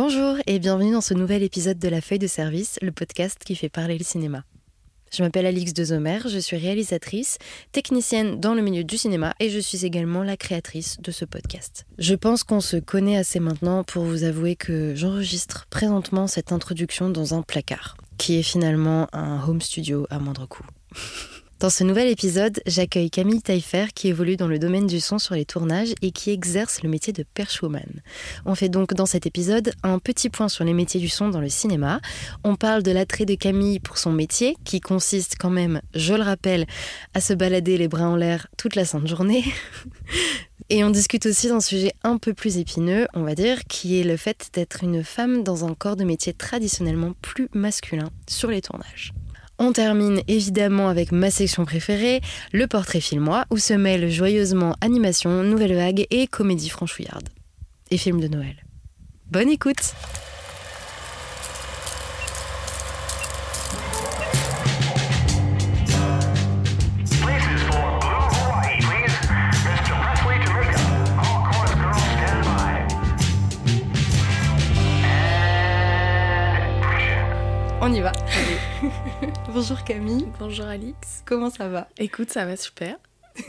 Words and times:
Bonjour 0.00 0.36
et 0.46 0.60
bienvenue 0.60 0.92
dans 0.92 1.00
ce 1.00 1.12
nouvel 1.12 1.42
épisode 1.42 1.80
de 1.80 1.88
La 1.88 2.00
Feuille 2.00 2.20
de 2.20 2.28
Service, 2.28 2.78
le 2.82 2.92
podcast 2.92 3.42
qui 3.44 3.56
fait 3.56 3.68
parler 3.68 3.98
le 3.98 4.04
cinéma. 4.04 4.44
Je 5.12 5.24
m'appelle 5.24 5.44
Alix 5.44 5.74
Dezomer, 5.74 6.20
je 6.28 6.38
suis 6.38 6.56
réalisatrice, 6.56 7.38
technicienne 7.72 8.38
dans 8.38 8.54
le 8.54 8.62
milieu 8.62 8.84
du 8.84 8.96
cinéma 8.96 9.34
et 9.40 9.50
je 9.50 9.58
suis 9.58 9.84
également 9.84 10.22
la 10.22 10.36
créatrice 10.36 11.00
de 11.00 11.10
ce 11.10 11.24
podcast. 11.24 11.84
Je 11.98 12.14
pense 12.14 12.44
qu'on 12.44 12.60
se 12.60 12.76
connaît 12.76 13.16
assez 13.16 13.40
maintenant 13.40 13.82
pour 13.82 14.04
vous 14.04 14.22
avouer 14.22 14.54
que 14.54 14.94
j'enregistre 14.94 15.66
présentement 15.68 16.28
cette 16.28 16.52
introduction 16.52 17.10
dans 17.10 17.34
un 17.34 17.42
placard, 17.42 17.96
qui 18.18 18.38
est 18.38 18.44
finalement 18.44 19.08
un 19.12 19.42
home 19.48 19.60
studio 19.60 20.06
à 20.10 20.20
moindre 20.20 20.46
coût. 20.46 20.66
Dans 21.60 21.70
ce 21.70 21.82
nouvel 21.82 22.06
épisode, 22.06 22.60
j'accueille 22.66 23.10
Camille 23.10 23.42
Taillefer 23.42 23.86
qui 23.92 24.06
évolue 24.06 24.36
dans 24.36 24.46
le 24.46 24.60
domaine 24.60 24.86
du 24.86 25.00
son 25.00 25.18
sur 25.18 25.34
les 25.34 25.44
tournages 25.44 25.92
et 26.02 26.12
qui 26.12 26.30
exerce 26.30 26.84
le 26.84 26.88
métier 26.88 27.12
de 27.12 27.24
perchwoman. 27.34 28.00
On 28.44 28.54
fait 28.54 28.68
donc 28.68 28.94
dans 28.94 29.06
cet 29.06 29.26
épisode 29.26 29.72
un 29.82 29.98
petit 29.98 30.30
point 30.30 30.48
sur 30.48 30.64
les 30.64 30.72
métiers 30.72 31.00
du 31.00 31.08
son 31.08 31.30
dans 31.30 31.40
le 31.40 31.48
cinéma. 31.48 32.00
On 32.44 32.54
parle 32.54 32.84
de 32.84 32.92
l'attrait 32.92 33.24
de 33.24 33.34
Camille 33.34 33.80
pour 33.80 33.98
son 33.98 34.12
métier 34.12 34.56
qui 34.62 34.80
consiste 34.80 35.34
quand 35.36 35.50
même, 35.50 35.80
je 35.94 36.14
le 36.14 36.22
rappelle, 36.22 36.64
à 37.12 37.20
se 37.20 37.32
balader 37.32 37.76
les 37.76 37.88
bras 37.88 38.08
en 38.08 38.14
l'air 38.14 38.46
toute 38.56 38.76
la 38.76 38.84
sainte 38.84 39.08
journée. 39.08 39.42
Et 40.70 40.84
on 40.84 40.90
discute 40.90 41.26
aussi 41.26 41.48
d'un 41.48 41.60
sujet 41.60 41.92
un 42.04 42.18
peu 42.18 42.34
plus 42.34 42.58
épineux, 42.58 43.08
on 43.14 43.24
va 43.24 43.34
dire, 43.34 43.64
qui 43.64 43.98
est 43.98 44.04
le 44.04 44.16
fait 44.16 44.50
d'être 44.52 44.84
une 44.84 45.02
femme 45.02 45.42
dans 45.42 45.64
un 45.64 45.74
corps 45.74 45.96
de 45.96 46.04
métier 46.04 46.34
traditionnellement 46.34 47.14
plus 47.20 47.48
masculin 47.52 48.10
sur 48.28 48.48
les 48.48 48.62
tournages. 48.62 49.12
On 49.60 49.72
termine 49.72 50.20
évidemment 50.28 50.88
avec 50.88 51.10
ma 51.10 51.32
section 51.32 51.64
préférée, 51.64 52.20
le 52.52 52.68
portrait 52.68 53.00
filmois, 53.00 53.44
où 53.50 53.58
se 53.58 53.74
mêlent 53.74 54.08
joyeusement 54.08 54.76
animation, 54.80 55.42
nouvelle 55.42 55.74
vague 55.74 56.06
et 56.10 56.28
comédie 56.28 56.68
franchouillarde. 56.68 57.28
Et 57.90 57.98
film 57.98 58.20
de 58.20 58.28
Noël. 58.28 58.54
Bonne 59.30 59.48
écoute. 59.48 59.94
On 77.80 77.92
y 77.94 78.00
va 78.00 78.12
Bonjour 79.48 79.82
Camille, 79.84 80.26
Bonjour 80.38 80.66
Alix. 80.66 81.22
comment 81.24 81.50
ça 81.50 81.68
va? 81.68 81.88
Écoute, 81.98 82.30
ça 82.30 82.44
va 82.44 82.56
super. 82.56 82.96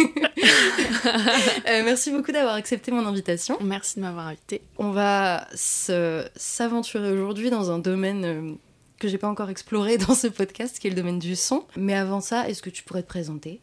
Euh, 1.68 1.84
Merci 1.84 2.12
beaucoup 2.12 2.32
d'avoir 2.32 2.56
accepté 2.56 2.92
mon 2.92 3.06
invitation. 3.06 3.58
Merci 3.62 3.98
de 3.98 4.02
m'avoir 4.02 4.28
invité. 4.28 4.62
On 4.78 4.92
va 4.92 5.48
s'aventurer 5.54 7.12
aujourd'hui 7.12 7.50
dans 7.50 7.70
un 7.72 7.80
domaine 7.80 8.26
euh, 8.26 8.54
que 8.98 9.08
j'ai 9.08 9.18
pas 9.18 9.28
encore 9.28 9.50
exploré 9.50 9.98
dans 9.98 10.16
ce 10.16 10.28
podcast, 10.28 10.80
qui 10.80 10.88
est 10.88 10.90
le 10.90 10.96
domaine 10.96 11.20
du 11.20 11.36
son. 11.36 11.66
Mais 11.76 11.94
avant 11.96 12.22
ça, 12.22 12.48
est-ce 12.50 12.62
que 12.62 12.70
tu 12.70 12.84
pourrais 12.84 13.04
te 13.04 13.08
présenter 13.08 13.60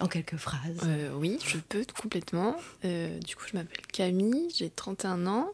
en 0.00 0.06
quelques 0.06 0.36
phrases? 0.36 0.78
Euh, 0.86 1.10
oui, 1.16 1.38
je 1.44 1.58
peux 1.58 1.84
complètement. 2.00 2.56
Euh, 2.84 3.18
du 3.18 3.36
coup, 3.36 3.44
je 3.50 3.56
m'appelle 3.56 3.84
Camille, 3.92 4.48
j'ai 4.54 4.70
31 4.70 5.26
ans. 5.26 5.50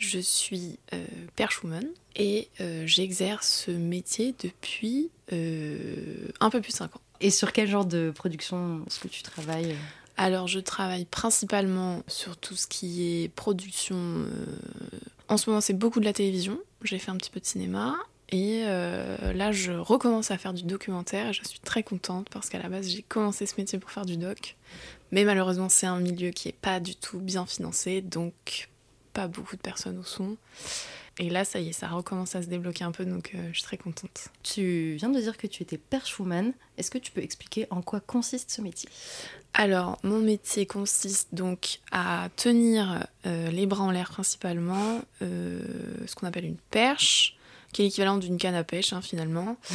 Je 0.00 0.18
suis 0.18 0.78
euh, 0.94 1.04
perchwoman 1.36 1.84
et 2.16 2.48
euh, 2.60 2.86
j'exerce 2.86 3.64
ce 3.66 3.70
métier 3.70 4.34
depuis 4.42 5.10
euh, 5.32 6.28
un 6.40 6.48
peu 6.48 6.60
plus 6.62 6.70
de 6.72 6.76
5 6.76 6.96
ans. 6.96 7.00
Et 7.20 7.30
sur 7.30 7.52
quel 7.52 7.68
genre 7.68 7.84
de 7.84 8.10
production 8.10 8.82
est-ce 8.86 8.98
que 8.98 9.08
tu 9.08 9.22
travailles 9.22 9.76
Alors, 10.16 10.48
je 10.48 10.58
travaille 10.58 11.04
principalement 11.04 12.02
sur 12.08 12.38
tout 12.38 12.56
ce 12.56 12.66
qui 12.66 13.22
est 13.22 13.28
production. 13.28 13.96
euh, 13.98 14.26
En 15.28 15.36
ce 15.36 15.50
moment, 15.50 15.60
c'est 15.60 15.74
beaucoup 15.74 16.00
de 16.00 16.06
la 16.06 16.14
télévision. 16.14 16.58
J'ai 16.82 16.98
fait 16.98 17.10
un 17.10 17.16
petit 17.18 17.30
peu 17.30 17.40
de 17.40 17.44
cinéma. 17.44 17.94
Et 18.30 18.62
euh, 18.64 19.34
là, 19.34 19.52
je 19.52 19.72
recommence 19.72 20.30
à 20.30 20.38
faire 20.38 20.54
du 20.54 20.62
documentaire 20.62 21.26
et 21.28 21.32
je 21.34 21.44
suis 21.44 21.58
très 21.60 21.82
contente 21.82 22.28
parce 22.30 22.48
qu'à 22.48 22.58
la 22.62 22.70
base, 22.70 22.88
j'ai 22.88 23.02
commencé 23.02 23.44
ce 23.44 23.54
métier 23.58 23.78
pour 23.78 23.90
faire 23.90 24.06
du 24.06 24.16
doc. 24.16 24.56
Mais 25.10 25.24
malheureusement, 25.24 25.68
c'est 25.68 25.86
un 25.88 26.00
milieu 26.00 26.30
qui 26.30 26.48
est 26.48 26.56
pas 26.58 26.80
du 26.80 26.94
tout 26.96 27.18
bien 27.18 27.44
financé, 27.44 28.00
donc 28.00 28.70
pas 29.20 29.28
beaucoup 29.28 29.56
de 29.56 29.60
personnes 29.60 29.98
au 29.98 30.02
son. 30.02 30.38
Et 31.18 31.28
là, 31.28 31.44
ça 31.44 31.60
y 31.60 31.68
est, 31.68 31.72
ça 31.72 31.88
recommence 31.88 32.34
à 32.34 32.42
se 32.42 32.46
débloquer 32.46 32.84
un 32.84 32.92
peu, 32.92 33.04
donc 33.04 33.32
euh, 33.34 33.48
je 33.52 33.58
suis 33.58 33.64
très 33.64 33.76
contente. 33.76 34.28
Tu 34.42 34.94
viens 34.96 35.10
de 35.10 35.20
dire 35.20 35.36
que 35.36 35.46
tu 35.46 35.62
étais 35.62 35.76
perchwoman. 35.76 36.54
Est-ce 36.78 36.90
que 36.90 36.96
tu 36.96 37.12
peux 37.12 37.20
expliquer 37.20 37.66
en 37.68 37.82
quoi 37.82 38.00
consiste 38.00 38.50
ce 38.50 38.62
métier? 38.62 38.88
Alors, 39.52 39.98
mon 40.02 40.20
métier 40.20 40.64
consiste 40.64 41.34
donc 41.34 41.80
à 41.92 42.28
tenir 42.36 43.06
euh, 43.26 43.50
les 43.50 43.66
bras 43.66 43.84
en 43.84 43.90
l'air 43.90 44.10
principalement, 44.10 45.02
euh, 45.20 45.60
ce 46.06 46.14
qu'on 46.14 46.26
appelle 46.26 46.46
une 46.46 46.56
perche, 46.70 47.36
qui 47.74 47.82
est 47.82 47.84
l'équivalent 47.84 48.16
d'une 48.16 48.38
canne 48.38 48.54
à 48.54 48.64
pêche 48.64 48.94
hein, 48.94 49.02
finalement. 49.02 49.58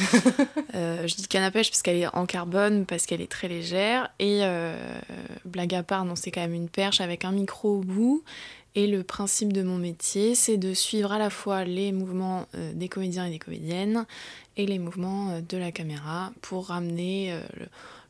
Je 0.74 1.14
dis 1.14 1.28
canne 1.28 1.44
à 1.44 1.52
pêche 1.52 1.70
parce 1.70 1.82
qu'elle 1.82 1.96
est 1.96 2.14
en 2.14 2.26
carbone, 2.26 2.86
parce 2.86 3.06
qu'elle 3.06 3.20
est 3.20 3.30
très 3.30 3.46
légère. 3.46 4.10
Et 4.18 4.42
blague 5.44 5.74
à 5.74 5.82
part, 5.82 6.04
non, 6.04 6.16
c'est 6.16 6.30
quand 6.30 6.42
même 6.42 6.54
une 6.54 6.68
perche 6.68 7.00
avec 7.00 7.24
un 7.24 7.32
micro 7.32 7.76
au 7.78 7.80
bout. 7.82 8.24
Et 8.76 8.86
le 8.86 9.02
principe 9.02 9.54
de 9.54 9.62
mon 9.62 9.78
métier, 9.78 10.34
c'est 10.34 10.58
de 10.58 10.74
suivre 10.74 11.10
à 11.10 11.18
la 11.18 11.30
fois 11.30 11.64
les 11.64 11.92
mouvements 11.92 12.46
euh, 12.54 12.74
des 12.74 12.90
comédiens 12.90 13.24
et 13.24 13.30
des 13.30 13.38
comédiennes 13.38 14.04
et 14.58 14.66
les 14.66 14.78
mouvements 14.78 15.30
euh, 15.30 15.40
de 15.40 15.56
la 15.56 15.72
caméra 15.72 16.30
pour 16.42 16.66
ramener 16.66 17.32
euh, 17.32 17.40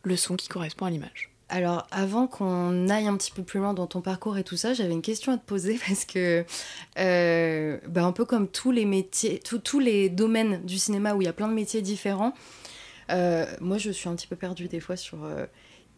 le, 0.02 0.16
son 0.16 0.34
qui 0.34 0.48
correspond 0.48 0.86
à 0.86 0.90
l'image. 0.90 1.30
Alors, 1.48 1.86
avant 1.92 2.26
qu'on 2.26 2.88
aille 2.88 3.06
un 3.06 3.16
petit 3.16 3.30
peu 3.30 3.44
plus 3.44 3.60
loin 3.60 3.74
dans 3.74 3.86
ton 3.86 4.00
parcours 4.00 4.38
et 4.38 4.42
tout 4.42 4.56
ça, 4.56 4.74
j'avais 4.74 4.92
une 4.92 5.02
question 5.02 5.32
à 5.32 5.36
te 5.36 5.46
poser 5.46 5.78
parce 5.86 6.04
que, 6.04 6.44
bah, 6.96 8.04
un 8.04 8.12
peu 8.12 8.24
comme 8.24 8.48
tous 8.48 8.72
les 8.72 8.86
métiers, 8.86 9.38
tous- 9.38 9.78
les 9.78 10.08
domaines 10.08 10.66
du 10.66 10.78
cinéma 10.78 11.14
où 11.14 11.22
il 11.22 11.26
y 11.26 11.28
a 11.28 11.32
plein 11.32 11.46
de 11.46 11.54
métiers 11.54 11.80
différents, 11.80 12.32
moi 13.08 13.78
je 13.78 13.92
suis 13.92 14.08
un 14.08 14.16
petit 14.16 14.26
peu 14.26 14.34
perdue 14.34 14.66
des 14.66 14.80
fois 14.80 14.96
sur 14.96 15.18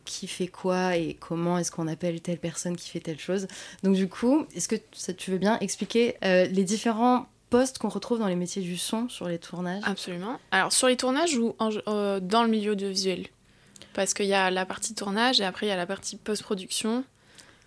qui 0.08 0.26
fait 0.26 0.48
quoi 0.48 0.96
et 0.96 1.14
comment 1.20 1.58
est-ce 1.58 1.70
qu'on 1.70 1.86
appelle 1.86 2.20
telle 2.20 2.38
personne 2.38 2.76
qui 2.76 2.88
fait 2.90 3.00
telle 3.00 3.18
chose. 3.20 3.46
Donc, 3.82 3.94
du 3.94 4.08
coup, 4.08 4.46
est-ce 4.54 4.66
que 4.68 4.76
ça, 4.92 5.12
tu 5.12 5.30
veux 5.30 5.38
bien 5.38 5.58
expliquer 5.60 6.16
euh, 6.24 6.46
les 6.46 6.64
différents 6.64 7.26
postes 7.50 7.78
qu'on 7.78 7.88
retrouve 7.88 8.18
dans 8.18 8.26
les 8.26 8.36
métiers 8.36 8.62
du 8.62 8.76
son 8.76 9.08
sur 9.08 9.28
les 9.28 9.38
tournages? 9.38 9.82
Absolument. 9.86 10.38
Alors, 10.50 10.72
sur 10.72 10.88
les 10.88 10.96
tournages 10.96 11.36
ou 11.36 11.54
en- 11.58 11.70
euh, 11.88 12.20
dans 12.20 12.42
le 12.42 12.48
milieu 12.48 12.72
audiovisuel? 12.72 13.26
Parce 13.94 14.14
qu'il 14.14 14.26
y 14.26 14.34
a 14.34 14.50
la 14.50 14.64
partie 14.66 14.94
tournage 14.94 15.40
et 15.40 15.44
après 15.44 15.66
il 15.66 15.68
y 15.70 15.72
a 15.72 15.76
la 15.76 15.86
partie 15.86 16.16
post-production. 16.16 17.04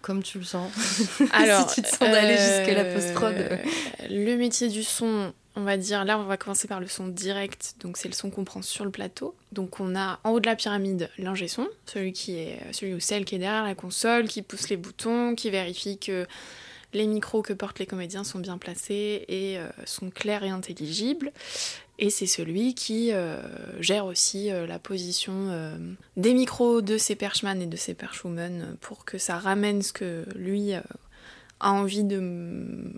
Comme 0.02 0.24
tu 0.24 0.40
le 0.40 0.44
sens. 0.46 0.72
Alors, 1.34 1.70
si 1.70 1.76
tu 1.76 1.82
te 1.84 1.88
sens 1.88 2.00
d'aller 2.00 2.36
jusqu'à 2.38 2.74
la 2.74 2.82
euh, 2.86 2.94
post-prod. 2.96 3.60
Le 4.10 4.36
métier 4.36 4.68
du 4.70 4.82
son, 4.84 5.32
on 5.56 5.64
va 5.64 5.78
dire, 5.78 6.06
là 6.06 6.18
on 6.18 6.24
va 6.24 6.38
commencer 6.38 6.68
par 6.68 6.80
le 6.80 6.88
son 6.88 7.08
direct, 7.08 7.76
donc 7.82 7.98
c'est 7.98 8.08
le 8.08 8.14
son 8.14 8.30
qu'on 8.30 8.44
prend 8.44 8.62
sur 8.62 8.86
le 8.86 8.92
plateau. 8.92 9.36
Donc 9.52 9.80
on 9.80 9.96
a 9.96 10.20
en 10.24 10.32
haut 10.32 10.40
de 10.40 10.46
la 10.46 10.56
pyramide 10.56 11.10
l'ingé 11.18 11.48
son, 11.48 11.68
celui 11.86 12.14
qui 12.14 12.38
est 12.38 12.60
celui 12.72 12.94
ou 12.94 13.00
celle 13.00 13.26
qui 13.26 13.36
est 13.36 13.40
derrière 13.40 13.64
la 13.64 13.76
console, 13.76 14.28
qui 14.28 14.42
pousse 14.42 14.70
les 14.70 14.78
boutons, 14.78 15.36
qui 15.36 15.50
vérifie 15.50 15.98
que 15.98 16.26
les 16.94 17.08
micros 17.08 17.42
que 17.42 17.54
portent 17.54 17.80
les 17.80 17.86
comédiens 17.86 18.24
sont 18.24 18.40
bien 18.40 18.58
placés 18.58 19.24
et 19.30 19.58
euh, 19.58 19.68
sont 19.86 20.10
clairs 20.10 20.44
et 20.44 20.50
intelligibles. 20.50 21.32
Et 22.00 22.10
c'est 22.10 22.26
celui 22.26 22.74
qui 22.74 23.14
euh, 23.14 23.38
gère 23.80 24.06
aussi 24.06 24.52
euh, 24.52 24.66
la 24.66 24.80
position 24.80 25.34
euh, 25.52 25.78
des 26.18 26.34
micros 26.34 26.82
de 26.82 26.98
ses 26.98 27.16
perchman 27.16 27.62
et 27.62 27.68
de 27.68 27.78
ses 27.78 27.94
perchwomen 27.94 28.76
pour 28.82 29.06
que 29.06 29.18
ça 29.18 29.38
ramène 29.38 29.82
ce 29.84 29.94
que 29.94 30.26
lui 30.36 30.74
euh, 30.74 30.82
a 31.60 31.72
envie 31.72 32.04
de 32.04 32.92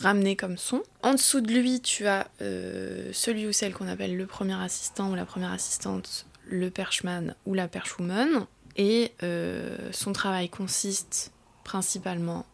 ramener 0.00 0.36
comme 0.36 0.56
son. 0.56 0.82
En 1.02 1.14
dessous 1.14 1.40
de 1.40 1.52
lui, 1.52 1.80
tu 1.80 2.06
as 2.06 2.28
euh, 2.42 3.10
celui 3.12 3.46
ou 3.46 3.52
celle 3.52 3.72
qu'on 3.72 3.88
appelle 3.88 4.16
le 4.16 4.26
premier 4.26 4.60
assistant 4.60 5.10
ou 5.10 5.14
la 5.14 5.26
première 5.26 5.52
assistante, 5.52 6.26
le 6.46 6.70
perchman 6.70 7.34
ou 7.46 7.54
la 7.54 7.68
perchwoman. 7.68 8.46
Et 8.76 9.12
euh, 9.22 9.76
son 9.92 10.12
travail 10.12 10.48
consiste 10.48 11.32
principalement 11.64 12.46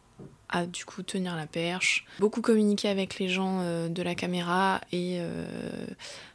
à 0.48 0.66
du 0.66 0.84
coup 0.84 1.02
tenir 1.02 1.34
la 1.36 1.46
perche, 1.46 2.06
beaucoup 2.20 2.40
communiquer 2.40 2.88
avec 2.88 3.18
les 3.18 3.28
gens 3.28 3.60
euh, 3.62 3.88
de 3.88 4.02
la 4.02 4.14
caméra 4.14 4.80
et 4.92 5.20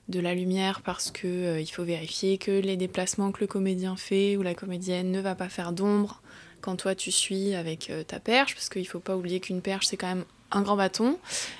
de 0.10 0.20
la 0.20 0.34
lumière 0.34 0.82
parce 0.82 1.12
que 1.12 1.60
il 1.60 1.68
faut 1.68 1.84
vérifier 1.84 2.38
que 2.38 2.52
les 2.52 2.76
déplacements 2.76 3.32
que 3.32 3.40
le 3.40 3.48
comédien 3.48 3.96
fait 3.96 4.36
ou 4.36 4.42
la 4.42 4.54
comédienne 4.54 5.12
ne 5.12 5.22
va 5.22 5.36
pas 5.36 5.48
faire 5.48 5.72
d'ombre 5.72 6.22
quand 6.60 6.76
toi 6.76 6.96
tu 6.96 7.12
suis 7.12 7.56
avec 7.56 7.92
ta 8.08 8.20
perche 8.20 8.54
parce 8.54 8.68
qu'il 8.68 8.86
faut 8.88 9.00
pas 9.00 9.16
oublier 9.16 9.40
qu'une 9.40 9.62
perche 9.62 9.88
c'est 9.88 9.98
quand 9.98 10.08
même 10.08 10.26
un 10.52 10.62
grand 10.62 10.76
bâton 10.76 11.18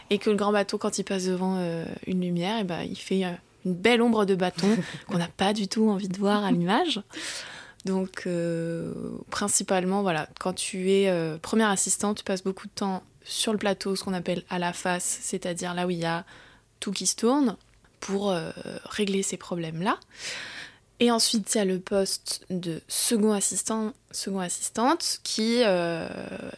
et 0.10 0.18
que 0.18 0.30
le 0.30 0.36
grand 0.36 0.52
bâton 0.52 0.78
quand 0.78 0.98
il 0.98 1.04
passe 1.04 1.26
devant 1.26 1.58
euh, 1.58 1.86
une 2.08 2.22
lumière 2.22 2.60
et 2.60 2.64
ben 2.64 2.82
il 2.82 2.98
fait 2.98 3.26
euh, 3.26 3.32
une 3.66 3.74
belle 3.74 4.02
ombre 4.02 4.26
de 4.26 4.36
bâton 4.36 4.78
qu'on 5.08 5.18
n'a 5.18 5.28
pas 5.28 5.54
du 5.54 5.68
tout 5.68 5.90
envie 5.90 6.08
de 6.08 6.18
voir 6.18 6.44
à 6.44 6.52
l'image. 6.52 7.02
Donc, 7.84 8.24
euh, 8.28 8.94
principalement, 9.32 10.04
voilà, 10.04 10.28
quand 10.40 10.54
tu 10.54 10.92
es 10.92 11.12
première 11.42 11.70
assistante, 11.70 12.20
tu 12.20 12.24
passes 12.24 12.44
beaucoup 12.44 12.68
de 12.68 12.72
temps 12.72 13.02
sur 13.24 13.54
le 13.54 13.58
plateau, 13.58 13.96
ce 13.96 14.04
qu'on 14.04 14.14
appelle 14.14 14.44
à 14.52 14.60
la 14.60 14.72
face, 14.72 15.18
c'est-à-dire 15.22 15.74
là 15.74 15.88
où 15.88 15.90
il 15.90 15.98
y 15.98 16.06
a 16.06 16.24
tout 16.80 16.92
qui 16.92 17.08
se 17.08 17.16
tourne, 17.16 17.58
pour 18.00 18.36
régler 18.86 19.24
ces 19.24 19.38
problèmes-là. 19.38 19.98
Et 21.02 21.10
ensuite, 21.10 21.56
il 21.56 21.58
y 21.58 21.62
a 21.62 21.66
le 21.66 21.80
poste 21.80 22.46
de 22.52 22.80
second 22.88 23.32
assistant, 23.32 23.94
second 24.12 24.40
assistante, 24.40 25.20
qui, 25.24 25.64
euh, 25.66 26.08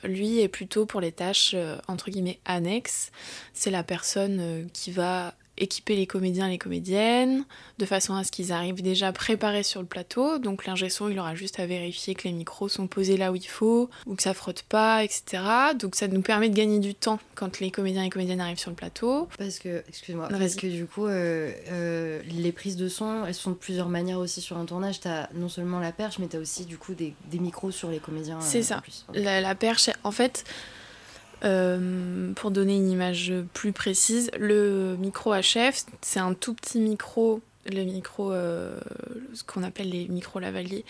lui, 0.03 0.41
est 0.41 0.49
plutôt 0.49 0.85
pour 0.85 0.99
les 0.99 1.13
tâches, 1.13 1.53
euh, 1.53 1.77
entre 1.87 2.11
guillemets, 2.11 2.41
annexes. 2.43 3.13
C'est 3.53 3.71
la 3.71 3.83
personne 3.83 4.39
euh, 4.41 4.65
qui 4.73 4.91
va 4.91 5.33
équiper 5.63 5.95
les 5.95 6.07
comédiens 6.07 6.47
et 6.47 6.51
les 6.51 6.57
comédiennes, 6.57 7.45
de 7.79 7.85
façon 7.85 8.13
à 8.15 8.23
ce 8.23 8.31
qu'ils 8.31 8.51
arrivent 8.51 8.81
déjà 8.81 9.11
préparés 9.11 9.63
sur 9.63 9.81
le 9.81 9.87
plateau. 9.87 10.37
Donc 10.37 10.65
l'ingé 10.65 10.89
son, 10.89 11.09
il 11.09 11.19
aura 11.19 11.35
juste 11.35 11.59
à 11.59 11.65
vérifier 11.65 12.15
que 12.15 12.27
les 12.27 12.33
micros 12.33 12.69
sont 12.69 12.87
posés 12.87 13.17
là 13.17 13.31
où 13.31 13.35
il 13.35 13.47
faut, 13.47 13.89
ou 14.05 14.15
que 14.15 14.23
ça 14.23 14.33
frotte 14.33 14.63
pas, 14.63 15.03
etc. 15.03 15.43
Donc 15.79 15.95
ça 15.95 16.07
nous 16.07 16.21
permet 16.21 16.49
de 16.49 16.55
gagner 16.55 16.79
du 16.79 16.93
temps 16.95 17.19
quand 17.35 17.59
les 17.59 17.71
comédiens 17.71 18.01
et 18.01 18.05
les 18.05 18.09
comédiennes 18.11 18.41
arrivent 18.41 18.59
sur 18.59 18.69
le 18.69 18.75
plateau. 18.75 19.27
Parce 19.37 19.59
que, 19.59 19.83
excuse-moi, 19.87 20.27
parce 20.29 20.55
que 20.55 20.67
du 20.67 20.85
coup, 20.85 21.05
euh, 21.07 21.51
euh, 21.71 22.21
les 22.29 22.51
prises 22.51 22.77
de 22.77 22.87
son, 22.87 23.25
elles 23.25 23.33
sont 23.33 23.51
de 23.51 23.55
plusieurs 23.55 23.89
manières 23.89 24.19
aussi 24.19 24.41
sur 24.41 24.57
un 24.57 24.65
tournage. 24.65 24.99
T'as 24.99 25.27
non 25.33 25.49
seulement 25.49 25.79
la 25.79 25.91
perche, 25.91 26.19
mais 26.19 26.27
t'as 26.27 26.39
aussi 26.39 26.65
du 26.65 26.77
coup 26.77 26.93
des, 26.93 27.13
des 27.31 27.39
micros 27.39 27.71
sur 27.71 27.89
les 27.89 27.99
comédiens. 27.99 28.39
C'est 28.41 28.59
euh, 28.59 28.63
ça. 28.63 28.77
en 28.77 28.81
plus. 28.81 29.05
La, 29.13 29.41
la 29.41 29.55
perche, 29.55 29.89
en 30.03 30.11
fait, 30.11 30.43
euh, 31.43 32.33
pour 32.33 32.51
donner 32.51 32.75
une 32.75 32.89
image 32.89 33.33
plus 33.53 33.73
précise, 33.73 34.31
le 34.37 34.95
micro 34.97 35.33
HF, 35.33 35.85
c'est 36.01 36.19
un 36.19 36.33
tout 36.33 36.53
petit 36.53 36.79
micro, 36.79 37.41
le 37.65 37.83
micro, 37.83 38.31
euh, 38.31 38.79
ce 39.33 39.43
qu'on 39.43 39.63
appelle 39.63 39.89
les 39.89 40.07
micros 40.07 40.39
lavaliers. 40.39 40.85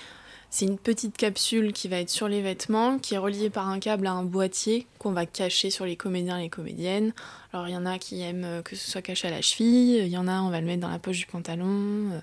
C'est 0.50 0.66
une 0.66 0.78
petite 0.78 1.18
capsule 1.18 1.74
qui 1.74 1.88
va 1.88 1.98
être 1.98 2.12
sur 2.12 2.28
les 2.28 2.44
vêtements, 2.44 3.00
qui 3.00 3.16
est 3.16 3.18
reliée 3.18 3.50
par 3.50 3.68
un 3.70 3.80
câble 3.80 4.06
à 4.06 4.12
un 4.12 4.24
boîtier 4.24 4.86
qu'on 5.00 5.12
va 5.12 5.26
cacher 5.26 5.72
sur 5.72 5.86
les 5.86 5.96
comédiens 5.96 6.38
et 6.38 6.44
les 6.44 6.50
comédiennes. 6.50 7.12
Alors 7.52 7.68
il 7.68 7.74
y 7.74 7.78
en 7.78 7.88
a 7.88 7.98
qui 7.98 8.22
aiment 8.22 8.62
que 8.64 8.76
ce 8.76 8.92
soit 8.92 9.02
caché 9.02 9.30
à 9.30 9.32
la 9.32 9.42
cheville, 9.42 9.98
il 9.98 10.10
y 10.10 10.18
en 10.18 10.28
a 10.28 10.42
on 10.42 10.52
va 10.52 10.62
le 10.62 10.68
mettre 10.68 10.82
dans 10.82 10.90
la 10.90 11.00
poche 11.00 11.18
du 11.18 11.26
pantalon. 11.26 12.12
euh, 12.12 12.20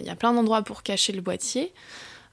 il 0.00 0.06
y 0.06 0.10
a 0.10 0.16
plein 0.16 0.32
d'endroits 0.32 0.62
pour 0.62 0.82
cacher 0.82 1.12
le 1.12 1.20
boîtier. 1.20 1.72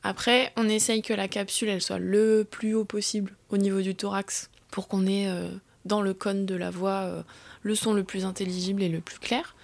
Après, 0.02 0.52
on 0.56 0.68
essaye 0.68 1.04
que 1.04 1.14
la 1.14 1.28
capsule 1.28 1.70
elle 1.70 1.82
soit 1.82 2.00
le 2.00 2.48
plus 2.50 2.74
haut 2.74 2.86
possible 2.86 3.36
au 3.50 3.58
niveau 3.58 3.82
du 3.82 3.94
thorax 3.94 4.50
pour 4.72 4.88
qu'on 4.88 5.06
ait 5.08 5.28
euh, 5.28 5.50
dans 5.86 6.02
le 6.02 6.14
cône 6.14 6.46
de 6.46 6.56
la 6.56 6.70
voix 6.70 7.02
euh, 7.04 7.24
le 7.62 7.76
son 7.76 7.94
le 7.94 8.04
plus 8.04 8.26
intelligible 8.26 8.84
et 8.84 8.90
le 8.90 9.02
plus 9.02 9.20
clair. 9.20 9.56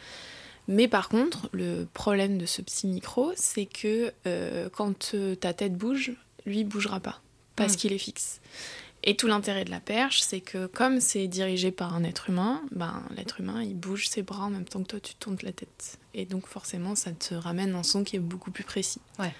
Mais 0.67 0.87
par 0.87 1.09
contre, 1.09 1.47
le 1.51 1.85
problème 1.93 2.37
de 2.37 2.45
ce 2.45 2.61
petit 2.61 2.87
micro, 2.87 3.31
c'est 3.35 3.65
que 3.67 4.11
euh, 4.25 4.67
quand 4.69 5.11
euh, 5.13 5.35
ta 5.35 5.53
tête 5.53 5.75
bouge, 5.75 6.13
lui 6.45 6.63
bougera 6.63 6.99
pas 6.99 7.21
parce 7.55 7.73
Mm. 7.73 7.77
qu'il 7.77 7.93
est 7.93 7.97
fixe. 7.99 8.41
Et 9.07 9.15
tout 9.15 9.27
l'intérêt 9.27 9.65
de 9.65 9.69
la 9.69 9.79
perche, 9.79 10.21
c'est 10.21 10.41
que 10.41 10.65
comme 10.65 10.99
c'est 10.99 11.27
dirigé 11.27 11.71
par 11.71 11.93
un 11.93 12.03
être 12.03 12.29
humain, 12.31 12.63
ben, 12.71 13.03
l'être 13.15 13.39
humain, 13.39 13.61
il 13.61 13.75
bouge 13.75 14.07
ses 14.09 14.23
bras 14.23 14.45
en 14.45 14.49
même 14.49 14.65
temps 14.65 14.81
que 14.81 14.87
toi, 14.87 14.99
tu 14.99 15.13
tournes 15.13 15.37
la 15.43 15.51
tête. 15.51 15.99
Et 16.15 16.25
donc 16.25 16.47
forcément, 16.47 16.95
ça 16.95 17.11
te 17.11 17.35
ramène 17.35 17.75
un 17.75 17.83
son 17.83 18.03
qui 18.03 18.15
est 18.15 18.19
beaucoup 18.19 18.49
plus 18.49 18.63
précis. 18.63 18.99
Ouais. 19.19 19.31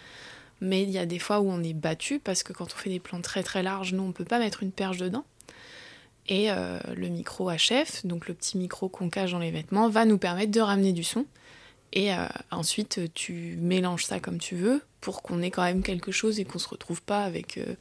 Mais 0.61 0.83
il 0.83 0.91
y 0.91 0.99
a 0.99 1.07
des 1.07 1.17
fois 1.17 1.39
où 1.39 1.49
on 1.49 1.63
est 1.63 1.73
battu, 1.73 2.19
parce 2.19 2.43
que 2.43 2.53
quand 2.53 2.65
on 2.65 2.77
fait 2.77 2.91
des 2.91 2.99
plans 2.99 3.21
très 3.21 3.41
très 3.41 3.63
larges, 3.63 3.93
nous, 3.93 4.03
on 4.03 4.11
peut 4.11 4.23
pas 4.23 4.37
mettre 4.37 4.61
une 4.61 4.71
perche 4.71 4.97
dedans. 4.97 5.25
Et 6.27 6.49
euh, 6.49 6.79
le 6.95 7.07
micro 7.07 7.51
HF, 7.51 8.05
donc 8.05 8.27
le 8.27 8.33
petit 8.33 8.57
micro 8.57 8.89
qu'on 8.89 9.09
cache 9.09 9.31
dans 9.31 9.39
les 9.39 9.51
vêtements, 9.51 9.89
va 9.89 10.05
nous 10.05 10.17
permettre 10.17 10.51
de 10.51 10.61
ramener 10.61 10.91
du 10.91 11.03
son. 11.03 11.25
Et 11.93 12.13
euh, 12.13 12.25
ensuite, 12.51 13.13
tu 13.13 13.57
mélanges 13.59 14.05
ça 14.05 14.19
comme 14.19 14.39
tu 14.39 14.55
veux 14.55 14.81
pour 15.01 15.21
qu'on 15.21 15.41
ait 15.41 15.51
quand 15.51 15.63
même 15.63 15.83
quelque 15.83 16.11
chose 16.11 16.39
et 16.39 16.45
qu'on 16.45 16.59
se 16.59 16.67
retrouve 16.67 17.01
pas 17.01 17.23
avec 17.23 17.57
euh, 17.57 17.75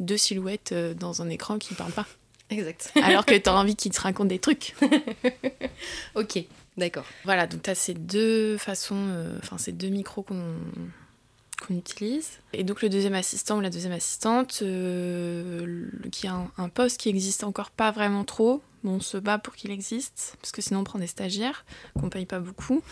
deux 0.00 0.16
silhouettes 0.16 0.72
dans 0.72 1.20
un 1.20 1.28
écran 1.28 1.58
qui 1.58 1.74
parlent 1.74 1.92
pas. 1.92 2.06
Exact. 2.50 2.92
Alors 3.02 3.24
que 3.24 3.34
tu 3.34 3.48
as 3.48 3.54
envie 3.54 3.76
qu'ils 3.76 3.92
te 3.92 4.00
racontent 4.00 4.28
des 4.28 4.38
trucs. 4.38 4.74
ok, 6.14 6.44
d'accord. 6.76 7.04
Voilà, 7.24 7.46
donc 7.46 7.62
tu 7.62 7.70
as 7.70 7.74
ces 7.74 7.94
deux 7.94 8.58
façons, 8.58 9.36
enfin 9.42 9.58
ces 9.58 9.72
deux 9.72 9.88
micros 9.88 10.22
qu'on 10.22 10.56
qu'on 11.62 11.76
utilise. 11.76 12.38
Et 12.52 12.64
donc 12.64 12.82
le 12.82 12.88
deuxième 12.88 13.14
assistant 13.14 13.58
ou 13.58 13.60
la 13.60 13.70
deuxième 13.70 13.92
assistante, 13.92 14.60
euh, 14.62 15.86
qui 16.10 16.26
a 16.26 16.36
un, 16.56 16.68
poste 16.68 17.00
qui 17.00 17.08
existe 17.08 17.44
encore 17.44 17.70
pas 17.70 17.90
vraiment 17.90 18.24
trop. 18.24 18.62
On 18.84 19.00
se 19.00 19.16
bat 19.16 19.38
pour 19.38 19.54
qu'il 19.54 19.70
existe, 19.70 20.36
parce 20.40 20.50
que 20.50 20.60
sinon 20.60 20.80
on 20.80 20.84
prend 20.84 20.98
des 20.98 21.06
stagiaires 21.06 21.64
qu'on 21.98 22.10
paye 22.10 22.26
pas 22.26 22.40
beaucoup. 22.40 22.82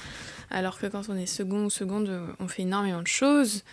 Alors 0.50 0.78
que 0.78 0.86
quand 0.86 1.08
on 1.08 1.16
est 1.16 1.26
second 1.26 1.64
ou 1.64 1.70
seconde, 1.70 2.10
on 2.38 2.46
fait 2.46 2.62
énormément 2.62 3.02
de 3.02 3.08
choses. 3.08 3.64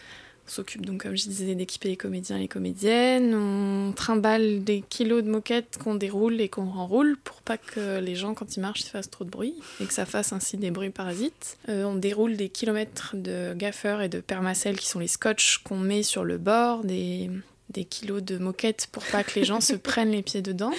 On 0.48 0.50
s'occupe 0.50 0.86
donc, 0.86 1.04
comme 1.04 1.16
je 1.16 1.28
disais, 1.28 1.56
d'équiper 1.56 1.90
les 1.90 1.98
comédiens 1.98 2.38
et 2.38 2.42
les 2.42 2.48
comédiennes. 2.48 3.36
On 3.36 3.92
trimballe 3.92 4.64
des 4.64 4.82
kilos 4.88 5.22
de 5.22 5.30
moquettes 5.30 5.78
qu'on 5.84 5.96
déroule 5.96 6.40
et 6.40 6.48
qu'on 6.48 6.70
renroule 6.70 7.18
pour 7.18 7.42
pas 7.42 7.58
que 7.58 8.00
les 8.00 8.16
gens, 8.16 8.34
quand 8.34 8.56
ils 8.56 8.62
marchent, 8.62 8.82
ils 8.82 8.90
fassent 8.90 9.10
trop 9.10 9.26
de 9.26 9.30
bruit 9.30 9.56
et 9.82 9.86
que 9.86 9.94
ça 9.94 10.06
fasse 10.06 10.32
ainsi 10.32 10.56
des 10.56 10.72
bruits 10.72 10.90
parasites. 10.90 11.58
Euh, 11.68 11.84
on 11.84 11.96
déroule 11.96 12.38
des 12.38 12.48
kilomètres 12.48 13.16
de 13.16 13.54
gaffeurs 13.56 14.02
et 14.02 14.08
de 14.08 14.22
permacelles 14.22 14.78
qui 14.78 14.88
sont 14.88 15.00
les 15.00 15.08
scotch 15.08 15.58
qu'on 15.60 15.80
met 15.80 16.04
sur 16.04 16.24
le 16.24 16.38
bord, 16.38 16.86
des, 16.86 17.30
des 17.70 17.84
kilos 17.84 18.24
de 18.24 18.38
moquettes 18.38 18.88
pour 18.94 19.04
pas 19.04 19.24
que 19.26 19.38
les 19.38 19.44
gens 19.44 19.60
se 19.60 19.74
prennent 19.76 20.12
les 20.12 20.24
pieds 20.24 20.42
dedans. 20.42 20.72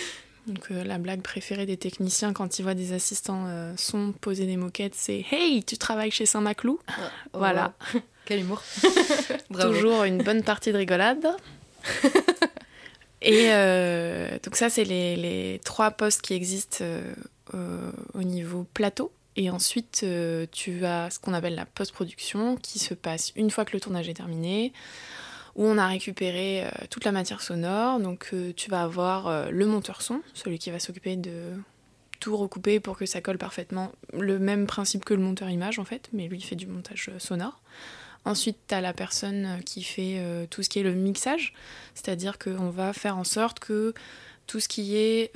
Donc 0.48 0.70
euh, 0.70 0.82
la 0.84 0.98
blague 0.98 1.20
préférée 1.22 1.66
des 1.66 1.76
techniciens 1.76 2.32
quand 2.32 2.58
ils 2.58 2.62
voient 2.62 2.74
des 2.74 2.92
assistants 2.92 3.44
euh, 3.48 3.74
son 3.76 4.12
poser 4.12 4.46
des 4.46 4.56
moquettes, 4.56 4.94
c'est 4.94 5.24
Hey, 5.30 5.62
tu 5.62 5.76
travailles 5.78 6.10
chez 6.10 6.26
Saint-Maclou? 6.26 6.78
Oh, 6.88 6.92
Voilà. 7.34 7.74
wow. 7.94 8.00
Quel 8.24 8.40
humour. 8.40 8.62
Toujours 9.60 10.04
une 10.04 10.22
bonne 10.22 10.42
partie 10.42 10.72
de 10.72 10.78
rigolade. 10.78 11.26
Et 13.22 13.48
euh, 13.50 14.38
donc 14.44 14.54
ça, 14.56 14.70
c'est 14.70 14.84
les, 14.84 15.16
les 15.16 15.60
trois 15.64 15.90
postes 15.90 16.22
qui 16.22 16.34
existent 16.34 16.84
au 17.52 18.22
niveau 18.22 18.66
plateau. 18.74 19.10
Et 19.36 19.50
ensuite, 19.50 20.04
tu 20.52 20.84
as 20.84 21.10
ce 21.10 21.18
qu'on 21.18 21.32
appelle 21.32 21.54
la 21.54 21.64
post-production 21.64 22.56
qui 22.56 22.78
se 22.78 22.92
passe 22.94 23.32
une 23.36 23.50
fois 23.50 23.64
que 23.64 23.72
le 23.72 23.80
tournage 23.80 24.08
est 24.08 24.14
terminé, 24.14 24.72
où 25.58 25.66
on 25.66 25.76
a 25.76 25.88
récupéré 25.88 26.64
euh, 26.64 26.68
toute 26.88 27.04
la 27.04 27.12
matière 27.12 27.42
sonore. 27.42 28.00
Donc 28.00 28.30
euh, 28.32 28.52
tu 28.56 28.70
vas 28.70 28.82
avoir 28.82 29.26
euh, 29.26 29.50
le 29.50 29.66
monteur 29.66 30.00
son, 30.00 30.22
celui 30.32 30.58
qui 30.58 30.70
va 30.70 30.78
s'occuper 30.78 31.16
de 31.16 31.32
tout 32.20 32.36
recouper 32.36 32.80
pour 32.80 32.96
que 32.96 33.06
ça 33.06 33.20
colle 33.20 33.38
parfaitement. 33.38 33.90
Le 34.16 34.38
même 34.38 34.66
principe 34.66 35.04
que 35.04 35.14
le 35.14 35.20
monteur 35.20 35.50
image 35.50 35.78
en 35.80 35.84
fait, 35.84 36.08
mais 36.12 36.28
lui 36.28 36.38
il 36.38 36.42
fait 36.42 36.56
du 36.56 36.66
montage 36.66 37.10
sonore. 37.18 37.60
Ensuite, 38.24 38.56
tu 38.68 38.74
as 38.74 38.80
la 38.80 38.92
personne 38.92 39.60
qui 39.64 39.82
fait 39.82 40.20
tout 40.50 40.62
ce 40.62 40.68
qui 40.68 40.80
est 40.80 40.82
le 40.82 40.92
mixage, 40.92 41.54
c'est-à-dire 41.94 42.36
qu'on 42.38 42.68
va 42.68 42.92
faire 42.92 43.16
en 43.16 43.22
sorte 43.24 43.60
que 43.60 43.94
tout 44.48 44.58
ce 44.58 44.68
qui 44.68 44.96
est 44.96 45.32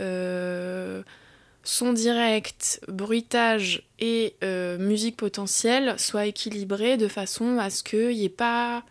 son 1.62 1.92
direct, 1.92 2.80
bruitage 2.88 3.84
et 4.00 4.34
musique 4.78 5.16
potentielle 5.16 5.94
soit 5.98 6.26
équilibré 6.26 6.96
de 6.96 7.08
façon 7.08 7.56
à 7.58 7.70
ce 7.70 7.84
qu'il 7.84 8.08
n'y 8.08 8.24
ait 8.24 8.28
pas 8.28 8.82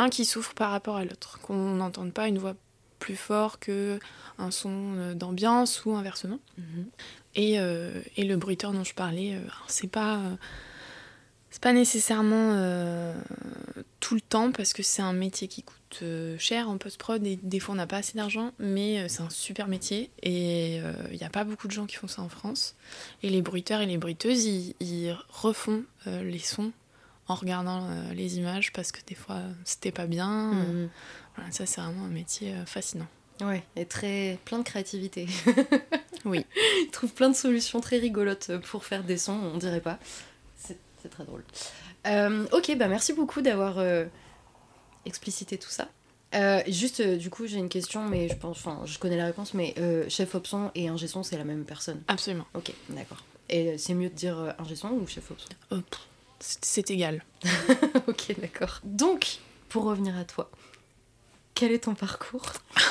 un 0.00 0.08
qui 0.08 0.24
souffre 0.24 0.54
par 0.54 0.70
rapport 0.70 0.96
à 0.96 1.04
l'autre, 1.04 1.38
qu'on 1.40 1.74
n'entende 1.74 2.12
pas 2.12 2.26
une 2.26 2.38
voix 2.38 2.54
plus 2.98 3.16
fort 3.16 3.58
que 3.58 3.98
un 4.38 4.50
son 4.50 4.94
euh, 4.96 5.14
d'ambiance 5.14 5.84
ou 5.84 5.94
inversement. 5.94 6.38
Mhm. 6.58 6.86
Et, 7.34 7.58
euh, 7.58 8.00
et 8.16 8.24
le 8.24 8.36
bruiteur 8.36 8.72
dont 8.72 8.84
je 8.84 8.94
parlais, 8.94 9.34
euh, 9.34 9.40
c'est 9.68 9.90
pas, 9.90 10.16
euh, 10.16 10.36
c'est 11.50 11.62
pas 11.62 11.72
nécessairement 11.72 12.54
tout 13.98 14.14
le 14.14 14.20
temps 14.20 14.52
parce 14.52 14.72
que 14.72 14.82
c'est 14.82 15.02
un 15.02 15.12
métier 15.12 15.48
qui 15.48 15.64
coûte 15.64 16.04
cher 16.38 16.70
en 16.70 16.78
post-prod 16.78 17.26
et 17.26 17.40
des 17.42 17.58
fois 17.58 17.74
on 17.74 17.76
n'a 17.76 17.88
pas 17.88 17.96
assez 17.96 18.16
d'argent, 18.16 18.52
mais 18.60 19.08
c'est 19.08 19.22
un 19.22 19.30
super 19.30 19.66
métier 19.66 20.10
et 20.22 20.76
il 20.76 21.16
n'y 21.18 21.24
a 21.24 21.28
pas 21.28 21.42
beaucoup 21.42 21.66
de 21.66 21.72
gens 21.72 21.86
qui 21.86 21.96
font 21.96 22.06
ça 22.06 22.22
en 22.22 22.28
France. 22.28 22.76
Et 23.24 23.30
les 23.30 23.42
bruiteurs 23.42 23.80
et 23.80 23.86
les 23.86 23.98
bruiteuses, 23.98 24.44
ils, 24.44 24.74
ils 24.78 25.16
refont 25.28 25.82
les 26.06 26.38
sons 26.38 26.70
en 27.30 27.34
regardant 27.34 27.84
euh, 27.84 28.12
les 28.12 28.38
images 28.38 28.72
parce 28.72 28.90
que 28.92 28.98
des 29.06 29.14
fois 29.14 29.36
euh, 29.36 29.52
c'était 29.64 29.92
pas 29.92 30.06
bien. 30.06 30.52
Mhm. 30.52 30.88
Voilà, 31.36 31.50
ça 31.52 31.64
c'est 31.64 31.80
vraiment 31.80 32.04
un 32.04 32.10
métier 32.10 32.54
euh, 32.54 32.66
fascinant. 32.66 33.06
Ouais, 33.40 33.62
et 33.76 33.86
très 33.86 34.38
plein 34.44 34.58
de 34.58 34.64
créativité. 34.64 35.26
Oui. 36.26 36.44
Il 36.82 36.90
trouve 36.90 37.14
plein 37.14 37.30
de 37.30 37.34
solutions 37.34 37.80
très 37.80 37.96
rigolotes 37.96 38.50
pour 38.66 38.84
faire 38.84 39.04
des 39.04 39.16
sons, 39.16 39.40
on 39.54 39.56
dirait 39.56 39.80
pas. 39.80 39.98
C'est 40.54 40.76
c'est 41.00 41.08
très 41.08 41.24
drôle. 41.24 41.42
Euh, 42.06 42.46
ok, 42.52 42.76
bah 42.76 42.88
merci 42.88 43.14
beaucoup 43.14 43.40
d'avoir 43.40 43.78
euh, 43.78 44.04
explicité 45.06 45.56
tout 45.56 45.70
ça. 45.70 45.88
Euh, 46.34 46.60
juste, 46.68 47.00
euh, 47.00 47.16
du 47.16 47.30
coup, 47.30 47.46
j'ai 47.46 47.56
une 47.56 47.70
question, 47.70 48.06
mais 48.06 48.28
je 48.28 48.36
pense, 48.36 48.58
enfin, 48.58 48.82
je 48.84 48.98
connais 48.98 49.16
la 49.16 49.24
réponse, 49.24 49.54
mais 49.54 49.74
euh, 49.78 50.04
chef 50.10 50.34
opson 50.34 50.70
et 50.74 50.88
ingé 50.88 51.06
son, 51.08 51.22
c'est 51.22 51.38
la 51.38 51.44
même 51.44 51.64
personne. 51.64 52.02
Absolument. 52.06 52.46
Ok, 52.54 52.72
d'accord. 52.90 53.24
Et 53.48 53.70
euh, 53.70 53.74
c'est 53.78 53.94
mieux 53.94 54.10
de 54.10 54.14
dire 54.14 54.38
euh, 54.38 54.52
ingé 54.58 54.76
son 54.76 54.90
ou 54.90 55.06
chef 55.06 55.30
opson 55.30 55.48
Euh, 55.72 55.80
c'est 56.40 56.90
égal. 56.90 57.22
Ok, 58.06 58.34
d'accord. 58.40 58.80
Donc, 58.84 59.38
pour 59.68 59.84
revenir 59.84 60.16
à 60.18 60.24
toi, 60.24 60.50
quel 61.54 61.72
est 61.72 61.84
ton 61.84 61.94
parcours? 61.94 62.52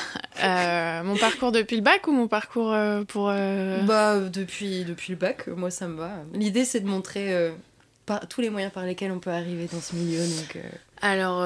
Euh, 0.42 1.02
mon 1.04 1.18
parcours 1.18 1.52
depuis 1.52 1.76
le 1.76 1.82
bac 1.82 2.08
ou 2.08 2.12
mon 2.12 2.26
parcours 2.26 2.72
euh, 2.72 3.04
pour... 3.04 3.28
euh, 3.28 3.82
Bah, 3.82 4.18
depuis, 4.20 4.86
depuis 4.86 5.12
le 5.12 5.18
bac, 5.18 5.48
moi 5.48 5.70
ça 5.70 5.86
me 5.86 5.98
va. 5.98 6.12
L'idée 6.32 6.64
c'est 6.64 6.80
de 6.80 6.88
montrer 6.88 7.52
par, 8.06 8.26
tous 8.26 8.40
les 8.40 8.48
moyens 8.48 8.72
par 8.72 8.84
lesquels 8.86 9.12
on 9.12 9.18
peut 9.18 9.30
arriver 9.30 9.68
dans 9.70 9.82
ce 9.82 9.94
milieu. 9.94 10.26
Donc, 10.26 10.58
Alors, 11.02 11.40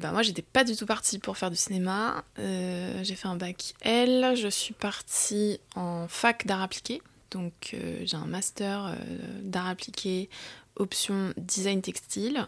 bah, 0.00 0.12
moi, 0.12 0.22
j'étais 0.22 0.40
pas 0.40 0.64
du 0.64 0.74
tout 0.74 0.86
partie 0.86 1.18
pour 1.18 1.36
faire 1.36 1.50
du 1.50 1.56
cinéma. 1.56 2.24
J'ai 2.38 3.14
fait 3.16 3.28
un 3.28 3.36
bac 3.36 3.74
L. 3.82 4.34
Je 4.34 4.48
suis 4.48 4.72
partie 4.72 5.60
en 5.76 6.06
fac 6.08 6.46
d'art 6.46 6.62
appliqué. 6.62 7.02
Donc, 7.32 7.70
euh, 7.74 8.02
j'ai 8.04 8.16
un 8.16 8.26
master 8.26 8.86
euh, 8.86 8.94
d'art 9.42 9.66
appliqué, 9.68 10.28
option 10.76 11.32
design 11.36 11.82
textile. 11.82 12.46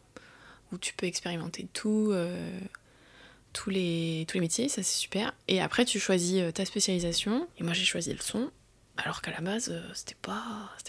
où 0.71 0.77
tu 0.77 0.93
peux 0.95 1.05
expérimenter 1.05 1.67
tout, 1.73 2.09
euh, 2.11 2.49
tous, 3.53 3.69
les, 3.69 4.25
tous 4.27 4.35
les 4.37 4.41
métiers, 4.41 4.67
ça 4.67 4.83
c'est 4.83 4.97
super. 4.99 5.33
Et 5.47 5.61
après, 5.61 5.85
tu 5.85 5.99
choisis 5.99 6.41
euh, 6.41 6.51
ta 6.51 6.65
spécialisation. 6.65 7.47
Et 7.59 7.63
moi, 7.63 7.73
j'ai 7.73 7.85
choisi 7.85 8.11
le 8.11 8.19
son, 8.19 8.49
alors 8.97 9.21
qu'à 9.21 9.31
la 9.31 9.41
base, 9.41 9.69
euh, 9.69 9.81
c'était 9.93 10.15
pas, 10.21 10.43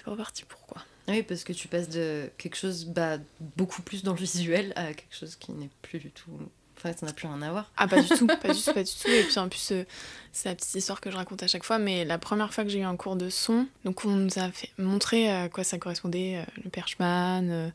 pas 0.04 0.16
parti 0.16 0.44
pour 0.44 0.60
quoi. 0.66 0.82
Oui, 1.08 1.22
parce 1.22 1.44
que 1.44 1.52
tu 1.52 1.68
passes 1.68 1.88
de 1.88 2.28
quelque 2.38 2.56
chose 2.56 2.86
bah, 2.86 3.18
beaucoup 3.56 3.82
plus 3.82 4.02
dans 4.02 4.12
le 4.12 4.18
visuel 4.18 4.72
à 4.74 4.86
quelque 4.94 5.14
chose 5.14 5.36
qui 5.36 5.52
n'est 5.52 5.70
plus 5.82 5.98
du 6.00 6.10
tout. 6.10 6.30
Enfin, 6.76 6.92
ça 6.98 7.06
n'a 7.06 7.12
plus 7.12 7.26
rien 7.26 7.40
à 7.42 7.50
voir. 7.50 7.70
Ah, 7.76 7.88
pas 7.88 8.02
du 8.02 8.08
tout, 8.08 8.26
pas 8.26 8.52
du 8.52 8.60
tout, 8.64 8.72
pas 8.72 8.82
du 8.82 8.90
tout. 8.92 9.08
Et 9.08 9.22
puis 9.22 9.38
en 9.38 9.48
plus, 9.48 9.72
euh, 9.72 9.84
c'est 10.32 10.50
la 10.50 10.54
petite 10.54 10.74
histoire 10.74 11.00
que 11.00 11.10
je 11.10 11.16
raconte 11.16 11.42
à 11.42 11.46
chaque 11.46 11.64
fois, 11.64 11.78
mais 11.78 12.04
la 12.04 12.18
première 12.18 12.52
fois 12.52 12.64
que 12.64 12.70
j'ai 12.70 12.80
eu 12.80 12.84
un 12.84 12.96
cours 12.96 13.16
de 13.16 13.30
son, 13.30 13.66
donc 13.84 14.04
on 14.04 14.10
nous 14.10 14.38
a 14.38 14.50
fait 14.50 14.68
montrer 14.78 15.30
à 15.30 15.48
quoi 15.48 15.64
ça 15.64 15.78
correspondait, 15.78 16.36
euh, 16.36 16.44
le 16.62 16.68
perchman, 16.68 17.48
euh, 17.50 17.70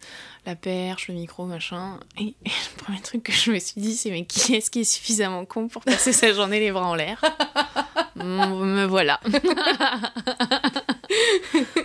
la 0.46 0.56
perche, 0.56 1.08
le 1.08 1.16
micro, 1.16 1.46
machin. 1.46 2.00
Et, 2.20 2.36
et 2.46 2.50
le 2.50 2.84
premier 2.84 3.02
truc 3.02 3.24
que 3.24 3.32
je 3.32 3.52
me 3.52 3.58
suis 3.60 3.82
dit, 3.82 3.96
c'est 3.96 4.12
mais 4.12 4.26
qui 4.26 4.54
est-ce 4.56 4.70
qui 4.70 4.82
est 4.82 4.84
suffisamment 4.84 5.46
con 5.46 5.68
pour 5.68 5.84
passer 5.84 6.14
sa 6.14 6.32
journée 6.34 6.60
les 6.60 6.72
bras 6.72 6.86
en 6.86 6.96
l'air? 6.96 7.20
Me 8.16 8.86
voilà. 8.86 9.20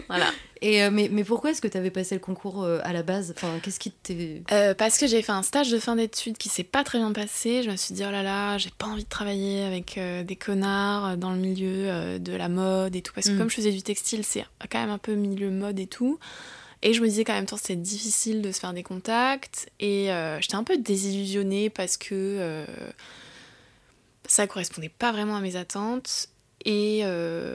voilà. 0.08 0.32
Et, 0.62 0.82
euh, 0.82 0.90
mais, 0.90 1.08
mais 1.12 1.22
pourquoi 1.22 1.50
est-ce 1.50 1.60
que 1.60 1.68
tu 1.68 1.76
avais 1.76 1.90
passé 1.90 2.14
le 2.14 2.20
concours 2.20 2.64
euh, 2.64 2.80
à 2.82 2.92
la 2.94 3.02
base? 3.02 3.34
Enfin, 3.36 3.58
qu'est-ce 3.62 3.78
qui 3.78 3.90
t'est. 3.90 4.42
Euh, 4.52 4.72
parce 4.74 4.96
que 4.98 5.06
j'ai 5.06 5.20
fait 5.20 5.32
un 5.32 5.42
stage 5.42 5.70
de 5.70 5.78
fin 5.78 5.96
d'études 5.96 6.38
qui 6.38 6.48
s'est 6.48 6.64
pas 6.64 6.82
très 6.82 6.98
bien 6.98 7.12
passé. 7.12 7.62
Je 7.62 7.70
me 7.70 7.76
suis 7.76 7.94
dit, 7.94 8.02
oh 8.06 8.10
là 8.10 8.22
là, 8.22 8.56
j'ai 8.56 8.70
pas 8.78 8.86
envie 8.86 9.04
de 9.04 9.08
travailler 9.08 9.62
avec 9.64 9.98
euh, 9.98 10.22
des 10.22 10.36
connards 10.36 11.18
dans 11.18 11.30
le 11.32 11.38
milieu 11.38 11.90
euh, 11.90 12.18
de 12.18 12.32
la 12.32 12.48
mode 12.48 12.96
et 12.96 13.02
tout. 13.02 13.12
Parce 13.12 13.28
que 13.28 13.32
Mm. 13.34 13.38
comme 13.38 13.50
je 13.50 13.56
faisais 13.56 13.72
du 13.72 13.82
textile, 13.82 14.24
c'est 14.24 14.46
quand 14.70 14.80
même 14.80 14.90
un 14.90 14.98
peu 14.98 15.14
milieu 15.14 15.50
mode 15.50 15.78
et 15.78 15.86
tout. 15.86 16.18
Et 16.82 16.92
je 16.94 17.00
me 17.02 17.06
disais 17.06 17.24
qu'en 17.24 17.34
même 17.34 17.46
temps, 17.46 17.56
c'était 17.56 17.76
difficile 17.76 18.40
de 18.42 18.50
se 18.52 18.60
faire 18.60 18.72
des 18.72 18.82
contacts. 18.82 19.68
Et 19.80 20.10
euh, 20.12 20.40
j'étais 20.40 20.54
un 20.56 20.64
peu 20.64 20.76
désillusionnée 20.78 21.68
parce 21.68 21.96
que 21.96 22.08
euh, 22.12 22.64
ça 24.26 24.46
correspondait 24.46 24.88
pas 24.88 25.12
vraiment 25.12 25.36
à 25.36 25.40
mes 25.40 25.56
attentes. 25.56 26.28
Et, 26.68 27.02
euh, 27.04 27.54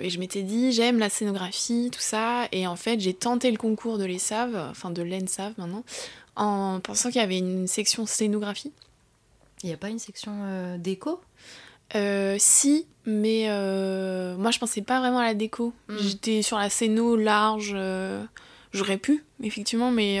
et 0.00 0.10
je 0.10 0.18
m'étais 0.20 0.42
dit, 0.42 0.70
j'aime 0.70 0.98
la 0.98 1.08
scénographie, 1.08 1.88
tout 1.90 2.00
ça. 2.00 2.46
Et 2.52 2.66
en 2.66 2.76
fait, 2.76 3.00
j'ai 3.00 3.14
tenté 3.14 3.50
le 3.50 3.56
concours 3.56 3.96
de 3.96 4.04
l'ESAV, 4.04 4.54
enfin 4.70 4.90
de 4.90 5.02
l'ENSAV 5.02 5.54
maintenant, 5.56 5.82
en 6.36 6.78
pensant 6.80 7.08
qu'il 7.08 7.22
y 7.22 7.24
avait 7.24 7.38
une 7.38 7.66
section 7.66 8.04
scénographie. 8.04 8.70
Il 9.62 9.68
n'y 9.68 9.72
a 9.72 9.78
pas 9.78 9.88
une 9.88 9.98
section 9.98 10.32
euh, 10.44 10.76
déco? 10.76 11.22
Euh, 11.94 12.36
si, 12.38 12.86
mais 13.06 13.46
moi 14.36 14.50
je 14.50 14.58
pensais 14.58 14.82
pas 14.82 15.00
vraiment 15.00 15.20
à 15.20 15.24
la 15.24 15.34
déco. 15.34 15.72
Mm. 15.88 15.96
J'étais 16.00 16.42
sur 16.42 16.58
la 16.58 16.68
scéno 16.68 17.16
large, 17.16 17.74
j'aurais 18.74 18.98
pu, 18.98 19.24
effectivement, 19.42 19.90
mais 19.90 20.20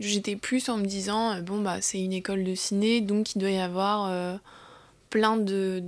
j'étais 0.00 0.36
plus 0.36 0.70
en 0.70 0.78
me 0.78 0.86
disant, 0.86 1.42
bon 1.42 1.60
bah 1.60 1.82
c'est 1.82 2.00
une 2.00 2.14
école 2.14 2.42
de 2.42 2.54
ciné, 2.54 3.02
donc 3.02 3.34
il 3.34 3.38
doit 3.38 3.50
y 3.50 3.60
avoir 3.60 4.38
plein 5.14 5.36
de 5.36 5.80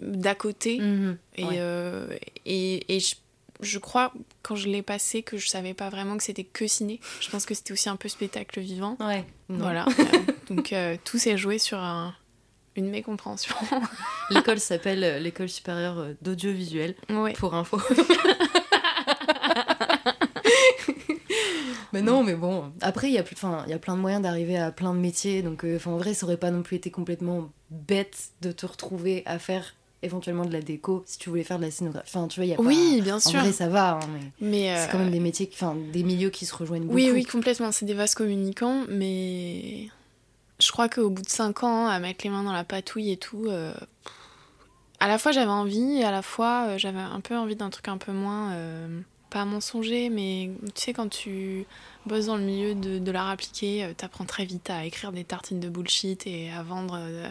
d'à 0.00 0.34
côté. 0.34 0.80
Mhm. 0.80 1.16
Et, 1.36 1.44
Ouais. 1.44 1.54
euh, 1.58 2.08
et, 2.44 2.96
et 2.96 2.98
je, 2.98 3.14
je 3.60 3.78
crois, 3.78 4.12
quand 4.42 4.56
je 4.56 4.66
l'ai 4.68 4.82
passé, 4.82 5.22
que 5.22 5.36
je 5.36 5.46
savais 5.48 5.74
pas 5.74 5.90
vraiment 5.90 6.16
que 6.16 6.24
c'était 6.24 6.42
que 6.42 6.66
ciné. 6.66 6.98
Je 7.20 7.30
pense 7.30 7.46
que 7.46 7.54
c'était 7.54 7.72
aussi 7.72 7.88
un 7.88 7.94
peu 7.94 8.08
spectacle 8.08 8.58
vivant. 8.58 8.96
Ouais. 8.98 9.24
Voilà. 9.48 9.86
Donc 10.50 10.72
euh, 10.72 10.96
tout 11.04 11.18
s'est 11.18 11.36
joué 11.38 11.58
sur 11.58 11.78
un- 11.78 12.14
une 12.74 12.90
mécompréhension. 12.90 13.54
L'école 14.30 14.58
s'appelle 14.58 15.04
euh, 15.04 15.18
l'école 15.20 15.48
supérieure 15.48 16.08
d'audiovisuel, 16.20 16.96
ouais. 17.10 17.32
pour 17.34 17.54
info. 17.54 17.80
mais 21.94 22.02
non, 22.02 22.22
mais 22.22 22.34
bon. 22.34 22.72
Après, 22.80 23.08
il 23.08 23.14
y, 23.14 23.18
a 23.18 23.22
plus- 23.22 23.36
enfin, 23.36 23.62
il 23.66 23.70
y 23.70 23.74
a 23.74 23.78
plein 23.78 23.96
de 23.96 24.00
moyens 24.00 24.22
d'arriver 24.22 24.56
à 24.58 24.70
plein 24.72 24.92
de 24.94 24.98
métiers. 24.98 25.42
Donc, 25.42 25.64
euh, 25.64 25.78
en 25.86 25.96
vrai, 25.96 26.12
ça 26.14 26.26
aurait 26.26 26.36
pas 26.36 26.50
non 26.50 26.62
plus 26.62 26.76
été 26.76 26.90
complètement 26.90 27.50
bête 27.70 28.30
de 28.42 28.52
te 28.52 28.66
retrouver 28.66 29.22
à 29.26 29.38
faire 29.38 29.74
éventuellement 30.02 30.44
de 30.44 30.52
la 30.52 30.60
déco 30.60 31.02
si 31.06 31.18
tu 31.18 31.30
voulais 31.30 31.44
faire 31.44 31.58
de 31.58 31.64
la 31.64 31.70
scénographie. 31.70 32.10
Enfin, 32.14 32.28
tu 32.28 32.40
vois, 32.40 32.44
il 32.46 32.50
y 32.50 32.54
a 32.54 32.60
Oui, 32.60 33.00
bien 33.02 33.14
pas... 33.18 33.28
En 33.28 33.30
sûr. 33.30 33.40
vrai, 33.40 33.52
ça 33.52 33.68
va, 33.68 33.92
hein, 33.92 34.00
mais 34.40 34.70
mais 34.70 34.76
c'est 34.76 34.90
quand 34.90 34.98
même 34.98 35.10
des 35.10 35.20
métiers, 35.20 35.48
enfin, 35.52 35.74
des 35.92 36.02
milieux 36.02 36.28
qui 36.30 36.44
se 36.46 36.54
rejoignent 36.54 36.82
beaucoup. 36.84 36.94
Oui, 36.96 37.10
oui, 37.12 37.24
complètement. 37.24 37.72
C'est 37.72 37.86
des 37.86 37.94
vases 37.94 38.14
communicants, 38.14 38.82
mais 38.88 39.88
je 40.60 40.70
crois 40.72 40.88
qu'au 40.90 41.08
bout 41.10 41.22
de 41.22 41.28
5 41.28 41.62
ans, 41.64 41.86
à 41.86 41.98
mettre 42.00 42.22
les 42.24 42.30
mains 42.30 42.42
dans 42.42 42.52
la 42.52 42.64
patouille 42.64 43.12
et 43.12 43.16
tout, 43.16 43.46
euh, 43.48 43.72
à 45.00 45.08
la 45.08 45.18
fois 45.18 45.32
j'avais 45.32 45.50
envie, 45.50 46.00
et 46.00 46.04
à 46.04 46.10
la 46.10 46.22
fois 46.22 46.66
euh, 46.68 46.78
j'avais 46.78 46.98
un 47.00 47.20
peu 47.20 47.36
envie 47.36 47.56
d'un 47.56 47.70
truc 47.70 47.88
un 47.88 47.98
peu 47.98 48.12
moins, 48.12 48.52
euh, 48.52 49.00
pas 49.34 49.44
mensonger, 49.44 50.08
mais 50.10 50.50
tu 50.74 50.80
sais, 50.82 50.92
quand 50.92 51.08
tu 51.08 51.66
bosses 52.06 52.26
dans 52.26 52.36
le 52.36 52.44
milieu 52.44 52.74
de, 52.74 52.98
de 52.98 53.10
l'art 53.10 53.28
appliqué, 53.28 53.82
euh, 53.84 53.92
t'apprends 53.96 54.24
très 54.24 54.44
vite 54.44 54.70
à 54.70 54.84
écrire 54.86 55.10
des 55.12 55.24
tartines 55.24 55.58
de 55.60 55.68
bullshit 55.68 56.26
et 56.26 56.50
à 56.52 56.62
vendre. 56.62 56.96
euh, 56.98 57.28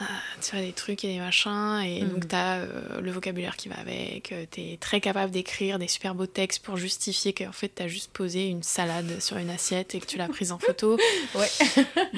euh, 0.00 0.04
tu 0.40 0.52
vois, 0.54 0.64
des 0.64 0.72
trucs 0.72 1.02
et 1.04 1.08
des 1.14 1.18
machins, 1.18 1.80
et 1.84 2.02
Mhm. 2.04 2.10
donc 2.10 2.28
t'as 2.28 2.58
euh, 2.58 3.00
le 3.00 3.10
vocabulaire 3.10 3.56
qui 3.56 3.68
va 3.68 3.76
avec, 3.80 4.32
t'es 4.52 4.76
très 4.80 5.00
capable 5.00 5.32
d'écrire 5.32 5.80
des 5.80 5.88
super 5.88 6.14
beaux 6.14 6.26
textes 6.26 6.62
pour 6.62 6.76
justifier 6.76 7.32
qu'en 7.32 7.50
fait 7.50 7.68
t'as 7.70 7.88
juste 7.88 8.12
posé 8.12 8.46
une 8.46 8.62
salade 8.62 9.20
sur 9.20 9.38
une 9.38 9.50
assiette 9.50 9.96
et 9.96 10.00
que 10.00 10.06
tu 10.06 10.16
l'as 10.16 10.28
prise 10.28 10.52
en 10.52 10.58
photo. 10.60 10.98
Ouais. 11.34 11.48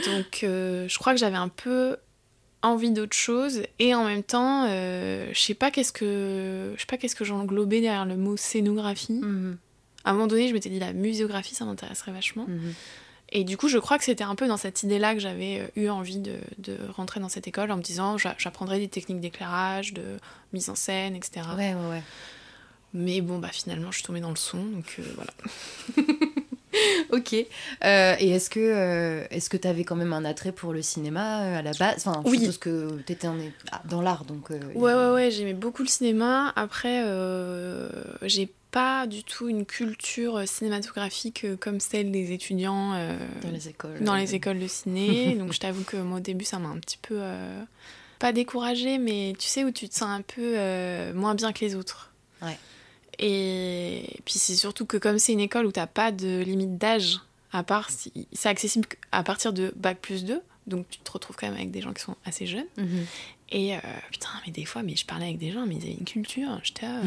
donc 0.04 0.40
je 0.42 0.99
crois 0.99 1.14
que 1.14 1.18
j'avais 1.20 1.38
un 1.38 1.49
peu 1.49 1.97
envie 2.62 2.90
d'autre 2.90 3.17
chose, 3.17 3.62
et 3.79 3.95
en 3.95 4.05
même 4.05 4.23
temps, 4.23 4.67
euh, 4.69 5.29
je 5.33 5.40
sais 5.40 5.55
pas 5.55 5.71
qu'est-ce 5.71 5.93
que 5.93 6.73
je 6.76 6.81
sais 6.81 6.87
pas 6.87 6.97
qu'est-ce 6.99 7.17
que 7.17 7.25
j'englobais 7.25 7.81
derrière 7.81 8.05
le 8.07 8.17
mot 8.17 8.37
scénographie. 8.37 9.14
Mhm, 9.14 9.57
À 10.05 10.11
un 10.11 10.12
moment 10.14 10.26
donné, 10.26 10.49
je 10.49 10.52
m'étais 10.55 10.69
dit 10.71 10.79
la 10.79 10.93
muséographie, 10.93 11.55
ça 11.55 11.64
m'intéresserait 11.64 12.12
vachement. 12.12 12.47
mhm. 12.49 12.75
Et 13.33 13.45
du 13.45 13.57
coup, 13.57 13.69
je 13.69 13.79
crois 13.79 13.97
que 13.97 14.02
c'était 14.05 14.25
un 14.25 14.35
peu 14.35 14.49
dans 14.49 14.57
cette 14.57 14.83
idée-là 14.83 15.14
que 15.14 15.21
j'avais 15.21 15.61
euh, 15.61 15.81
eu 15.81 15.88
envie 15.88 16.19
de, 16.19 16.35
de 16.59 16.76
rentrer 16.97 17.21
dans 17.21 17.29
cette 17.29 17.47
école 17.47 17.71
en 17.71 17.76
me 17.76 17.83
disant 17.83 18.19
j'a- 18.19 18.35
j'apprendrai 18.38 18.81
des 18.81 18.88
techniques 18.88 19.21
d'éclairage, 19.21 19.95
de 19.95 20.02
mise 20.52 20.69
en 20.69 20.75
scène, 20.75 21.14
etc. 21.14 21.47
Ouais, 21.57 21.75
ouais, 21.75 21.88
ouais. 21.90 22.02
Mais 22.93 23.21
bon, 23.21 23.38
bah 23.38 23.50
finalement, 23.52 23.93
je 23.93 23.99
suis 23.99 24.05
tombée 24.05 24.19
dans 24.21 24.31
le 24.31 24.37
son, 24.37 24.64
donc 24.64 24.97
euh, 24.99 25.02
voilà. 25.14 25.31
Ok. 27.11 27.35
Euh, 27.35 28.15
et 28.21 28.31
est-ce 28.31 28.49
que 28.50 28.61
euh, 28.61 29.25
est-ce 29.31 29.50
que 29.50 29.57
t'avais 29.57 29.85
quand 29.85 29.97
même 29.97 30.12
un 30.12 30.25
attrait 30.25 30.53
pour 30.53 30.73
le 30.73 30.83
cinéma 30.83 31.43
euh, 31.43 31.59
à 31.59 31.62
la 31.62 31.73
base? 31.73 32.07
Enfin, 32.07 32.23
je 32.25 32.31
Oui. 32.31 32.39
suppose 32.41 32.59
que 32.59 32.91
t'étais 33.05 33.27
en- 33.27 33.37
ah, 33.73 33.83
dans 33.89 34.00
l'art, 34.03 34.25
donc. 34.25 34.50
euh, 34.50 34.61
Ouais, 34.75 34.95
ouais, 34.95 35.11
ouais, 35.12 35.31
j'aimais 35.31 35.55
beaucoup 35.55 35.83
le 35.83 35.89
cinéma. 35.89 36.53
Après, 36.57 37.03
j'ai 38.23 38.49
pas 38.71 39.07
du 39.09 39.25
tout 39.25 39.49
une 39.49 39.67
culture 39.67 40.47
cinématographique 40.47 41.45
comme 41.59 41.81
celle 41.81 42.12
des 42.12 42.31
étudiants 42.33 42.93
Dans 43.43 43.50
les 43.50 43.69
écoles. 43.69 44.00
dans 44.05 44.15
les 44.15 44.35
écoles 44.37 44.61
de 44.61 44.69
ciné. 44.69 45.35
donc 45.39 45.53
je 45.53 45.59
t'avoue 45.59 45.83
que 45.83 45.97
moi 45.97 46.19
au 46.19 46.21
début 46.21 46.45
ça 46.45 46.59
m'a 46.61 46.69
un 46.69 46.79
petit 46.79 46.99
peu 47.03 47.21
pas 48.21 48.33
découragée, 48.33 48.99
mais 48.99 49.33
tu 49.39 49.49
sais 49.49 49.65
où 49.65 49.73
tu 49.73 49.89
te 49.89 49.95
sens 49.95 50.09
un 50.09 50.23
peu 50.23 50.55
moins 51.15 51.35
bien 51.35 51.53
que 51.53 51.65
les 51.65 51.75
autres. 51.75 52.12
Ouais. 52.43 52.57
Et 53.19 54.21
puis 54.25 54.35
c'est 54.38 54.57
surtout 54.57 54.87
que 54.87 54.97
comme 54.97 55.19
c'est 55.19 55.33
une 55.33 55.40
école 55.40 55.67
où 55.67 55.73
t'as 55.73 55.87
pas 55.87 56.12
de 56.12 56.40
limite 56.40 56.79
d'âge, 56.79 57.21
à 57.52 57.62
part 57.62 57.90
si 57.90 58.26
c'est 58.33 58.49
accessible 58.49 58.88
à 59.12 59.23
partir 59.23 59.52
de 59.52 59.73
bac 59.76 59.99
plus 60.00 60.25
2, 60.25 60.40
donc 60.67 60.87
tu 60.90 60.99
te 61.00 61.11
retrouves 61.11 61.37
quand 61.37 61.47
même 61.49 61.57
avec 61.57 61.71
des 61.71 61.83
gens 61.83 61.93
qui 61.93 62.02
sont 62.02 62.17
assez 62.25 62.47
jeunes. 62.47 62.67
mhm. 62.76 63.07
Et 63.52 63.75
euh, 63.75 63.81
putain, 64.12 64.29
mais 64.47 64.52
des 64.52 64.64
fois, 64.64 64.85
mais 64.85 64.95
je 64.95 65.05
parlais 65.05 65.25
avec 65.26 65.38
des 65.38 65.50
gens, 65.50 65.67
mais 65.67 65.75
ils 65.75 65.83
avaient 65.83 65.97
une 65.99 66.05
culture. 66.05 66.61
J'étais 66.62 66.87
euh, 66.87 67.02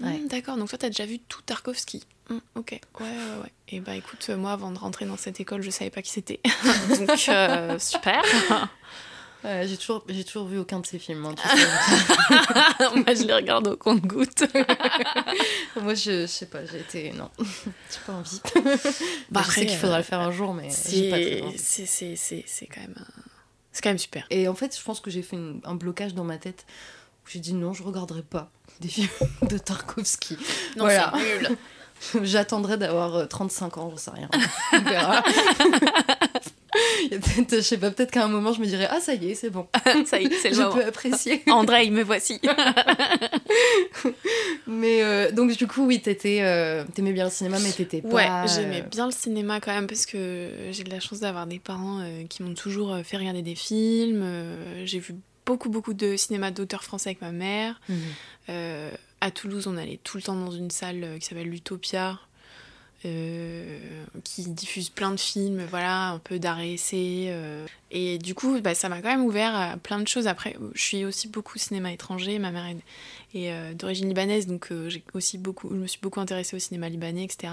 Ouais. 0.00 0.18
Hmm, 0.18 0.26
D'accord, 0.28 0.56
donc 0.56 0.68
toi, 0.68 0.78
t'as 0.78 0.88
déjà 0.88 1.06
vu 1.06 1.18
tout 1.18 1.42
Tarkovsky. 1.42 2.04
Hmm, 2.30 2.38
ok, 2.54 2.70
ouais, 2.72 2.80
ouais, 3.06 3.42
ouais. 3.42 3.52
Et 3.68 3.80
bah 3.80 3.94
écoute, 3.94 4.24
euh, 4.30 4.36
moi, 4.36 4.52
avant 4.52 4.70
de 4.70 4.78
rentrer 4.78 5.04
dans 5.06 5.16
cette 5.16 5.38
école, 5.40 5.60
je 5.62 5.70
savais 5.70 5.90
pas 5.90 6.02
qui 6.02 6.10
c'était. 6.10 6.40
donc, 6.88 7.28
euh, 7.28 7.78
super. 7.78 8.22
Ouais, 9.44 9.66
j'ai 9.66 9.76
toujours 9.76 10.04
j'ai 10.08 10.22
toujours 10.24 10.46
vu 10.46 10.58
aucun 10.58 10.78
de 10.80 10.86
ces 10.86 10.98
films. 11.00 11.26
hein, 11.26 11.34
tu 11.34 11.48
sais. 11.58 12.88
moi, 12.94 13.14
je 13.14 13.22
les 13.24 13.34
regarde 13.34 13.66
au 13.68 13.76
compte-goutte. 13.76 14.44
Moi, 15.82 15.94
je, 15.94 16.22
je 16.22 16.26
sais 16.26 16.46
pas, 16.46 16.64
j'ai 16.64 16.78
été 16.80 17.12
non, 17.12 17.28
j'ai 17.38 17.98
pas 18.06 18.12
envie. 18.12 18.40
Bah, 19.30 19.42
je 19.46 19.50
sais 19.50 19.66
qu'il 19.66 19.76
faudra 19.78 19.98
le 19.98 20.04
faire 20.04 20.20
un 20.20 20.30
jour, 20.30 20.54
mais 20.54 20.68
j'ai 20.88 21.10
pas 21.10 21.16
très 21.18 21.24
c'est 21.38 21.42
envie. 21.42 21.58
c'est- 21.58 21.86
c'est- 21.86 22.16
c'est- 22.16 22.44
c'est 22.46 22.66
quand 22.66 22.82
même... 22.82 22.94
euh, 23.00 23.20
C'est 23.72 23.82
quand 23.82 23.90
même 23.90 23.98
super. 23.98 24.24
Et 24.30 24.46
en 24.48 24.54
fait, 24.54 24.76
je 24.78 24.82
pense 24.84 25.00
que 25.00 25.10
j'ai 25.10 25.22
fait 25.22 25.36
une- 25.36 25.60
un 25.64 25.74
blocage 25.74 26.14
dans 26.14 26.24
ma 26.24 26.36
tête 26.38 26.66
J'ai 27.26 27.38
dit 27.40 27.54
non, 27.54 27.72
je 27.72 27.82
regarderai 27.82 28.22
pas 28.22 28.50
des 28.80 28.88
films 28.88 29.08
de 29.48 29.58
Tarkovsky. 29.58 30.36
Non, 30.76 30.84
Voilà. 30.84 31.12
c'est 31.16 31.48
nul. 31.48 31.56
J'attendrai 32.26 32.76
d'avoir 32.78 33.14
euh, 33.14 33.26
35 33.26 33.78
ans, 33.78 33.90
j'en 33.90 33.96
sais 33.96 34.10
rien. 34.10 34.28
On 34.72 34.78
verra. 34.82 35.22
Je 37.50 37.60
sais 37.60 37.76
pas, 37.78 37.90
peut-être 37.90 38.10
qu'à 38.10 38.24
un 38.24 38.28
moment 38.28 38.52
je 38.52 38.60
me 38.60 38.66
dirais 38.66 38.88
ah 38.90 39.00
ça 39.00 39.14
y 39.14 39.30
est, 39.30 39.34
c'est 39.34 39.50
bon, 39.50 39.66
Ça 40.06 40.20
y 40.20 40.26
est, 40.26 40.32
c'est 40.40 40.50
le 40.50 40.54
je 40.56 40.60
moment. 40.62 40.74
peux 40.74 40.84
apprécier. 40.84 41.42
André, 41.48 41.90
me 41.90 42.02
voici. 42.02 42.40
Mais 44.66 45.02
euh, 45.02 45.30
donc 45.32 45.56
du 45.56 45.66
coup 45.66 45.84
oui, 45.86 46.00
t'étais, 46.00 46.38
euh, 46.42 46.84
t'aimais 46.94 47.12
bien 47.12 47.24
le 47.24 47.30
cinéma, 47.30 47.58
mais 47.60 47.72
t'étais 47.72 48.00
pas. 48.02 48.08
Ouais, 48.08 48.28
euh, 48.28 48.46
j'aimais 48.46 48.82
bien 48.82 49.06
le 49.06 49.12
cinéma 49.12 49.60
quand 49.60 49.72
même 49.74 49.86
parce 49.86 50.06
que 50.06 50.48
j'ai 50.70 50.84
de 50.84 50.90
la 50.90 51.00
chance 51.00 51.20
d'avoir 51.20 51.46
des 51.46 51.58
parents 51.58 52.00
euh, 52.00 52.24
qui 52.28 52.42
m'ont 52.42 52.54
toujours 52.54 52.96
fait 53.04 53.16
regarder 53.16 53.42
des 53.42 53.54
films. 53.54 54.24
j'ai 54.84 54.98
vu 54.98 55.14
beaucoup, 55.44 55.68
beaucoup 55.68 55.94
de 55.94 56.16
cinéma 56.16 56.50
d'auteurs 56.50 56.84
français 56.84 57.10
avec 57.10 57.20
ma 57.20 57.32
mère. 57.32 57.80
Euh, 58.48 58.90
à 59.20 59.30
Toulouse, 59.30 59.66
on 59.66 59.76
allait 59.76 60.00
tout 60.02 60.16
le 60.16 60.22
temps 60.22 60.34
dans 60.36 60.50
une 60.50 60.70
salle 60.70 61.16
qui 61.20 61.26
s'appelle 61.26 61.48
l'Utopia, 61.48 62.18
euh, 63.04 63.78
qui 64.22 64.46
diffuse 64.48 64.88
plein 64.88 65.10
de 65.10 65.18
films, 65.18 65.64
voilà, 65.68 66.10
un 66.10 66.18
peu 66.18 66.38
d'art 66.38 66.60
et 66.60 66.74
essai. 66.74 67.26
euh. 67.30 67.66
et 67.90 68.18
du 68.18 68.34
coup, 68.34 68.60
bah, 68.60 68.74
ça 68.74 68.88
m'a 68.88 69.02
quand 69.02 69.08
même 69.08 69.24
ouvert 69.24 69.54
à 69.56 69.76
plein 69.76 69.98
de 69.98 70.06
choses. 70.06 70.28
Après, 70.28 70.56
je 70.74 70.82
suis 70.82 71.04
aussi 71.04 71.26
beaucoup 71.26 71.58
cinéma 71.58 71.92
étranger. 71.92 72.38
Ma 72.38 72.52
mère 72.52 72.66
est, 72.66 73.38
est, 73.38 73.52
euh, 73.52 73.74
d'origine 73.74 74.06
libanaise, 74.06 74.46
donc 74.46 74.72
j'ai 74.88 75.02
aussi 75.14 75.36
beaucoup, 75.36 75.70
je 75.70 75.76
me 75.76 75.86
suis 75.88 75.98
beaucoup 76.00 76.20
intéressée 76.20 76.54
au 76.54 76.60
cinéma 76.60 76.88
libanais, 76.88 77.24
etc. 77.24 77.52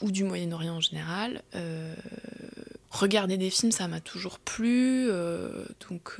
Ou 0.00 0.10
du 0.10 0.24
Moyen-Orient 0.24 0.76
en 0.76 0.80
général. 0.80 1.42
Regarder 2.90 3.36
des 3.36 3.50
films, 3.50 3.70
ça 3.70 3.86
m'a 3.86 4.00
toujours 4.00 4.40
plu. 4.40 5.08
donc, 5.88 6.16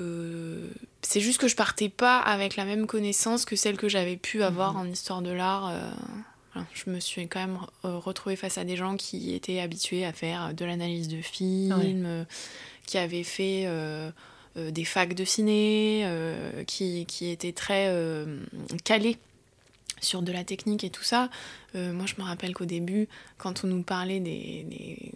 c'est 1.02 1.20
juste 1.20 1.40
que 1.40 1.48
je 1.48 1.56
partais 1.56 1.88
pas 1.88 2.20
avec 2.20 2.54
la 2.54 2.64
même 2.64 2.86
connaissance 2.86 3.44
que 3.44 3.56
celle 3.56 3.76
que 3.76 3.88
j'avais 3.88 4.16
pu 4.16 4.44
avoir 4.44 4.76
en 4.76 4.86
histoire 4.86 5.22
de 5.22 5.30
l'art. 5.30 5.72
Euh, 6.50 6.60
voilà, 6.60 6.66
je 6.74 6.90
me 6.90 7.00
suis 7.00 7.26
quand 7.28 7.40
même 7.40 7.58
euh, 7.84 7.98
retrouvée 7.98 8.36
face 8.36 8.58
à 8.58 8.64
des 8.64 8.76
gens 8.76 8.96
qui 8.96 9.34
étaient 9.34 9.60
habitués 9.60 10.04
à 10.04 10.12
faire 10.12 10.52
de 10.54 10.64
l'analyse 10.64 11.08
de 11.08 11.20
films, 11.22 11.78
Ouais. 11.78 11.92
euh, 11.94 12.24
qui 12.86 12.98
avaient 12.98 13.22
fait 13.24 13.64
euh, 13.66 14.10
euh, 14.56 14.70
des 14.70 14.84
facs 14.84 15.14
de 15.14 15.24
ciné, 15.24 16.02
euh, 16.04 16.64
qui, 16.64 17.06
qui 17.06 17.30
étaient 17.30 17.52
très 17.52 17.86
euh, 17.88 18.40
calés 18.84 19.16
sur 20.00 20.22
de 20.22 20.32
la 20.32 20.44
technique 20.44 20.82
et 20.82 20.90
tout 20.90 21.04
ça. 21.04 21.28
Euh, 21.76 21.92
moi, 21.92 22.06
je 22.06 22.14
me 22.18 22.22
rappelle 22.26 22.54
qu'au 22.54 22.64
début, 22.64 23.06
quand 23.38 23.64
on 23.64 23.68
nous 23.68 23.82
parlait 23.82 24.18
des, 24.20 24.64
des 24.68 25.12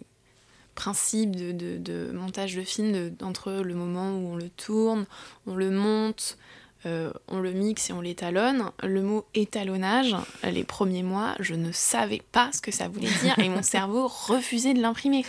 principes 0.75 1.35
de, 1.35 1.51
de- 1.51 1.77
de 1.77 2.11
montage 2.13 2.55
de 2.55 2.61
film, 2.61 2.91
de- 2.91 3.25
entre 3.25 3.51
le 3.51 3.73
moment 3.73 4.11
où 4.17 4.33
on 4.33 4.35
le 4.35 4.49
tourne, 4.49 5.05
on 5.47 5.55
le 5.55 5.71
monte, 5.71 6.37
euh, 6.85 7.11
on 7.27 7.39
le 7.39 7.51
mixe 7.51 7.89
et 7.89 7.93
on 7.93 8.01
l'étalonne, 8.01 8.69
le 8.83 9.01
mot 9.01 9.25
étalonnage, 9.33 10.15
les 10.43 10.63
premiers 10.63 11.01
mois, 11.03 11.35
je 11.39 11.55
ne 11.55 11.71
savais 11.71 12.21
pas 12.31 12.51
ce 12.53 12.61
que 12.61 12.71
ça 12.71 12.87
voulait 12.87 13.09
dire 13.23 13.37
et 13.39 13.49
mon 13.49 13.61
cerveau 13.63 14.07
refusait 14.07 14.73
de 14.73 14.81
l'imprimer. 14.81 15.25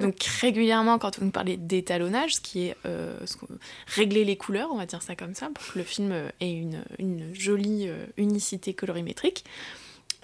Donc 0.00 0.22
régulièrement, 0.40 0.98
quand 0.98 1.18
on 1.20 1.24
nous 1.24 1.30
parlait 1.30 1.56
d'étalonnage, 1.56 2.36
ce 2.36 2.40
qui 2.40 2.66
est 2.68 2.76
euh, 2.86 3.16
ce 3.26 3.34
régler 3.86 4.24
les 4.24 4.36
couleurs, 4.36 4.68
on 4.72 4.76
va 4.76 4.86
dire 4.86 5.02
ça 5.02 5.16
comme 5.16 5.34
ça, 5.34 5.48
pour 5.54 5.72
que 5.72 5.78
le 5.78 5.84
film 5.84 6.12
euh, 6.12 6.28
ait 6.40 6.52
une, 6.52 6.82
une 6.98 7.34
jolie 7.34 7.88
euh, 7.88 8.06
unicité 8.16 8.74
colorimétrique, 8.74 9.44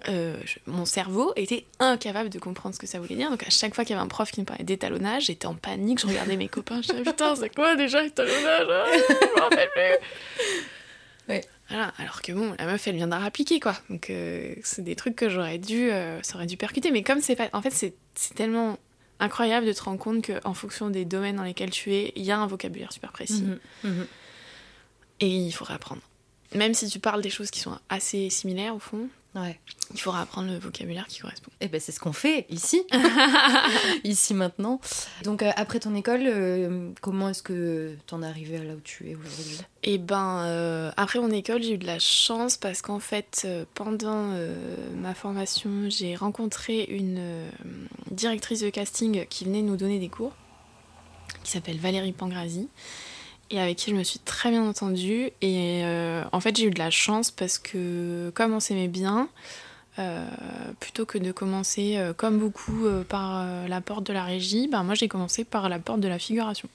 euh, 0.09 0.37
je- 0.45 0.59
mon 0.67 0.85
cerveau 0.85 1.33
était 1.37 1.65
incapable 1.81 2.29
de 2.29 2.39
comprendre 2.39 2.75
ce 2.75 2.79
que 2.79 2.87
ça 2.87 3.01
voulait 3.01 3.17
dire. 3.17 3.31
Donc 3.31 3.43
à 3.45 3.51
chaque 3.51 3.75
fois 3.75 3.85
qu'il 3.85 3.95
y 3.95 3.99
avait 3.99 4.05
un 4.05 4.09
prof 4.09 4.31
qui 4.31 4.41
me 4.41 4.47
parlait 4.47 4.63
d'étalonnage, 4.63 5.25
j'étais 5.25 5.47
en 5.47 5.55
panique, 5.55 6.01
je 6.01 6.07
regardais 6.07 6.37
mes 6.37 6.49
copains, 6.49 6.83
je 6.83 6.89
disais 6.93 7.03
putain 7.03 7.35
c'est 7.35 7.53
quoi 7.55 7.75
déjà 7.77 8.05
étalonnage? 8.05 8.67
Ah, 8.71 8.85
Je 8.95 9.41
rappelle 9.41 9.69
plus. 9.75 10.07
Ouais. 11.29 11.43
Voilà, 11.69 11.93
alors 11.99 12.23
que 12.23 12.31
bon, 12.33 12.55
la 12.59 12.67
meuf 12.67 12.87
elle 12.87 12.95
vient 12.97 13.09
d'art 13.09 13.25
appliqué 13.25 13.59
quoi. 13.59 13.75
Donc 13.91 14.11
euh, 14.11 14.55
c'est 14.63 14.83
des 14.83 14.95
trucs 14.95 15.17
que 15.17 15.29
j'aurais 15.29 15.59
dû, 15.59 15.91
euh, 15.91 16.23
ça 16.23 16.37
aurait 16.37 16.47
dû 16.47 16.57
percuter. 16.57 16.91
Mais 16.93 17.03
comme 17.03 17.21
c'est 17.21 17.35
pas, 17.37 17.49
en 17.53 17.61
fait 17.63 17.71
c'est 17.73 17.95
tellement 18.35 18.79
incroyable 19.19 19.67
de 19.67 19.73
te 19.73 19.83
rendre 19.83 19.99
compte 19.99 20.25
qu'en 20.27 20.55
fonction 20.55 20.91
des 20.91 21.05
domaines 21.05 21.37
dans 21.37 21.43
lesquels 21.43 21.71
tu 21.71 21.93
es, 21.95 22.13
il 22.17 22.23
y 22.25 22.31
a 22.31 22.39
un 22.39 22.47
vocabulaire 22.47 22.93
super 22.93 23.11
précis 23.13 23.43
Mhm, 23.43 23.59
mhm. 23.85 24.07
et 25.21 25.29
il 25.29 25.53
faudra 25.53 25.75
apprendre. 25.75 26.03
Même 26.55 26.75
si 26.75 26.87
tu 26.89 27.01
parles 27.01 27.23
des 27.23 27.31
choses 27.31 27.51
qui 27.51 27.59
sont 27.61 27.77
assez 27.89 28.31
similaires 28.31 28.75
au 28.77 28.79
fond, 28.79 29.09
Ouais. 29.37 29.59
il 29.93 30.01
faudra 30.01 30.23
apprendre 30.23 30.51
le 30.51 30.59
vocabulaire 30.59 31.07
qui 31.07 31.21
correspond. 31.21 31.51
Et 31.61 31.69
ben 31.69 31.79
c'est 31.81 31.93
ce 31.93 32.01
qu'on 32.01 32.15
fait 32.15 32.47
ici, 32.49 32.83
ici 34.05 34.33
maintenant. 34.33 34.81
Donc 35.25 35.43
euh, 35.43 35.51
après 35.57 35.79
ton 35.79 35.95
école, 35.95 36.23
euh, 36.25 36.91
comment 37.03 37.29
est-ce 37.29 37.43
que 37.43 37.97
t'en 38.07 38.23
es 38.23 38.27
arrivé 38.27 38.57
à 38.57 38.65
là 38.65 38.75
où 38.75 38.81
tu 38.81 39.11
es 39.11 39.15
aujourd'hui? 39.15 39.59
Et 39.83 39.99
ben, 39.99 40.43
euh, 40.45 40.91
après 40.97 41.21
mon 41.21 41.31
école, 41.31 41.63
j'ai 41.63 41.75
eu 41.75 41.79
de 41.79 41.87
la 41.87 42.01
chance 42.01 42.57
parce 42.57 42.83
qu'en 42.83 42.99
fait, 42.99 43.43
euh, 43.45 43.65
pendant 43.75 44.33
euh, 44.33 44.55
ma 44.97 45.15
formation, 45.15 45.71
j'ai 45.89 46.17
rencontré 46.17 46.83
une 46.85 47.19
euh, 47.19 47.51
directrice 48.11 48.61
de 48.61 48.71
casting 48.71 49.27
qui 49.29 49.45
venait 49.45 49.63
nous 49.63 49.77
donner 49.77 50.01
des 50.01 50.09
cours, 50.09 50.33
qui 51.45 51.53
s'appelle 51.53 51.79
Valérie 51.79 52.13
Pangrazi, 52.13 52.69
et 53.51 53.61
avec 53.61 53.77
qui 53.77 53.91
je 53.91 53.97
me 53.97 54.03
suis 54.03 54.19
très 54.19 54.51
bien 54.51 54.65
entendue. 54.65 55.31
Et 55.41 55.83
euh, 55.85 56.25
en 56.33 56.41
fait, 56.41 56.57
j'ai 56.57 56.65
eu 56.65 56.71
de 56.71 56.79
la 56.79 56.91
chance 56.91 57.31
parce 57.31 57.59
que, 57.59 58.31
comme 58.35 58.53
on 58.53 58.61
s'aimait 58.61 58.89
bien, 58.89 59.29
euh, 59.99 60.27
plutôt 60.81 61.07
que 61.07 61.19
de 61.19 61.33
commencer, 61.33 61.97
euh, 61.97 62.13
comme 62.13 62.39
beaucoup, 62.39 62.87
par 63.09 63.45
la 63.69 63.81
porte 63.81 64.07
de 64.07 64.13
la 64.13 64.25
régie, 64.25 64.69
ben 64.69 64.83
moi 64.83 64.95
j'ai 64.95 65.09
commencé 65.09 65.45
par 65.45 65.69
la 65.69 65.79
porte 65.79 66.01
de 66.01 66.09
la 66.09 66.19
figuration. 66.19 66.69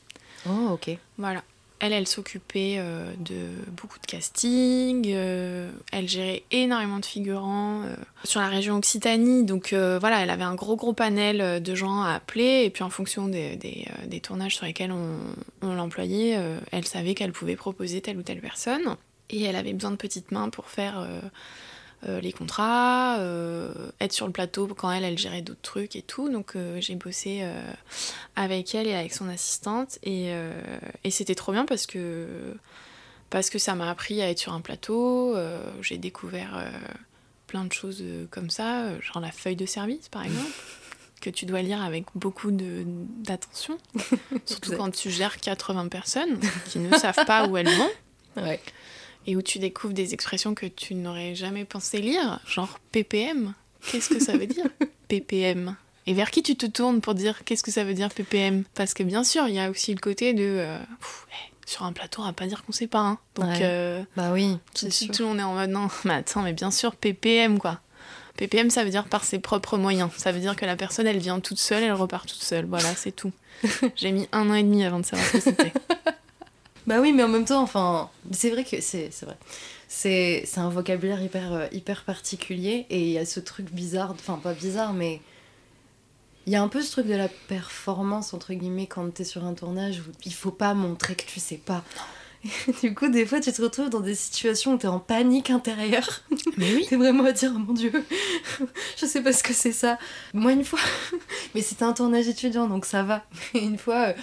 Oh 0.48 0.70
ok. 0.72 0.98
Voilà. 1.18 1.44
Elle, 1.84 1.94
elle 1.94 2.08
s'occupait 2.08 2.76
euh, 2.78 3.12
de 3.18 3.48
beaucoup 3.72 3.98
de 3.98 4.06
casting, 4.06 5.04
euh, 5.08 5.72
elle 5.92 6.08
gérait 6.08 6.44
énormément 6.52 7.00
de 7.00 7.06
figurants 7.06 7.82
euh, 7.82 7.96
sur 8.24 8.40
la 8.40 8.50
région 8.50 8.78
Occitanie, 8.78 9.44
donc 9.46 9.74
voilà, 9.74 10.22
elle 10.22 10.30
avait 10.30 10.44
un 10.44 10.54
gros 10.54 10.76
gros 10.76 10.94
panel 10.94 11.62
de 11.62 11.76
gens 11.76 12.04
à 12.04 12.14
appeler, 12.14 12.66
et 12.66 12.70
puis 12.70 12.84
en 12.84 12.92
fonction 12.92 13.28
des, 13.28 13.58
tournages 14.22 14.58
sur 14.58 14.68
lesquels 14.68 14.92
on, 14.92 15.74
l'employait, 15.74 16.38
elle 16.72 16.86
savait 16.86 17.16
qu'elle 17.16 17.32
pouvait 17.32 17.56
proposer 17.56 18.00
telle 18.00 18.18
ou 18.18 18.22
telle 18.22 18.42
personne, 18.42 18.96
et 19.32 19.42
elle 19.42 19.56
avait 19.56 19.74
besoin 19.74 19.90
de 19.90 19.96
petites 19.96 20.32
mains 20.32 20.50
pour 20.50 20.70
faire 20.70 21.08
les 22.04 22.32
contrats, 22.32 23.18
euh, 23.20 23.72
être 24.00 24.14
sur 24.14 24.26
le 24.26 24.32
plateau 24.32 24.68
quand 24.68 24.92
elle, 24.92 25.04
elle 25.04 25.18
gérait 25.18 25.42
d'autres 25.42 25.62
trucs 25.62 25.96
et 25.96 26.02
tout, 26.02 26.30
donc 26.30 26.56
euh, 26.56 26.78
j'ai 26.82 26.96
bossé... 26.96 27.40
euh, 27.44 27.62
avec 28.36 28.74
elle 28.76 28.88
et 28.88 28.94
avec 28.94 29.14
son 29.14 29.30
assistante. 29.30 30.00
Et, 30.04 30.28
euh, 30.30 30.52
et 31.04 31.12
c'était 31.12 31.36
trop 31.36 31.52
bien 31.52 31.66
parce 31.66 31.86
que 31.86 32.28
parce 33.30 33.50
que 33.50 33.60
ça 33.60 33.76
m'a 33.76 33.90
appris 33.90 34.22
à 34.22 34.30
être 34.30 34.40
sur 34.40 34.54
un 34.54 34.62
plateau. 34.62 35.36
Euh, 35.36 35.64
j'ai 35.82 35.98
découvert 35.98 36.58
euh, 36.58 36.70
plein 37.48 37.66
de 37.66 37.72
choses 37.74 38.00
euh, 38.02 38.26
comme 38.30 38.50
ça 38.50 38.82
euh, 38.86 39.02
genre 39.02 39.22
la 39.22 39.32
feuille 39.32 39.56
de 39.56 39.66
service 39.66 40.10
par 40.10 40.24
exemple 40.24 40.52
que 41.22 41.30
tu 41.30 41.46
dois 41.46 41.62
lire 41.62 41.82
avec 41.82 42.06
beaucoup 42.16 42.50
d'attention. 42.52 43.78
Surtout 44.46 44.76
quand 44.76 44.92
tu 44.92 45.12
gères 45.12 45.38
80 45.38 45.88
personnes 45.90 46.40
qui 46.66 46.80
ne 46.80 46.98
savent 46.98 47.26
pas 47.26 47.48
où 47.48 47.58
elles 47.58 47.70
vont. 47.70 47.90
Ouais. 48.38 48.60
Et 49.28 49.36
où 49.36 49.42
tu 49.42 49.60
découvres 49.60 49.94
des 49.94 50.14
expressions 50.14 50.54
que 50.56 50.66
tu 50.66 50.96
n'aurais 50.96 51.36
jamais 51.36 51.66
pensé 51.66 52.00
lire, 52.00 52.40
genre 52.48 52.80
PPM. 52.92 53.54
Qu'est-ce 53.92 54.10
que 54.10 54.20
ça 54.20 54.38
veut 54.38 54.48
dire 54.48 54.66
PPM 55.08 55.76
Et 56.08 56.14
vers 56.14 56.32
qui 56.32 56.44
tu 56.44 56.56
te 56.56 56.66
tournes 56.66 57.02
pour 57.02 57.14
dire 57.16 57.44
qu'est-ce 57.44 57.64
que 57.64 57.72
ça 57.72 57.84
veut 57.84 57.94
dire 57.94 58.10
PPM 58.10 58.64
Parce 58.76 58.94
que 58.94 59.04
bien 59.04 59.24
sûr, 59.24 59.48
il 59.48 59.56
y 59.56 59.60
a 59.60 59.70
aussi 59.70 59.94
le 59.94 60.00
côté 60.00 60.34
de 60.34 60.44
euh, 60.44 60.78
pff, 61.00 61.28
hey, 61.32 61.52
sur 61.66 61.84
un 61.84 61.94
plateau, 61.94 62.22
on 62.22 62.26
va 62.26 62.34
pas 62.34 62.48
dire 62.48 62.64
qu'on 62.64 62.72
sait 62.72 62.88
pas. 62.88 63.00
hein. 63.00 63.18
Donc 63.36 63.46
Ouais. 63.46 63.60
euh, 63.64 64.04
Bah 64.16 64.32
oui, 64.34 64.58
tout, 64.74 64.86
c'est 64.86 64.92
sûr. 64.92 65.12
tout 65.12 65.22
le 65.24 65.30
monde 65.30 65.40
est 65.40 65.44
en 65.44 65.54
mode 65.54 65.70
non, 65.70 65.88
mais 66.06 66.16
attends, 66.16 66.42
mais 66.42 66.54
bien 66.54 66.72
sûr 66.72 66.96
PPM 66.96 67.60
quoi. 67.60 67.80
PPM, 68.38 68.70
ça 68.72 68.84
veut 68.84 68.90
dire 68.90 69.06
par 69.06 69.24
ses 69.24 69.40
propres 69.40 69.78
moyens. 69.78 70.10
Ça 70.18 70.32
veut 70.32 70.40
dire 70.40 70.56
que 70.56 70.66
la 70.66 70.76
personne, 70.76 71.06
elle 71.06 71.20
vient 71.20 71.40
toute 71.40 71.60
seule, 71.60 71.84
elle 71.84 71.92
repart 71.94 72.28
toute 72.28 72.42
seule. 72.42 72.66
Voilà, 72.66 72.96
c'est 72.96 73.12
tout. 73.12 73.32
J'ai 73.96 74.12
mis 74.12 74.28
un 74.32 74.50
an 74.50 74.56
et 74.56 74.64
demi 74.64 74.84
avant 74.84 75.00
de 75.00 75.06
savoir 75.06 75.28
ce 75.28 75.34
que 75.34 75.40
c'était. 75.42 75.74
Bah 76.88 77.00
oui, 77.00 77.14
mais 77.14 77.24
en 77.24 77.28
même 77.28 77.46
temps, 77.46 77.62
enfin, 77.62 78.10
c'est 78.32 78.50
vrai 78.50 78.64
que 78.64 78.82
c'est 78.82 79.12
vrai. 79.22 79.38
C'est 79.88 80.44
c'est 80.46 80.60
un 80.60 80.70
vocabulaire 80.70 81.22
hyper, 81.22 81.54
euh, 81.54 81.68
hyper 81.72 82.06
particulier 82.06 82.86
et 82.90 83.02
il 83.02 83.12
y 83.12 83.18
a 83.18 83.26
ce 83.26 83.40
truc 83.40 83.72
bizarre, 83.72 84.12
enfin 84.12 84.40
pas 84.42 84.54
bizarre, 84.54 84.94
mais 84.94 85.22
il 86.48 86.54
y 86.54 86.56
a 86.56 86.62
un 86.64 86.68
peu 86.70 86.82
ce 86.82 86.92
truc 86.92 87.08
de 87.08 87.16
la 87.16 87.28
performance, 87.28 88.34
entre 88.34 88.54
guillemets, 88.54 88.88
quand 88.88 89.14
t'es 89.14 89.24
sur 89.24 89.44
un 89.44 89.54
tournage 89.54 90.00
où 90.00 90.12
il 90.26 90.34
faut 90.34 90.52
pas 90.52 90.74
montrer 90.74 91.16
que 91.16 91.26
tu 91.26 91.40
sais 91.40 91.58
pas. 91.58 91.84
du 92.82 92.94
coup, 92.96 93.08
des 93.10 93.26
fois, 93.26 93.40
tu 93.40 93.52
te 93.52 93.62
retrouves 93.62 93.90
dans 93.90 94.00
des 94.00 94.16
situations 94.16 94.74
où 94.74 94.78
t'es 94.78 94.88
en 94.88 95.00
panique 95.00 95.50
intérieure. 95.50 96.22
Mais 96.58 96.74
oui. 96.74 96.86
T'es 96.90 96.96
vraiment 96.96 97.26
à 97.26 97.32
dire, 97.32 97.52
oh 97.56 97.60
mon 97.60 97.74
dieu, 97.74 97.92
je 98.98 99.06
sais 99.06 99.22
pas 99.22 99.34
ce 99.34 99.44
que 99.44 99.54
c'est 99.54 99.72
ça. 99.72 100.00
Moi, 100.34 100.54
une 100.54 100.64
fois, 100.64 100.80
mais 101.54 101.62
c'était 101.62 101.84
un 101.84 101.94
tournage 101.94 102.28
étudiant, 102.28 102.68
donc 102.68 102.86
ça 102.86 103.04
va. 103.04 103.24
Mais 103.54 103.62
une 103.62 103.78
fois, 103.78 104.10
euh, 104.10 104.14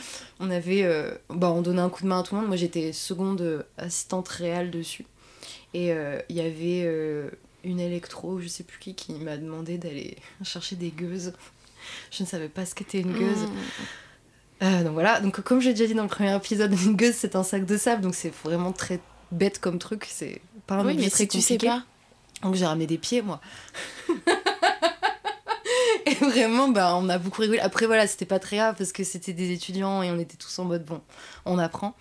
on 0.40 0.50
avait. 0.50 0.82
euh, 0.82 1.10
bah, 1.30 1.50
on 1.50 1.62
donnait 1.62 1.80
un 1.80 1.88
coup 1.90 2.02
de 2.02 2.08
main 2.08 2.20
à 2.20 2.22
tout 2.22 2.34
le 2.34 2.40
monde. 2.40 2.48
Moi, 2.48 2.56
j'étais 2.56 2.92
seconde 2.92 3.40
euh, 3.40 3.62
assistante 3.76 4.28
réelle 4.28 4.70
dessus. 4.70 5.06
Et 5.74 5.92
euh, 5.92 6.18
il 6.28 6.36
y 6.36 6.40
avait 6.40 6.82
euh, 6.84 7.30
une 7.64 7.80
électro, 7.80 8.40
je 8.40 8.48
sais 8.48 8.64
plus 8.64 8.78
qui, 8.78 8.94
qui 8.94 9.12
m'a 9.12 9.36
demandé 9.36 9.78
d'aller 9.78 10.16
chercher 10.42 10.76
des 10.76 10.90
gueuses. 10.90 11.34
Je 12.10 12.22
ne 12.22 12.28
savais 12.28 12.48
pas 12.48 12.66
ce 12.66 12.74
qu'était 12.74 13.00
une 13.00 13.12
gueuse. 13.12 13.42
Mmh. 13.42 13.52
Euh, 14.62 14.82
donc 14.82 14.94
voilà, 14.94 15.20
donc 15.20 15.40
comme 15.42 15.60
j'ai 15.60 15.72
déjà 15.72 15.86
dit 15.86 15.94
dans 15.94 16.02
le 16.02 16.08
premier 16.08 16.34
épisode, 16.34 16.72
une 16.84 16.96
gueuse 16.96 17.14
c'est 17.14 17.36
un 17.36 17.44
sac 17.44 17.64
de 17.64 17.76
sable, 17.76 18.02
donc 18.02 18.14
c'est 18.14 18.32
vraiment 18.44 18.72
très 18.72 19.00
bête 19.30 19.60
comme 19.60 19.78
truc, 19.78 20.06
c'est 20.08 20.40
pas 20.66 20.76
un 20.76 20.86
oui, 20.86 20.94
mais 20.96 21.08
très 21.10 21.18
si 21.24 21.28
tu 21.28 21.40
sais 21.40 21.58
pas. 21.58 21.84
Donc 22.42 22.54
j'ai 22.54 22.66
ramené 22.66 22.86
des 22.86 22.98
pieds, 22.98 23.22
moi. 23.22 23.40
et 26.06 26.14
vraiment, 26.14 26.68
bah, 26.68 26.94
on 26.96 27.08
a 27.08 27.18
beaucoup 27.18 27.42
rigolé. 27.42 27.58
Après, 27.60 27.86
voilà, 27.86 28.06
c'était 28.06 28.26
pas 28.26 28.38
très 28.38 28.56
grave 28.56 28.74
parce 28.78 28.92
que 28.92 29.04
c'était 29.04 29.32
des 29.32 29.50
étudiants 29.52 30.02
et 30.02 30.10
on 30.10 30.18
était 30.18 30.36
tous 30.36 30.58
en 30.58 30.64
mode 30.64 30.84
bon, 30.84 31.00
on 31.44 31.58
apprend. 31.58 31.94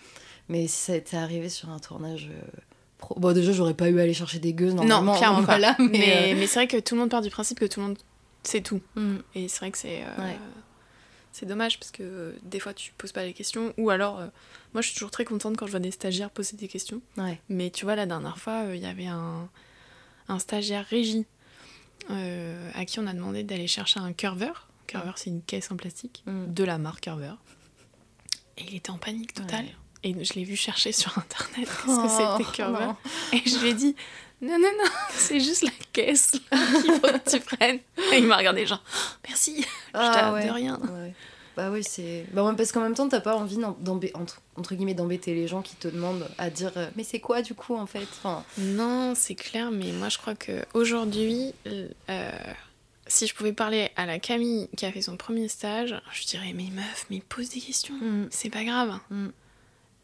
Mais 0.49 0.67
si 0.67 0.77
ça 0.77 0.95
était 0.95 1.17
arrivé 1.17 1.49
sur 1.49 1.69
un 1.69 1.79
tournage 1.79 2.29
euh, 2.31 2.47
pro. 2.97 3.15
Bon, 3.19 3.33
déjà, 3.33 3.51
j'aurais 3.51 3.73
pas 3.73 3.89
eu 3.89 3.99
à 3.99 4.03
aller 4.03 4.13
chercher 4.13 4.39
des 4.39 4.53
gueuses 4.53 4.75
normalement. 4.75 5.13
Non, 5.13 5.17
clairement 5.17 5.41
voilà, 5.45 5.73
pas. 5.73 5.83
mais. 5.83 5.89
Mais, 5.97 6.33
euh, 6.33 6.35
mais 6.37 6.47
c'est 6.47 6.59
vrai 6.59 6.67
que 6.67 6.77
tout 6.77 6.95
le 6.95 7.01
monde 7.01 7.09
part 7.09 7.21
du 7.21 7.29
principe 7.29 7.59
que 7.59 7.65
tout 7.65 7.79
le 7.79 7.87
monde 7.87 7.97
sait 8.43 8.61
tout. 8.61 8.79
mm, 8.95 9.15
Et 9.35 9.47
c'est 9.47 9.59
vrai 9.59 9.71
que 9.71 9.77
c'est 9.77 10.03
euh, 10.03 10.23
Ouais. 10.23 10.37
C'est 11.39 11.45
dommage 11.45 11.77
parce 11.79 11.91
que 11.91 12.01
euh, 12.03 12.31
des 12.43 12.59
fois 12.59 12.73
tu 12.73 12.93
poses 12.97 13.11
pas 13.11 13.23
les 13.23 13.33
questions 13.33 13.73
ou 13.77 13.89
alors 13.89 14.19
euh, 14.19 14.27
moi 14.73 14.81
je 14.81 14.87
suis 14.87 14.95
toujours 14.95 15.11
très 15.11 15.23
contente 15.25 15.55
quand 15.57 15.65
je 15.67 15.71
vois 15.71 15.79
des 15.79 15.91
stagiaires 15.91 16.29
poser 16.31 16.57
des 16.57 16.67
questions. 16.67 17.01
ouais. 17.17 17.39
Mais 17.49 17.69
tu 17.69 17.85
vois 17.85 17.95
la 17.95 18.05
dernière 18.05 18.37
fois 18.39 18.63
euh, 18.65 18.75
il 18.75 18.81
y 18.81 18.85
avait 18.87 19.05
un, 19.07 19.47
un 20.29 20.39
stagiaire 20.39 20.85
régie 20.85 21.25
à 22.09 22.85
qui 22.85 22.99
on 22.99 23.07
a 23.07 23.13
demandé 23.13 23.43
d'aller 23.43 23.67
chercher 23.67 23.99
un 23.99 24.13
curver. 24.13 24.51
Curver 24.87 25.11
c'est 25.15 25.29
une 25.29 25.41
caisse 25.41 25.71
en 25.71 25.75
plastique 25.75 26.23
Mm. 26.25 26.53
de 26.53 26.63
la 26.63 26.77
marque 26.77 27.01
Curver. 27.03 27.33
Et 28.57 28.63
il 28.69 28.75
était 28.75 28.89
en 28.91 28.97
panique 28.97 29.33
totale. 29.33 29.65
Ouais. 29.65 29.75
Et 30.03 30.23
je 30.25 30.33
l'ai 30.33 30.43
vu 30.45 30.55
chercher 30.55 30.91
sur 30.91 31.17
internet 31.17 31.67
ce 31.67 31.89
Oh, 31.89 32.03
que 32.03 32.09
c'était 32.39 32.51
Curver. 32.55 32.85
non. 32.85 32.95
Et 33.33 33.47
je 33.49 33.59
lui 33.59 33.69
ai 33.69 33.73
dit 33.73 33.95
non, 34.41 34.57
non, 34.59 34.69
non, 34.77 34.89
c'est 35.09 35.39
juste 35.39 35.63
la 35.63 35.71
caisse 35.93 36.33
là, 36.51 36.57
qu'il 36.81 36.91
faut 36.93 36.99
que 37.01 37.29
tu 37.29 37.39
prennes. 37.39 37.79
Et 38.13 38.17
il 38.19 38.25
m'a 38.27 38.37
regardé 38.37 38.65
genre 38.65 38.83
merci. 39.27 39.65
Ah, 39.93 40.11
J'étais, 40.13 40.29
ouais. 40.31 40.45
de 40.47 40.51
rien. 40.51 40.79
Ouais. 40.79 41.13
Bah 41.55 41.71
oui, 41.71 41.83
c'est. 41.83 42.25
Bah 42.33 42.43
ouais, 42.43 42.55
parce 42.55 42.71
qu'en 42.71 42.81
même 42.81 42.93
temps, 42.93 43.09
t'as 43.09 43.19
pas 43.19 43.35
envie 43.35 43.57
d'em- 43.57 43.73
d'embê- 43.81 44.11
entre, 44.13 44.41
entre 44.57 44.75
guillemets 44.75 44.93
d'embêter 44.93 45.33
les 45.33 45.47
gens 45.47 45.63
qui 45.63 45.75
te 45.75 45.87
demandent 45.87 46.29
à 46.37 46.51
dire 46.51 46.71
euh, 46.77 46.87
mais 46.95 47.03
c'est 47.03 47.19
quoi 47.19 47.41
du 47.41 47.55
coup 47.55 47.75
en 47.75 47.87
fait? 47.87 48.03
Enfin, 48.03 48.43
Non, 48.59 49.13
c'est 49.15 49.33
clair, 49.33 49.71
mais 49.71 49.91
moi 49.91 50.09
je 50.09 50.19
crois 50.19 50.35
que 50.35 50.63
aujourd'hui, 50.75 51.53
euh, 51.65 52.29
si 53.07 53.25
je 53.25 53.33
pouvais 53.33 53.53
parler 53.53 53.89
à 53.95 54.05
la 54.05 54.19
Camille 54.19 54.69
qui 54.77 54.85
a 54.85 54.91
fait 54.91 55.01
son 55.01 55.17
premier 55.17 55.47
stage, 55.47 55.99
je 56.11 56.25
dirais 56.27 56.53
mais 56.53 56.69
meuf, 56.71 57.07
mais 57.09 57.21
pose 57.27 57.49
des 57.49 57.59
questions, 57.59 57.95
Mm. 57.95 58.27
c'est 58.29 58.51
pas 58.51 58.63
grave. 58.63 58.99
Mm. 59.09 59.27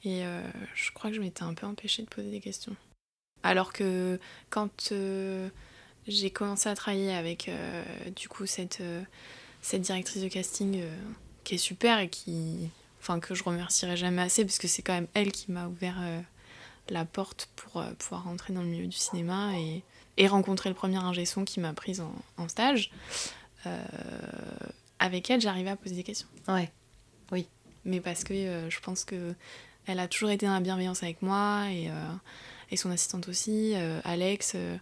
Et 0.06 0.26
euh, 0.26 0.42
je 0.74 0.92
crois 0.92 1.12
que 1.12 1.16
je 1.16 1.22
m'étais 1.22 1.44
un 1.44 1.54
peu 1.54 1.68
empêchée 1.68 2.02
de 2.02 2.08
poser 2.10 2.32
des 2.32 2.40
questions. 2.40 2.76
Alors 3.44 3.74
que 3.74 4.20
quand 4.50 4.92
euh, 4.92 5.50
j'ai 6.08 6.32
commencé 6.32 6.70
à 6.70 6.76
travailler 6.76 7.14
avec 7.14 7.50
euh, 7.50 7.84
du 8.16 8.30
coup 8.30 8.46
cette, 8.46 8.80
euh, 8.82 9.04
cette 9.62 9.82
directrice 9.82 10.24
de 10.24 10.30
casting 10.30 10.82
qui 11.44 11.56
est 11.56 11.60
super 11.60 12.00
et 12.00 12.10
qui, 12.10 12.70
enfin 13.02 13.20
que 13.20 13.36
je 13.36 13.44
remercierai 13.44 13.98
jamais 13.98 14.22
assez 14.22 14.46
parce 14.46 14.58
que 14.58 14.68
c'est 14.68 14.82
quand 14.82 14.94
même 14.94 15.08
elle 15.14 15.32
qui 15.32 15.52
m'a 15.52 15.68
ouvert 15.68 16.02
la 16.90 17.06
porte 17.06 17.50
pour 17.56 17.84
pouvoir 18.00 18.24
rentrer 18.24 18.54
dans 18.54 18.62
le 18.62 18.68
milieu 18.68 18.88
du 18.88 18.98
cinéma 18.98 19.58
et, 19.58 19.84
et 20.18 20.28
rencontrer 20.28 20.70
le 20.70 20.76
premier 20.76 20.98
ingé 20.98 21.26
son 21.26 21.44
qui 21.44 21.60
m'a 21.60 21.74
prise 21.74 22.02
en, 22.02 22.14
en 22.38 22.48
stage. 22.48 22.92
Avec 25.00 25.30
elle, 25.30 25.42
j'arrivais 25.42 25.72
à 25.72 25.76
poser 25.76 25.96
des 25.96 26.04
questions. 26.04 26.28
ouais 27.32 27.46
Mais 27.84 28.00
parce 28.00 28.24
que 28.24 28.34
je 28.70 28.80
pense 28.80 29.04
que 29.04 29.36
elle 29.86 30.00
a 30.00 30.08
toujours 30.08 30.30
été 30.30 30.46
dans 30.46 30.54
la 30.54 30.60
bienveillance 30.60 31.04
avec 31.04 31.22
moi 31.22 31.66
et, 31.70 31.90
euh, 31.90 31.94
et 32.72 32.78
son 32.78 32.92
assistante 32.92 33.28
aussi, 33.28 33.74
euh, 33.76 34.00
Alex. 34.04 34.54
euh, 34.56 34.78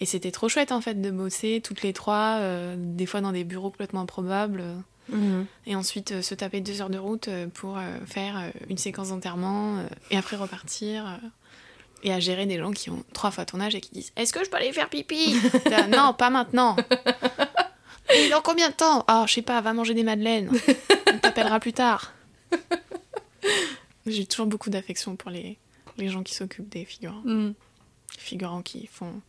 et 0.00 0.06
c'était 0.06 0.30
trop 0.30 0.48
chouette 0.48 0.72
en 0.72 0.80
fait 0.80 1.00
de 1.00 1.10
bosser 1.10 1.60
toutes 1.62 1.82
les 1.82 1.92
trois, 1.92 2.36
euh, 2.38 2.74
des 2.78 3.04
fois 3.06 3.20
dans 3.20 3.32
des 3.32 3.44
bureaux 3.44 3.70
complètement 3.70 4.00
improbables. 4.02 4.64
Mhm. 5.08 5.46
et 5.66 5.74
ensuite 5.74 6.20
se 6.22 6.36
taper 6.36 6.60
deux 6.60 6.80
heures 6.82 6.90
de 6.90 6.98
route 6.98 7.28
pour 7.54 7.80
faire 8.06 8.52
une 8.68 8.78
séquence 8.78 9.08
d'enterrement 9.08 9.82
et 10.12 10.16
après 10.16 10.36
repartir. 10.36 11.18
et 12.04 12.12
à 12.12 12.20
gérer 12.20 12.46
des 12.46 12.58
gens 12.58 12.70
qui 12.70 12.90
ont 12.90 13.02
trois 13.12 13.32
fois 13.32 13.44
ton 13.44 13.60
âge 13.60 13.74
et 13.74 13.80
qui 13.80 13.90
disent 13.90 14.12
Est-ce 14.16 14.32
que 14.32 14.44
je 14.44 14.48
peux 14.48 14.56
aller 14.56 14.72
faire 14.72 14.88
pipi? 14.88 15.34
Là, 15.68 15.86
Non, 15.88 16.14
pas 16.14 16.30
maintenant. 16.30 16.76
Et 18.14 18.28
dans 18.30 18.40
combien 18.40 18.68
de 18.68 18.74
temps? 18.74 19.04
Ah, 19.08 19.24
je 19.26 19.34
sais 19.34 19.42
pas, 19.42 19.60
va 19.60 19.72
manger 19.72 19.94
des 19.94 20.04
madeleines. 20.04 20.50
On 21.12 21.18
t'appellera 21.18 21.58
plus 21.58 21.72
tard. 21.72 22.12
J'ai 24.06 24.26
toujours 24.26 24.46
beaucoup 24.46 24.70
d'affection 24.70 25.16
pour 25.16 25.30
les, 25.30 25.58
les 26.00 26.08
gens 26.08 26.22
qui 26.22 26.34
s'occupent 26.34 26.68
des 26.68 26.84
figurants. 26.84 27.22
Les 27.24 27.54
figurants 28.18 28.62
qui 28.62 28.86
font 28.86 29.20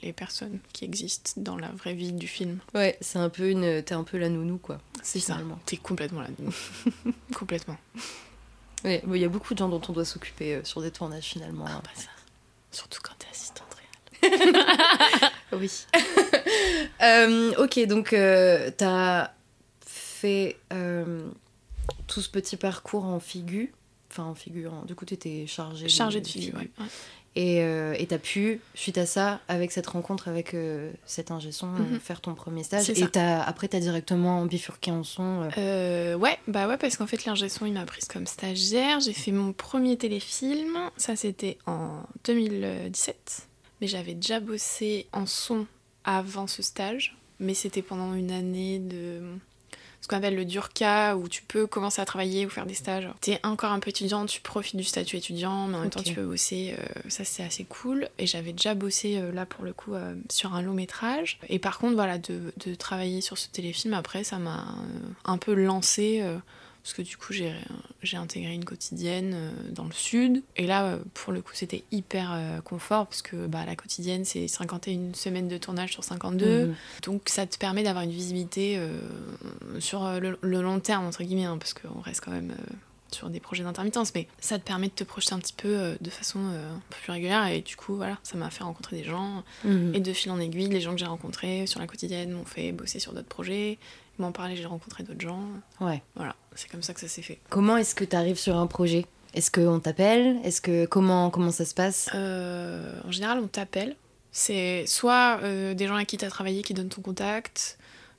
les 0.00 0.12
personnes 0.12 0.60
qui 0.72 0.84
existent 0.84 1.32
dans 1.38 1.56
la 1.56 1.68
vraie 1.70 1.94
vie 1.94 2.12
du 2.12 2.28
film. 2.28 2.60
ouais 2.74 2.96
c'est 3.00 3.18
un 3.18 3.28
peu 3.28 3.50
une 3.50 3.82
t'es 3.82 3.94
un 3.94 4.04
peu 4.04 4.16
la 4.16 4.28
nounou 4.28 4.58
quoi 4.58 4.78
C'est 5.02 5.18
ça. 5.18 5.38
T'es 5.66 5.76
complètement 5.76 6.20
là. 6.20 6.28
complètement. 7.34 7.76
ouais 8.84 9.02
il 9.12 9.16
y 9.16 9.24
a 9.24 9.28
beaucoup 9.28 9.54
de 9.54 9.58
gens 9.58 9.68
dont 9.68 9.82
on 9.88 9.92
doit 9.92 10.04
s'occuper 10.04 10.54
euh, 10.54 10.64
sur 10.64 10.80
des 10.82 10.92
tournages 10.92 11.24
finalement 11.24 11.66
hein. 11.66 11.82
Pas 11.82 12.00
ça. 12.00 12.10
Surtout 12.70 13.00
quand 13.02 13.14
t'es 13.18 13.26
assistante 13.30 13.66
réelle. 13.74 14.54
oui 15.52 15.70
Euh, 17.02 17.54
ok 17.58 17.86
donc 17.86 18.12
euh, 18.12 18.70
t'as 18.76 19.30
fait 19.86 20.56
euh, 20.72 21.28
tout 22.08 22.20
ce 22.20 22.28
petit 22.28 22.56
parcours 22.56 23.04
en 23.04 23.20
figure 23.20 23.68
enfin 24.18 24.28
en 24.28 24.34
figure 24.34 24.72
hein. 24.74 24.84
du 24.86 24.94
coup 24.94 25.04
t'étais 25.04 25.46
chargée 25.46 25.88
Chargée 25.88 26.20
de 26.20 26.26
figure, 26.26 26.56
ouais. 26.58 26.68
Et 27.36 27.62
euh, 27.62 27.94
et 27.98 28.06
t'as 28.06 28.18
pu, 28.18 28.60
suite 28.74 28.98
à 28.98 29.06
ça, 29.06 29.40
avec 29.46 29.70
cette 29.70 29.86
rencontre 29.86 30.26
avec 30.26 30.54
euh, 30.54 30.90
cet 31.06 31.30
ingé 31.30 31.52
son, 31.52 31.68
euh, 31.68 31.78
Mhm. 31.78 32.00
faire 32.00 32.20
ton 32.20 32.34
premier 32.34 32.64
stage. 32.64 32.90
Et 32.90 33.06
t'as- 33.06 33.42
après, 33.44 33.68
t'as 33.68 33.78
directement 33.78 34.44
bifurqué 34.44 34.90
en 34.90 35.04
son. 35.04 35.42
euh, 35.42 35.48
Euh, 35.58 36.14
ouais, 36.16 36.36
bah 36.48 36.66
ouais, 36.66 36.76
parce 36.78 36.96
qu'en 36.96 37.06
fait, 37.06 37.26
l'ingé 37.26 37.48
son, 37.48 37.66
il 37.66 37.74
m'a 37.74 37.84
prise 37.84 38.06
comme 38.06 38.26
stagiaire. 38.26 38.98
J'ai 39.00 39.12
fait 39.12 39.30
mon 39.30 39.52
premier 39.52 39.96
téléfilm. 39.96 40.76
Ça, 40.96 41.14
c'était 41.14 41.58
en 41.66 42.02
2017. 42.24 43.48
Mais 43.80 43.86
j'avais 43.86 44.14
déjà 44.14 44.40
bossé 44.40 45.06
en 45.12 45.26
son 45.26 45.66
avant 46.04 46.46
ce 46.48 46.62
stage. 46.62 47.16
Mais 47.40 47.54
c'était 47.54 47.82
pendant 47.82 48.14
une 48.14 48.32
année 48.32 48.80
de 48.80 49.20
ce 50.00 50.08
qu'on 50.08 50.16
appelle 50.16 50.36
le 50.36 50.44
dur 50.44 50.72
cas, 50.72 51.16
où 51.16 51.28
tu 51.28 51.42
peux 51.42 51.66
commencer 51.66 52.00
à 52.00 52.04
travailler 52.04 52.46
ou 52.46 52.50
faire 52.50 52.66
des 52.66 52.74
stages. 52.74 53.08
T'es 53.20 53.40
encore 53.42 53.72
un 53.72 53.80
peu 53.80 53.90
étudiant, 53.90 54.26
tu 54.26 54.40
profites 54.40 54.76
du 54.76 54.84
statut 54.84 55.16
étudiant, 55.16 55.66
mais 55.66 55.76
en 55.76 55.80
même 55.80 55.90
temps 55.90 56.02
tu 56.02 56.14
peux 56.14 56.24
bosser. 56.24 56.76
euh, 56.78 57.00
ça, 57.08 57.24
c'est 57.24 57.42
assez 57.42 57.64
cool. 57.64 58.08
Et 58.18 58.26
j'avais 58.26 58.52
déjà 58.52 58.74
bossé 58.74 59.18
euh, 59.18 59.32
là 59.32 59.46
pour 59.46 59.64
le 59.64 59.72
coup 59.72 59.94
euh, 59.94 60.14
sur 60.30 60.54
un 60.54 60.62
long 60.62 60.74
métrage. 60.74 61.38
Et 61.48 61.58
par 61.58 61.78
contre, 61.78 61.94
voilà, 61.94 62.18
de, 62.18 62.52
de 62.64 62.74
travailler 62.74 63.20
sur 63.20 63.38
ce 63.38 63.48
téléfilm, 63.48 63.94
après, 63.94 64.24
ça 64.24 64.38
m'a 64.38 64.66
un 65.24 65.38
peu 65.38 65.54
lancé. 65.54 66.22
Euh, 66.78 66.82
parce 66.82 66.94
que 66.94 67.02
du 67.02 67.16
coup, 67.16 67.32
j'ai 67.32 67.52
j'ai 68.02 68.16
intégré 68.16 68.52
une 68.54 68.64
quotidienne 68.64 69.32
euh, 69.34 69.50
dans 69.72 69.84
le 69.84 69.92
sud. 69.92 70.42
Et 70.56 70.66
là, 70.66 70.84
euh, 70.86 70.98
pour 71.14 71.32
le 71.32 71.42
coup, 71.42 71.52
c'était 71.54 71.84
hyper 71.90 72.32
euh, 72.32 72.60
confort, 72.60 73.06
parce 73.06 73.22
que 73.22 73.46
bah, 73.46 73.64
la 73.66 73.76
quotidienne, 73.76 74.24
c'est 74.24 74.48
51 74.48 75.14
semaines 75.14 75.48
de 75.48 75.58
tournage 75.58 75.92
sur 75.92 76.04
52. 76.04 76.66
mhm. 76.66 76.74
Donc 77.04 77.22
ça 77.28 77.46
te 77.46 77.58
permet 77.58 77.82
d'avoir 77.82 78.04
une 78.04 78.10
visibilité 78.10 78.76
euh, 78.78 78.98
sur 79.80 80.04
euh, 80.04 80.18
le, 80.20 80.38
le 80.40 80.62
long 80.62 80.80
terme, 80.80 81.06
entre 81.06 81.22
guillemets, 81.22 81.44
hein, 81.44 81.58
parce 81.58 81.74
qu'on 81.74 82.00
reste 82.00 82.22
quand 82.24 82.30
même 82.32 82.52
euh, 82.52 82.72
sur 83.10 83.30
des 83.30 83.40
projets 83.40 83.64
d'intermittence, 83.64 84.12
mais 84.14 84.28
ça 84.38 84.58
te 84.58 84.64
permet 84.64 84.88
de 84.88 84.92
te 84.92 85.02
projeter 85.04 85.32
un 85.34 85.38
petit 85.38 85.54
peu 85.54 85.68
euh, 85.68 85.94
de 86.00 86.10
façon 86.10 86.40
euh, 86.40 86.74
un 86.76 86.80
peu 86.90 86.96
plus 87.02 87.12
régulière, 87.12 87.46
et 87.46 87.62
du 87.62 87.74
coup, 87.74 87.96
voilà, 87.96 88.18
ça 88.22 88.36
m'a 88.36 88.50
fait 88.50 88.64
rencontrer 88.64 88.96
des 88.98 89.04
gens, 89.04 89.44
Mhm. 89.64 89.94
et 89.94 90.00
de 90.00 90.12
fil 90.12 90.30
en 90.30 90.38
aiguille, 90.38 90.68
les 90.68 90.80
gens 90.80 90.92
que 90.92 90.98
j'ai 90.98 91.06
rencontrés 91.06 91.66
sur 91.66 91.80
la 91.80 91.86
quotidienne 91.86 92.32
m'ont 92.32 92.44
fait 92.44 92.70
bosser 92.72 92.98
sur 92.98 93.12
d'autres 93.14 93.26
projets, 93.28 93.78
m'ont 94.22 94.32
parlé, 94.32 94.56
j'ai 94.56 94.66
rencontré 94.66 95.02
d'autres 95.04 95.20
gens, 95.20 95.40
Ouais. 95.80 96.02
voilà, 96.16 96.34
c'est 96.54 96.68
comme 96.70 96.82
ça 96.82 96.94
que 96.94 97.00
ça 97.00 97.08
s'est 97.08 97.22
fait. 97.22 97.38
Comment 97.50 97.76
est-ce 97.76 97.94
que 97.94 98.04
t'arrives 98.04 98.38
sur 98.38 98.56
un 98.56 98.66
projet? 98.66 99.06
Est-ce 99.34 99.50
qu'on 99.50 99.78
t'appelle? 99.80 100.38
Est-ce 100.44 100.60
que 100.60 100.86
comment 100.86 101.30
comment 101.30 101.50
ça 101.50 101.64
se 101.64 101.74
passe? 101.74 102.08
Euh, 102.14 102.98
en 103.06 103.10
général, 103.12 103.38
on 103.42 103.46
t'appelle. 103.46 103.94
C'est 104.32 104.84
soit 104.86 105.40
euh, 105.42 105.74
des 105.74 105.86
gens 105.86 105.96
à 105.96 106.04
qui 106.04 106.16
tu 106.18 106.24
as 106.24 106.28
travaillé 106.30 106.62
qui 106.62 106.74
donnent 106.74 106.88
ton 106.88 107.02
contact, 107.02 107.77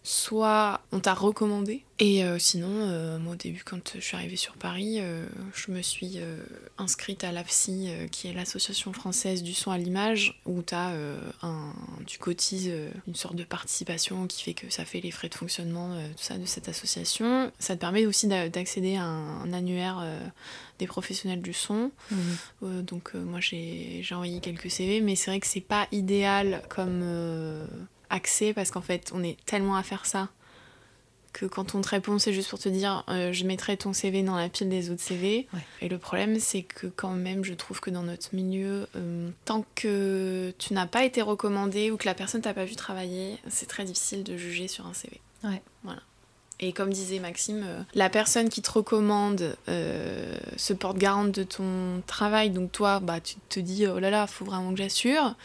soit 0.10 0.82
on 0.92 1.00
t'a 1.00 1.14
recommandé. 1.14 1.84
Et 2.00 2.24
euh, 2.24 2.40
sinon, 2.40 2.70
euh, 2.72 3.20
moi 3.20 3.34
au 3.34 3.36
début, 3.36 3.62
quand 3.64 3.94
je 3.94 4.00
suis 4.00 4.16
arrivée 4.16 4.38
sur 4.38 4.54
Paris, 4.54 4.98
euh, 5.02 5.28
je 5.54 5.72
me 5.72 5.84
suis 5.84 6.18
inscrite 6.80 7.24
à 7.24 7.32
l'AFSI, 7.32 7.90
qui 8.12 8.28
est 8.28 8.34
l'association 8.34 8.92
française 8.92 9.44
du 9.44 9.54
son 9.54 9.70
à 9.70 9.78
l'image, 9.78 10.42
où 10.48 10.64
t'as, 10.64 10.94
un, 11.44 11.74
tu 12.08 12.18
cotises 12.18 12.72
une 13.08 13.14
sorte 13.16 13.36
de 13.36 13.44
participation 13.44 14.26
qui 14.26 14.42
fait 14.44 14.54
que 14.56 14.70
ça 14.72 14.84
fait 14.84 15.00
les 15.02 15.12
frais 15.12 15.30
de 15.30 15.36
fonctionnement 15.36 15.94
tout 16.18 16.24
ça, 16.24 16.38
de 16.40 16.46
cette 16.46 16.70
association. 16.70 17.52
Ça 17.60 17.76
te 17.76 17.82
permet 17.82 18.06
aussi 18.08 18.28
d'a- 18.28 18.50
d'accéder 18.50 18.96
à 18.96 19.04
un, 19.04 19.42
un 19.42 19.54
annuaire 19.54 20.04
des 20.80 20.88
professionnels 20.88 21.42
du 21.42 21.54
son. 21.54 21.92
Euh, 22.64 22.82
donc 22.82 23.14
moi 23.14 23.40
j'ai 23.42 24.00
j'ai 24.02 24.16
envoyé 24.16 24.40
quelques 24.40 24.72
CV, 24.72 25.02
mais 25.02 25.16
c'est 25.16 25.30
vrai 25.30 25.40
que 25.40 25.48
c'est 25.48 25.60
pas 25.62 25.88
idéal 25.92 26.64
comme 26.70 27.04
accès 28.10 28.54
parce 28.54 28.72
qu'en 28.72 28.82
fait 28.82 29.12
on 29.14 29.24
est 29.24 29.38
tellement 29.46 29.76
à 29.76 29.84
faire 29.84 30.06
ça 30.06 30.30
que 31.32 31.46
quand 31.46 31.76
on 31.76 31.82
te 31.82 31.90
répond 31.90 32.18
c'est 32.18 32.34
juste 32.34 32.50
pour 32.50 32.60
te 32.60 32.70
dire 32.70 33.04
euh, 33.08 33.32
je 33.32 33.46
mettrai 33.46 33.78
ton 33.78 33.94
CV 33.94 34.24
dans 34.24 34.36
la 34.36 34.50
pile 34.50 34.70
des 34.70 34.90
autres 34.90 35.02
CV. 35.02 35.48
Ouais. 35.54 35.60
Et 35.82 35.90
le 35.90 35.98
problème 35.98 36.40
c'est 36.40 36.64
que 36.64 36.88
quand 36.88 37.12
même 37.12 37.44
je 37.44 37.54
trouve 37.54 37.80
que 37.80 37.90
dans 37.90 38.04
notre 38.04 38.34
milieu, 38.34 38.88
euh, 38.96 39.30
tant 39.46 39.64
que 39.76 40.54
tu 40.58 40.74
n'as 40.74 40.88
pas 40.88 41.04
été 41.06 41.22
recommandé 41.22 41.92
ou 41.92 41.98
que 41.98 42.06
la 42.06 42.16
personne 42.16 42.42
t'a 42.42 42.54
pas 42.54 42.66
vu 42.66 42.76
travailler, 42.76 43.38
c'est 43.48 43.68
très 43.68 43.86
difficile 43.86 44.24
de 44.24 44.38
juger 44.38 44.68
sur 44.68 44.88
un 44.88 44.94
CV. 44.94 45.22
Ouais. 45.44 45.62
Voilà. 45.84 46.02
Et 46.62 46.74
comme 46.74 46.92
disait 46.92 47.20
Maxime, 47.20 47.64
euh, 47.66 47.82
la 47.96 48.10
personne 48.10 48.50
qui 48.50 48.62
te 48.62 48.70
recommande 48.70 49.56
euh, 49.70 50.38
se 50.58 50.74
porte 50.74 50.98
garante 50.98 51.32
de 51.32 51.44
ton 51.44 52.02
travail, 52.06 52.50
donc 52.50 52.72
toi, 52.72 53.00
bah, 53.00 53.22
tu 53.22 53.36
te 53.48 53.62
dis 53.62 53.88
oh 53.88 54.00
là 54.00 54.10
là, 54.10 54.28
faut 54.28 54.44
vraiment 54.44 54.72
que 54.72 54.78
j'assure. 54.78 55.36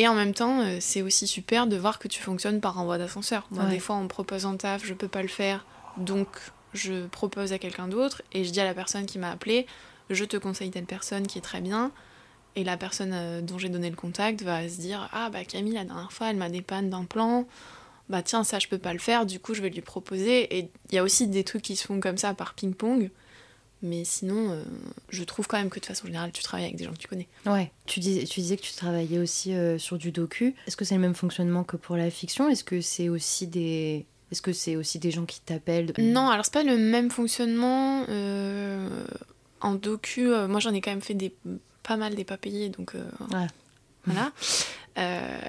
Et 0.00 0.08
en 0.08 0.14
même 0.14 0.32
temps, 0.32 0.60
euh, 0.62 0.78
c'est 0.80 1.02
aussi 1.02 1.26
super 1.26 1.66
de 1.66 1.76
voir 1.76 1.98
que 1.98 2.08
tu 2.08 2.22
fonctionnes 2.22 2.62
par 2.62 2.78
envoi 2.78 2.96
d'ascenseur. 2.96 3.46
Moi, 3.50 3.64
Ouais. 3.64 3.70
des 3.70 3.80
fois, 3.80 3.96
on 3.96 4.04
me 4.04 4.08
propose 4.08 4.46
un 4.46 4.56
taf, 4.56 4.82
je 4.82 4.94
peux 4.94 5.08
pas 5.08 5.20
le 5.20 5.28
faire, 5.28 5.66
donc 5.98 6.26
je 6.72 7.06
propose 7.08 7.52
à 7.52 7.58
quelqu'un 7.58 7.86
d'autre 7.86 8.22
et 8.32 8.44
je 8.44 8.50
dis 8.50 8.60
à 8.60 8.64
la 8.64 8.72
personne 8.72 9.04
qui 9.04 9.18
m'a 9.18 9.30
appelé, 9.30 9.66
je 10.08 10.24
te 10.24 10.38
conseille 10.38 10.70
telle 10.70 10.86
personne 10.86 11.26
qui 11.26 11.36
est 11.36 11.42
très 11.42 11.60
bien. 11.60 11.92
Et 12.56 12.64
la 12.64 12.78
personne 12.78 13.10
euh, 13.12 13.42
dont 13.42 13.58
j'ai 13.58 13.68
donné 13.68 13.90
le 13.90 13.96
contact 13.96 14.40
va 14.40 14.66
se 14.70 14.80
dire 14.80 15.10
Ah, 15.12 15.28
bah 15.28 15.44
Camille, 15.44 15.74
la 15.74 15.84
dernière 15.84 16.12
fois, 16.12 16.30
elle 16.30 16.36
m'a 16.36 16.48
dépanne 16.48 16.88
d'un 16.88 17.04
plan. 17.04 17.46
Bah 18.08 18.22
tiens, 18.22 18.42
ça, 18.42 18.58
je 18.58 18.68
peux 18.68 18.78
pas 18.78 18.94
le 18.94 18.98
faire, 18.98 19.26
du 19.26 19.38
coup, 19.38 19.52
je 19.52 19.60
vais 19.60 19.68
lui 19.68 19.82
proposer. 19.82 20.58
Et 20.58 20.70
il 20.88 20.94
y 20.94 20.98
a 20.98 21.02
aussi 21.02 21.26
des 21.28 21.44
trucs 21.44 21.62
qui 21.62 21.76
se 21.76 21.84
font 21.86 22.00
comme 22.00 22.16
ça 22.16 22.32
par 22.32 22.54
ping-pong. 22.54 23.10
Mais 23.82 24.04
sinon, 24.04 24.50
euh, 24.52 24.62
je 25.08 25.24
trouve 25.24 25.46
quand 25.46 25.56
même 25.58 25.70
que 25.70 25.80
de 25.80 25.86
façon 25.86 26.06
générale, 26.06 26.32
tu 26.32 26.42
travailles 26.42 26.66
avec 26.66 26.76
des 26.76 26.84
gens 26.84 26.92
que 26.92 26.98
tu 26.98 27.08
connais. 27.08 27.28
Ouais. 27.46 27.70
Tu, 27.86 28.00
dis, 28.00 28.24
tu 28.26 28.40
disais 28.40 28.56
que 28.58 28.62
tu 28.62 28.74
travaillais 28.74 29.18
aussi 29.18 29.54
euh, 29.54 29.78
sur 29.78 29.96
du 29.96 30.12
docu. 30.12 30.54
Est-ce 30.66 30.76
que 30.76 30.84
c'est 30.84 30.94
le 30.96 31.00
même 31.00 31.14
fonctionnement 31.14 31.64
que 31.64 31.76
pour 31.76 31.96
la 31.96 32.10
fiction? 32.10 32.48
Est-ce 32.50 32.62
que 32.64 32.80
c'est 32.82 33.08
aussi 33.08 33.46
des. 33.46 34.04
Est-ce 34.30 34.42
que 34.42 34.52
c'est 34.52 34.76
aussi 34.76 34.98
des 34.98 35.10
gens 35.10 35.24
qui 35.24 35.40
t'appellent? 35.40 35.92
Non, 35.98 36.28
alors 36.28 36.44
c'est 36.44 36.52
pas 36.54 36.62
le 36.62 36.76
même 36.76 37.10
fonctionnement. 37.10 38.04
euh, 38.08 38.88
en 39.62 39.74
docu, 39.74 40.26
moi 40.48 40.58
j'en 40.60 40.72
ai 40.72 40.80
quand 40.80 40.90
même 40.90 41.02
fait 41.02 41.12
des, 41.14 41.34
pas 41.82 41.96
mal 41.98 42.14
des 42.14 42.24
pas 42.24 42.38
payés, 42.38 42.70
donc 42.70 42.94
Ouais. 42.94 43.46
voilà. 44.06 44.32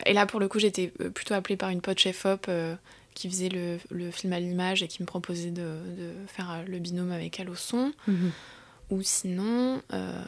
Et 0.05 0.13
là 0.13 0.25
pour 0.25 0.39
le 0.39 0.47
coup, 0.47 0.59
j'étais 0.59 0.87
plutôt 1.13 1.33
appelée 1.33 1.55
par 1.57 1.69
une 1.69 1.79
pote 1.81 1.99
chef-op 1.99 2.49
qui 3.13 3.29
faisait 3.29 3.49
le, 3.49 3.77
le 3.89 4.09
film 4.11 4.33
à 4.33 4.39
l'image 4.39 4.83
et 4.83 4.87
qui 4.87 5.01
me 5.01 5.07
proposait 5.07 5.51
de, 5.51 5.61
de 5.61 6.11
faire 6.27 6.51
euh, 6.51 6.63
le 6.67 6.79
binôme 6.79 7.11
avec 7.11 7.39
elle 7.39 7.49
au 7.49 7.55
son. 7.55 7.91
Mhm. 8.07 8.31
Ou 8.89 9.01
sinon, 9.01 9.81
euh, 9.93 10.21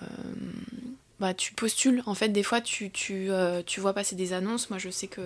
bah, 1.20 1.34
tu 1.34 1.54
postules. 1.54 2.02
En 2.06 2.14
fait, 2.14 2.30
des 2.30 2.44
fois, 2.44 2.62
tu, 2.62 2.90
tu, 2.92 3.30
euh, 3.30 3.62
tu 3.66 3.80
vois 3.80 3.94
passer 3.94 4.16
des 4.16 4.34
annonces. 4.34 4.70
Moi, 4.70 4.80
je 4.80 4.90
sais 4.90 5.08
que 5.08 5.22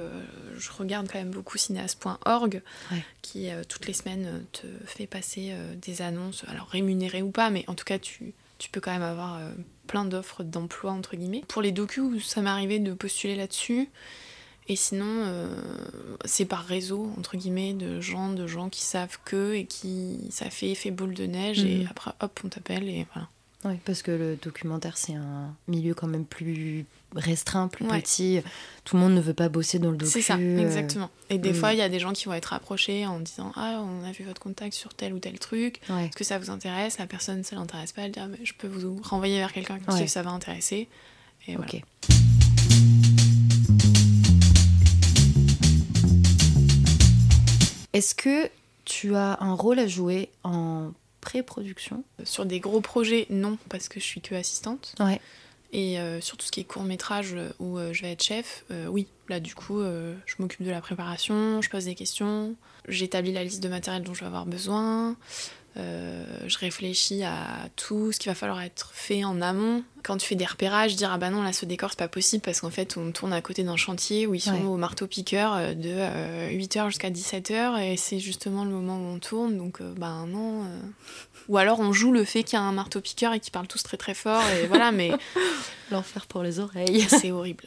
je 0.57 0.69
regarde 0.71 1.07
quand 1.11 1.19
même 1.19 1.31
beaucoup 1.31 1.57
cinéaste.org, 1.57 2.61
Ouais. 2.91 3.03
qui 3.21 3.49
euh, 3.49 3.63
toutes 3.67 3.87
les 3.87 3.93
semaines 3.93 4.43
te 4.51 4.67
fait 4.85 5.07
passer 5.07 5.53
des 5.81 6.01
annonces, 6.01 6.43
alors 6.47 6.67
rémunérées 6.67 7.21
ou 7.21 7.31
pas, 7.31 7.49
mais 7.49 7.63
en 7.67 7.73
tout 7.75 7.85
cas, 7.85 7.99
tu, 7.99 8.33
tu 8.57 8.69
peux 8.69 8.81
quand 8.81 8.91
même 8.91 9.01
avoir 9.03 9.39
plein 9.87 10.03
d'offres 10.05 10.43
d'emploi, 10.43 10.91
entre 10.91 11.15
guillemets. 11.15 11.43
Pour 11.47 11.61
les 11.61 11.71
docus, 11.71 12.25
ça 12.27 12.41
m'est 12.41 12.49
arrivé 12.49 12.79
de 12.79 12.93
postuler 12.93 13.35
là-dessus. 13.35 13.89
Et 14.69 14.75
sinon, 14.75 15.05
euh, 15.07 15.47
c'est 16.25 16.45
par 16.45 16.65
réseau, 16.65 17.09
entre 17.17 17.37
guillemets, 17.37 17.73
de 17.73 18.01
gens, 18.01 18.29
de 18.33 18.47
gens 18.47 18.67
qui 18.69 18.81
savent 18.81 19.17
que 19.23 19.53
et 19.53 19.65
qui 19.65 20.19
ça 20.29 20.49
fait 20.49 20.69
effet 20.71 20.91
boule 20.91 21.13
de 21.13 21.25
neige 21.25 21.63
et 21.63 21.79
Mhm. 21.79 21.87
après, 21.89 22.11
hop, 22.19 22.39
on 22.43 22.49
t'appelle 22.49 22.89
et 22.89 23.05
voilà. 23.13 23.29
Ouais, 23.65 23.79
parce 23.85 24.01
que 24.03 24.11
le 24.11 24.35
documentaire, 24.41 24.97
c'est 24.97 25.15
un 25.15 25.53
milieu 25.67 25.93
quand 25.95 26.07
même 26.07 26.25
plus 26.25 26.85
restreint, 27.15 27.67
plus 27.67 27.85
Ouais. 27.87 28.01
petit. 28.01 28.41
Tout 28.83 28.97
le 28.97 29.01
monde 29.01 29.13
ne 29.15 29.21
veut 29.21 29.33
pas 29.33 29.49
bosser 29.49 29.79
dans 29.79 29.89
le 29.89 29.97
docu. 29.97 30.11
C'est 30.11 30.21
ça, 30.21 30.37
exactement. 30.37 31.09
Et 31.29 31.37
des 31.37 31.51
mm. 31.51 31.55
fois, 31.55 31.73
il 31.73 31.79
y 31.79 31.81
a 31.81 31.89
des 31.89 31.99
gens 31.99 32.13
qui 32.13 32.25
vont 32.25 32.33
être 32.33 32.53
approchés 32.53 33.07
en 33.07 33.19
disant 33.19 33.51
Ah, 33.55 33.81
on 33.83 34.05
a 34.05 34.11
vu 34.11 34.25
votre 34.25 34.41
contact 34.41 34.73
sur 34.73 34.93
tel 34.93 35.13
ou 35.13 35.19
tel 35.19 35.39
truc. 35.39 35.79
Ouais. 35.89 36.05
Est-ce 36.05 36.15
que 36.15 36.23
ça 36.23 36.37
vous 36.37 36.49
intéresse? 36.51 36.99
La 36.99 37.07
personne, 37.07 37.43
ça 37.43 37.55
l'intéresse 37.55 37.93
pas. 37.93 38.03
Elle 38.03 38.11
dit 38.11 38.19
Ah, 38.19 38.27
mais 38.27 38.39
je 38.43 38.53
peux 38.53 38.67
vous 38.67 39.01
renvoyer 39.01 39.37
vers 39.39 39.51
quelqu'un 39.53 39.79
qui 39.79 39.89
Ouais. 39.89 40.07
ça 40.07 40.21
va 40.21 40.29
intéresser. 40.31 40.87
Et 41.47 41.55
voilà. 41.55 41.71
Est-ce 47.97 48.13
que 48.13 48.47
tu 48.85 49.15
as 49.15 49.39
un 49.41 49.55
rôle 49.55 49.79
à 49.79 49.87
jouer 49.87 50.29
en 50.43 50.91
pré-production? 51.19 52.03
Sur 52.23 52.45
des 52.45 52.59
gros 52.59 52.79
projets, 52.79 53.25
non, 53.31 53.57
parce 53.69 53.89
que 53.89 53.99
je 53.99 54.05
suis 54.05 54.21
que 54.21 54.35
assistante. 54.35 54.93
Ouais. 54.99 55.19
Et 55.73 55.99
euh, 55.99 56.21
sur 56.21 56.37
tout 56.37 56.45
ce 56.45 56.51
qui 56.51 56.59
est 56.59 56.63
court 56.63 56.83
métrage 56.83 57.33
euh, 57.33 57.49
où 57.57 57.79
euh, 57.79 57.93
je 57.93 58.03
vais 58.03 58.11
être 58.11 58.23
chef, 58.23 58.65
euh, 58.69 58.85
oui. 58.85 59.07
Là, 59.29 59.39
du 59.39 59.55
coup, 59.55 59.81
je 59.81 60.35
m'occupe 60.39 60.63
de 60.63 60.71
la 60.71 60.79
préparation, 60.79 61.61
je 61.61 61.69
pose 61.69 61.83
des 61.83 61.95
questions, 61.95 62.55
j'établis 62.87 63.33
la 63.33 63.43
liste 63.43 63.61
de 63.61 63.67
matériel 63.67 64.03
dont 64.03 64.13
je 64.13 64.21
vais 64.21 64.27
avoir 64.27 64.45
besoin, 64.45 65.17
euh, 65.79 66.23
je 66.47 66.57
réfléchis 66.57 67.23
à 67.23 67.35
tout 67.75 68.11
ce 68.11 68.19
qui 68.19 68.27
va 68.29 68.35
falloir 68.35 68.61
être 68.61 68.91
fait 68.93 69.23
en 69.23 69.41
amont. 69.41 69.83
Quand 70.03 70.17
tu 70.17 70.25
fais 70.27 70.35
des 70.35 70.45
repérages, 70.45 70.95
dire 70.95 71.11
ah 71.11 71.17
bah 71.17 71.29
non, 71.29 71.43
là 71.43 71.53
ce 71.53 71.65
décor 71.65 71.89
c'est 71.91 71.99
pas 71.99 72.07
possible 72.07 72.41
parce 72.41 72.61
qu'en 72.61 72.69
fait 72.69 72.95
on 72.97 73.11
tourne 73.11 73.33
à 73.33 73.41
côté 73.41 73.63
d'un 73.63 73.75
chantier 73.75 74.25
où 74.25 74.33
ils 74.33 74.39
sont 74.39 74.53
Ouais. 74.53 74.63
au 74.63 74.77
marteau-piqueur 74.77 75.53
euh, 75.55 75.73
de 75.73 76.55
8h 76.57 76.87
jusqu'à 76.87 77.09
17h 77.11 77.81
et 77.81 77.97
c'est 77.97 78.19
justement 78.19 78.63
le 78.63 78.71
moment 78.71 78.97
où 78.97 79.15
on 79.15 79.19
tourne 79.19 79.57
donc 79.57 79.81
euh, 79.81 79.93
bah 79.97 80.23
non. 80.27 80.63
euh. 80.63 80.79
Ou 81.49 81.57
alors 81.57 81.79
on 81.79 81.93
joue 81.93 82.11
le 82.11 82.23
fait 82.23 82.43
qu'il 82.43 82.57
y 82.57 82.61
a 82.61 82.65
un 82.65 82.71
marteau-piqueur 82.71 83.33
et 83.33 83.39
qu'ils 83.39 83.51
parlent 83.51 83.67
tous 83.67 83.83
très 83.83 83.97
très 83.97 84.13
fort 84.13 84.43
et 84.61 84.67
voilà, 84.67 84.91
mais 84.91 85.11
L'enfer 85.91 86.25
pour 86.25 86.43
les 86.43 86.59
oreilles. 86.59 87.01
c'est 87.09 87.31
horrible. 87.31 87.65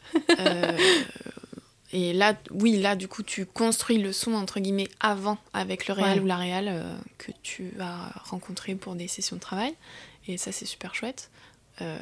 Et 1.92 2.12
là, 2.12 2.38
oui, 2.52 2.78
là, 2.78 2.94
du 2.94 3.08
coup, 3.08 3.22
tu 3.22 3.46
construis 3.46 3.98
le 3.98 4.12
son, 4.12 4.34
entre 4.34 4.60
guillemets, 4.60 4.88
avant 5.00 5.38
avec 5.52 5.88
le 5.88 5.94
Ouais. 5.94 6.20
ou 6.20 6.26
la 6.26 6.36
réal 6.36 6.68
euh, 6.68 6.96
que 7.18 7.32
tu 7.42 7.72
as 7.80 8.12
rencontré 8.26 8.76
pour 8.76 8.94
des 8.94 9.08
sessions 9.08 9.36
de 9.36 9.40
travail. 9.40 9.74
Et 10.28 10.36
ça, 10.36 10.52
c'est 10.52 10.66
super 10.66 10.94
chouette. 10.94 11.30
Euh, 11.82 11.98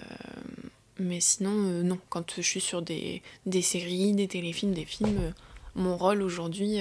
mais 0.98 1.20
sinon, 1.20 1.53
euh, 1.53 1.83
non. 1.83 1.98
Quand 2.11 2.35
je 2.37 2.42
suis 2.42 2.61
sur 2.61 2.83
des, 2.83 3.22
des 3.46 3.62
séries, 3.62 4.12
des 4.12 4.29
téléfilms, 4.29 4.74
des 4.74 4.85
films, 4.85 5.18
euh, 5.20 5.31
mon 5.74 5.96
rôle 5.96 6.22
aujourd'hui, 6.22 6.79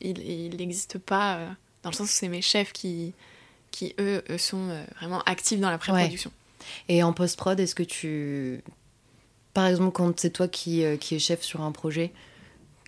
il 0.00 0.56
n'existe 0.56 0.98
pas 0.98 1.38
dans 1.82 1.90
le 1.90 1.94
sens 1.94 2.08
où 2.08 2.12
c'est 2.12 2.28
mes 2.28 2.42
chefs 2.42 2.72
qui, 2.72 3.14
qui 3.70 3.94
eux, 4.00 4.22
sont 4.36 4.84
vraiment 4.98 5.20
actifs 5.22 5.60
dans 5.60 5.70
la 5.70 5.78
pré-production. 5.78 6.32
Et 6.88 7.04
en 7.04 7.12
post-prod, 7.12 7.58
est-ce 7.60 7.76
que 7.76 7.84
tu. 7.84 8.62
Par 9.56 9.66
exemple, 9.66 9.92
quand 9.92 10.20
c'est 10.20 10.28
toi 10.30 10.48
qui, 10.48 10.84
euh, 10.84 10.98
qui 10.98 11.14
es 11.14 11.18
chef 11.18 11.42
sur 11.42 11.62
un 11.62 11.72
projet, 11.72 12.12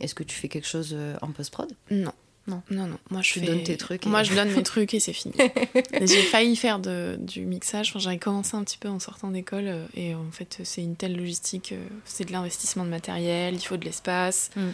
est-ce 0.01 0.15
que 0.15 0.23
tu 0.23 0.37
fais 0.37 0.49
quelque 0.49 0.69
chose 0.69 0.91
euh, 0.93 1.17
en 1.23 1.33
post-prod? 1.33 1.73
Non. 1.91 2.13
Non. 2.47 2.63
Non, 2.71 2.87
non. 2.87 2.99
Moi, 3.11 3.23
je 3.23 3.33
Tu 3.33 3.41
fais... 3.41 3.47
donnes 3.47 3.63
tes 3.63 3.77
trucs 3.79 4.05
et- 4.07 4.09
Moi, 4.11 4.23
je 4.23 4.35
donne 4.39 4.51
mes 4.53 4.63
trucs 4.63 4.93
et 4.93 5.01
c'est 5.01 5.15
fini. 5.15 5.35
J'ai 6.01 6.23
failli 6.23 6.57
faire 6.57 6.79
de, 6.79 7.17
du 7.21 7.47
mixage. 7.47 7.89
Enfin, 7.91 7.99
J'avais 8.01 8.19
commencé 8.19 8.55
un 8.55 8.65
petit 8.65 8.77
peu 8.79 8.89
en 8.89 8.99
sortant 8.99 9.31
d'école. 9.31 9.65
euh, 9.67 9.87
Et 9.95 10.15
en 10.15 10.31
fait, 10.31 10.59
c'est 10.65 10.83
une 10.83 10.95
telle 10.97 11.17
logistique. 11.17 11.73
euh, 11.73 11.87
C'est 12.05 12.25
de 12.27 12.33
l'investissement 12.33 12.85
de 12.85 12.91
matériel. 12.91 13.55
Il 13.55 13.61
faut 13.61 13.77
de 13.79 13.85
l'espace. 13.87 14.51
Mm. 14.57 14.69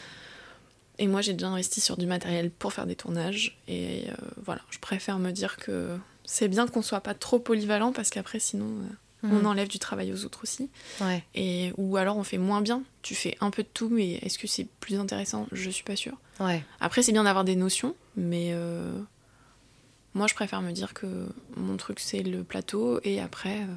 Et 0.98 1.06
moi, 1.08 1.20
j'ai 1.20 1.32
déjà 1.32 1.48
investi 1.48 1.80
sur 1.80 1.96
du 1.96 2.06
matériel 2.06 2.50
pour 2.50 2.72
faire 2.72 2.86
des 2.86 2.96
tournages. 2.96 3.56
Et 3.68 4.04
euh, 4.08 4.14
voilà, 4.44 4.62
je 4.70 4.78
préfère 4.78 5.18
me 5.20 5.30
dire 5.32 5.56
que 5.56 5.96
c'est 6.24 6.48
bien 6.48 6.66
qu'on 6.68 6.82
soit 6.82 7.00
pas 7.00 7.14
trop 7.14 7.38
polyvalent 7.40 7.92
parce 7.92 8.10
qu'après, 8.10 8.38
sinon, 8.40 8.66
euh, 8.66 8.94
on 9.24 9.38
Mhm. 9.40 9.46
enlève 9.46 9.68
du 9.68 9.78
travail 9.78 10.12
aux 10.12 10.24
autres 10.24 10.40
aussi. 10.42 10.68
Ouais. 11.00 11.24
Et, 11.34 11.72
ou 11.76 11.96
alors, 11.96 12.16
on 12.16 12.22
fait 12.24 12.38
moins 12.38 12.60
bien. 12.60 12.82
Tu 13.02 13.14
fais 13.14 13.36
un 13.40 13.50
peu 13.50 13.62
de 13.62 13.68
tout, 13.72 13.88
mais 13.90 14.12
est-ce 14.22 14.38
que 14.38 14.46
c'est 14.46 14.66
plus 14.80 14.98
intéressant? 15.00 15.46
Je 15.50 15.70
suis 15.70 15.82
pas 15.84 15.96
sûre. 15.96 16.16
Ouais. 16.40 16.62
Après, 16.80 17.02
c'est 17.02 17.12
bien 17.12 17.24
d'avoir 17.24 17.44
des 17.44 17.56
notions, 17.56 17.94
mais 18.16 18.50
euh, 18.52 18.92
moi, 20.14 20.26
je 20.28 20.34
préfère 20.34 20.62
me 20.62 20.70
dire 20.72 20.94
que 20.94 21.26
mon 21.56 21.76
truc, 21.76 22.00
c'est 22.00 22.22
le 22.22 22.44
plateau, 22.44 23.00
et 23.02 23.20
après, 23.20 23.62
euh, 23.62 23.74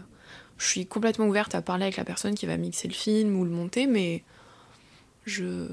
je 0.58 0.68
suis 0.68 0.86
complètement 0.86 1.28
ouverte 1.28 1.56
à 1.56 1.62
parler 1.62 1.84
avec 1.86 1.98
la 1.98 2.04
personne 2.06 2.36
qui 2.36 2.46
va 2.46 2.58
mixer 2.58 2.88
le 2.88 2.94
film 2.94 3.40
ou 3.40 3.44
le 3.46 3.52
monter, 3.52 3.88
mais 3.88 4.24
je... 5.28 5.68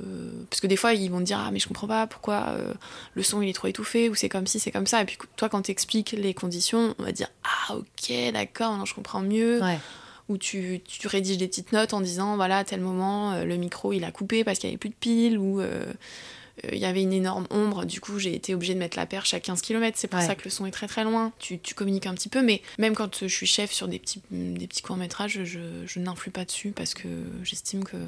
Parce 0.51 0.61
que 0.61 0.67
des 0.67 0.77
fois, 0.77 0.93
ils 0.95 1.11
vont 1.11 1.19
te 1.21 1.25
dire 1.25 1.39
«Ah, 1.47 1.51
mais 1.51 1.59
je 1.59 1.67
comprends 1.69 1.87
pas, 1.87 2.07
pourquoi 2.07 2.49
euh, 2.51 2.75
le 3.15 3.23
son, 3.23 3.41
il 3.43 3.49
est 3.49 3.53
trop 3.55 3.69
étouffé, 3.69 4.09
ou 4.09 4.15
c'est 4.15 4.29
comme 4.29 4.47
ci, 4.47 4.59
c'est 4.61 4.71
comme 4.71 4.87
ça», 4.87 5.01
et 5.03 5.05
puis 5.05 5.17
toi, 5.37 5.49
quand 5.49 5.63
t'expliques 5.63 6.13
les 6.13 6.35
conditions, 6.35 6.95
on 6.99 7.03
va 7.05 7.13
dire 7.13 7.29
«Ah, 7.69 7.77
ok, 7.77 8.13
d'accord, 8.33 8.71
maintenant 8.73 8.85
je 8.85 8.95
comprends 8.95 9.23
mieux», 9.23 9.61
Ouais. 9.63 9.79
où 10.29 10.37
tu, 10.39 10.81
tu 10.87 11.07
rédiges 11.07 11.39
des 11.39 11.49
petites 11.49 11.73
notes 11.73 11.93
en 11.95 12.01
disant 12.01 12.37
voilà 12.37 12.59
à 12.59 12.65
tel 12.65 12.81
moment 12.81 13.33
euh, 13.33 13.45
le 13.45 13.57
micro 13.57 13.93
il 13.93 14.05
a 14.05 14.11
coupé 14.11 14.43
parce 14.43 14.59
qu'il 14.59 14.69
n'y 14.69 14.73
avait 14.73 14.79
plus 14.79 14.89
de 14.89 14.95
pile 14.95 15.39
ou 15.39 15.61
euh, 15.61 15.85
il 16.73 16.79
y 16.79 16.87
avait 16.87 17.03
une 17.03 17.13
énorme 17.13 17.47
ombre. 17.51 17.85
Du 17.85 18.01
coup 18.01 18.19
j'ai 18.19 18.35
été 18.35 18.55
obligée 18.55 18.73
de 18.75 18.79
mettre 18.79 18.97
la 18.97 19.05
perche 19.05 19.35
à 19.35 19.41
15 19.41 19.61
km 19.61 19.99
c'est 20.01 20.09
pour 20.09 20.21
Ouais. 20.21 20.27
ça 20.27 20.35
que 20.35 20.45
le 20.45 20.51
son 20.51 20.65
est 20.65 20.71
très 20.71 20.87
très 20.89 21.05
loin. 21.05 21.31
Tu, 21.39 21.59
tu 21.59 21.75
communiques 21.75 22.07
un 22.07 22.15
petit 22.15 22.31
peu 22.31 22.41
mais 22.43 22.63
même 22.79 22.95
quand 22.95 23.21
je 23.21 23.27
suis 23.27 23.45
chef 23.47 23.71
sur 23.71 23.87
des 23.87 23.99
petits, 23.99 24.23
des 24.31 24.67
petits 24.67 24.81
courts 24.83 24.97
métrages 24.97 25.45
je, 25.45 25.59
je 25.85 25.99
n'influe 26.01 26.31
pas 26.31 26.47
dessus 26.47 26.71
parce 26.71 26.95
que 26.95 27.09
j'estime 27.43 27.85
que 27.85 27.99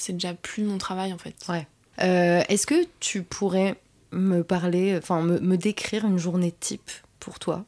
c'est 0.00 0.14
déjà 0.14 0.34
plus 0.34 0.64
mon 0.64 0.78
travail 0.78 1.12
en 1.12 1.18
fait 1.18 1.34
Ouais. 1.48 1.66
Euh, 2.02 2.42
Est-ce 2.48 2.66
que 2.66 2.86
tu 2.98 3.22
pourrais 3.22 3.78
me 4.12 4.42
parler, 4.42 4.96
enfin 4.96 5.22
me, 5.22 5.38
me 5.38 5.56
décrire 5.56 6.04
une 6.04 6.18
journée 6.18 6.52
type 6.58 6.90
pour 7.18 7.38
toi 7.38 7.64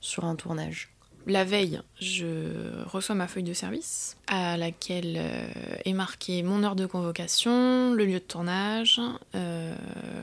sur 0.00 0.24
un 0.24 0.36
tournage? 0.36 0.90
La 1.26 1.44
veille, 1.44 1.80
je 2.00 2.82
reçois 2.86 3.14
ma 3.14 3.28
feuille 3.28 3.42
de 3.42 3.52
service 3.52 4.16
à 4.26 4.56
laquelle 4.56 5.16
euh, 5.18 5.48
est 5.84 5.92
marqué 5.92 6.42
mon 6.42 6.64
heure 6.64 6.76
de 6.76 6.86
convocation, 6.86 7.92
le 7.92 8.04
lieu 8.06 8.14
de 8.14 8.24
tournage, 8.24 9.00
euh, 9.34 9.74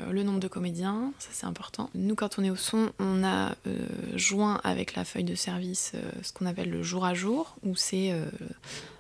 le 0.10 0.24
nombre 0.24 0.40
de 0.40 0.48
comédiens, 0.48 1.14
ça 1.20 1.30
c'est 1.32 1.46
important. 1.46 1.92
Nous, 1.94 2.16
quand 2.16 2.40
on 2.40 2.44
est 2.44 2.50
au 2.50 2.56
son, 2.56 2.90
on 3.00 3.24
a 3.24 3.56
euh, 3.68 3.88
joint 4.16 4.60
avec 4.64 4.96
la 4.96 5.06
feuille 5.06 5.24
de 5.24 5.36
service 5.36 5.94
ce 6.24 6.34
qu'on 6.34 6.48
appelle 6.48 6.72
le 6.72 6.82
jour 6.82 7.06
à 7.06 7.14
jour, 7.14 7.56
où 7.64 7.76
c'est 7.76 8.12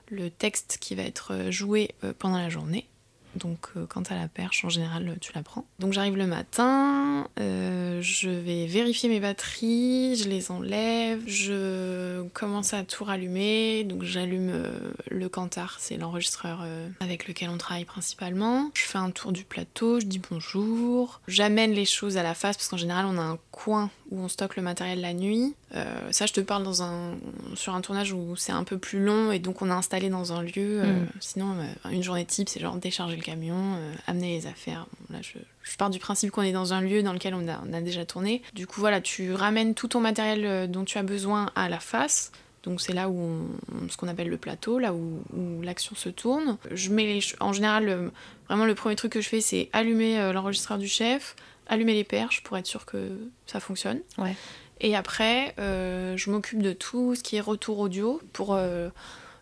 le 0.09 0.29
texte 0.29 0.77
qui 0.79 0.95
va 0.95 1.03
être 1.03 1.51
joué 1.51 1.91
euh, 2.03 2.13
pendant 2.17 2.37
la 2.37 2.49
journée. 2.49 2.87
Donc 3.35 3.67
euh, 3.75 3.85
quand 3.87 4.03
t'as 4.03 4.15
la 4.15 4.27
perche, 4.27 4.65
en 4.65 4.69
général, 4.69 5.17
tu 5.21 5.31
la 5.33 5.43
prends. 5.43 5.65
Donc 5.79 5.93
j'arrive 5.93 6.17
le 6.17 6.27
matin, 6.27 7.27
euh, 7.39 8.01
je 8.01 8.29
vais 8.29 8.65
vérifier 8.65 9.09
mes 9.09 9.19
batteries, 9.19 10.15
je 10.15 10.27
les 10.27 10.51
enlève, 10.51 11.21
je 11.27 12.23
commence 12.33 12.73
à 12.73 12.83
tout 12.83 13.03
rallumer. 13.03 13.83
Donc 13.83 14.03
j'allume 14.03 14.49
euh, 14.49 14.91
le 15.09 15.29
Kantar, 15.29 15.77
c'est 15.79 15.97
l'enregistreur 15.97 16.61
euh, 16.63 16.87
avec 16.99 17.27
lequel 17.27 17.49
on 17.49 17.57
travaille 17.57 17.85
principalement. 17.85 18.71
Je 18.73 18.83
fais 18.83 18.97
un 18.97 19.11
tour 19.11 19.31
du 19.31 19.43
plateau, 19.43 19.99
je 19.99 20.05
dis 20.05 20.21
bonjour. 20.29 21.21
J'amène 21.27 21.71
les 21.71 21.85
choses 21.85 22.17
à 22.17 22.23
la 22.23 22.33
face 22.33 22.57
parce 22.57 22.69
qu'en 22.69 22.77
général 22.77 23.05
on 23.05 23.17
a 23.17 23.23
un 23.23 23.37
coin 23.51 23.89
où 24.11 24.19
on 24.19 24.27
stocke 24.27 24.55
le 24.55 24.63
matériel 24.63 25.01
la 25.01 25.13
nuit. 25.13 25.53
Euh, 25.75 26.11
ça 26.11 26.25
je 26.25 26.33
te 26.33 26.41
parle 26.41 26.63
dans 26.63 26.81
un, 26.81 27.15
sur 27.55 27.75
un 27.75 27.81
tournage 27.81 28.13
où 28.13 28.35
c'est 28.35 28.51
un 28.51 28.63
peu 28.63 28.77
plus 28.77 29.03
long 29.03 29.31
et 29.31 29.39
donc 29.39 29.61
on 29.61 29.69
a 29.69 29.73
installé 29.73 30.09
dans 30.09 30.33
un 30.33 30.41
lieu. 30.43 30.51
Euh, 30.57 30.85
Mm. 30.87 31.07
Sinon 31.19 31.55
euh, 31.59 31.89
une 31.91 32.03
journée 32.03 32.25
type 32.25 32.47
c'est 32.47 32.59
genre 32.59 32.77
décharger 32.77 33.17
le 33.17 33.21
camion, 33.21 33.77
amener 34.07 34.37
les 34.37 34.47
affaires. 34.47 34.87
Bon, 34.99 35.15
là 35.15 35.21
je, 35.21 35.37
je 35.63 35.77
pars 35.77 35.89
du 35.89 35.99
principe 35.99 36.31
qu'on 36.31 36.41
est 36.41 36.53
dans 36.53 36.73
un 36.73 36.81
lieu 36.81 37.03
dans 37.03 37.13
lequel 37.13 37.33
on 37.33 37.47
a, 37.47 37.61
on 37.67 37.73
a 37.73 37.81
déjà 37.81 38.05
tourné. 38.05 38.41
Du 38.53 38.65
coup 38.65 38.79
voilà 38.79 39.01
tu 39.01 39.33
ramènes 39.33 39.73
tout 39.75 39.89
ton 39.89 39.99
matériel 39.99 40.71
dont 40.71 40.85
tu 40.85 40.97
as 40.97 41.03
besoin 41.03 41.51
à 41.55 41.67
la 41.69 41.79
face. 41.79 42.31
Donc 42.63 42.81
c'est 42.81 42.93
là 42.93 43.09
où 43.09 43.17
on, 43.19 43.89
ce 43.89 43.97
qu'on 43.97 44.07
appelle 44.07 44.29
le 44.29 44.37
plateau, 44.37 44.79
là 44.79 44.93
où, 44.93 45.21
où 45.33 45.61
l'action 45.61 45.95
se 45.95 46.09
tourne. 46.09 46.57
Je 46.71 46.89
mets 46.89 47.05
les, 47.05 47.21
en 47.39 47.53
général, 47.53 48.11
vraiment 48.49 48.65
le 48.65 48.75
premier 48.75 48.95
truc 48.95 49.13
que 49.13 49.21
je 49.21 49.29
fais, 49.29 49.39
c'est 49.39 49.69
allumer 49.71 50.33
l'enregistreur 50.33 50.77
du 50.77 50.87
chef, 50.87 51.35
allumer 51.67 51.93
les 51.93 52.03
perches 52.03 52.43
pour 52.43 52.57
être 52.57 52.67
sûr 52.67 52.85
que 52.85 53.17
ça 53.45 53.59
fonctionne. 53.59 54.01
Ouais. 54.17 54.35
Et 54.79 54.95
après, 54.95 55.55
euh, 55.59 56.15
je 56.17 56.29
m'occupe 56.29 56.61
de 56.61 56.73
tout 56.73 57.15
ce 57.15 57.23
qui 57.23 57.35
est 57.35 57.41
retour 57.41 57.79
audio 57.79 58.21
pour 58.33 58.53
euh, 58.53 58.89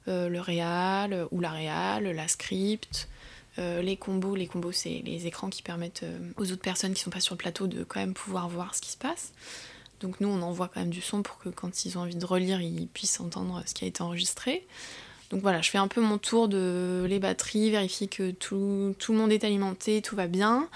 euh, 0.07 0.29
le 0.29 0.39
réal 0.39 1.27
ou 1.31 1.39
la 1.41 1.49
réal, 1.51 2.03
la 2.05 2.27
script. 2.27 3.07
euh, 3.59 3.81
les 3.81 3.97
combos, 3.97 4.35
les 4.35 4.47
combos 4.47 4.71
c'est 4.71 5.01
les 5.05 5.27
écrans 5.27 5.49
qui 5.49 5.61
permettent 5.61 6.03
euh, 6.03 6.31
aux 6.37 6.51
autres 6.51 6.61
personnes 6.61 6.93
qui 6.93 7.01
sont 7.01 7.09
pas 7.09 7.19
sur 7.19 7.35
le 7.35 7.37
plateau 7.37 7.67
de 7.67 7.83
quand 7.83 7.99
même 7.99 8.13
pouvoir 8.13 8.49
voir 8.49 8.75
ce 8.75 8.81
qui 8.81 8.91
se 8.91 8.97
passe. 8.97 9.31
Donc 10.01 10.19
nous, 10.19 10.27
on 10.27 10.41
envoie 10.41 10.67
quand 10.67 10.81
même 10.81 10.89
du 10.89 11.01
son 11.01 11.21
pour 11.23 11.37
que 11.37 11.49
quand 11.49 11.85
ils 11.85 11.97
ont 11.97 12.01
envie 12.01 12.15
de 12.15 12.25
relire, 12.25 12.59
ils 12.61 12.87
puissent 12.87 13.19
entendre 13.21 13.63
ce 13.65 13.73
qui 13.73 13.85
a 13.85 13.87
été 13.87 14.01
enregistré. 14.01 14.67
Donc 15.29 15.41
voilà, 15.41 15.61
je 15.61 15.69
fais 15.69 15.77
un 15.77 15.87
peu 15.87 16.01
mon 16.01 16.17
tour 16.17 16.47
de 16.49 17.05
les 17.07 17.17
batteries, 17.19 17.71
vérifier 17.71 18.07
que 18.07 18.31
tout, 18.31 18.93
tout 18.99 19.13
le 19.13 19.17
monde 19.17 19.31
est 19.31 19.43
alimenté, 19.43 20.01
tout 20.01 20.15
va 20.15 20.27
bien. 20.27 20.67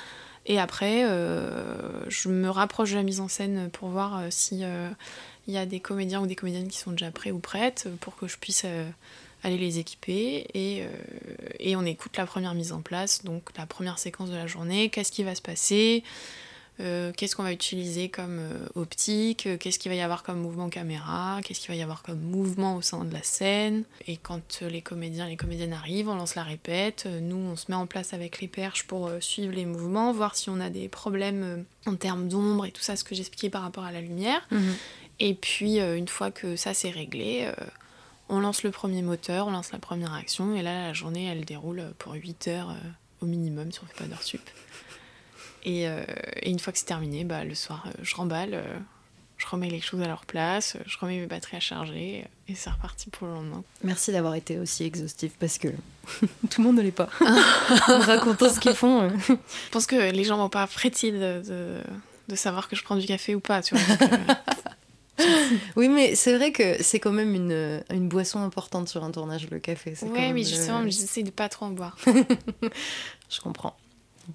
Et 0.50 0.60
après, 0.60 1.06
euh, 1.06 2.10
je 2.10 2.28
me 2.28 2.50
rapproche 2.50 2.92
de 2.92 2.96
la 2.96 3.04
mise 3.04 3.22
en 3.22 3.28
scène 3.28 3.70
pour 3.70 3.90
voir 3.90 4.18
euh, 4.18 4.28
si 4.32 4.64
euh, 4.64 4.90
il 5.48 5.54
y 5.54 5.58
a 5.58 5.68
des 5.68 5.80
comédiens 5.80 6.22
ou 6.22 6.28
des 6.28 6.36
comédiennes 6.36 6.68
qui 6.68 6.80
sont 6.80 6.92
déjà 6.92 7.12
prêts 7.12 7.32
ou 7.32 7.38
prêtes 7.38 7.86
euh, 7.86 7.96
pour 8.02 8.16
que 8.16 8.28
je 8.28 8.36
puisse 8.38 8.64
euh, 8.66 8.90
aller 9.44 9.58
les 9.58 9.78
équiper. 9.78 10.48
Et, 10.56 10.84
euh, 10.84 10.88
et 11.60 11.76
on 11.76 11.86
écoute 11.86 12.18
la 12.18 12.26
première 12.26 12.56
mise 12.56 12.72
en 12.72 12.82
place, 12.82 13.24
donc 13.24 13.50
la 13.58 13.68
première 13.68 14.00
séquence 14.00 14.32
de 14.32 14.36
la 14.36 14.48
journée, 14.48 14.90
qu'est-ce 14.90 15.12
qui 15.12 15.24
va 15.24 15.36
se 15.36 15.42
passer, 15.42 16.04
euh, 16.82 17.12
qu'est-ce 17.16 17.36
qu'on 17.36 17.44
va 17.44 17.52
utiliser 17.52 18.08
comme 18.08 18.40
euh, 18.40 18.66
optique, 18.76 19.48
euh, 19.48 19.58
qu'est-ce 19.58 19.78
qu'il 19.80 19.92
va 19.92 19.96
y 19.96 20.02
avoir 20.02 20.24
comme 20.24 20.40
mouvement 20.40 20.70
caméra, 20.70 21.40
qu'est-ce 21.44 21.60
qu'il 21.60 21.70
va 21.70 21.76
y 21.76 21.82
avoir 21.82 22.04
comme 22.04 22.20
mouvement 22.20 22.78
au 22.78 22.82
sein 22.82 23.04
de 23.04 23.12
la 23.12 23.22
scène? 23.22 23.84
Et 24.08 24.16
quand 24.16 24.62
les 24.62 24.82
comédiens 24.82 25.28
et 25.28 25.32
les 25.32 25.38
comédiennes 25.38 25.74
arrivent, 25.74 26.08
on 26.08 26.16
lance 26.16 26.36
la 26.36 26.44
répète. 26.44 27.06
Nous, 27.06 27.36
on 27.36 27.58
se 27.58 27.66
met 27.70 27.76
en 27.76 27.86
place 27.86 28.14
avec 28.14 28.40
les 28.40 28.48
perches 28.48 28.88
pour 28.88 29.12
suivre 29.20 29.54
les 29.54 29.66
mouvements, 29.66 30.14
voir 30.14 30.36
si 30.36 30.50
on 30.50 30.60
a 30.62 30.70
des 30.70 30.88
problèmes 30.88 31.66
en 31.86 31.96
termes 31.96 32.30
d'ombre 32.30 32.66
et 32.66 32.72
tout 32.72 32.82
ça, 32.82 32.96
ce 32.96 33.04
que 33.04 33.14
j'expliquais 33.14 33.50
par 33.50 33.64
rapport 33.64 33.84
à 33.84 33.92
la 33.92 34.00
lumière. 34.00 34.48
Mhm. 34.52 34.76
Et 35.20 35.34
puis, 35.34 35.80
une 35.80 36.08
fois 36.08 36.32
que 36.32 36.56
ça 36.56 36.74
c'est 36.74 36.92
réglé, 36.92 37.52
on 38.30 38.40
lance 38.40 38.64
le 38.64 38.72
premier 38.72 39.02
moteur, 39.02 39.48
on 39.48 39.52
lance 39.52 39.74
la 39.74 39.80
première 39.80 40.14
action, 40.14 40.56
et 40.56 40.62
là, 40.62 40.88
la 40.88 40.94
journée, 40.94 41.26
elle 41.26 41.44
déroule 41.44 41.84
pour 41.98 42.14
8 42.14 42.48
heures 42.48 42.74
au 43.22 43.26
minimum, 43.26 43.70
si 43.74 43.80
on 43.84 43.86
fait 43.88 44.04
pas 44.04 44.06
d'heures 44.06 44.24
sup. 44.24 44.42
Et, 45.66 45.88
euh, 45.88 46.04
et 46.42 46.50
une 46.50 46.60
fois 46.60 46.72
que 46.74 46.80
c'est 46.80 46.86
terminé, 46.86 47.24
bah, 47.24 47.44
le 47.44 47.56
soir, 47.56 47.86
euh, 47.88 47.92
je 48.02 48.16
remballe, 48.16 48.54
euh, 48.54 48.64
je 49.38 49.46
remets 49.48 49.70
les 49.70 49.82
choses 49.82 50.02
à 50.02 50.08
leur 50.08 50.26
place, 50.26 50.78
je 50.86 50.98
remets 51.00 51.20
mes 51.20 51.26
batteries 51.28 51.58
à 51.58 51.60
charger, 51.62 52.26
et 52.48 52.56
c'est 52.56 52.70
reparti 52.70 53.10
pour 53.10 53.28
le 53.28 53.34
lendemain. 53.34 53.64
Merci 53.84 54.12
d'avoir 54.12 54.36
été 54.36 54.58
aussi 54.60 54.84
exhaustif 54.84 55.34
parce 55.40 55.58
que 55.58 55.68
tout 56.50 56.62
le 56.62 56.64
monde 56.64 56.78
ne 56.78 56.82
l'est 56.82 56.92
pas. 56.92 57.10
en 57.22 58.00
racontant 58.00 58.50
ce 58.54 58.60
qu'ils 58.60 58.74
font. 58.74 59.10
Je 59.28 59.34
pense 59.72 59.86
que 59.86 60.12
les 60.12 60.24
gens 60.24 60.38
vont 60.38 60.50
pas 60.50 60.66
frétiller 60.68 61.12
de, 61.14 61.42
de, 61.48 61.78
de 62.30 62.36
savoir 62.36 62.68
que 62.70 62.76
je 62.76 62.84
prends 62.84 62.96
du 62.98 63.06
café 63.06 63.36
ou 63.36 63.40
pas, 63.40 63.62
tu 63.62 63.76
vois. 63.76 63.96
donc, 63.98 64.38
Oui, 65.76 65.90
mais 65.90 66.16
c'est 66.16 66.36
vrai 66.38 66.54
que 66.54 66.82
c'est 66.82 67.00
quand 67.02 67.12
même 67.12 67.36
une, 67.36 67.84
une 67.90 68.08
boisson 68.08 68.40
importante 68.42 68.88
sur 68.88 69.04
un 69.04 69.12
tournage, 69.12 69.50
le 69.50 69.60
café. 69.60 69.94
même 70.04 70.34
mais 70.34 70.42
le- 70.44 70.48
justement, 70.48 70.82
j'essaie 70.86 71.24
de 71.24 71.30
pas 71.32 71.50
trop 71.50 71.66
en 71.66 71.72
boire. 71.72 71.98
Je 73.30 73.42
comprends. 73.42 73.76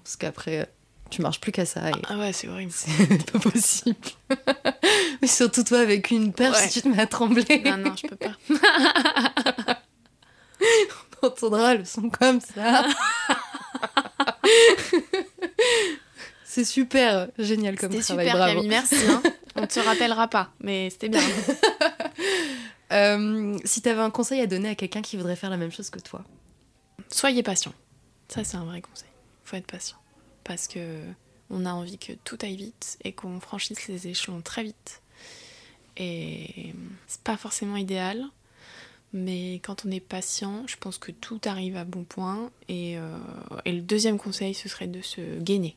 Parce 0.03 0.15
qu'après, 0.15 0.69
tu 1.09 1.21
marches 1.21 1.39
plus 1.39 1.51
qu'à 1.51 1.65
ça 1.65 1.89
et 1.89 1.93
Ah 2.09 2.17
ouais, 2.17 2.33
c'est 2.33 2.47
horrible. 2.47 2.71
c'est 2.73 3.31
pas 3.31 3.39
possible. 3.39 3.95
mais 5.21 5.27
surtout 5.27 5.63
toi 5.63 5.79
avec 5.79 6.11
une 6.11 6.33
perche, 6.33 6.57
Ouais. 6.57 6.67
si 6.67 6.81
tu 6.81 6.81
te 6.81 6.87
mets 6.95 7.01
à 7.01 7.07
trembler, 7.07 7.61
Non, 7.65 7.77
non, 7.77 7.95
je 7.95 8.07
peux 8.07 8.15
pas. 8.15 8.35
on 11.21 11.27
entendra 11.27 11.75
le 11.75 11.85
son 11.85 12.09
comme 12.09 12.39
ça. 12.41 12.85
c'est 16.43 16.65
super 16.65 17.27
génial 17.37 17.77
comme 17.77 17.91
C'était 17.91 18.03
travail, 18.03 18.25
super, 18.27 18.37
bravo. 18.37 18.53
Camille, 18.55 18.69
merci. 18.69 18.95
hein. 19.09 19.21
On 19.55 19.65
te 19.67 19.79
rappellera 19.79 20.27
pas, 20.27 20.49
mais 20.59 20.89
c'était 20.89 21.09
bien. 21.09 21.21
Euh, 22.91 23.57
si 23.65 23.81
tu 23.81 23.89
avais 23.89 24.01
un 24.01 24.11
conseil 24.11 24.41
à 24.41 24.47
donner 24.47 24.69
à 24.69 24.75
quelqu'un 24.75 25.01
qui 25.01 25.17
voudrait 25.17 25.35
faire 25.35 25.49
la 25.49 25.57
même 25.57 25.71
chose 25.71 25.89
que 25.89 25.99
toi, 25.99 26.23
Soyez 27.09 27.41
patient. 27.43 27.73
Ça, 28.27 28.43
c'est 28.43 28.57
un 28.57 28.65
vrai 28.65 28.81
conseil. 28.81 29.09
Faut 29.43 29.55
être 29.57 29.67
patient. 29.67 29.97
Parce 30.45 30.67
que 30.69 31.01
on 31.49 31.65
a 31.65 31.73
envie 31.73 31.97
que 31.97 32.13
tout 32.23 32.37
aille 32.41 32.55
vite 32.55 32.97
et 33.03 33.11
qu'on 33.11 33.39
franchisse 33.41 33.87
les 33.89 34.07
échelons 34.07 34.41
très 34.41 34.63
vite. 34.63 35.01
Et 35.97 36.73
c'est 37.07 37.21
pas 37.21 37.37
forcément 37.37 37.77
idéal, 37.77 38.23
mais 39.13 39.55
quand 39.63 39.85
on 39.85 39.91
est 39.91 39.99
patient, 39.99 40.63
je 40.67 40.75
pense 40.77 40.97
que 40.97 41.11
tout 41.11 41.39
arrive 41.45 41.77
à 41.77 41.83
bon 41.85 42.03
point. 42.03 42.49
Et, 42.67 42.97
euh, 42.97 43.17
et 43.65 43.71
le 43.73 43.81
deuxième 43.81 44.17
conseil, 44.17 44.53
ce 44.53 44.67
serait 44.69 44.87
de 44.87 45.01
se 45.01 45.39
gainer. 45.39 45.75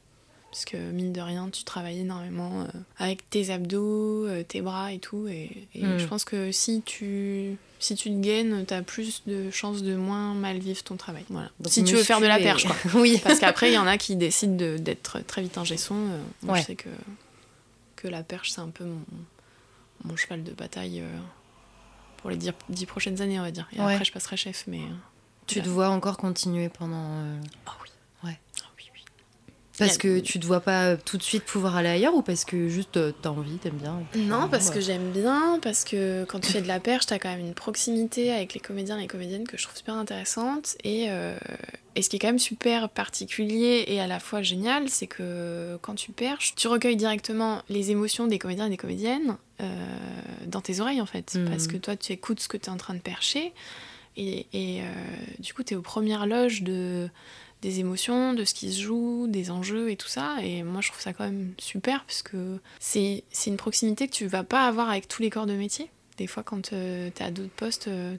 Parce 0.50 0.64
que 0.64 0.76
mine 0.78 1.12
de 1.12 1.20
rien, 1.20 1.50
tu 1.50 1.62
travailles 1.64 2.00
énormément 2.00 2.62
euh, 2.62 2.66
avec 2.96 3.28
tes 3.30 3.50
abdos, 3.50 4.26
euh, 4.26 4.42
tes 4.42 4.62
bras 4.62 4.92
et 4.92 4.98
tout. 4.98 5.28
Et, 5.28 5.68
et 5.74 5.84
Mm. 5.84 5.98
je 5.98 6.06
pense 6.06 6.24
que 6.24 6.50
si 6.52 6.80
tu, 6.82 7.56
si 7.80 7.94
tu 7.94 8.10
te 8.10 8.16
gaines, 8.20 8.64
t'as 8.66 8.82
plus 8.82 9.22
de 9.26 9.50
chances 9.50 9.82
de 9.82 9.94
moins 9.96 10.34
mal 10.34 10.58
vivre 10.58 10.82
ton 10.82 10.96
travail. 10.96 11.24
Voilà. 11.30 11.50
Donc 11.60 11.72
si 11.72 11.84
tu 11.84 11.94
veux 11.94 12.02
faire 12.02 12.20
de 12.20 12.26
la 12.26 12.38
perche, 12.38 12.64
quoi. 12.66 12.76
oui. 13.00 13.20
Parce 13.22 13.38
qu'après, 13.38 13.70
il 13.70 13.74
y 13.74 13.78
en 13.78 13.86
a 13.86 13.98
qui 13.98 14.16
décident 14.16 14.56
de- 14.56 14.76
d'être 14.78 15.20
très 15.26 15.42
vite 15.42 15.56
un 15.58 15.64
gesson. 15.64 15.94
Euh, 15.94 16.22
moi, 16.42 16.54
Ouais. 16.54 16.60
je 16.60 16.66
sais 16.66 16.74
que, 16.76 16.88
que 17.96 18.08
la 18.08 18.22
perche, 18.22 18.50
c'est 18.50 18.60
un 18.60 18.68
peu 18.70 18.84
mon, 18.84 19.00
mon 20.04 20.16
cheval 20.16 20.42
de 20.44 20.52
bataille 20.52 21.00
euh, 21.00 21.18
pour 22.18 22.30
les 22.30 22.36
dix, 22.36 22.52
dix 22.68 22.86
prochaines 22.86 23.20
années, 23.22 23.38
on 23.38 23.42
va 23.44 23.50
dire. 23.50 23.68
Et 23.72 23.80
Ouais. 23.80 23.92
après, 23.92 24.04
je 24.04 24.12
passerai 24.12 24.36
chef, 24.36 24.64
mais... 24.66 24.80
euh, 24.80 24.94
Tu 25.46 25.62
te 25.62 25.68
vois 25.68 25.88
encore 25.90 26.16
continuer 26.16 26.68
pendant. 26.68 27.38
Ah 27.66 27.76
oui. 27.82 27.88
Ouais. 28.24 28.38
Ah 28.62 28.66
oui, 28.76 28.84
oui. 28.94 29.00
Parce 29.78 29.94
a- 29.96 29.98
que 29.98 30.18
tu 30.20 30.38
te 30.40 30.46
vois 30.46 30.60
pas 30.60 30.84
euh, 30.86 30.96
tout 31.04 31.16
de 31.18 31.22
suite 31.22 31.44
pouvoir 31.44 31.76
aller 31.76 31.88
ailleurs 31.88 32.14
ou 32.14 32.22
parce 32.22 32.44
que 32.44 32.68
juste 32.68 32.96
euh, 32.96 33.12
t'as 33.22 33.30
envie, 33.30 33.56
t'aimes 33.58 33.76
bien 33.78 34.00
Non, 34.16 34.48
parce 34.48 34.68
ouais. 34.68 34.74
que 34.74 34.80
j'aime 34.80 35.10
bien, 35.12 35.58
parce 35.62 35.84
que 35.84 36.24
quand 36.24 36.40
tu 36.40 36.50
fais 36.52 36.62
de 36.62 36.68
la 36.68 36.80
perche, 36.80 37.06
t'as 37.06 37.18
quand 37.18 37.28
même 37.30 37.40
une 37.46 37.54
proximité 37.54 38.32
avec 38.32 38.54
les 38.54 38.60
comédiens 38.60 38.98
et 38.98 39.02
les 39.02 39.06
comédiennes 39.08 39.46
que 39.46 39.56
je 39.56 39.64
trouve 39.64 39.76
super 39.76 39.94
intéressante. 39.94 40.76
Et, 40.84 41.06
euh, 41.10 41.36
et 41.94 42.02
ce 42.02 42.08
qui 42.08 42.16
est 42.16 42.18
quand 42.18 42.28
même 42.28 42.38
super 42.38 42.88
particulier 42.88 43.84
et 43.88 44.00
à 44.00 44.06
la 44.06 44.20
fois 44.20 44.42
génial, 44.42 44.88
c'est 44.88 45.06
que 45.06 45.78
quand 45.82 45.94
tu 45.94 46.12
perches, 46.12 46.54
tu 46.56 46.68
recueilles 46.68 46.96
directement 46.96 47.62
les 47.68 47.90
émotions 47.90 48.26
des 48.26 48.38
comédiens 48.38 48.66
et 48.66 48.70
des 48.70 48.76
comédiennes 48.76 49.36
euh, 49.60 49.66
dans 50.46 50.60
tes 50.60 50.80
oreilles 50.80 51.00
en 51.00 51.06
fait. 51.06 51.34
Mhm. 51.34 51.48
Parce 51.50 51.66
que 51.66 51.76
toi, 51.76 51.96
tu 51.96 52.12
écoutes 52.12 52.40
ce 52.40 52.48
que 52.48 52.56
tu 52.56 52.66
es 52.66 52.70
en 52.72 52.76
train 52.76 52.94
de 52.94 53.00
percher. 53.00 53.52
Et, 54.16 54.46
et, 54.52 54.80
euh, 54.82 54.84
du 55.38 55.54
coup, 55.54 55.62
tu 55.62 55.74
es 55.74 55.76
aux 55.76 55.82
premières 55.82 56.26
loges 56.26 56.62
de, 56.62 57.08
des 57.62 57.80
émotions, 57.80 58.34
de 58.34 58.44
ce 58.44 58.54
qui 58.54 58.72
se 58.72 58.80
joue, 58.80 59.26
des 59.28 59.50
enjeux 59.50 59.90
et 59.90 59.96
tout 59.96 60.08
ça. 60.08 60.36
Et 60.42 60.62
moi, 60.62 60.80
je 60.80 60.88
trouve 60.90 61.00
ça 61.00 61.12
quand 61.12 61.24
même 61.24 61.52
super 61.58 62.04
parce 62.04 62.22
que 62.22 62.58
c'est 62.78 63.24
c'est 63.32 63.50
une 63.50 63.56
proximité 63.56 64.06
que 64.08 64.12
tu 64.12 64.26
vas 64.26 64.44
pas 64.44 64.66
avoir 64.66 64.90
avec 64.90 65.08
tous 65.08 65.22
les 65.22 65.30
corps 65.30 65.46
de 65.46 65.54
métier. 65.54 65.90
Des 66.18 66.26
fois, 66.26 66.42
quand 66.42 66.68
tu 66.68 66.74
es 66.74 67.12
à 67.20 67.30
d'autres 67.30 67.50
postes, 67.50 67.88
euh, 67.88 68.16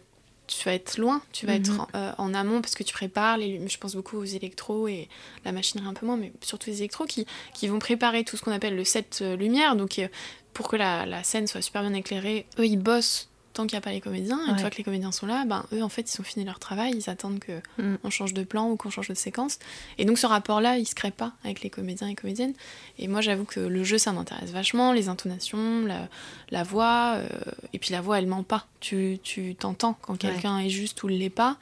tu 0.47 0.65
vas 0.65 0.73
être 0.73 0.97
loin, 0.97 1.21
tu 1.31 1.45
vas 1.45 1.53
Mhm. 1.53 1.59
être 1.59 1.79
en, 1.81 1.87
euh, 1.95 2.11
en 2.17 2.33
amont 2.33 2.59
parce 2.61 2.73
que 2.75 2.83
tu 2.83 2.93
prépares. 2.93 3.37
Les, 3.37 3.65
je 3.67 3.77
pense 3.77 3.95
beaucoup 3.95 4.17
aux 4.17 4.23
électros 4.25 4.87
et 4.87 5.07
la 5.45 5.51
machinerie 5.51 5.87
un 5.87 5.93
peu 5.93 6.05
moins, 6.05 6.17
mais 6.17 6.31
surtout 6.41 6.69
les 6.69 6.77
électros 6.79 7.05
qui, 7.05 7.25
qui 7.53 7.67
vont 7.67 7.79
préparer 7.79 8.23
tout 8.23 8.35
ce 8.35 8.41
qu'on 8.41 8.51
appelle 8.51 8.75
le 8.75 8.83
set 8.83 9.19
euh, 9.21 9.35
lumière. 9.35 9.75
Donc, 9.75 9.99
euh, 9.99 10.07
pour 10.53 10.67
que 10.67 10.75
la, 10.75 11.05
la 11.05 11.23
scène 11.23 11.45
soit 11.47 11.61
super 11.61 11.81
bien 11.83 11.93
éclairée, 11.93 12.47
eux, 12.57 12.65
ils 12.65 12.77
bossent 12.79 13.28
tant 13.61 13.67
qu'il 13.67 13.75
n'y 13.75 13.79
a 13.79 13.81
pas 13.81 13.91
les 13.91 14.01
comédiens. 14.01 14.39
Et 14.45 14.49
une 14.49 14.55
Ouais. 14.55 14.59
fois 14.61 14.69
que 14.69 14.77
les 14.77 14.83
comédiens 14.83 15.11
sont 15.11 15.25
là, 15.25 15.43
ben, 15.45 15.65
eux, 15.73 15.83
en 15.83 15.89
fait, 15.89 16.13
ils 16.13 16.21
ont 16.21 16.23
fini 16.23 16.45
leur 16.45 16.59
travail, 16.59 16.93
ils 16.95 17.09
attendent 17.09 17.39
que 17.39 17.59
Mm. 17.77 17.95
on 18.03 18.09
change 18.09 18.33
de 18.33 18.43
plan 18.43 18.69
ou 18.69 18.75
qu'on 18.77 18.89
change 18.89 19.07
de 19.09 19.13
séquence. 19.13 19.59
Et 19.97 20.05
donc, 20.05 20.17
ce 20.17 20.25
rapport-là, 20.27 20.77
il 20.77 20.85
se 20.87 20.95
crée 20.95 21.11
pas 21.11 21.33
avec 21.43 21.61
les 21.61 21.69
comédiens 21.69 22.07
et 22.07 22.15
comédiennes. 22.15 22.53
Et 22.97 23.07
moi, 23.07 23.21
j'avoue 23.21 23.45
que 23.45 23.59
le 23.59 23.83
jeu, 23.83 23.97
ça 23.97 24.11
m'intéresse 24.13 24.51
vachement, 24.51 24.93
les 24.93 25.09
intonations, 25.09 25.85
la, 25.85 26.07
la 26.51 26.63
voix. 26.63 27.15
euh, 27.17 27.27
et 27.73 27.79
puis, 27.79 27.91
la 27.91 28.01
voix, 28.01 28.17
elle 28.19 28.27
ment 28.27 28.43
pas. 28.43 28.65
Tu 28.79 29.19
tu 29.23 29.55
t'entends 29.55 29.93
quand 30.01 30.15
quelqu'un 30.17 30.57
est 30.59 30.69
juste 30.69 31.03
ou 31.03 31.07
l'est 31.07 31.29
pas. 31.29 31.57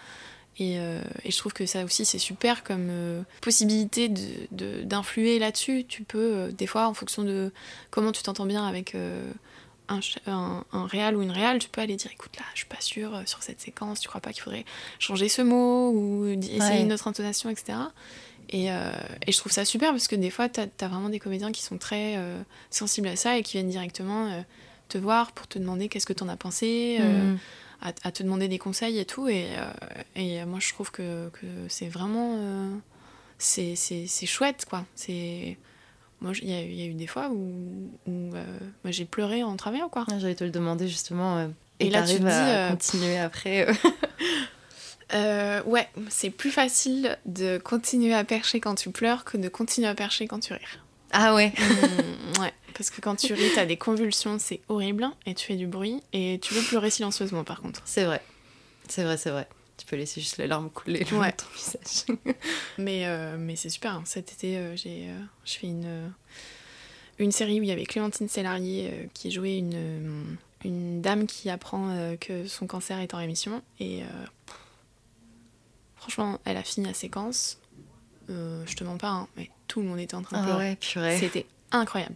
Et, 0.60 0.80
euh, 0.80 1.02
et 1.24 1.30
je 1.32 1.38
trouve 1.38 1.54
que 1.54 1.68
ça 1.68 1.84
aussi, 1.84 2.04
c'est 2.04 2.18
super 2.18 2.64
comme 2.64 2.88
euh, 2.90 3.22
possibilité 3.42 4.10
de- 4.10 4.22
de- 4.52 4.82
d'influer 4.84 5.38
là-dessus. 5.38 5.86
Tu 5.88 6.02
peux, 6.04 6.18
euh, 6.20 6.52
des 6.52 6.66
fois, 6.66 6.88
en 6.88 6.96
fonction 6.96 7.22
de 7.24 7.52
comment 7.92 8.12
tu 8.12 8.24
t'entends 8.24 8.48
bien 8.48 8.66
avec 8.66 8.94
un, 9.90 10.00
un, 10.28 10.64
un 10.74 10.86
réal 10.86 11.16
ou 11.16 11.22
une 11.22 11.32
réal, 11.32 11.60
tu 11.60 11.70
peux 11.70 11.82
aller 11.82 11.96
dire 11.96 12.12
écoute, 12.12 12.36
là, 12.38 12.44
je 12.54 12.60
suis 12.60 12.68
pas 12.68 12.82
sûre 12.82 13.16
euh, 13.16 13.22
sur 13.26 13.42
cette 13.44 13.62
séquence, 13.62 14.00
tu 14.00 14.08
crois 14.08 14.22
pas 14.22 14.34
qu'il 14.34 14.42
faudrait 14.44 14.66
changer 15.00 15.30
ce 15.30 15.42
mot 15.42 15.92
ou 15.92 16.26
essayer 16.28 16.60
Ouais. 16.60 16.82
une 16.82 16.92
autre 16.94 17.08
intonation, 17.08 17.50
etc. 17.50 17.78
Et, 18.50 18.72
euh, 18.72 18.92
et 19.26 19.32
je 19.32 19.38
trouve 19.38 19.52
ça 19.52 19.66
super 19.66 19.92
parce 19.92 20.08
que 20.08 20.16
des 20.16 20.30
fois, 20.30 20.50
t'as 20.50 20.66
as 20.82 20.88
vraiment 20.88 21.10
des 21.10 21.20
comédiens 21.20 21.52
qui 21.52 21.62
sont 21.64 21.78
très 21.78 22.16
euh, 22.18 22.42
sensibles 22.70 23.08
à 23.10 23.16
ça 23.16 23.38
et 23.38 23.44
qui 23.44 23.54
viennent 23.54 23.70
directement 23.70 24.44
te 24.90 24.98
voir 24.98 25.32
pour 25.34 25.48
te 25.48 25.60
demander 25.60 25.90
qu'est-ce 25.90 26.06
que 26.06 26.14
t'en 26.14 26.30
as 26.30 26.38
pensé. 26.38 26.98
Mm. 27.00 27.38
à, 27.82 27.92
à 28.04 28.12
te 28.12 28.24
demander 28.24 28.48
des 28.48 28.58
conseils 28.58 28.98
et 29.00 29.06
tout. 29.06 29.28
Et, 29.28 29.48
et 30.16 30.44
moi, 30.46 30.60
je 30.60 30.74
trouve 30.74 30.92
que, 30.92 31.30
que 31.30 31.46
c'est 31.70 31.88
vraiment. 31.90 32.40
c'est 33.38 33.76
c'est- 33.76 34.08
c'est 34.08 34.26
chouette, 34.26 34.66
quoi. 34.70 34.86
C'est. 34.96 35.58
Moi, 36.22 36.32
il 36.42 36.50
y, 36.50 36.54
a 36.54 36.62
eu- 36.64 36.70
il 36.70 36.76
y 36.80 36.82
a 36.82 36.86
eu 36.86 36.94
des 36.96 37.06
fois 37.08 37.30
où, 37.30 37.92
où, 38.08 38.36
euh, 38.36 38.44
moi, 38.84 38.92
j'ai 38.92 39.06
pleuré 39.06 39.44
en 39.44 39.56
travaillant, 39.56 39.88
quoi. 39.90 40.06
Ah, 40.12 40.18
J'allais 40.20 40.36
te 40.36 40.44
le 40.44 40.50
demander 40.50 40.88
justement. 40.88 41.38
euh, 41.38 41.48
et, 41.80 41.88
Et 41.88 41.90
là, 41.92 42.02
tu 42.04 42.14
te 42.14 42.20
dis, 42.20 42.26
à 42.30 42.68
euh, 42.68 42.70
continuer 42.72 43.18
après. 43.20 43.68
euh. 45.14 45.62
Ouais, 45.64 45.88
c'est 46.10 46.30
plus 46.30 46.52
facile 46.52 47.18
de 47.26 47.58
continuer 47.58 48.14
à 48.14 48.24
percher 48.24 48.60
quand 48.60 48.76
tu 48.76 48.90
pleures 48.92 49.24
que 49.26 49.38
de 49.38 49.48
continuer 49.50 49.88
à 49.88 49.96
percher 49.96 50.28
quand 50.28 50.40
tu 50.40 50.54
ris. 50.54 50.60
Ah 51.12 51.34
ouais. 51.36 51.54
Mm, 51.58 52.42
ouais, 52.42 52.54
parce 52.74 52.90
que 52.90 53.00
quand 53.00 53.16
tu 53.16 53.34
ris, 53.34 53.50
t'as 53.56 53.66
des 53.66 53.78
convulsions, 53.78 54.38
c'est 54.40 54.62
horrible, 54.68 55.08
et 55.26 55.34
tu 55.34 55.46
fais 55.46 55.56
du 55.56 55.68
bruit, 55.68 56.02
et 56.14 56.40
tu 56.42 56.54
veux 56.54 56.62
pleurer 56.62 56.90
silencieusement, 56.90 57.44
par 57.44 57.62
contre. 57.62 57.82
C'est 57.86 58.04
vrai. 58.04 58.22
C'est 58.90 59.04
vrai, 59.04 59.18
c'est 59.18 59.30
vrai. 59.32 59.48
Tu 59.78 59.86
peux 59.86 59.96
laisser 59.96 60.20
juste 60.22 60.38
les 60.38 60.48
larmes 60.48 60.70
couler 60.72 61.06
le 61.10 61.18
Ouais. 61.18 61.32
de 61.32 61.36
ton 61.38 61.46
visage. 61.56 62.18
Mais, 62.80 63.06
euh, 63.06 63.38
mais 63.38 63.56
c'est 63.56 63.70
super. 63.70 63.94
hein. 63.94 64.04
Cet 64.06 64.32
été, 64.34 64.58
euh, 64.58 64.76
j'ai 64.76 65.08
euh, 65.10 65.20
je 65.46 65.54
fais 65.54 65.68
une, 65.68 66.12
une 67.20 67.32
série 67.32 67.60
où 67.60 67.64
il 67.64 67.70
y 67.70 67.72
avait 67.72 67.86
Clémentine 67.86 68.28
Sélarié 68.28 69.08
qui 69.14 69.30
jouait 69.32 69.58
une, 69.60 70.38
une 70.66 71.02
dame 71.02 71.28
qui 71.28 71.50
apprend 71.52 72.16
que 72.20 72.48
son 72.48 72.66
cancer 72.68 73.00
est 73.00 73.14
en 73.14 73.18
rémission. 73.18 73.62
Et 73.80 74.02
pff, 74.48 74.56
franchement, 75.96 76.40
elle 76.46 76.58
a 76.58 76.64
fini 76.64 76.88
la 76.88 76.94
séquence. 76.94 77.60
Je 78.30 78.74
te 78.76 78.84
mens 78.84 78.98
pas, 78.98 79.10
hein, 79.10 79.28
mais 79.38 79.50
tout 79.68 79.82
le 79.82 79.88
monde 79.88 80.00
était 80.00 80.16
en 80.16 80.22
train 80.24 80.38
de 80.40 80.44
Ah 80.44 80.46
pleurer. 80.48 80.70
ouais, 80.72 80.76
purée. 80.76 81.18
C'était 81.20 81.46
incroyable. 81.72 82.16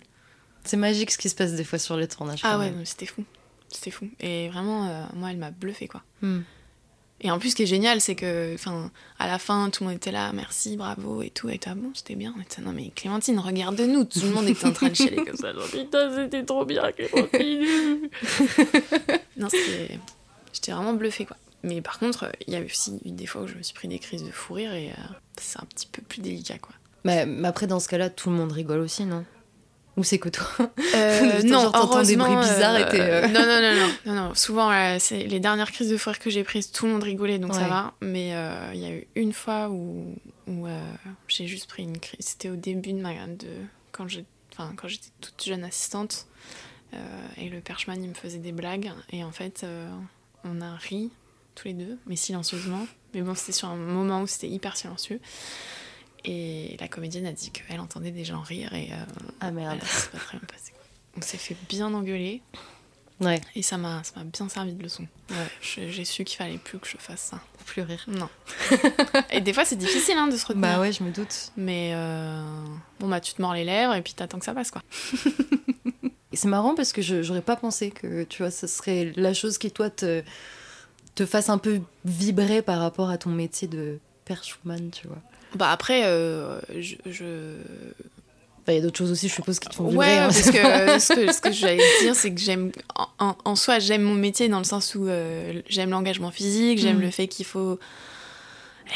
C'est 0.63 0.77
magique 0.77 1.09
ce 1.11 1.17
qui 1.17 1.29
se 1.29 1.35
passe 1.35 1.53
des 1.53 1.63
fois 1.63 1.79
sur 1.79 1.95
les 1.97 2.07
tournages. 2.07 2.41
Ah 2.43 2.57
ouais, 2.59 2.73
c'était 2.85 3.05
fou. 3.05 3.23
C'était 3.69 3.91
fou. 3.91 4.09
Et 4.19 4.49
vraiment, 4.49 5.07
moi, 5.13 5.31
elle 5.31 5.37
m'a 5.37 5.51
bluffé, 5.51 5.87
quoi. 5.87 6.03
Hmm. 6.21 6.41
Et 7.23 7.29
en 7.29 7.37
plus, 7.37 7.51
ce 7.51 7.55
qui 7.55 7.63
est 7.63 7.67
génial, 7.67 8.01
c'est 8.01 8.15
que, 8.15 8.53
enfin, 8.55 8.91
à 9.19 9.27
la 9.27 9.37
fin, 9.37 9.69
tout 9.69 9.83
le 9.83 9.89
monde 9.89 9.97
était 9.97 10.11
là, 10.11 10.31
merci, 10.33 10.75
bravo 10.75 11.21
et 11.21 11.29
tout. 11.29 11.49
Et 11.49 11.59
toi, 11.59 11.75
bon, 11.75 11.91
c'était 11.93 12.15
bien. 12.15 12.33
Et 12.39 12.61
non, 12.61 12.73
mais 12.73 12.89
Clémentine, 12.95 13.37
regarde-nous. 13.37 14.05
Tout 14.05 14.21
le 14.21 14.31
monde 14.31 14.47
était 14.47 14.65
en 14.65 14.73
train 14.73 14.89
de 14.89 14.95
chialer 14.95 15.23
comme 15.23 15.35
ça. 15.35 15.53
Genre, 15.53 15.67
putain, 15.69 16.15
c'était 16.15 16.43
trop 16.43 16.65
bien, 16.65 16.91
Clémentine. 16.91 18.09
non, 19.37 19.49
c'était. 19.49 19.99
J'étais 20.51 20.71
vraiment 20.71 20.93
bluffée, 20.93 21.25
quoi. 21.25 21.37
Mais 21.63 21.81
par 21.81 21.99
contre, 21.99 22.31
il 22.47 22.53
y 22.53 22.57
a 22.57 22.61
aussi 22.61 22.99
eu 23.05 23.11
des 23.11 23.27
fois 23.27 23.43
où 23.43 23.47
je 23.47 23.53
me 23.53 23.61
suis 23.61 23.75
pris 23.75 23.87
des 23.87 23.99
crises 23.99 24.23
de 24.23 24.31
fou 24.31 24.55
rire 24.55 24.73
et 24.73 24.89
euh, 24.89 25.13
c'est 25.39 25.59
un 25.59 25.65
petit 25.65 25.87
peu 25.91 26.01
plus 26.01 26.21
délicat, 26.21 26.57
quoi. 26.57 26.73
Mais, 27.03 27.27
mais 27.27 27.47
après, 27.47 27.67
dans 27.67 27.79
ce 27.79 27.87
cas-là, 27.87 28.09
tout 28.09 28.31
le 28.31 28.35
monde 28.35 28.51
rigole 28.51 28.79
aussi, 28.79 29.05
non? 29.05 29.25
Ou 29.97 30.03
c'est 30.05 30.19
que 30.19 30.29
toi 30.29 30.47
Euh, 30.95 31.41
non, 31.43 31.69
t'entends 31.71 32.01
des 32.03 32.15
bruits 32.15 32.35
bizarres 32.37 32.77
et 32.79 32.85
t'es, 32.89 32.99
euh, 33.01 33.27
Non, 33.27 33.41
non, 33.41 33.61
non, 33.61 33.75
non, 34.05 34.13
non, 34.15 34.27
non. 34.29 34.35
Souvent, 34.35 34.71
euh, 34.71 34.97
c'est 34.99 35.23
les 35.23 35.39
dernières 35.39 35.71
crises 35.71 35.89
de 35.89 35.97
fou 35.97 36.09
rire 36.11 36.19
que 36.19 36.29
j'ai 36.29 36.43
prises, 36.43 36.71
tout 36.71 36.85
le 36.85 36.93
monde 36.93 37.03
rigolait, 37.03 37.39
donc 37.39 37.53
ça 37.53 37.67
va. 37.67 37.93
Mais 38.01 38.33
euh, 38.33 38.71
il 38.73 38.79
y 38.79 38.85
a 38.85 38.91
eu 38.91 39.07
une 39.15 39.33
fois 39.33 39.69
où, 39.69 40.15
où 40.47 40.65
euh, 40.67 40.79
j'ai 41.27 41.45
juste 41.47 41.67
pris 41.69 41.83
une 41.83 41.99
crise. 41.99 42.19
C'était 42.25 42.49
au 42.49 42.55
début 42.55 42.93
de 42.93 43.01
ma... 43.01 43.11
De, 43.27 43.47
quand 43.91 44.07
j'ai- 44.07 44.25
enfin, 44.53 44.71
quand 44.77 44.87
j'étais 44.87 45.09
toute 45.19 45.43
jeune 45.43 45.63
assistante. 45.65 46.25
euh, 46.93 46.97
et 47.37 47.49
le 47.49 47.59
perchman, 47.59 48.01
il 48.01 48.09
me 48.09 48.13
faisait 48.13 48.37
des 48.39 48.51
blagues. 48.53 48.91
Et 49.11 49.23
en 49.25 49.31
fait, 49.31 49.61
euh, 49.63 49.89
on 50.45 50.61
a 50.61 50.73
ri, 50.75 51.09
tous 51.55 51.67
les 51.67 51.73
deux, 51.73 51.97
mais 52.07 52.15
silencieusement. 52.15 52.87
Mais 53.13 53.21
bon, 53.21 53.35
c'était 53.35 53.51
sur 53.51 53.67
un 53.67 53.75
moment 53.75 54.21
où 54.21 54.27
c'était 54.27 54.47
hyper 54.47 54.77
silencieux. 54.77 55.19
Et 56.25 56.77
la 56.79 56.87
comédienne 56.87 57.25
a 57.25 57.31
dit 57.31 57.51
qu'elle 57.51 57.79
entendait 57.79 58.11
des 58.11 58.25
gens 58.25 58.41
rire 58.41 58.73
et... 58.73 58.89
euh, 58.91 58.95
Ah 59.39 59.51
merde. 59.51 59.79
pas 59.79 60.17
très 60.19 60.37
bien 60.37 60.47
passé. 60.47 60.71
On 61.17 61.21
s'est 61.21 61.37
fait 61.37 61.57
bien 61.69 61.93
engueuler 61.93 62.41
Ouais, 63.19 63.39
et 63.55 63.61
ça 63.61 63.77
m'a 63.77 64.01
bien 64.33 64.49
servi 64.49 64.73
de 64.73 64.81
leçon. 64.81 65.05
Ouais, 65.29 65.35
j'ai 65.61 66.05
su 66.05 66.23
qu'il 66.23 66.37
fallait 66.37 66.57
plus 66.57 66.79
que 66.79 66.87
je 66.87 66.97
fasse 66.97 67.21
ça. 67.21 67.39
plus 67.67 67.83
rire. 67.83 68.03
Non. 68.07 68.29
et 69.31 69.41
des 69.41 69.53
fois 69.53 69.63
c'est 69.63 69.75
difficile 69.75 70.17
hein, 70.17 70.27
de 70.27 70.35
se 70.37 70.45
retenir. 70.45 70.61
Bah 70.67 70.79
ouais, 70.79 70.91
je 70.91 71.03
me 71.03 71.11
doute. 71.11 71.51
Mais 71.55 71.91
euh, 71.93 72.43
bon 72.99 73.07
bah 73.09 73.19
tu 73.19 73.33
te 73.35 73.41
mords 73.41 73.53
les 73.53 73.63
lèvres 73.63 73.93
et 73.93 74.01
puis 74.01 74.13
t'attends 74.13 74.39
que 74.39 74.45
ça 74.45 74.53
passe 74.55 74.71
quoi. 74.71 74.81
C'est 76.33 76.47
marrant 76.47 76.75
parce 76.75 76.93
que 76.93 77.01
j'aurais 77.01 77.41
pas 77.41 77.57
pensé 77.57 77.91
que, 77.91 78.23
tu 78.23 78.41
vois, 78.41 78.51
ce 78.51 78.65
serait 78.65 79.11
la 79.17 79.33
chose 79.33 79.57
qui, 79.57 79.69
toi, 79.69 79.89
te, 79.89 80.23
te 81.13 81.25
fasse 81.25 81.49
un 81.49 81.57
peu 81.57 81.81
vibrer 82.05 82.61
par 82.61 82.79
rapport 82.79 83.09
à 83.09 83.17
ton 83.17 83.29
métier 83.31 83.67
de 83.67 83.99
perchwoman, 84.23 84.91
tu 84.91 85.07
vois. 85.07 85.21
Bah 85.55 85.71
après 85.71 86.03
euh, 86.05 86.59
je, 86.79 86.95
je- 87.05 87.55
Enfin, 88.63 88.73
il 88.73 88.75
y 88.75 88.77
a 88.77 88.81
d'autres 88.81 88.97
choses 88.99 89.11
aussi, 89.11 89.27
je 89.27 89.33
suppose, 89.33 89.57
qui 89.59 89.67
te 89.69 89.73
font 89.75 89.85
Ouais, 89.85 89.91
vibrer. 89.91 90.17
hein. 90.19 90.27
parce 90.27 90.51
que 90.51 90.99
ce 90.99 91.13
que, 91.25 91.33
ce 91.33 91.41
que 91.41 91.51
j'allais 91.51 91.81
dire, 92.03 92.13
c'est 92.13 92.31
que 92.31 92.39
j'aime, 92.39 92.71
en, 92.95 93.07
en- 93.29 93.35
en 93.43 93.55
soi, 93.55 93.79
j'aime 93.79 94.03
mon 94.03 94.13
métier 94.13 94.49
dans 94.49 94.59
le 94.59 94.63
sens 94.65 94.93
où 94.93 95.07
euh, 95.07 95.61
j'aime 95.67 95.89
l'engagement 95.89 96.29
physique, 96.29 96.77
j'aime 96.77 96.97
Mm. 96.99 97.01
le 97.01 97.09
fait 97.09 97.27
qu'il 97.27 97.45
faut 97.47 97.79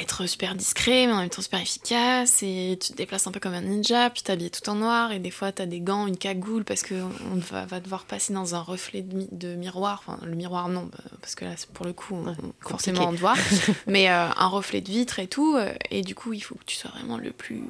être 0.02 0.26
super 0.28 0.56
discret, 0.56 1.08
mais 1.08 1.14
en 1.14 1.20
même 1.20 1.30
temps 1.30 1.42
super 1.42 1.62
efficace, 1.62 2.44
et 2.44 2.78
tu 2.82 2.92
te 2.92 2.98
déplaces 2.98 3.28
un 3.28 3.32
peu 3.32 3.40
comme 3.40 3.54
un 3.54 3.62
ninja, 3.62 4.10
puis 4.10 4.24
t'habilles 4.24 4.52
tout 4.52 4.68
en 4.70 4.76
noir, 4.76 5.12
et 5.12 5.20
des 5.20 5.32
fois 5.32 5.52
t'as 5.52 5.66
des 5.66 5.80
gants, 5.80 6.06
une 6.08 6.18
cagoule, 6.18 6.64
parce 6.66 6.82
que 6.82 6.96
on 6.96 7.36
va, 7.36 7.66
va 7.66 7.80
devoir 7.80 8.04
passer 8.06 8.34
dans 8.34 8.56
un 8.56 8.60
reflet 8.62 9.02
de, 9.02 9.16
mi- 9.16 9.30
de 9.32 9.56
miroir, 9.56 10.04
enfin 10.06 10.20
le 10.26 10.36
miroir 10.36 10.68
non, 10.68 10.84
bah, 10.92 10.98
parce 11.22 11.36
que 11.36 11.46
là, 11.46 11.52
pour 11.74 11.86
le 11.86 11.94
coup, 11.94 12.14
on- 12.16 12.26
Ouais, 12.26 12.34
on- 12.44 12.68
forcément 12.70 13.08
on 13.10 13.14
te 13.14 13.20
voit, 13.20 13.36
mais 13.88 14.10
euh, 14.10 14.28
un 14.36 14.48
reflet 14.48 14.82
de 14.82 14.90
vitre 14.90 15.20
et 15.20 15.28
tout, 15.28 15.56
euh, 15.56 15.74
et 15.92 16.02
du 16.02 16.14
coup 16.16 16.34
il 16.34 16.42
faut 16.42 16.56
que 16.56 16.66
tu 16.66 16.76
sois 16.76 16.92
vraiment 16.92 17.18
le 17.18 17.32
plus 17.32 17.64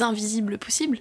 invisible 0.00 0.58
possible. 0.58 0.98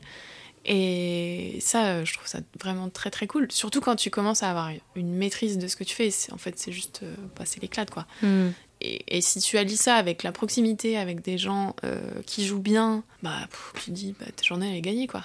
Et 0.70 1.60
ça, 1.62 1.86
euh, 1.88 2.06
je 2.06 2.14
trouve 2.14 2.28
ça 2.28 2.40
vraiment 2.60 2.90
très 2.90 3.10
très 3.10 3.26
cool. 3.26 3.48
Surtout 3.52 3.80
quand 3.80 3.96
tu 3.96 4.10
commences 4.10 4.44
à 4.44 4.50
avoir 4.50 4.70
une 4.96 5.14
maîtrise 5.14 5.58
de 5.58 5.68
ce 5.68 5.78
que 5.78 5.86
tu 5.86 5.96
fais. 5.96 6.10
En 6.34 6.38
fait, 6.38 6.60
c'est 6.60 6.74
juste 6.74 7.02
passer 7.36 7.60
l'éclate, 7.62 7.90
quoi. 7.90 8.06
Hmm. 8.22 8.50
Et, 8.82 9.18
et 9.18 9.22
si 9.22 9.40
tu 9.40 9.58
allies 9.58 9.78
ça 9.78 9.96
avec 9.96 10.24
la 10.24 10.32
proximité, 10.32 10.98
avec 10.98 11.22
des 11.22 11.38
gens 11.38 11.76
euh, 11.84 12.00
qui 12.26 12.46
jouent 12.46 12.60
bien, 12.60 13.04
bah, 13.24 13.36
pff, 13.50 13.74
tu 13.76 13.86
te 13.86 13.92
dis, 13.92 14.16
bah, 14.20 14.26
ta 14.36 14.44
journée, 14.44 14.70
elle 14.70 14.76
est 14.78 14.82
gagnée, 14.82 15.08
quoi. 15.08 15.24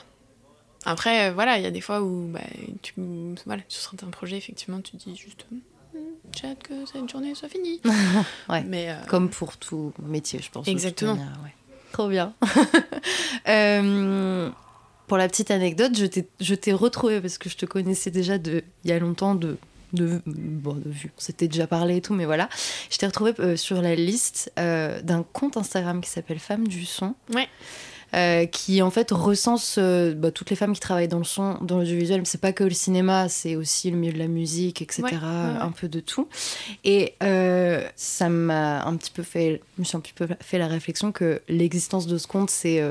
Après, 0.85 1.29
euh, 1.29 1.33
voilà, 1.33 1.59
il 1.59 1.63
y 1.63 1.67
a 1.67 1.71
des 1.71 1.81
fois 1.81 2.03
où, 2.03 2.29
bah, 2.29 2.41
tu, 2.83 2.95
voilà, 3.47 3.63
sur 3.69 3.83
certains 3.83 4.09
projets, 4.09 4.37
effectivement, 4.37 4.81
tu 4.81 4.93
te 4.93 5.09
dis 5.09 5.17
juste, 5.17 5.47
Hmm, 5.95 5.99
j'ai 6.35 6.47
hâte 6.49 6.63
que 6.63 6.87
cette 6.87 7.07
journée 7.11 7.35
soit 7.35 7.51
finie. 7.51 7.81
Ouais. 8.49 8.65
Mais, 8.67 8.89
euh, 8.91 8.95
Comme 9.09 9.29
pour 9.29 9.59
tout 9.59 9.93
métier, 10.03 10.41
je 10.43 10.51
pense. 10.51 10.67
Exactement. 10.67 11.17
manière, 11.17 11.39
ouais. 11.45 11.53
Trop 11.93 12.09
bien. 12.09 12.33
Euh, 13.49 14.51
pour 15.07 15.17
la 15.17 15.29
petite 15.29 15.51
anecdote, 15.51 15.97
je 15.99 16.07
t'ai- 16.07 16.29
je 16.41 16.55
t'ai 16.55 16.73
retrouvée 16.73 17.21
parce 17.21 17.39
que 17.39 17.49
je 17.49 17.57
te 17.57 17.67
connaissais 17.67 18.11
déjà 18.11 18.39
de, 18.39 18.63
il 18.85 18.91
y 18.91 18.93
a 18.93 18.99
longtemps 18.99 19.35
de, 19.35 19.57
de, 19.93 20.21
bon, 20.27 20.75
de 20.75 20.91
vue. 20.91 21.13
On 21.17 21.21
s'était 21.21 21.49
déjà 21.49 21.67
parlé 21.67 21.97
et 21.97 22.01
tout, 22.01 22.15
mais 22.15 22.25
voilà. 22.25 22.49
Je 22.91 22.99
t'ai 22.99 23.07
retrouvée 23.07 23.35
euh, 23.39 23.57
sur 23.57 23.83
la 23.83 23.95
liste 23.95 24.53
euh, 24.59 25.01
d'un 25.03 25.25
compte 25.33 25.57
Instagram 25.57 26.01
qui 26.01 26.11
s'appelle 26.11 26.39
Femmes 26.39 26.69
du 26.69 26.85
Son. 26.85 27.15
Ouais. 27.35 27.49
Euh, 28.15 28.45
qui 28.45 28.83
en 28.83 28.91
fait 28.91 29.11
recense 29.11 29.77
euh, 29.79 30.13
bah, 30.13 30.31
toutes 30.31 30.51
les 30.51 30.57
femmes 30.57 30.75
qui 30.75 30.81
travaillent 30.81 31.09
dans 31.09 31.17
le 31.17 31.25
son, 31.25 31.55
dans 31.63 31.79
l'audiovisuel. 31.79 32.21
Mais 32.21 32.27
C'est 32.27 32.41
pas 32.41 32.53
que 32.53 32.63
le 32.63 32.71
cinéma, 32.75 33.31
c'est 33.31 33.57
aussi 33.57 33.91
le 33.91 33.97
milieu 33.97 34.13
de 34.13 34.19
la 34.19 34.29
musique, 34.29 34.83
etc. 34.83 35.03
Ouais, 35.03 35.11
ouais, 35.13 35.19
ouais. 35.19 35.61
Un 35.61 35.71
peu 35.71 35.89
de 35.89 35.99
tout. 35.99 36.29
Et 36.85 37.15
euh, 37.23 37.89
ça 37.97 38.29
m'a 38.29 38.85
un 38.85 38.97
petit 38.97 39.11
peu 39.11 39.23
fait, 39.23 39.63
je 39.77 39.81
me 39.81 39.85
suis 39.87 39.97
un 39.97 40.01
petit 40.01 40.13
peu 40.13 40.29
fait 40.41 40.59
la 40.59 40.67
réflexion 40.67 41.11
que 41.11 41.41
l'existence 41.49 42.07
de 42.07 42.19
ce 42.19 42.27
compte, 42.27 42.51
c'est 42.51 42.83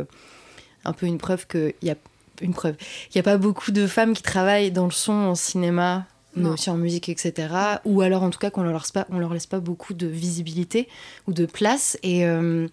un 0.86 0.94
peu 0.94 1.06
une 1.06 1.20
preuve 1.20 1.46
qu'il 1.46 1.76
y 1.84 1.92
a 1.92 1.96
une 2.42 2.54
preuve. 2.54 2.76
Il 3.10 3.18
n'y 3.18 3.20
a 3.20 3.24
pas 3.24 3.38
beaucoup 3.38 3.72
de 3.72 3.86
femmes 3.86 4.14
qui 4.14 4.24
travaillent 4.24 4.72
dans 4.72 4.86
le 4.86 4.92
son, 4.92 5.14
en 5.14 5.36
cinéma, 5.36 6.08
mais 6.36 6.44
Non. 6.44 6.54
aussi 6.54 6.70
en 6.70 6.78
musique, 6.78 7.10
etc. 7.10 7.54
Ou 7.86 8.02
alors, 8.02 8.24
en 8.24 8.30
tout 8.30 8.40
cas, 8.40 8.50
qu'on 8.52 8.64
leur 8.64 8.74
laisse 8.80 8.92
pas, 8.92 9.06
on 9.10 9.20
leur 9.20 9.34
laisse 9.34 9.48
pas 9.48 9.60
beaucoup 9.60 9.94
de 9.94 10.08
visibilité 10.08 10.88
ou 11.28 11.34
de 11.34 11.46
place. 11.46 11.98
Et, 12.04 12.26
euh, 12.26 12.68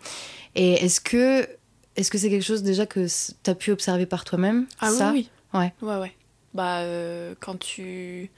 et 0.54 0.74
est-ce 0.84 1.00
que 1.00 1.48
est-ce 1.96 2.10
que 2.10 2.18
c'est 2.18 2.30
quelque 2.30 2.44
chose 2.44 2.62
déjà 2.62 2.86
que 2.86 3.06
tu 3.42 3.50
as 3.50 3.54
pu 3.56 3.72
observer 3.72 4.06
par 4.06 4.24
toi-même 4.24 4.66
Ah 4.80 4.90
ça? 4.90 5.10
oui, 5.12 5.28
oui. 5.54 5.60
Ouais. 5.60 5.72
Ouais, 5.82 5.96
ouais. 6.00 6.12
Bah, 6.54 6.80
euh, 6.80 7.34
quand 7.40 7.58
tu 7.58 8.30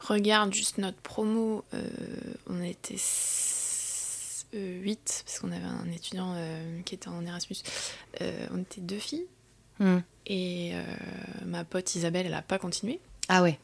regardes 0.00 0.54
juste 0.54 0.78
notre 0.78 0.96
promo, 0.98 1.64
euh, 1.74 1.82
on 2.48 2.62
était 2.62 2.96
8, 4.54 5.22
parce 5.26 5.38
qu'on 5.40 5.52
avait 5.52 5.64
un 5.64 5.90
étudiant 5.92 6.34
qui 6.84 6.94
était 6.94 7.08
en 7.08 7.24
Erasmus. 7.26 7.56
On 8.20 8.58
était 8.60 8.80
deux 8.80 8.98
filles. 8.98 9.26
Hmm. 9.78 9.98
Et 10.26 10.72
ma 11.44 11.64
pote 11.64 11.94
Isabelle, 11.94 12.24
elle 12.26 12.34
a 12.34 12.42
pas 12.42 12.58
continué. 12.58 13.00
Ah 13.28 13.42
ouais. 13.42 13.58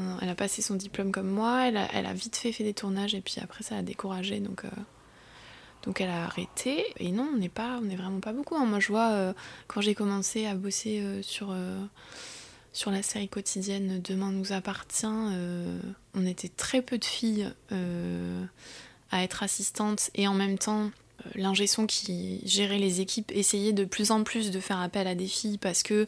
Euh, 0.00 0.16
Elle 0.22 0.28
a 0.28 0.34
passé 0.34 0.62
son 0.62 0.74
diplôme 0.74 1.12
comme 1.12 1.28
moi. 1.28 1.66
Elle 1.66 1.76
a, 1.76 2.12
vite 2.12 2.36
fait 2.36 2.52
fait 2.52 2.64
des 2.64 2.74
tournages 2.74 3.14
et 3.14 3.20
puis 3.20 3.36
après 3.42 3.64
ça 3.64 3.76
a 3.76 3.82
découragé. 3.82 4.40
Donc, 4.40 4.64
euh, 4.64 4.68
elle 6.00 6.10
a 6.10 6.24
arrêté. 6.24 6.84
Et 6.98 7.12
non, 7.12 7.28
on 7.32 7.38
n'est 7.38 7.48
pas, 7.48 7.78
on 7.78 7.82
n'est 7.86 7.96
vraiment 7.96 8.20
pas 8.20 8.32
beaucoup. 8.32 8.56
hein. 8.56 8.66
Moi, 8.66 8.78
je 8.80 8.88
vois 8.88 9.10
euh, 9.10 9.32
quand 9.68 9.80
j'ai 9.80 9.94
commencé 9.94 10.46
à 10.46 10.54
bosser 10.54 11.00
euh, 11.00 11.22
sur 11.22 11.54
sur 12.72 12.90
la 12.90 13.02
série 13.02 13.28
quotidienne 13.28 14.00
Demain 14.02 14.30
nous 14.30 14.52
appartient, 14.52 15.06
on 15.06 16.26
était 16.26 16.50
très 16.50 16.82
peu 16.82 16.98
de 16.98 17.04
filles 17.04 17.50
à 19.10 19.22
être 19.24 19.42
assistantes 19.42 20.10
et 20.14 20.28
en 20.28 20.34
même 20.34 20.58
temps. 20.58 20.90
L'ingé 21.34 21.66
son 21.66 21.86
qui 21.86 22.40
gérait 22.44 22.78
les 22.78 23.00
équipes 23.00 23.32
essayait 23.34 23.72
de 23.72 23.84
plus 23.84 24.12
en 24.12 24.22
plus 24.22 24.52
de 24.52 24.60
faire 24.60 24.78
appel 24.78 25.08
à 25.08 25.16
des 25.16 25.26
filles 25.26 25.58
parce 25.58 25.82
que 25.82 26.06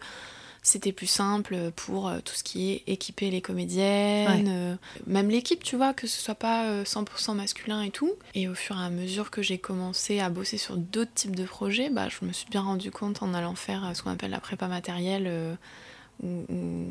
c'était 0.62 0.92
plus 0.92 1.06
simple 1.06 1.70
pour 1.74 2.08
euh, 2.08 2.20
tout 2.24 2.34
ce 2.34 2.44
qui 2.44 2.70
est 2.70 2.82
équiper 2.86 3.30
les 3.30 3.40
comédiennes, 3.40 4.48
euh, 4.48 4.74
même 5.06 5.30
l'équipe, 5.30 5.62
tu 5.62 5.76
vois, 5.76 5.94
que 5.94 6.06
ce 6.06 6.20
soit 6.20 6.34
pas 6.34 6.66
euh, 6.66 6.84
100% 6.84 7.34
masculin 7.34 7.82
et 7.82 7.90
tout. 7.90 8.12
Et 8.34 8.48
au 8.48 8.54
fur 8.54 8.76
et 8.78 8.84
à 8.84 8.90
mesure 8.90 9.30
que 9.30 9.42
j'ai 9.42 9.58
commencé 9.58 10.20
à 10.20 10.28
bosser 10.28 10.58
sur 10.58 10.76
d'autres 10.76 11.14
types 11.14 11.36
de 11.36 11.44
projets, 11.44 11.90
bah, 11.90 12.08
je 12.08 12.24
me 12.26 12.32
suis 12.32 12.48
bien 12.50 12.62
rendu 12.62 12.90
compte 12.90 13.22
en 13.22 13.34
allant 13.34 13.54
faire 13.54 13.86
euh, 13.86 13.94
ce 13.94 14.02
qu'on 14.02 14.10
appelle 14.10 14.30
la 14.30 14.40
prépa 14.40 14.68
matérielle, 14.68 15.24
euh, 15.26 15.54
où, 16.22 16.44
où 16.50 16.86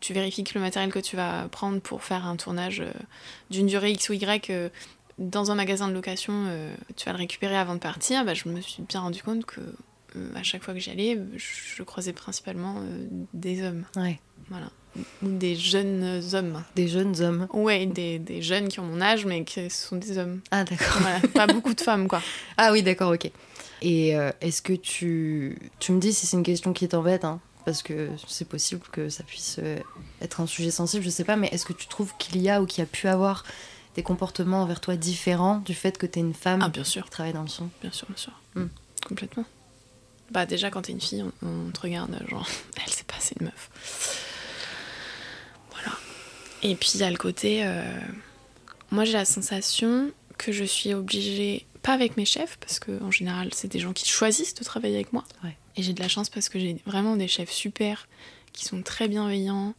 tu 0.00 0.12
vérifies 0.12 0.44
que 0.44 0.54
le 0.54 0.60
matériel 0.60 0.92
que 0.92 0.98
tu 0.98 1.16
vas 1.16 1.48
prendre 1.48 1.80
pour 1.80 2.04
faire 2.04 2.26
un 2.26 2.36
tournage 2.36 2.80
euh, 2.80 2.92
d'une 3.50 3.66
durée 3.66 3.92
X 3.92 4.10
ou 4.10 4.12
Y 4.12 4.50
euh, 4.50 4.68
dans 5.18 5.50
un 5.50 5.54
magasin 5.54 5.88
de 5.88 5.92
location, 5.92 6.32
euh, 6.46 6.72
tu 6.96 7.06
vas 7.06 7.12
le 7.12 7.18
récupérer 7.18 7.56
avant 7.56 7.74
de 7.74 7.80
partir. 7.80 8.24
Bah, 8.24 8.34
je 8.34 8.48
me 8.48 8.60
suis 8.60 8.82
bien 8.82 9.00
rendu 9.00 9.22
compte 9.22 9.44
que 9.44 9.60
euh, 9.60 9.72
à 10.34 10.42
chaque 10.42 10.62
fois 10.62 10.74
que 10.74 10.80
j'y 10.80 10.90
allais, 10.90 11.18
je, 11.36 11.82
croisais 11.82 12.12
principalement 12.12 12.76
euh, 12.78 13.06
des 13.34 13.62
hommes. 13.62 13.84
Ouais. 13.96 14.18
Voilà. 14.48 14.70
Ou 15.22 15.28
des 15.28 15.54
jeunes 15.54 16.22
hommes. 16.32 16.64
Des 16.74 16.88
jeunes 16.88 17.20
hommes. 17.20 17.46
Ouais, 17.52 17.86
des, 17.86 18.18
des 18.18 18.42
jeunes 18.42 18.68
qui 18.68 18.80
ont 18.80 18.84
mon 18.84 19.00
âge, 19.00 19.26
mais 19.26 19.44
qui 19.44 19.68
sont 19.70 19.96
des 19.96 20.18
hommes. 20.18 20.40
Ah, 20.50 20.64
d'accord. 20.64 20.98
Voilà, 21.00 21.20
pas 21.34 21.46
beaucoup 21.46 21.74
de 21.74 21.80
femmes, 21.80 22.08
quoi. 22.08 22.22
Ah 22.56 22.72
oui, 22.72 22.82
d'accord, 22.82 23.12
ok. 23.12 23.30
Et 23.82 24.16
euh, 24.16 24.32
est-ce 24.40 24.62
que 24.62 24.72
tu... 24.72 25.56
Tu 25.78 25.92
me 25.92 26.00
dis 26.00 26.12
si 26.12 26.26
c'est 26.26 26.36
une 26.36 26.42
question 26.42 26.72
qui 26.72 26.88
t'embête, 26.88 27.24
hein, 27.24 27.40
parce 27.64 27.82
que 27.82 28.08
c'est 28.26 28.48
possible 28.48 28.82
que 28.90 29.08
ça 29.08 29.22
puisse 29.22 29.58
euh, 29.62 29.78
être 30.20 30.40
un 30.40 30.46
sujet 30.46 30.70
sensible, 30.70 31.04
je 31.04 31.10
sais 31.10 31.24
pas, 31.24 31.36
mais 31.36 31.48
est-ce 31.52 31.66
que 31.66 31.74
tu 31.74 31.86
trouves 31.86 32.12
qu'il 32.18 32.40
y 32.40 32.48
a 32.48 32.62
ou 32.62 32.66
qu'il 32.66 32.80
y 32.80 32.82
a 32.82 32.86
pu 32.86 33.08
avoir 33.08 33.44
des 33.94 34.02
comportements 34.02 34.62
envers 34.62 34.80
toi 34.80 34.96
différents 34.96 35.58
du 35.58 35.74
fait 35.74 35.98
que 35.98 36.06
t'es 36.06 36.20
une 36.20 36.34
femme 36.34 36.60
Ah, 36.62 36.68
bien 36.70 36.84
sûr, 36.84 37.04
qui 37.04 37.10
travaille 37.10 37.34
dans 37.34 37.42
le 37.42 37.48
son? 37.48 37.68
Bien 37.82 37.92
sûr, 37.92 38.08
bien 38.08 38.16
sûr. 38.16 38.32
Hmm. 38.54 38.66
Complètement. 39.06 39.44
Bah, 40.30 40.44
déjà, 40.46 40.70
quand 40.70 40.82
t'es 40.82 40.92
une 40.92 41.00
fille, 41.00 41.22
on, 41.42 41.46
on 41.68 41.70
te 41.70 41.80
regarde, 41.80 42.18
genre, 42.28 42.46
elle, 42.76 42.92
c'est 42.92 43.06
pas, 43.06 43.14
c'est 43.18 43.38
une 43.40 43.46
meuf. 43.46 44.24
Voilà. 45.72 45.96
Et 46.62 46.74
puis, 46.74 46.90
il 46.94 47.00
y 47.00 47.04
a 47.04 47.10
le 47.10 47.16
côté. 47.16 47.64
euh, 47.64 47.82
Moi, 48.90 49.04
j'ai 49.04 49.12
la 49.14 49.24
sensation 49.24 50.12
que 50.36 50.52
je 50.52 50.64
suis 50.64 50.94
obligée, 50.94 51.66
pas 51.82 51.92
avec 51.94 52.16
mes 52.16 52.24
chefs, 52.24 52.58
parce 52.58 52.78
que 52.78 53.02
en 53.02 53.10
général, 53.10 53.50
c'est 53.54 53.68
des 53.68 53.78
gens 53.80 53.92
qui 53.92 54.06
choisissent 54.08 54.54
de 54.54 54.64
travailler 54.64 54.94
avec 54.96 55.12
moi. 55.12 55.24
Ouais. 55.44 55.56
Et 55.76 55.82
j'ai 55.82 55.92
de 55.92 56.00
la 56.02 56.08
chance 56.08 56.28
parce 56.28 56.48
que 56.48 56.58
j'ai 56.58 56.76
vraiment 56.86 57.16
des 57.16 57.28
chefs 57.28 57.50
super, 57.50 58.08
qui 58.52 58.64
sont 58.64 58.82
très 58.82 59.08
bienveillants, 59.08 59.74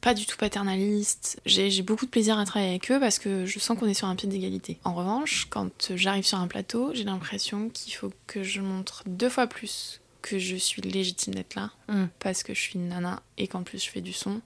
pas 0.00 0.14
du 0.14 0.24
tout 0.26 0.36
paternalistes. 0.36 1.40
J'ai 1.46 1.70
j'ai 1.70 1.82
beaucoup 1.82 2.06
de 2.06 2.10
plaisir 2.10 2.38
à 2.38 2.44
travailler 2.44 2.70
avec 2.70 2.90
eux 2.90 3.00
parce 3.00 3.18
que 3.18 3.44
je 3.46 3.58
sens 3.58 3.76
qu'on 3.78 3.86
est 3.86 3.94
sur 3.94 4.06
un 4.08 4.14
pied 4.16 4.28
d'égalité. 4.28 4.78
En 4.84 4.94
revanche, 4.94 5.46
quand 5.50 5.92
j'arrive 5.96 6.24
sur 6.24 6.38
un 6.38 6.46
plateau, 6.46 6.92
j'ai 6.94 7.04
l'impression 7.04 7.68
qu'il 7.70 7.92
faut 7.94 8.12
que 8.26 8.42
je 8.42 8.60
montre 8.60 9.02
deux 9.06 9.28
fois 9.28 9.46
plus 9.46 10.00
que 10.22 10.38
je 10.38 10.56
suis 10.56 10.82
légitime 10.82 11.34
d'être 11.34 11.54
là, 11.54 11.70
Mm. 11.88 12.06
parce 12.18 12.42
que 12.42 12.52
je 12.54 12.60
suis 12.60 12.74
une 12.74 12.88
nana 12.88 13.22
et 13.38 13.46
qu'en 13.48 13.62
plus 13.62 13.84
je 13.84 13.90
fais 13.90 14.00
du 14.00 14.12
son. 14.12 14.40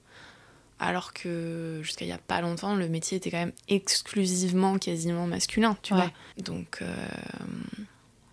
Alors 0.79 1.13
que 1.13 1.79
jusqu'à 1.83 2.05
il 2.05 2.07
y 2.07 2.11
a 2.11 2.17
pas 2.17 2.41
longtemps, 2.41 2.75
le 2.75 2.87
métier 2.89 3.17
était 3.17 3.29
quand 3.29 3.37
même 3.37 3.51
exclusivement, 3.67 4.79
quasiment 4.79 5.27
masculin, 5.27 5.77
tu 5.83 5.93
Ouais. 5.93 5.99
vois. 6.01 6.11
Donc, 6.43 6.79
euh, 6.81 6.95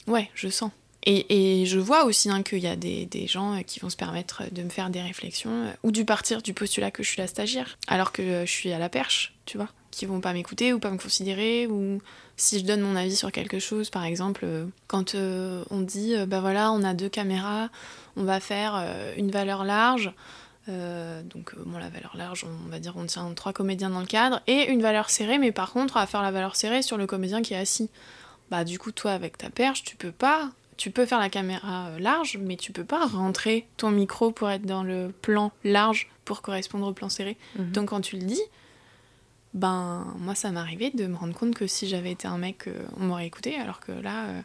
ouais, 0.06 0.30
je 0.34 0.48
sens. 0.48 0.70
Et, 1.04 1.64
je 1.64 1.78
vois 1.78 2.04
aussi 2.04 2.28
hein, 2.28 2.42
qu'il 2.42 2.58
y 2.58 2.66
a 2.66 2.76
des, 2.76 3.26
gens 3.26 3.62
qui 3.66 3.80
vont 3.80 3.88
se 3.88 3.96
permettre 3.96 4.42
de 4.52 4.62
me 4.62 4.68
faire 4.68 4.90
des 4.90 5.00
réflexions 5.00 5.64
euh, 5.64 5.72
ou 5.82 5.90
du 5.90 6.04
partir 6.04 6.42
du 6.42 6.52
postulat 6.52 6.90
que 6.90 7.02
je 7.02 7.08
suis 7.08 7.20
la 7.20 7.26
stagiaire, 7.26 7.78
alors 7.86 8.12
que 8.12 8.20
euh, 8.20 8.46
je 8.46 8.50
suis 8.50 8.72
à 8.72 8.78
la 8.78 8.88
perche, 8.88 9.34
tu 9.46 9.56
vois, 9.56 9.68
qui 9.90 10.06
vont 10.06 10.20
pas 10.20 10.32
m'écouter 10.32 10.72
ou 10.72 10.78
pas 10.78 10.90
me 10.90 10.98
considérer 10.98 11.66
ou 11.66 12.00
si 12.38 12.60
je 12.60 12.64
donne 12.64 12.80
mon 12.80 12.96
avis 12.96 13.16
sur 13.16 13.32
quelque 13.32 13.58
chose, 13.58 13.90
par 13.90 14.04
exemple, 14.04 14.42
euh, 14.44 14.66
quand 14.86 15.14
euh, 15.14 15.64
on 15.70 15.80
dit, 15.80 16.14
euh, 16.14 16.24
bah 16.24 16.40
voilà, 16.40 16.70
on 16.72 16.84
a 16.84 16.94
deux 16.94 17.08
caméras, 17.08 17.68
on 18.16 18.22
va 18.22 18.40
faire 18.40 18.76
euh, 18.76 19.12
une 19.16 19.30
valeur 19.30 19.64
large. 19.64 20.12
euh, 20.68 21.22
donc, 21.24 21.52
euh, 21.54 21.62
bon, 21.66 21.78
la 21.78 21.88
valeur 21.88 22.16
large, 22.16 22.44
on 22.44 22.70
va 22.70 22.78
dire, 22.78 22.94
on 22.96 23.06
tient 23.06 23.30
trois 23.34 23.52
comédiens 23.52 23.90
dans 23.90 24.00
le 24.00 24.06
cadre, 24.06 24.40
et 24.46 24.70
une 24.70 24.80
valeur 24.80 25.10
serrée, 25.10 25.38
mais 25.38 25.50
par 25.50 25.72
contre, 25.72 25.96
on 25.96 26.00
va 26.00 26.06
faire 26.06 26.22
la 26.22 26.30
valeur 26.30 26.54
serrée 26.54 26.82
sur 26.82 26.96
le 26.96 27.06
comédien 27.06 27.42
qui 27.42 27.54
est 27.54 27.58
assis. 27.58 27.90
Bah, 28.50 28.64
du 28.64 28.78
coup, 28.78 28.92
toi, 28.92 29.12
avec 29.12 29.36
ta 29.36 29.50
perche, 29.50 29.82
tu 29.82 29.96
peux 29.96 30.12
pas. 30.12 30.50
Tu 30.78 30.90
peux 30.90 31.04
faire 31.04 31.18
la 31.18 31.28
caméra 31.28 31.88
euh, 31.88 31.98
large, 31.98 32.38
mais 32.40 32.56
tu 32.56 32.72
peux 32.72 32.84
pas 32.84 33.06
rentrer 33.06 33.66
ton 33.76 33.90
micro 33.90 34.30
pour 34.30 34.48
être 34.48 34.64
dans 34.64 34.82
le 34.82 35.12
plan 35.22 35.52
large 35.64 36.08
pour 36.24 36.40
correspondre 36.40 36.86
au 36.86 36.92
plan 36.92 37.10
serré. 37.10 37.36
Mhm. 37.58 37.72
Donc, 37.72 37.88
quand 37.90 38.00
tu 38.00 38.16
le 38.16 38.22
dis, 38.22 38.40
ben, 39.54 40.14
moi, 40.18 40.34
ça 40.34 40.50
m'est 40.50 40.60
arrivé 40.60 40.90
de 40.90 41.06
me 41.06 41.16
rendre 41.16 41.34
compte 41.34 41.54
que 41.54 41.66
si 41.66 41.88
j'avais 41.88 42.12
été 42.12 42.26
un 42.26 42.38
mec, 42.38 42.66
euh, 42.66 42.86
on 42.98 43.04
m'aurait 43.04 43.26
écouté, 43.26 43.56
alors 43.56 43.80
que 43.80 43.92
là, 43.92 44.26
euh, 44.26 44.40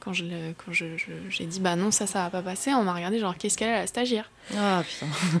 quand 0.00 0.12
je 0.12 0.24
quand 0.64 0.72
je- 0.72 0.96
je- 0.96 1.12
j'ai 1.28 1.44
dit, 1.46 1.60
bah 1.60 1.76
non, 1.76 1.90
ça, 1.90 2.06
ça 2.06 2.22
va 2.24 2.30
pas 2.30 2.42
passer, 2.42 2.72
on 2.74 2.82
m'a 2.82 2.94
regardé 2.94 3.18
genre, 3.18 3.36
qu'est-ce 3.36 3.56
qu'elle 3.58 3.68
a, 3.70 3.80
la 3.80 3.86
stagiaire? 3.86 4.30
Ah 4.56 4.82
putain. 4.88 5.06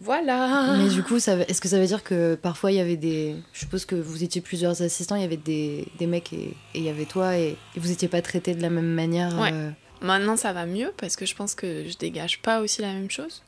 Voilà 0.00 0.76
Mais 0.78 0.88
du 0.88 1.02
coup, 1.02 1.16
est-ce 1.16 1.60
que 1.60 1.68
ça 1.68 1.78
veut 1.80 1.86
dire 1.86 2.04
que 2.04 2.36
parfois 2.36 2.70
il 2.70 2.76
y 2.76 2.80
avait 2.80 2.96
des. 2.96 3.34
Je 3.52 3.58
suppose 3.60 3.84
que 3.84 3.96
vous 3.96 4.22
étiez 4.22 4.40
plusieurs 4.40 4.80
assistants, 4.80 5.16
il 5.16 5.22
y 5.22 5.24
avait 5.24 5.36
des, 5.36 5.86
des 5.98 6.06
mecs 6.06 6.32
et 6.32 6.54
et 6.74 6.78
il 6.78 6.82
y 6.84 6.88
avait 6.88 7.04
toi 7.04 7.36
et, 7.36 7.56
et 7.76 7.80
vous 7.80 7.90
étiez 7.90 8.06
pas 8.08 8.22
traités 8.22 8.54
de 8.54 8.62
la 8.62 8.70
même 8.70 8.92
manière 8.94 9.36
Ouais. 9.40 9.50
euh, 9.52 9.70
Maintenant, 10.00 10.36
ça 10.36 10.52
va 10.52 10.64
mieux 10.66 10.92
parce 10.96 11.16
que 11.16 11.26
je 11.26 11.34
pense 11.34 11.56
que 11.56 11.88
je 11.88 11.96
dégage 11.98 12.40
pas 12.40 12.60
aussi 12.60 12.80
la 12.80 12.92
même 12.92 13.10
chose. 13.10 13.42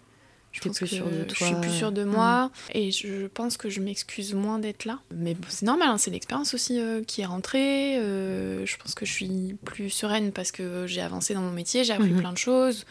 Je 0.53 0.61
pense 0.61 0.77
plus 0.79 0.87
que 0.87 0.95
sûre 0.97 1.07
de 1.07 1.21
je 1.29 1.35
toi, 1.35 1.47
suis 1.47 1.57
plus 1.57 1.71
sûre 1.71 1.93
de 1.93 2.03
moi 2.05 2.51
et 2.75 2.91
je 2.91 3.27
pense 3.29 3.57
que 3.57 3.71
je 3.71 3.81
m'excuse 3.81 4.35
moins 4.35 4.59
d'être 4.59 4.85
là. 4.85 4.99
Mais 5.15 5.35
bon, 5.35 5.47
c'est 5.49 5.65
normal, 5.67 5.89
hein, 5.91 5.99
c'est 5.99 6.11
l'expérience 6.11 6.55
aussi 6.55 6.81
euh, 6.81 7.03
qui 7.05 7.21
est 7.21 7.27
rentrée. 7.27 7.99
euh, 7.99 8.67
je 8.67 8.77
pense 8.77 8.95
que 8.95 9.07
je 9.07 9.13
suis 9.13 9.57
plus 9.65 9.91
sereine 9.91 10.33
parce 10.33 10.51
que 10.51 10.87
j'ai 10.87 11.01
avancé 11.03 11.35
dans 11.35 11.41
mon 11.43 11.53
métier, 11.53 11.85
j'ai 11.85 11.93
appris 11.93 12.11
Mhm. 12.11 12.21
plein 12.21 12.33
de 12.33 12.39
choses. 12.39 12.85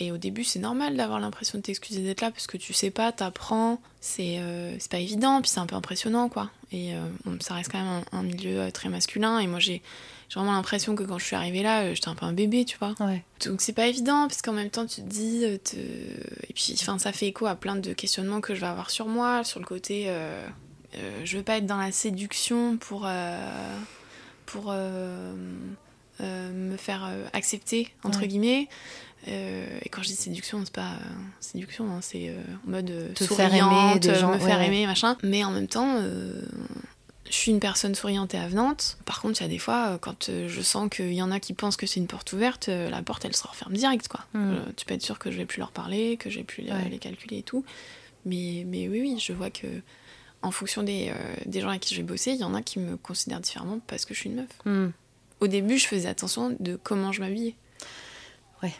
Et 0.00 0.12
au 0.12 0.16
début, 0.16 0.44
c'est 0.44 0.60
normal 0.60 0.96
d'avoir 0.96 1.18
l'impression 1.18 1.58
de 1.58 1.62
t'excuser 1.64 2.02
d'être 2.02 2.20
là 2.20 2.30
parce 2.30 2.46
que 2.46 2.56
tu 2.56 2.72
sais 2.72 2.90
pas, 2.90 3.10
t'apprends, 3.10 3.80
c'est 4.00 4.38
euh, 4.38 4.76
c'est 4.78 4.90
pas 4.90 5.00
évident, 5.00 5.40
puis 5.40 5.50
c'est 5.50 5.58
un 5.58 5.66
peu 5.66 5.74
impressionnant 5.74 6.28
quoi. 6.28 6.50
Et 6.70 6.94
euh, 6.94 7.00
bon, 7.24 7.36
ça 7.40 7.54
reste 7.54 7.72
quand 7.72 7.82
même 7.82 8.04
un, 8.12 8.18
un 8.18 8.22
milieu 8.22 8.60
euh, 8.60 8.70
très 8.70 8.90
masculin. 8.90 9.40
Et 9.40 9.46
moi, 9.48 9.58
j'ai 9.58 9.82
j'ai 10.28 10.38
vraiment 10.40 10.52
l'impression 10.52 10.94
que 10.94 11.02
quand 11.04 11.18
je 11.18 11.24
suis 11.24 11.36
arrivée 11.36 11.62
là, 11.62 11.82
euh, 11.84 11.94
j'étais 11.94 12.08
un 12.08 12.14
peu 12.14 12.26
un 12.26 12.32
bébé, 12.34 12.64
tu 12.64 12.76
vois. 12.78 12.94
Ouais. 13.00 13.24
Donc 13.46 13.60
c'est 13.62 13.72
pas 13.72 13.86
évident 13.86 14.28
parce 14.28 14.42
qu'en 14.42 14.52
même 14.52 14.68
temps 14.70 14.84
tu 14.86 14.96
te 15.02 15.06
dis 15.08 15.44
euh, 15.44 15.56
te- 15.58 15.76
et 15.76 16.52
puis 16.54 16.74
enfin 16.80 16.98
ça 16.98 17.12
fait 17.12 17.26
écho 17.26 17.46
à 17.46 17.54
plein 17.54 17.76
de 17.76 17.92
questionnements 17.94 18.40
que 18.40 18.54
je 18.54 18.60
vais 18.60 18.66
avoir 18.66 18.90
sur 18.90 19.06
moi 19.06 19.42
sur 19.44 19.58
le 19.60 19.64
côté 19.66 20.04
euh, 20.08 20.44
euh, 20.96 21.20
je 21.24 21.36
veux 21.38 21.42
pas 21.42 21.56
être 21.58 21.66
dans 21.66 21.76
la 21.78 21.92
séduction 21.92 22.76
pour 22.76 23.04
euh, 23.06 23.76
pour 24.46 24.72
me 26.20 26.76
faire 26.76 27.08
accepter 27.32 27.88
entre 28.02 28.20
Ouais. 28.22 28.28
guillemets 28.28 28.68
et 29.26 29.88
quand 29.90 30.02
je 30.02 30.08
dis 30.08 30.14
séduction 30.16 30.60
c'est 30.64 30.72
pas 30.74 30.92
séduction 31.40 31.84
hein, 31.90 31.98
c'est 32.02 32.32
en 32.66 32.70
mode 32.70 33.12
Te 33.14 33.24
faire 33.24 33.48
souriante 33.50 34.04
aimer 34.06 34.14
gens, 34.18 34.32
me 34.32 34.38
faire 34.38 34.58
ouais. 34.58 34.66
aimer 34.66 34.86
machin 34.86 35.16
mais 35.22 35.44
en 35.44 35.50
même 35.52 35.68
temps 35.68 35.96
je 37.30 37.34
suis 37.36 37.50
une 37.50 37.60
personne 37.60 37.94
souriante 37.94 38.34
et 38.34 38.38
avenante. 38.38 38.98
Par 39.04 39.20
contre, 39.20 39.40
il 39.40 39.44
y 39.44 39.46
a 39.46 39.48
des 39.48 39.58
fois, 39.58 39.88
euh, 39.90 39.98
quand 39.98 40.28
euh, 40.28 40.48
je 40.48 40.60
sens 40.62 40.88
qu'il 40.90 41.12
y 41.12 41.22
en 41.22 41.30
a 41.30 41.40
qui 41.40 41.52
pensent 41.52 41.76
que 41.76 41.86
c'est 41.86 42.00
une 42.00 42.06
porte 42.06 42.32
ouverte, 42.32 42.68
euh, 42.68 42.88
la 42.90 43.02
porte, 43.02 43.24
elle 43.24 43.36
se 43.36 43.46
referme 43.46 43.74
direct, 43.74 44.08
quoi. 44.08 44.20
Mm. 44.34 44.50
Euh, 44.52 44.60
tu 44.76 44.86
peux 44.86 44.94
être 44.94 45.02
sûr 45.02 45.18
que 45.18 45.30
je 45.30 45.36
vais 45.36 45.46
plus 45.46 45.58
leur 45.58 45.70
parler, 45.72 46.16
que 46.16 46.30
je 46.30 46.38
vais 46.38 46.44
plus 46.44 46.62
les, 46.62 46.72
Ouais. 46.72 46.88
les 46.88 46.98
calculer 46.98 47.38
et 47.38 47.42
tout. 47.42 47.64
Mais, 48.24 48.64
mais 48.66 48.88
oui, 48.88 49.00
oui, 49.00 49.18
je 49.18 49.32
vois 49.32 49.50
que 49.50 49.66
en 50.42 50.50
fonction 50.50 50.82
des, 50.82 51.10
euh, 51.10 51.34
des 51.46 51.60
gens 51.60 51.68
avec 51.70 51.82
qui 51.82 51.94
je 51.94 52.00
vais 52.00 52.06
bosser, 52.06 52.30
il 52.32 52.38
y 52.38 52.44
en 52.44 52.54
a 52.54 52.62
qui 52.62 52.78
me 52.78 52.96
considèrent 52.96 53.40
différemment 53.40 53.80
parce 53.86 54.04
que 54.04 54.14
je 54.14 54.20
suis 54.20 54.30
une 54.30 54.36
meuf. 54.36 54.48
Hmm. 54.64 54.90
Au 55.40 55.46
début, 55.48 55.78
je 55.78 55.86
faisais 55.86 56.08
attention 56.08 56.56
de 56.60 56.76
comment 56.82 57.12
je 57.12 57.20
m'habillais. 57.20 57.56
Ouais. 58.62 58.72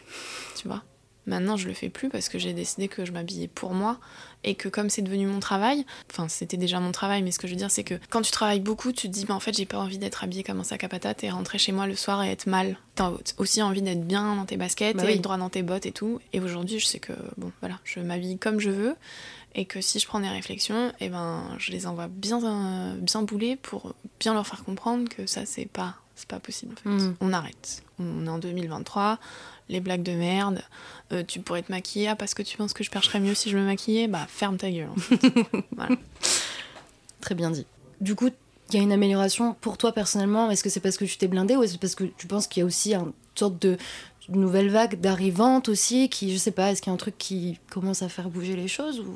Tu 0.57 0.67
vois? 0.67 0.83
Maintenant, 1.25 1.57
je 1.57 1.67
le 1.67 1.73
fais 1.73 1.89
plus 1.89 2.09
parce 2.09 2.27
que 2.29 2.39
j'ai 2.39 2.53
décidé 2.53 2.87
que 2.87 3.05
je 3.05 3.11
m'habillais 3.11 3.47
pour 3.47 3.73
moi 3.73 3.99
et 4.43 4.55
que 4.55 4.67
comme 4.69 4.89
c'est 4.89 5.01
devenu 5.01 5.27
mon 5.27 5.39
travail, 5.39 5.85
enfin 6.09 6.27
c'était 6.27 6.57
déjà 6.57 6.79
mon 6.79 6.91
travail, 6.91 7.21
mais 7.21 7.31
ce 7.31 7.37
que 7.39 7.45
je 7.47 7.53
veux 7.53 7.57
dire 7.57 7.69
c'est 7.69 7.83
que 7.83 7.95
quand 8.09 8.21
tu 8.21 8.31
travailles 8.31 8.61
beaucoup, 8.61 8.91
tu 8.91 9.07
te 9.07 9.13
dis 9.13 9.25
bah, 9.25 9.35
en 9.35 9.39
fait 9.39 9.55
j'ai 9.55 9.65
pas 9.65 9.77
envie 9.77 9.97
d'être 9.99 10.23
habillée 10.23 10.43
comme 10.43 10.59
un 10.59 10.63
sac 10.63 10.83
à 10.83 10.89
patates 10.89 11.23
et 11.23 11.29
rentrer 11.29 11.57
chez 11.59 11.71
moi 11.71 11.85
le 11.87 11.95
soir 11.95 12.23
et 12.23 12.31
être 12.31 12.47
mal. 12.47 12.77
T'as 12.95 13.11
aussi 13.37 13.61
envie 13.61 13.81
d'être 13.81 14.07
bien 14.07 14.35
dans 14.35 14.45
tes 14.45 14.57
baskets 14.57 14.95
Bah 14.97 15.03
et 15.03 15.07
oui. 15.07 15.13
être 15.13 15.21
droit 15.21 15.37
dans 15.37 15.49
tes 15.49 15.61
bottes 15.61 15.85
et 15.85 15.91
tout. 15.91 16.19
Et 16.33 16.39
aujourd'hui, 16.39 16.79
je 16.79 16.85
sais 16.85 16.99
que 16.99 17.13
bon 17.37 17.51
voilà, 17.59 17.77
je 17.83 17.99
m'habille 17.99 18.37
comme 18.39 18.59
je 18.59 18.69
veux 18.71 18.95
et 19.55 19.65
que 19.65 19.81
si 19.81 19.99
je 19.99 20.07
prends 20.07 20.19
des 20.19 20.29
réflexions, 20.29 20.93
et 20.99 21.09
ben 21.09 21.43
je 21.57 21.71
les 21.71 21.85
envoie 21.85 22.07
bien 22.07 22.39
euh, 22.43 22.95
bien 22.95 23.21
boulées 23.23 23.55
pour 23.55 23.93
bien 24.19 24.33
leur 24.33 24.47
faire 24.47 24.63
comprendre 24.63 25.09
que 25.09 25.25
ça 25.27 25.45
c'est 25.45 25.65
pas 25.65 25.95
c'est 26.15 26.27
pas 26.27 26.39
possible 26.39 26.73
en 26.73 26.97
fait. 26.97 27.03
Mhm. 27.05 27.15
On 27.21 27.33
arrête. 27.33 27.83
On 27.99 28.25
est 28.25 28.29
en 28.29 28.37
2023, 28.37 29.19
les 29.69 29.79
blagues 29.79 30.03
de 30.03 30.11
merde, 30.11 30.61
euh, 31.11 31.23
tu 31.25 31.39
pourrais 31.39 31.61
te 31.61 31.71
maquiller 31.71 32.09
ah, 32.09 32.15
parce 32.15 32.33
que 32.33 32.41
tu 32.41 32.57
penses 32.57 32.73
que 32.73 32.83
je 32.83 32.89
percherais 32.89 33.19
mieux 33.19 33.35
si 33.35 33.49
je 33.49 33.57
me 33.57 33.63
maquillais, 33.63 34.07
bah 34.07 34.25
ferme 34.27 34.57
ta 34.57 34.69
gueule. 34.69 34.89
en 34.89 34.99
fait. 34.99 35.21
voilà. 35.75 35.95
Très 37.21 37.35
bien 37.35 37.51
dit. 37.51 37.65
Du 38.01 38.15
coup, 38.15 38.29
il 38.69 38.75
y 38.75 38.79
a 38.79 38.81
une 38.81 38.91
amélioration 38.91 39.55
pour 39.61 39.77
toi 39.77 39.91
personnellement 39.91 40.51
Est-ce 40.51 40.63
que 40.63 40.69
c'est 40.69 40.79
parce 40.79 40.97
que 40.97 41.05
tu 41.05 41.17
t'es 41.17 41.27
blindé 41.27 41.55
ou 41.55 41.63
est-ce 41.63 41.77
parce 41.77 41.95
que 41.95 42.03
tu 42.03 42.27
penses 42.27 42.47
qu'il 42.47 42.61
y 42.61 42.63
a 42.63 42.65
aussi 42.65 42.93
une 42.93 43.11
sorte 43.35 43.59
de 43.61 43.77
nouvelle 44.29 44.69
vague 44.69 44.99
d'arrivantes 44.99 45.69
aussi 45.69 46.09
qui, 46.09 46.31
je 46.31 46.37
sais 46.37 46.51
pas, 46.51 46.71
est-ce 46.71 46.81
qu'il 46.81 46.91
y 46.91 46.91
a 46.91 46.93
un 46.93 46.97
truc 46.97 47.17
qui 47.17 47.59
commence 47.69 48.01
à 48.01 48.09
faire 48.09 48.29
bouger 48.29 48.55
les 48.55 48.67
choses 48.67 48.99
ou? 48.99 49.15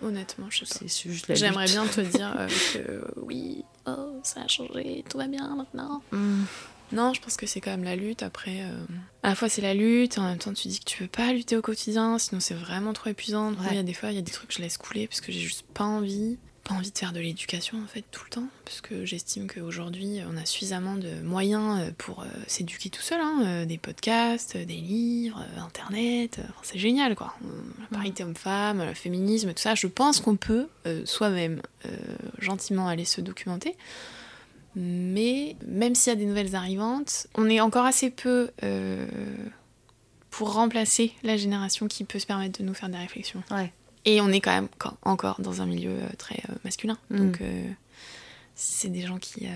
Honnêtement, 0.00 0.46
je 0.48 0.64
sais 0.64 0.86
pas. 1.26 1.34
J'aimerais 1.34 1.66
bien 1.66 1.84
te 1.86 2.00
dire 2.00 2.32
euh, 2.38 2.48
que 2.72 3.20
oui, 3.20 3.64
oh, 3.86 4.20
ça 4.22 4.42
a 4.42 4.48
changé, 4.48 5.04
tout 5.08 5.18
va 5.18 5.26
bien 5.26 5.56
maintenant. 5.56 6.02
Hmm. 6.12 6.44
Non, 6.92 7.12
je 7.12 7.20
pense 7.20 7.36
que 7.36 7.46
c'est 7.46 7.60
quand 7.60 7.70
même 7.70 7.84
la 7.84 7.96
lutte. 7.96 8.22
Après, 8.22 8.62
euh, 8.62 8.84
à 9.22 9.30
la 9.30 9.34
fois 9.34 9.48
c'est 9.48 9.62
la 9.62 9.74
lutte, 9.74 10.18
en 10.18 10.24
même 10.24 10.38
temps 10.38 10.52
tu 10.54 10.68
dis 10.68 10.80
que 10.80 10.84
tu 10.84 11.02
veux 11.02 11.08
pas 11.08 11.32
lutter 11.32 11.56
au 11.56 11.62
quotidien, 11.62 12.18
sinon 12.18 12.40
c'est 12.40 12.54
vraiment 12.54 12.92
trop 12.92 13.10
épuisant. 13.10 13.52
Il 13.52 13.68
Ouais. 13.68 13.74
y 13.76 13.78
a 13.78 13.82
des 13.82 13.94
fois, 13.94 14.10
il 14.10 14.16
y 14.16 14.18
a 14.18 14.22
des 14.22 14.32
trucs 14.32 14.48
que 14.48 14.54
je 14.54 14.62
laisse 14.62 14.78
couler 14.78 15.06
parce 15.06 15.20
que 15.20 15.30
j'ai 15.32 15.40
juste 15.40 15.64
pas 15.74 15.84
envie. 15.84 16.38
Pas 16.64 16.74
envie 16.74 16.90
de 16.90 16.98
faire 16.98 17.12
de 17.14 17.20
l'éducation 17.20 17.78
en 17.82 17.86
fait 17.86 18.04
tout 18.10 18.24
le 18.26 18.30
temps, 18.30 18.48
parce 18.66 18.82
que 18.82 19.06
j'estime 19.06 19.46
qu'aujourd'hui 19.46 20.20
on 20.30 20.36
a 20.36 20.44
suffisamment 20.44 20.96
de 20.96 21.08
moyens 21.22 21.80
euh, 21.80 21.90
pour 21.96 22.20
euh, 22.20 22.26
s'éduquer 22.46 22.90
tout 22.90 23.00
seul, 23.00 23.20
hein, 23.22 23.64
des 23.64 23.78
podcasts, 23.78 24.54
des 24.54 24.74
livres, 24.74 25.42
euh, 25.56 25.60
internet, 25.62 26.40
enfin, 26.42 26.60
c'est 26.62 26.78
génial 26.78 27.14
quoi. 27.14 27.34
La 27.90 27.96
parité 27.96 28.22
homme-femme, 28.22 28.84
le 28.84 28.92
féminisme, 28.92 29.54
tout 29.54 29.62
ça, 29.62 29.74
je 29.74 29.86
pense 29.86 30.20
qu'on 30.20 30.36
peut 30.36 30.66
soi-même 31.06 31.62
gentiment 32.38 32.86
aller 32.88 33.06
se 33.06 33.22
documenter. 33.22 33.74
Mais 34.76 35.56
même 35.66 35.94
s'il 35.94 36.12
y 36.12 36.16
a 36.16 36.18
des 36.18 36.26
nouvelles 36.26 36.54
arrivantes, 36.54 37.26
on 37.34 37.48
est 37.48 37.60
encore 37.60 37.84
assez 37.86 38.10
peu 38.10 38.50
euh, 38.62 39.06
pour 40.30 40.52
remplacer 40.54 41.12
la 41.22 41.36
génération 41.36 41.88
qui 41.88 42.04
peut 42.04 42.18
se 42.18 42.26
permettre 42.26 42.60
de 42.60 42.64
nous 42.64 42.74
faire 42.74 42.88
des 42.88 42.98
réflexions. 42.98 43.42
Ouais. 43.50 43.72
Et 44.04 44.20
on 44.20 44.28
est 44.28 44.40
quand 44.40 44.52
même 44.52 44.68
quand- 44.78 44.96
encore 45.02 45.40
dans 45.40 45.60
un 45.62 45.66
milieu 45.66 45.90
euh, 45.90 46.08
très 46.16 46.40
euh, 46.48 46.54
masculin. 46.64 46.96
Mm. 47.10 47.16
Donc 47.16 47.40
euh, 47.40 47.68
c'est 48.54 48.88
des 48.88 49.02
gens 49.06 49.18
qui, 49.18 49.46
euh, 49.46 49.50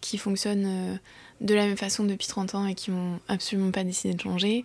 qui 0.00 0.18
fonctionnent 0.18 0.98
de 1.40 1.54
la 1.54 1.66
même 1.66 1.76
façon 1.76 2.04
depuis 2.04 2.26
30 2.28 2.54
ans 2.54 2.66
et 2.66 2.74
qui 2.74 2.90
n'ont 2.90 3.20
absolument 3.28 3.70
pas 3.70 3.84
décidé 3.84 4.14
de 4.14 4.20
changer. 4.20 4.64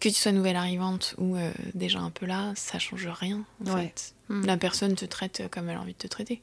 Que 0.00 0.08
tu 0.08 0.14
sois 0.16 0.32
nouvelle 0.32 0.56
arrivante 0.56 1.14
ou 1.18 1.36
euh, 1.36 1.50
déjà 1.74 2.00
un 2.00 2.10
peu 2.10 2.26
là, 2.26 2.52
ça 2.56 2.78
change 2.78 3.06
rien 3.08 3.44
en 3.64 3.72
Ouais. 3.72 3.82
fait. 3.84 4.14
Mm. 4.28 4.46
La 4.46 4.56
personne 4.56 4.94
te 4.94 5.04
traite 5.04 5.42
comme 5.50 5.68
elle 5.68 5.76
a 5.76 5.80
envie 5.80 5.92
de 5.94 5.98
te 5.98 6.06
traiter. 6.08 6.40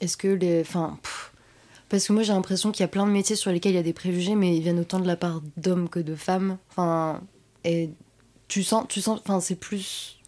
Est-ce 0.00 0.16
que 0.16 0.28
les. 0.28 0.60
Enfin. 0.60 0.98
pff, 1.02 1.32
Parce 1.88 2.06
que 2.06 2.12
moi 2.12 2.22
j'ai 2.22 2.32
l'impression 2.32 2.70
qu'il 2.70 2.82
y 2.82 2.84
a 2.84 2.88
plein 2.88 3.06
de 3.06 3.10
métiers 3.12 3.36
sur 3.36 3.50
lesquels 3.50 3.72
il 3.72 3.76
y 3.76 3.78
a 3.78 3.82
des 3.82 3.92
préjugés, 3.94 4.34
mais 4.34 4.54
ils 4.56 4.60
viennent 4.62 4.78
autant 4.80 5.00
de 5.00 5.06
la 5.06 5.16
part 5.16 5.40
d'hommes 5.56 5.88
que 5.88 6.00
de 6.00 6.14
femmes. 6.14 6.58
Enfin. 6.70 7.22
Et 7.64 7.90
tu 8.48 8.62
sens. 8.62 8.84
Tu 8.88 9.00
sens. 9.00 9.20
Enfin, 9.20 9.40
c'est 9.40 9.54
plus. 9.56 10.18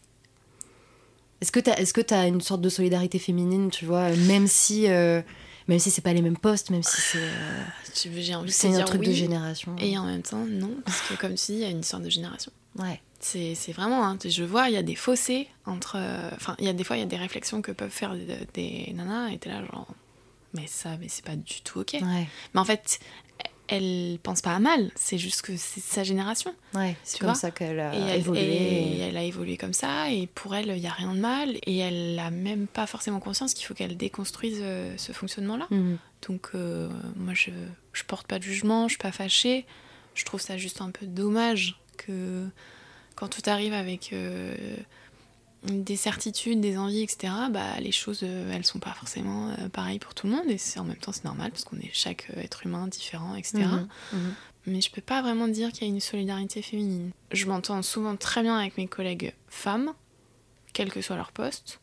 Est-ce 1.40 1.52
que 1.52 1.60
t'as 1.60 1.74
est-ce 1.76 1.92
que 1.94 2.00
t'as 2.00 2.26
une 2.28 2.40
sorte 2.40 2.60
de 2.60 2.68
solidarité 2.68 3.18
féminine, 3.18 3.70
tu 3.70 3.84
vois, 3.86 4.10
même 4.10 4.46
si. 4.46 4.88
euh, 4.88 5.22
Même 5.68 5.78
si 5.78 5.90
c'est 5.90 6.00
pas 6.02 6.12
les 6.12 6.22
mêmes 6.22 6.36
postes, 6.36 6.70
même 6.70 6.82
si 6.82 7.00
c'est. 7.00 7.18
euh, 7.18 7.62
Tu 7.94 8.08
veux- 8.08 8.20
J'ai 8.20 8.34
envie 8.34 8.48
de 8.48 8.52
c'est 8.52 8.68
un 8.68 8.76
dire 8.76 8.84
truc 8.86 9.00
oui, 9.02 9.08
de 9.08 9.12
génération. 9.12 9.74
Et 9.78 9.96
en 9.96 10.04
même 10.04 10.22
temps, 10.22 10.44
non, 10.48 10.74
parce 10.84 11.00
que 11.02 11.14
comme 11.14 11.34
tu 11.34 11.46
dis, 11.46 11.52
il 11.52 11.58
y 11.60 11.64
a 11.64 11.70
une 11.70 11.80
histoire 11.80 12.02
de 12.02 12.10
génération. 12.10 12.52
Ouais. 12.78 13.00
C'est 13.20 13.54
c'est 13.54 13.72
vraiment, 13.72 14.04
hein, 14.06 14.18
je 14.24 14.42
vois, 14.44 14.68
il 14.68 14.74
y 14.74 14.78
a 14.78 14.82
des 14.82 14.94
fossés 14.96 15.48
entre. 15.66 15.96
euh, 15.98 16.30
Enfin, 16.34 16.56
il 16.58 16.64
y 16.64 16.68
a 16.68 16.72
des 16.72 16.84
fois, 16.84 16.96
il 16.96 17.00
y 17.00 17.02
a 17.02 17.06
des 17.06 17.16
réflexions 17.16 17.62
que 17.62 17.72
peuvent 17.72 17.90
faire 17.90 18.14
des, 18.14 18.26
des 18.54 18.92
nanas, 18.94 19.28
et 19.30 19.38
t'es 19.38 19.48
là, 19.50 19.62
genre. 19.64 19.86
Mais 20.54 20.66
ça, 20.66 20.96
mais 20.98 21.08
c'est 21.08 21.24
pas 21.24 21.36
du 21.36 21.62
tout 21.62 21.80
ok. 21.80 21.92
Ouais. 22.00 22.26
Mais 22.54 22.60
en 22.60 22.64
fait, 22.64 22.98
elle 23.70 24.18
pense 24.22 24.40
pas 24.40 24.54
à 24.54 24.58
mal, 24.58 24.90
c'est 24.96 25.16
juste 25.16 25.42
que 25.42 25.56
c'est 25.56 25.80
sa 25.80 26.02
génération. 26.02 26.54
Ouais. 26.74 26.96
C'est 27.04 27.20
comme 27.20 27.36
ça 27.36 27.52
qu'elle 27.52 27.78
a 27.78 27.94
et, 27.94 28.00
elle, 28.00 28.18
évolué. 28.18 28.40
et 28.40 28.98
elle 28.98 29.16
a 29.16 29.22
évolué 29.22 29.56
comme 29.56 29.72
ça, 29.72 30.10
et 30.10 30.26
pour 30.26 30.56
elle, 30.56 30.70
il 30.76 30.82
y 30.82 30.88
a 30.88 30.92
rien 30.92 31.14
de 31.14 31.20
mal, 31.20 31.56
et 31.66 31.78
elle 31.78 32.18
a 32.18 32.30
même 32.30 32.66
pas 32.66 32.86
forcément 32.86 33.20
conscience 33.20 33.54
qu'il 33.54 33.64
faut 33.66 33.74
qu'elle 33.74 33.96
déconstruise 33.96 34.58
euh, 34.60 34.92
ce 34.96 35.12
fonctionnement-là. 35.12 35.68
Mhm. 35.70 35.98
Donc 36.26 36.50
euh, 36.54 36.88
moi 37.16 37.32
je, 37.32 37.50
je 37.92 38.02
porte 38.02 38.26
pas 38.26 38.38
de 38.38 38.44
jugement, 38.44 38.88
je 38.88 38.94
suis 38.94 39.02
pas 39.02 39.12
fâchée. 39.12 39.66
Je 40.14 40.24
trouve 40.24 40.40
ça 40.40 40.56
juste 40.56 40.80
un 40.80 40.90
peu 40.90 41.06
dommage 41.06 41.80
que 41.96 42.46
quand 43.14 43.28
tout 43.28 43.48
arrive 43.48 43.72
avec 43.72 44.12
euh, 44.12 44.56
des 45.64 45.96
certitudes, 45.96 46.60
des 46.60 46.78
envies, 46.78 47.02
etc., 47.02 47.32
bah, 47.50 47.78
les 47.80 47.92
choses 47.92 48.20
euh, 48.22 48.52
elles 48.52 48.64
sont 48.64 48.78
pas 48.78 48.92
forcément 48.92 49.50
euh, 49.50 49.68
pareilles 49.68 49.98
pour 49.98 50.14
tout 50.14 50.26
le 50.26 50.34
monde 50.34 50.48
et 50.48 50.58
c'est 50.58 50.80
en 50.80 50.84
même 50.84 50.96
temps 50.96 51.12
c'est 51.12 51.24
normal 51.24 51.50
parce 51.50 51.64
qu'on 51.64 51.76
est 51.76 51.90
chaque 51.92 52.28
euh, 52.36 52.40
être 52.40 52.64
humain 52.66 52.86
différent, 52.86 53.34
etc. 53.34 53.58
Mhm. 53.58 53.88
Mhm. 54.12 54.34
Mais 54.66 54.80
je 54.80 54.90
peux 54.90 55.02
pas 55.02 55.22
vraiment 55.22 55.48
dire 55.48 55.72
qu'il 55.72 55.86
y 55.86 55.90
a 55.90 55.92
une 55.92 56.00
solidarité 56.00 56.62
féminine. 56.62 57.10
Je 57.32 57.46
m'entends 57.46 57.82
souvent 57.82 58.16
très 58.16 58.42
bien 58.42 58.56
avec 58.56 58.76
mes 58.76 58.86
collègues 58.86 59.34
femmes, 59.48 59.92
quel 60.72 60.90
que 60.90 61.00
soit 61.00 61.16
leur 61.16 61.32
poste, 61.32 61.80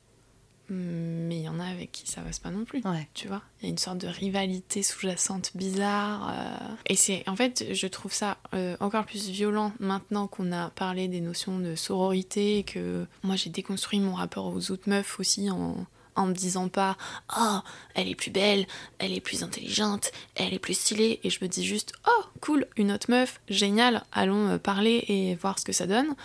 mais 0.70 1.38
il 1.38 1.44
y 1.44 1.50
en 1.50 1.60
a 1.60 1.66
avec 1.66 1.92
qui 1.92 2.08
ça 2.10 2.22
passe 2.22 2.40
pas 2.40 2.50
non 2.52 2.66
plus 2.66 2.82
Ouais. 2.86 3.08
tu 3.14 3.28
vois. 3.28 3.42
Il 3.62 3.66
y 3.66 3.68
a 3.68 3.70
une 3.72 3.78
sorte 3.78 3.98
de 4.00 4.08
rivalité 4.08 4.84
sous-jacente 4.84 5.52
bizarre. 5.56 6.30
euh, 6.32 6.76
Et 6.88 6.96
c'est, 6.96 7.28
en 7.28 7.36
fait, 7.36 7.66
je 7.74 7.88
trouve 7.88 8.14
ça 8.14 8.38
euh, 8.54 8.76
encore 8.80 9.06
plus 9.06 9.30
violent 9.30 9.72
maintenant 9.80 10.28
qu'on 10.28 10.52
a 10.52 10.70
parlé 10.72 11.08
des 11.08 11.22
notions 11.22 11.60
de 11.60 11.76
sororité 11.76 12.60
et 12.60 12.64
que 12.64 13.06
moi 13.24 13.36
j'ai 13.36 13.50
déconstruit 13.50 14.00
mon 14.00 14.14
rapport 14.14 14.48
aux 14.48 14.72
autres 14.72 14.90
meufs 14.90 15.20
aussi 15.20 15.50
en, 15.50 15.76
en 16.16 16.26
me 16.28 16.34
disant 16.34 16.68
pas 16.68 16.98
oh 17.40 17.60
elle 17.96 18.08
est 18.10 18.16
plus 18.16 18.32
belle, 18.32 18.66
elle 19.00 19.14
est 19.14 19.22
plus 19.22 19.44
intelligente, 19.44 20.12
elle 20.36 20.54
est 20.54 20.60
plus 20.60 20.74
stylée 20.78 21.20
et 21.24 21.30
je 21.30 21.40
me 21.44 21.48
dis 21.48 21.66
juste 21.66 21.94
oh 22.08 22.24
cool 22.42 22.66
une 22.76 22.92
autre 22.92 23.10
meuf 23.10 23.40
génial 23.50 24.04
allons 24.12 24.48
euh, 24.50 24.58
parler 24.58 25.04
et 25.08 25.36
voir 25.36 25.58
ce 25.60 25.66
que 25.66 25.74
ça 25.74 25.88
donne. 25.88 26.16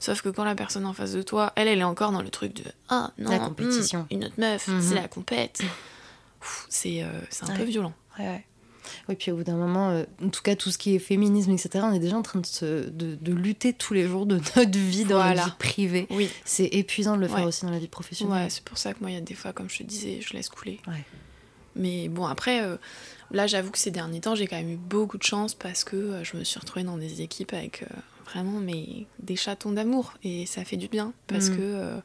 Sauf 0.00 0.22
que 0.22 0.28
quand 0.28 0.44
la 0.44 0.54
personne 0.54 0.86
en 0.86 0.92
face 0.92 1.12
de 1.12 1.22
toi, 1.22 1.52
elle, 1.56 1.66
elle 1.68 1.80
est 1.80 1.84
encore 1.84 2.12
dans 2.12 2.22
le 2.22 2.30
truc 2.30 2.54
de 2.54 2.64
ah 2.88 3.12
non, 3.18 3.30
La 3.30 3.38
compétition. 3.40 4.02
hmm, 4.02 4.14
une 4.14 4.24
autre 4.26 4.34
meuf, 4.38 4.68
Mhm. 4.68 4.80
c'est 4.80 4.94
la 4.94 5.08
compète. 5.08 5.60
C'est 6.68 7.02
euh, 7.02 7.08
c'est 7.30 7.44
un 7.44 7.48
Ouais. 7.52 7.56
peu 7.58 7.64
violent. 7.64 7.92
Ouais, 8.18 8.26
ouais. 8.26 8.44
Oui, 9.08 9.16
puis 9.16 9.30
au 9.32 9.36
bout 9.36 9.44
d'un 9.44 9.56
moment, 9.56 9.90
euh, 9.90 10.04
en 10.24 10.28
tout 10.30 10.40
cas, 10.40 10.56
tout 10.56 10.70
ce 10.70 10.78
qui 10.78 10.94
est 10.94 10.98
féminisme, 10.98 11.50
etc., 11.50 11.80
on 11.82 11.92
est 11.92 11.98
déjà 11.98 12.16
en 12.16 12.22
train 12.22 12.38
de, 12.40 12.46
se- 12.46 12.88
de, 12.88 13.16
de 13.20 13.32
lutter 13.34 13.74
tous 13.74 13.92
les 13.92 14.06
jours 14.06 14.24
de 14.24 14.36
notre 14.56 14.78
vie 14.78 15.04
dans 15.04 15.16
Voilà. 15.16 15.34
notre 15.42 15.46
vie 15.48 15.56
privée. 15.58 16.06
Oui. 16.10 16.30
C'est 16.46 16.66
épuisant 16.72 17.16
de 17.16 17.20
le 17.20 17.28
faire 17.28 17.38
Ouais. 17.40 17.44
aussi 17.44 17.66
dans 17.66 17.70
la 17.70 17.78
vie 17.78 17.88
professionnelle. 17.88 18.44
Ouais, 18.44 18.50
c'est 18.50 18.64
pour 18.64 18.78
ça 18.78 18.94
que 18.94 19.00
moi, 19.00 19.10
il 19.10 19.14
y 19.14 19.18
a 19.18 19.20
des 19.20 19.34
fois, 19.34 19.52
comme 19.52 19.68
je 19.68 19.78
te 19.78 19.82
disais, 19.82 20.20
je 20.22 20.32
laisse 20.32 20.48
couler. 20.48 20.80
Ouais. 20.86 21.04
Mais 21.76 22.08
bon, 22.08 22.24
après, 22.26 22.62
euh, 22.62 22.76
là, 23.30 23.46
j'avoue 23.46 23.70
que 23.72 23.78
ces 23.78 23.90
derniers 23.90 24.20
temps, 24.20 24.34
j'ai 24.34 24.46
quand 24.46 24.56
même 24.56 24.70
eu 24.70 24.76
beaucoup 24.76 25.18
de 25.18 25.22
chance 25.22 25.54
parce 25.54 25.84
que 25.84 25.96
euh, 25.96 26.24
je 26.24 26.36
me 26.36 26.44
suis 26.44 26.58
retrouvée 26.58 26.84
dans 26.84 26.96
des 26.96 27.20
équipes 27.20 27.52
avec 27.52 27.84
vraiment 28.30 28.60
mais, 28.60 29.06
des 29.20 29.36
chatons 29.36 29.72
d'amour. 29.72 30.14
Et 30.22 30.46
ça 30.46 30.64
fait 30.64 30.76
du 30.76 30.88
bien 30.88 31.12
parce 31.26 31.48
Mhm. 31.50 31.56
que. 31.56 31.62
euh, 31.62 32.00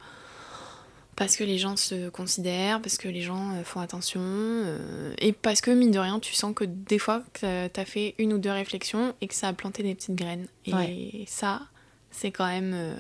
parce 1.16 1.36
que 1.38 1.44
les 1.44 1.60
gens 1.60 1.78
se 1.78 2.10
considèrent, 2.10 2.82
parce 2.82 2.98
que 2.98 3.08
les 3.08 3.22
gens 3.22 3.52
euh, 3.54 3.64
font 3.64 3.80
attention, 3.80 4.20
euh, 4.24 5.14
et 5.20 5.32
parce 5.32 5.62
que, 5.62 5.70
mine 5.70 5.92
de 5.92 6.00
rien, 6.00 6.20
tu 6.20 6.34
sens 6.34 6.56
que 6.56 6.64
des 6.64 6.98
fois, 6.98 7.22
que 7.34 7.68
t'as 7.68 7.86
fait 7.86 8.16
une 8.18 8.34
ou 8.34 8.40
deux 8.40 8.50
réflexions 8.50 9.14
et 9.22 9.28
que 9.28 9.36
ça 9.36 9.50
a 9.50 9.54
planté 9.54 9.84
des 9.84 9.94
petites 9.94 10.16
graines. 10.16 10.48
Et 10.66 10.74
Ouais. 10.74 11.26
ça, 11.28 11.62
c'est 12.10 12.32
quand 12.32 12.48
même 12.48 12.72
euh, 12.74 12.96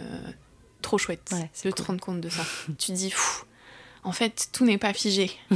trop 0.83 0.99
chouette 0.99 1.27
Ouais, 1.31 1.49
c'est 1.53 1.69
de 1.69 1.73
te 1.73 1.81
rendre 1.81 1.99
compte 2.01 2.21
de 2.21 2.29
ça. 2.29 2.43
tu 2.77 2.91
te 2.91 2.91
dis, 2.91 3.11
en 4.03 4.11
fait, 4.11 4.47
tout 4.51 4.63
n'est 4.63 4.77
pas 4.77 4.93
figé. 4.93 5.31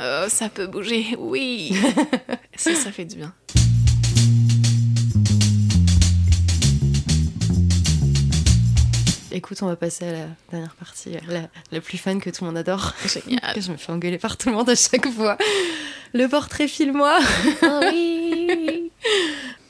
Euh, 0.00 0.28
ça 0.28 0.48
peut 0.48 0.68
bouger, 0.68 1.16
oui. 1.18 1.74
ça, 2.56 2.72
ça 2.76 2.92
fait 2.92 3.04
du 3.04 3.16
bien. 3.16 3.34
Écoute, 9.38 9.62
on 9.62 9.66
va 9.66 9.76
passer 9.76 10.04
à 10.04 10.10
la 10.10 10.26
dernière 10.50 10.74
partie, 10.74 11.14
euh, 11.14 11.20
la, 11.28 11.42
la 11.70 11.80
plus 11.80 11.96
fun 11.96 12.18
que 12.18 12.28
tout 12.28 12.42
le 12.42 12.48
monde 12.48 12.58
adore. 12.58 12.92
Génial. 13.06 13.54
Que 13.54 13.60
je 13.60 13.70
me 13.70 13.76
fais 13.76 13.92
engueuler 13.92 14.18
par 14.18 14.36
tout 14.36 14.48
le 14.48 14.56
monde 14.56 14.68
à 14.68 14.74
chaque 14.74 15.08
fois. 15.12 15.38
Le 16.12 16.26
portrait 16.26 16.66
file-moi. 16.66 17.20
Oh 17.62 17.80
oui. 17.92 18.90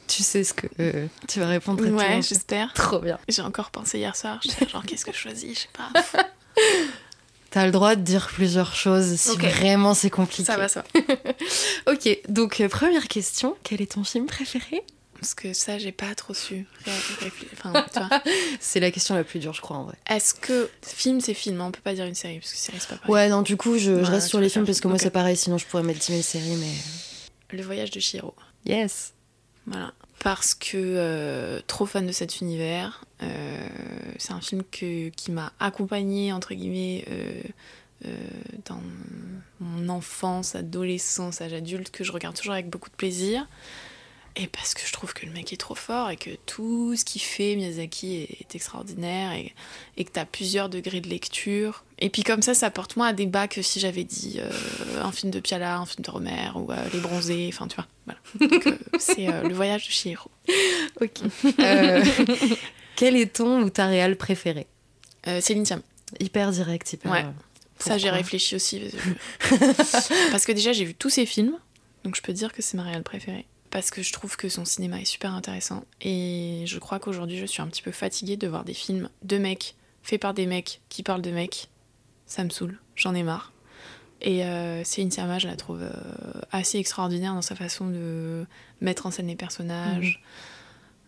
Tu 0.07 0.23
sais 0.23 0.43
ce 0.43 0.55
que 0.55 0.67
euh, 0.81 1.07
tu 1.29 1.39
vas 1.39 1.49
répondre 1.49 1.83
très 1.83 1.91
Ouais, 1.91 2.23
j'espère. 2.23 2.73
Trop 2.73 2.99
bien. 2.99 3.19
J'ai 3.29 3.43
encore 3.43 3.71
pensé 3.71 3.99
hier 3.99 4.17
soir. 4.17 4.41
J'étais 4.43 4.67
genre, 4.67 4.83
qu'est-ce 4.87 5.05
que 5.05 5.13
je 5.13 5.19
choisis 5.19 5.55
Je 5.55 5.61
sais 5.61 5.69
pas. 5.75 5.91
T'as 7.51 7.67
le 7.67 7.73
droit 7.73 7.95
de 7.95 8.01
dire 8.01 8.27
plusieurs 8.29 8.75
choses 8.75 9.17
si 9.17 9.37
vraiment 9.37 9.93
c'est 9.93 10.09
compliqué. 10.09 10.45
Ça 10.45 10.57
va, 10.57 10.69
ça 10.69 10.83
va. 10.95 11.93
Ok, 11.93 12.09
donc 12.31 12.63
euh, 12.63 12.71
première 12.71 13.07
question, 13.07 13.55
quel 13.65 13.83
est 13.83 13.93
ton 13.93 14.03
film 14.03 14.25
préféré? 14.25 14.83
Parce 15.21 15.35
que 15.35 15.53
ça, 15.53 15.79
j'ai 15.79 15.93
pas 15.93 16.15
trop 16.15 16.35
su. 16.35 16.67
Enfin. 17.65 18.09
C'est 18.61 18.81
la 18.81 18.91
question 18.91 19.15
la 19.15 19.25
plus 19.25 19.41
dure, 19.41 19.53
je 19.53 19.61
crois, 19.61 19.77
en 19.77 19.85
vrai. 19.85 19.97
Est-ce 20.09 20.35
que 20.35 20.71
film, 20.83 21.21
c'est 21.21 21.35
film 21.35 21.61
hein, 21.61 21.67
On 21.69 21.71
peut 21.73 21.81
pas 21.83 21.95
dire 21.95 22.05
une 22.05 22.15
série 22.15 22.39
parce 22.39 22.53
que 22.53 22.59
série, 22.59 22.79
c'est 22.79 22.89
pas 22.89 22.97
pareil. 22.97 23.13
Ouais, 23.13 23.29
non, 23.29 23.43
du 23.43 23.57
coup, 23.57 23.79
je, 23.79 23.91
reste 23.93 24.29
sur 24.29 24.41
les 24.41 24.49
films 24.49 24.65
parce 24.65 24.81
que 24.81 24.89
moi, 24.89 24.99
c'est 24.99 25.11
pareil, 25.11 25.37
sinon 25.37 25.59
je 25.59 25.67
pourrais 25.67 25.83
mettre 25.83 26.01
10 26.01 26.07
000 26.07 26.23
séries, 26.23 26.57
mais. 26.57 27.57
Le 27.57 27.63
voyage 27.63 27.91
de 27.91 28.01
Shiro. 28.01 28.35
Yes. 28.65 29.15
Voilà. 29.67 29.93
Parce 30.21 30.55
que 30.55 30.77
euh, 30.77 31.61
trop 31.67 31.87
fan 31.87 32.07
de 32.07 32.13
cet 32.13 32.41
univers. 32.41 33.05
Euh, 33.23 33.69
c'est 34.19 34.33
un 34.33 34.41
film 34.41 34.63
que, 34.71 35.09
qui 35.11 35.33
m'a 35.33 35.53
accompagnée, 35.61 36.33
entre 36.33 36.55
guillemets, 36.55 37.05
euh, 37.11 37.43
euh, 38.07 38.17
dans 38.65 38.81
mon 39.61 39.89
enfance, 39.89 40.55
adolescence, 40.55 41.41
âge 41.41 41.53
adulte, 41.53 41.91
que 41.91 42.05
je 42.05 42.13
regarde 42.13 42.37
toujours 42.37 42.55
avec 42.55 42.69
beaucoup 42.69 42.91
de 42.91 42.95
plaisir. 42.95 43.47
Et 44.41 44.47
parce 44.47 44.73
que 44.73 44.87
je 44.87 44.93
trouve 44.93 45.15
que 45.15 45.27
le 45.27 45.33
mec 45.33 45.53
est 45.53 45.57
trop 45.57 45.75
fort 45.75 46.11
et 46.11 46.17
que 46.17 46.31
tout 46.47 46.95
ce 46.95 47.05
qu'il 47.05 47.21
fait, 47.21 47.57
Miyazaki, 47.57 48.29
est, 48.41 48.55
extraordinaire 48.55 49.33
et, 49.33 49.53
et 49.97 50.05
que 50.05 50.13
t'as 50.13 50.25
plusieurs 50.25 50.69
degrés 50.69 51.01
de 51.01 51.09
lecture. 51.09 51.85
Et 51.99 52.09
puis 52.09 52.23
comme 52.23 52.41
ça, 52.41 52.55
ça 52.55 52.71
porte 52.71 52.97
moins 52.97 53.09
à 53.09 53.13
débat 53.13 53.49
que 53.49 53.63
si 53.63 53.81
j'avais 53.81 54.05
dit 54.05 54.39
euh, 54.39 55.03
un 55.03 55.11
film 55.11 55.33
de 55.33 55.41
Piala, 55.41 55.79
un 55.79 55.87
film 55.87 56.05
de 56.05 56.11
Romer 56.11 56.51
ou 56.55 56.71
euh, 56.71 56.77
Les 56.93 57.01
Bronzés, 57.01 57.51
enfin 57.53 57.67
tu 57.67 57.75
vois. 57.75 57.87
Voilà. 58.07 58.21
Euh, 58.41 58.79
c'est 59.01 59.29
euh, 59.29 59.43
le 59.43 59.55
voyage 59.55 59.87
de 59.87 59.91
Chihiro. 59.91 60.31
Ok. 61.01 61.19
Quel 62.95 63.17
est 63.17 63.35
ton 63.35 63.63
ou 63.63 63.71
ta 63.71 63.87
réal 63.87 64.17
préférée? 64.17 64.69
Céline 65.41 65.67
Sciamma. 65.67 65.83
Hyper 66.21 66.53
direct, 66.53 66.93
hyper. 66.93 67.11
Ouais. 67.11 67.27
Ça, 67.79 67.99
j'ai 67.99 68.11
réfléchi 68.11 68.55
aussi. 68.57 68.81
Parce 69.79 70.09
que, 70.09 70.31
parce 70.31 70.45
que 70.47 70.53
déjà, 70.53 70.73
j'ai 70.73 70.85
vu 70.85 70.95
tous 70.95 71.11
ses 71.11 71.27
films, 71.27 71.59
donc 72.05 72.17
je 72.17 72.23
peux 72.23 72.33
dire 72.33 72.53
que 72.53 72.63
c'est 72.63 72.77
ma 72.77 72.85
réelle 72.85 73.03
préférée. 73.03 73.47
Parce 73.71 73.91
que 73.91 74.03
je 74.03 74.13
trouve 74.13 74.37
que 74.37 74.49
son 74.49 74.65
cinéma 74.65 75.01
est 75.01 75.05
super 75.05 75.35
intéressant. 75.35 75.85
Et 76.01 76.65
je 76.67 76.79
crois 76.79 76.99
qu'aujourd'hui, 76.99 77.37
je 77.37 77.47
suis 77.47 77.63
un 77.63 77.67
petit 77.67 77.83
peu 77.83 77.93
fatiguée 77.93 78.37
de 78.37 78.49
voir 78.49 78.65
des 78.65 78.75
films 78.75 79.09
de 79.23 79.39
mecs, 79.39 79.77
faits 80.03 80.21
par 80.21 80.35
des 80.35 80.47
mecs, 80.47 80.81
qui 80.89 81.03
parlent 81.03 81.23
de 81.23 81.31
mecs. 81.31 81.69
Ça 82.27 82.45
me 82.45 82.51
saoule, 82.51 82.79
j'en 82.97 83.15
ai 83.15 83.23
marre. 83.23 83.53
Et 84.21 84.45
euh, 84.45 84.83
Céline 84.85 85.11
Sciamma, 85.11 85.39
je 85.39 85.47
la 85.47 85.57
trouve 85.57 85.83
euh, 85.83 85.93
assez 86.51 86.79
extraordinaire 86.79 87.35
dans 87.35 87.43
sa 87.43 87.55
façon 87.55 87.89
de 87.89 88.47
mettre 88.81 89.07
en 89.07 89.11
scène 89.11 89.29
les 89.29 89.37
personnages. 89.37 90.23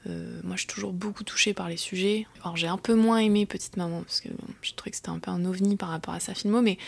Euh, 0.06 0.40
moi, 0.44 0.56
je 0.56 0.60
suis 0.60 0.68
toujours 0.68 0.92
beaucoup 0.92 1.24
touchée 1.24 1.52
par 1.52 1.68
les 1.68 1.76
sujets. 1.76 2.26
Alors, 2.42 2.56
j'ai 2.56 2.68
un 2.68 2.78
peu 2.78 2.94
moins 2.94 3.18
aimé 3.18 3.46
Petite 3.46 3.76
Maman, 3.76 4.02
parce 4.02 4.20
que 4.20 4.28
bon, 4.28 4.46
je 4.62 4.72
trouvais 4.74 4.90
que 4.90 4.96
c'était 4.96 5.10
un 5.10 5.18
peu 5.18 5.30
un 5.30 5.44
ovni 5.44 5.76
par 5.76 5.88
rapport 5.88 6.14
à 6.14 6.20
sa 6.20 6.34
filmo, 6.34 6.62
mais 6.62 6.78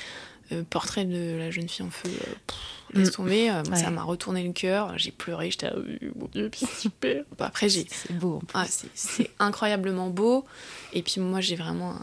euh, 0.52 0.62
Portrait 0.68 1.04
de 1.04 1.36
la 1.38 1.50
jeune 1.50 1.68
fille 1.68 1.84
en 1.84 1.90
feu, 1.90 2.08
euh, 2.10 2.32
pff, 2.46 2.56
laisse 2.94 3.08
Mm. 3.08 3.12
tomber, 3.12 3.50
euh, 3.50 3.62
Ouais. 3.70 3.76
ça 3.76 3.90
m'a 3.90 4.02
retourné 4.02 4.42
le 4.42 4.52
cœur, 4.52 4.96
j'ai 4.98 5.10
pleuré, 5.10 5.50
j'étais 5.50 5.66
Euh, 5.66 5.98
mon 6.16 6.26
dieu, 6.26 6.50
c'est 6.54 6.66
super. 6.80 7.24
Bah, 7.38 7.46
après, 7.46 7.68
j'ai. 7.68 7.86
C'est 7.90 8.12
beau. 8.12 8.36
en 8.36 8.38
plus. 8.40 8.48
Ah, 8.54 8.66
c'est- 8.94 9.30
incroyablement 9.38 10.10
beau. 10.10 10.44
Et 10.92 11.02
puis 11.02 11.20
moi, 11.20 11.40
j'ai 11.40 11.56
vraiment 11.56 11.94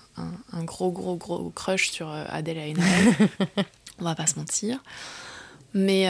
un, 0.51 0.63
gros, 0.63 0.91
gros, 0.91 1.15
gros 1.15 1.49
crush 1.51 1.89
sur 1.91 2.09
Adèle 2.09 2.57
Haenel. 2.57 2.77
On 3.99 4.03
va 4.03 4.15
pas 4.15 4.27
se 4.27 4.35
mentir. 4.39 4.79
Mais 5.75 6.07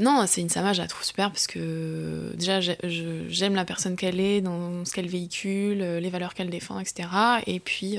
non, 0.00 0.24
c'est 0.26 0.42
une 0.42 0.50
Sama, 0.50 0.74
je 0.74 0.82
la 0.82 0.86
trouve 0.88 1.04
super 1.04 1.30
parce 1.30 1.46
que 1.46 2.32
déjà, 2.36 2.60
j'aime 2.60 3.54
la 3.54 3.64
personne 3.64 3.96
qu'elle 3.96 4.20
est, 4.20 4.42
dans 4.42 4.84
ce 4.84 4.92
qu'elle 4.92 5.08
véhicule, 5.08 5.78
les 5.78 6.10
valeurs 6.10 6.34
qu'elle 6.34 6.50
défend, 6.50 6.78
etc. 6.78 7.08
Et 7.46 7.60
puis, 7.60 7.98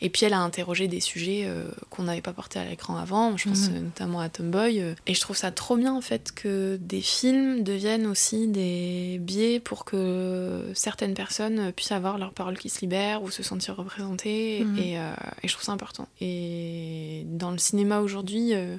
et 0.00 0.10
puis 0.10 0.26
elle 0.26 0.34
a 0.34 0.40
interrogé 0.40 0.88
des 0.88 1.00
sujets 1.00 1.44
euh, 1.46 1.70
qu'on 1.90 2.02
n'avait 2.04 2.20
pas 2.20 2.32
portés 2.32 2.58
à 2.58 2.64
l'écran 2.64 2.96
avant. 2.96 3.36
Je 3.36 3.48
pense 3.48 3.68
Mhm. 3.70 3.76
euh, 3.76 3.80
notamment 3.80 4.20
à 4.20 4.28
Tomboy. 4.28 4.80
euh. 4.80 4.94
Et 5.06 5.14
je 5.14 5.20
trouve 5.20 5.36
ça 5.36 5.50
trop 5.50 5.76
bien 5.76 5.94
en 5.94 6.00
fait 6.00 6.32
que 6.32 6.76
des 6.80 7.00
films 7.00 7.62
deviennent 7.62 8.06
aussi 8.06 8.46
des 8.48 9.18
biais 9.20 9.58
pour 9.60 9.84
que 9.84 10.70
certaines 10.74 11.14
personnes 11.14 11.72
puissent 11.72 11.92
avoir 11.92 12.18
leur 12.18 12.32
parole 12.32 12.58
qui 12.58 12.68
se 12.68 12.80
libère 12.80 13.22
ou 13.22 13.30
se 13.30 13.42
sentir 13.42 13.76
représentées. 13.76 14.64
Mhm. 14.64 14.78
Et, 14.78 14.98
euh, 14.98 15.12
et 15.42 15.48
je 15.48 15.52
trouve 15.54 15.64
ça 15.64 15.72
important. 15.72 16.08
Et 16.20 17.22
dans 17.26 17.50
le 17.50 17.58
cinéma 17.58 18.00
aujourd'hui, 18.00 18.54
euh, 18.54 18.76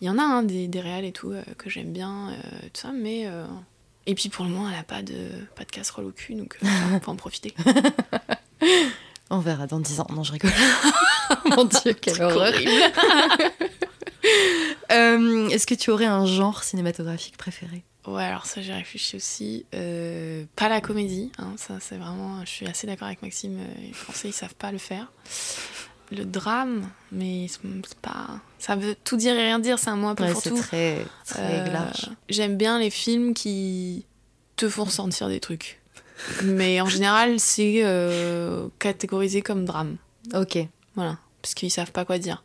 il 0.00 0.06
y 0.06 0.10
en 0.10 0.18
a 0.18 0.22
hein, 0.22 0.42
des, 0.42 0.68
des 0.68 0.80
réals 0.80 1.04
et 1.04 1.12
tout 1.12 1.32
que 1.58 1.70
j'aime 1.70 1.92
bien, 1.92 2.36
tout 2.74 2.80
ça, 2.82 2.92
mais. 2.92 3.26
Et 4.08 4.14
puis 4.14 4.28
pour 4.28 4.44
le 4.44 4.50
moment, 4.50 4.68
elle 4.70 4.78
a 4.78 4.82
pas 4.84 5.02
de, 5.02 5.14
pas 5.56 5.64
de 5.64 5.70
casserole 5.70 6.04
au 6.04 6.10
cul, 6.12 6.34
donc 6.34 6.58
on 6.94 6.98
peut 7.00 7.10
en 7.10 7.16
profiter. 7.16 7.54
On 9.30 9.38
verra 9.40 9.66
dans 9.66 9.80
10 9.80 10.00
ans. 10.00 10.06
Non, 10.10 10.22
je 10.22 10.32
rigole. 10.32 10.52
Mon 11.56 11.64
Dieu, 11.64 11.92
quelle 12.00 12.22
horreur. 12.22 12.52
Euh, 14.92 15.48
Est-ce 15.48 15.66
que 15.66 15.74
tu 15.74 15.90
aurais 15.90 16.06
un 16.06 16.26
genre 16.26 16.62
cinématographique 16.64 17.36
préféré? 17.36 17.82
Ouais, 18.06 18.24
alors 18.24 18.46
ça, 18.46 18.60
j'ai 18.62 18.72
réfléchi 18.72 19.16
aussi. 19.16 19.66
Euh, 19.74 20.44
pas 20.54 20.68
la 20.68 20.80
comédie, 20.80 21.32
hein, 21.38 21.52
ça, 21.56 21.74
c'est 21.80 21.96
vraiment. 21.96 22.40
Je 22.44 22.50
suis 22.50 22.66
assez 22.66 22.86
d'accord 22.86 23.06
avec 23.08 23.22
Maxime. 23.22 23.58
euh, 23.58 23.64
Les 23.80 23.92
Français, 23.92 24.28
ils 24.28 24.32
savent 24.32 24.54
pas 24.54 24.70
le 24.72 24.78
faire. 24.78 25.10
Le 26.12 26.24
drame, 26.24 26.88
mais 27.10 27.46
c'est 27.48 27.98
pas. 27.98 28.40
Ça 28.58 28.76
veut 28.76 28.94
tout 29.02 29.16
dire 29.16 29.34
et 29.34 29.44
rien 29.44 29.58
dire, 29.58 29.78
c'est 29.78 29.90
un 29.90 29.96
mot 29.96 30.06
un 30.08 30.14
peu 30.14 30.24
Ouais, 30.24 30.32
pour 30.32 30.42
c'est 30.42 30.50
tout. 30.50 30.58
très, 30.58 31.04
très 31.26 31.42
Euh, 31.68 31.72
large. 31.72 32.10
J'aime 32.28 32.56
bien 32.56 32.78
les 32.78 32.90
films 32.90 33.34
qui 33.34 34.06
te 34.54 34.68
font 34.68 34.84
ressentir 34.84 35.28
des 35.28 35.40
trucs. 35.40 35.80
Mais 36.44 36.80
en 36.80 36.86
général, 36.86 37.38
c'est 37.38 37.80
euh, 37.84 38.68
catégorisé 38.78 39.42
comme 39.42 39.64
drame. 39.64 39.96
Ok. 40.34 40.58
Voilà. 40.94 41.18
Parce 41.42 41.54
qu'ils 41.54 41.70
savent 41.70 41.92
pas 41.92 42.04
quoi 42.04 42.18
dire. 42.18 42.44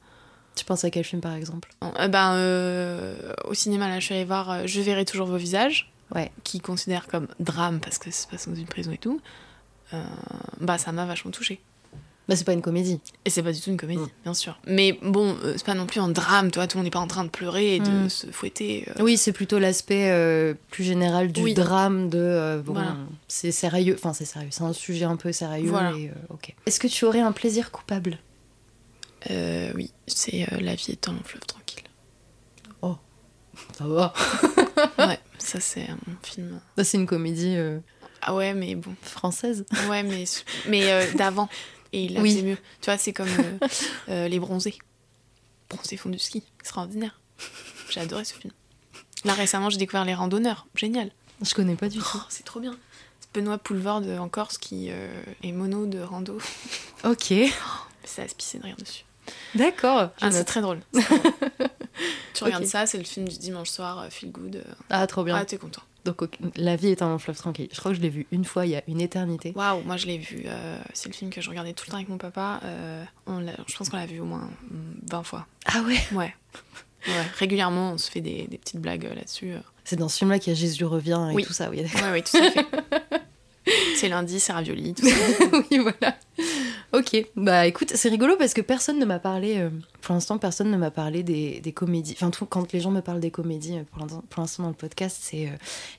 Tu 0.55 0.65
penses 0.65 0.83
à 0.83 0.89
quel 0.89 1.03
film 1.03 1.21
par 1.21 1.33
exemple? 1.33 1.69
Euh, 1.83 2.07
ben, 2.07 2.33
euh, 2.33 3.33
au 3.45 3.53
cinéma, 3.53 3.87
là, 3.87 3.99
je 3.99 4.05
suis 4.05 4.15
allée 4.15 4.25
voir 4.25 4.67
Je 4.67 4.81
verrai 4.81 5.05
toujours 5.05 5.27
vos 5.27 5.37
visages. 5.37 5.91
Ouais. 6.13 6.31
Qui 6.43 6.59
considère 6.59 7.07
comme 7.07 7.27
drame 7.39 7.79
parce 7.79 7.97
que 7.97 8.11
ça 8.11 8.23
se 8.23 8.27
passe 8.27 8.49
dans 8.49 8.55
une 8.55 8.65
prison 8.67 8.91
et 8.91 8.97
tout. 8.97 9.21
Bah, 10.59 10.77
ça 10.77 10.91
m'a 10.91 11.05
vachement 11.05 11.31
touchée. 11.31 11.61
Bah, 12.31 12.37
c'est 12.37 12.45
pas 12.45 12.53
une 12.53 12.61
comédie. 12.61 12.99
Et 13.25 13.29
c'est 13.29 13.43
pas 13.43 13.51
du 13.51 13.59
tout 13.59 13.69
une 13.69 13.77
comédie, 13.77 13.99
Mm. 14.01 14.09
bien 14.23 14.33
sûr. 14.33 14.57
Mais 14.65 14.97
bon, 15.03 15.35
euh, 15.43 15.53
c'est 15.57 15.65
pas 15.65 15.73
non 15.73 15.85
plus 15.85 15.99
un 15.99 16.07
drame, 16.07 16.49
toi, 16.49 16.65
tout 16.65 16.77
le 16.77 16.79
monde 16.79 16.85
n'est 16.85 16.91
pas 16.91 16.99
en 17.01 17.07
train 17.07 17.25
de 17.25 17.29
pleurer 17.29 17.75
et 17.75 17.79
de 17.79 18.05
Mm. 18.05 18.09
se 18.09 18.27
fouetter. 18.27 18.87
euh. 18.87 19.03
Oui, 19.03 19.17
c'est 19.17 19.33
plutôt 19.33 19.59
l'aspect 19.59 20.09
euh, 20.11 20.53
plus 20.71 20.85
général 20.85 21.31
du 21.33 21.41
Oui. 21.43 21.53
drame 21.53 22.09
de 22.09 22.61
bon, 22.65 22.71
Voilà. 22.73 22.95
c'est 23.27 23.51
sérieux, 23.51 23.95
enfin 23.99 24.13
c'est 24.13 24.23
sérieux, 24.25 24.47
c'est 24.51 24.63
un 24.63 24.71
sujet 24.73 25.03
un 25.05 25.17
peu 25.17 25.31
sérieux. 25.33 25.69
Voilà. 25.69 25.91
et, 25.91 26.09
ok. 26.29 26.55
Est-ce 26.65 26.79
que 26.79 26.87
tu 26.87 27.03
aurais 27.03 27.19
un 27.19 27.33
plaisir 27.33 27.69
coupable? 27.71 28.17
Oui, 29.29 29.91
c'est 30.07 30.47
La 30.61 30.75
vie 30.75 30.91
est 30.91 31.07
un 31.09 31.13
long 31.13 31.19
fleuve 31.23 31.45
tranquille. 31.45 31.83
Ça 33.77 33.85
va. 33.85 34.13
ouais, 34.99 35.19
ça 35.37 35.59
c'est 35.59 35.87
un 35.89 35.97
film. 36.23 36.59
Ça, 36.77 36.83
C'est 36.85 36.97
une 36.97 37.05
comédie 37.05 37.57
Ah 38.21 38.33
ouais, 38.33 38.53
mais 38.53 38.75
bon. 38.75 38.95
française. 39.01 39.65
Ouais, 39.89 40.03
mais, 40.03 40.23
mais 40.69 41.11
d'avant. 41.15 41.49
Et 41.93 42.05
il 42.05 42.13
la 42.13 42.21
Oui. 42.21 42.31
faisait 42.31 42.43
mieux. 42.43 42.57
Tu 42.81 42.85
vois, 42.85 42.97
c'est 42.97 43.13
comme 43.13 43.27
euh, 43.27 43.67
euh, 44.09 44.27
Les 44.27 44.39
Bronzés. 44.39 44.77
Bronzés 45.69 45.97
font 45.97 46.09
du 46.09 46.19
ski. 46.19 46.43
Extraordinaire. 46.59 47.19
J'ai 47.89 47.99
adoré 47.99 48.23
ce 48.25 48.33
film. 48.33 48.53
Là, 49.25 49.33
récemment, 49.33 49.69
j'ai 49.69 49.77
découvert 49.77 50.05
Les 50.05 50.13
Randonneurs. 50.15 50.67
Génial. 50.75 51.11
Je 51.41 51.53
connais 51.53 51.75
pas 51.75 51.89
du 51.89 51.97
tout. 51.99 52.05
Oh, 52.15 52.19
c'est 52.29 52.43
trop 52.45 52.59
bien. 52.59 52.77
C'est 53.19 53.29
Benoît 53.33 53.57
Poulvord 53.57 54.03
en 54.19 54.29
Corse 54.29 54.57
qui 54.57 54.87
euh, 54.89 55.07
est 55.43 55.51
mono 55.51 55.85
de 55.85 55.99
rando. 55.99 56.37
Ok, 57.03 57.33
C'est 58.03 58.21
à 58.21 58.27
se 58.27 58.35
pisser 58.35 58.59
de 58.59 58.63
rire 58.63 58.75
dessus. 58.77 59.05
d'accord. 59.55 60.09
Ah, 60.21 60.29
c'est 60.31 60.43
très 60.43 60.61
drôle. 60.61 60.79
C'est 60.93 61.01
très 61.01 61.17
drôle. 61.17 61.31
tu 62.35 62.43
regardes 62.43 62.65
ça, 62.65 62.85
c'est 62.85 62.99
le 62.99 63.03
film 63.03 63.27
du 63.27 63.37
dimanche 63.39 63.69
soir, 63.69 64.05
feel 64.11 64.31
good. 64.31 64.63
Ah, 64.91 65.05
trop 65.07 65.23
bien. 65.23 65.35
Ah, 65.35 65.45
t'es 65.45 65.57
content. 65.57 65.81
Donc, 66.05 66.37
La 66.55 66.75
vie 66.75 66.87
est 66.89 67.01
un 67.03 67.09
long 67.09 67.19
fleuve 67.19 67.37
tranquille. 67.37 67.69
Je 67.71 67.79
crois 67.79 67.91
que 67.91 67.97
je 67.97 68.01
l'ai 68.01 68.09
vu 68.09 68.25
une 68.31 68.43
fois 68.45 68.65
il 68.65 68.71
y 68.71 68.75
a 68.75 68.81
une 68.87 68.99
éternité. 69.01 69.53
Waouh, 69.55 69.81
moi 69.83 69.97
je 69.97 70.07
l'ai 70.07 70.17
vu. 70.17 70.43
euh, 70.45 70.79
c'est 70.93 71.09
le 71.09 71.13
film 71.13 71.29
que 71.29 71.41
je 71.41 71.49
regardais 71.49 71.73
tout 71.73 71.83
le 71.87 71.91
temps 71.91 71.97
avec 71.97 72.09
mon 72.09 72.17
papa. 72.17 72.59
euh, 72.63 73.03
on 73.27 73.39
je 73.67 73.77
pense 73.77 73.89
qu'on 73.89 73.97
l'a 73.97 74.05
vu 74.07 74.19
au 74.19 74.25
moins 74.25 74.49
mm, 74.69 74.77
20 75.11 75.23
fois. 75.23 75.45
Ah 75.65 75.81
ouais? 75.83 75.99
Ouais. 76.13 76.33
Ouais, 77.07 77.13
régulièrement, 77.37 77.93
on 77.93 77.97
se 77.97 78.09
fait 78.11 78.21
des, 78.21 78.47
des 78.47 78.57
petites 78.59 78.79
blagues 78.79 79.05
euh, 79.05 79.13
là-dessus. 79.15 79.53
C'est 79.83 79.95
dans 79.95 80.09
ce 80.09 80.19
film-là 80.19 80.37
qu'il 80.39 80.53
y 80.53 80.55
a 80.55 80.59
Jésus 80.59 80.85
revient 80.85 81.29
et 81.31 81.35
Oui. 81.35 81.43
tout 81.43 81.53
ça. 81.53 81.69
Oui, 81.69 81.81
ouais, 82.11 82.21
tout 82.21 82.37
à 82.37 82.51
fait. 82.51 82.65
c'est 83.95 84.09
lundi, 84.09 84.39
c'est 84.39 84.53
ravioli, 84.53 84.93
tout 84.93 85.07
ça. 85.07 85.15
oui, 85.71 85.77
voilà. 85.79 86.15
Ok, 86.93 87.25
bah 87.37 87.65
écoute, 87.67 87.93
c'est 87.95 88.09
rigolo 88.09 88.35
parce 88.37 88.53
que 88.53 88.59
personne 88.59 88.99
ne 88.99 89.05
m'a 89.05 89.17
parlé, 89.19 89.59
euh, 89.59 89.69
pour 90.01 90.13
l'instant, 90.13 90.37
personne 90.37 90.69
ne 90.69 90.75
m'a 90.75 90.91
parlé 90.91 91.23
des, 91.23 91.61
des 91.61 91.71
comédies. 91.71 92.13
Enfin, 92.17 92.31
tout, 92.31 92.45
quand 92.45 92.73
les 92.73 92.81
gens 92.81 92.91
me 92.91 92.99
parlent 92.99 93.21
des 93.21 93.31
comédies, 93.31 93.77
euh, 93.77 93.83
pour 94.29 94.41
l'instant, 94.41 94.63
dans 94.63 94.69
le 94.69 94.75
podcast, 94.75 95.17
c'est 95.21 95.45
euh, 95.45 95.51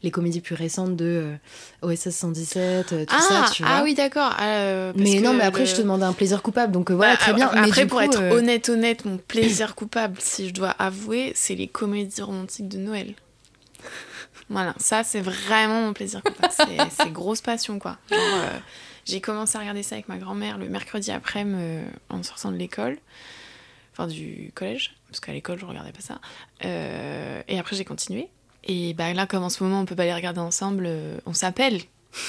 les 0.02 0.10
comédies 0.10 0.42
plus 0.42 0.54
récentes 0.54 0.94
de 0.94 1.38
euh, 1.82 1.88
OSS 1.88 2.10
117, 2.10 2.92
euh, 2.92 3.04
tout 3.06 3.14
ah, 3.16 3.20
ça, 3.20 3.50
tu 3.54 3.62
vois. 3.62 3.72
ah 3.72 3.82
oui, 3.84 3.94
d'accord. 3.94 4.34
mais 4.38 5.20
non, 5.20 5.32
mais 5.32 5.44
après, 5.44 5.60
le- 5.60 5.66
je 5.66 5.76
te 5.76 5.80
demandais 5.80 6.04
un 6.04 6.12
plaisir 6.12 6.42
coupable, 6.42 6.72
donc 6.72 6.90
voilà, 6.90 7.14
Bah, 7.14 7.18
très 7.18 7.32
bien. 7.32 7.46
Après, 7.46 7.62
mais 7.62 7.70
du 7.70 7.86
pour 7.86 7.98
coup, 8.00 8.04
être 8.04 8.20
honnête, 8.32 8.68
honnête, 8.68 9.04
mon 9.06 9.16
plaisir 9.16 9.74
coupable, 9.74 10.16
si 10.20 10.48
je 10.48 10.52
dois 10.52 10.70
avouer, 10.70 11.32
c'est 11.34 11.54
les 11.54 11.68
comédies 11.68 12.20
romantiques 12.20 12.68
de 12.68 12.76
Noël. 12.78 13.14
Voilà, 14.50 14.74
ça 14.78 15.04
c'est 15.04 15.20
vraiment 15.22 15.80
mon 15.86 15.94
plaisir 15.94 16.22
coupable. 16.22 16.52
C'est- 16.54 17.10
grosse 17.12 17.40
passion 17.40 17.78
quoi. 17.78 17.96
Genre, 18.10 18.18
j'ai 19.04 19.20
commencé 19.20 19.56
à 19.56 19.60
regarder 19.60 19.82
ça 19.82 19.94
avec 19.96 20.08
ma 20.08 20.18
grand-mère 20.18 20.58
le 20.58 20.68
mercredi 20.68 21.10
après 21.10 21.44
euh, 21.46 21.84
en 22.08 22.22
sortant 22.22 22.50
de 22.52 22.56
l'école, 22.56 22.98
enfin 23.92 24.06
du 24.06 24.50
collège, 24.54 24.94
parce 25.08 25.20
qu'à 25.20 25.32
l'école 25.32 25.58
je 25.58 25.64
regardais 25.66 25.92
pas 25.92 26.00
ça. 26.00 26.20
Euh, 26.64 27.42
et 27.48 27.58
après 27.58 27.76
j'ai 27.76 27.84
continué. 27.84 28.28
Et 28.64 28.94
bah 28.94 29.12
là, 29.12 29.26
comme 29.26 29.42
en 29.42 29.48
ce 29.50 29.62
moment 29.64 29.80
on 29.80 29.84
peut 29.86 29.96
pas 29.96 30.04
les 30.04 30.14
regarder 30.14 30.40
ensemble, 30.40 30.84
euh, 30.86 31.18
on 31.26 31.34
s'appelle 31.34 31.80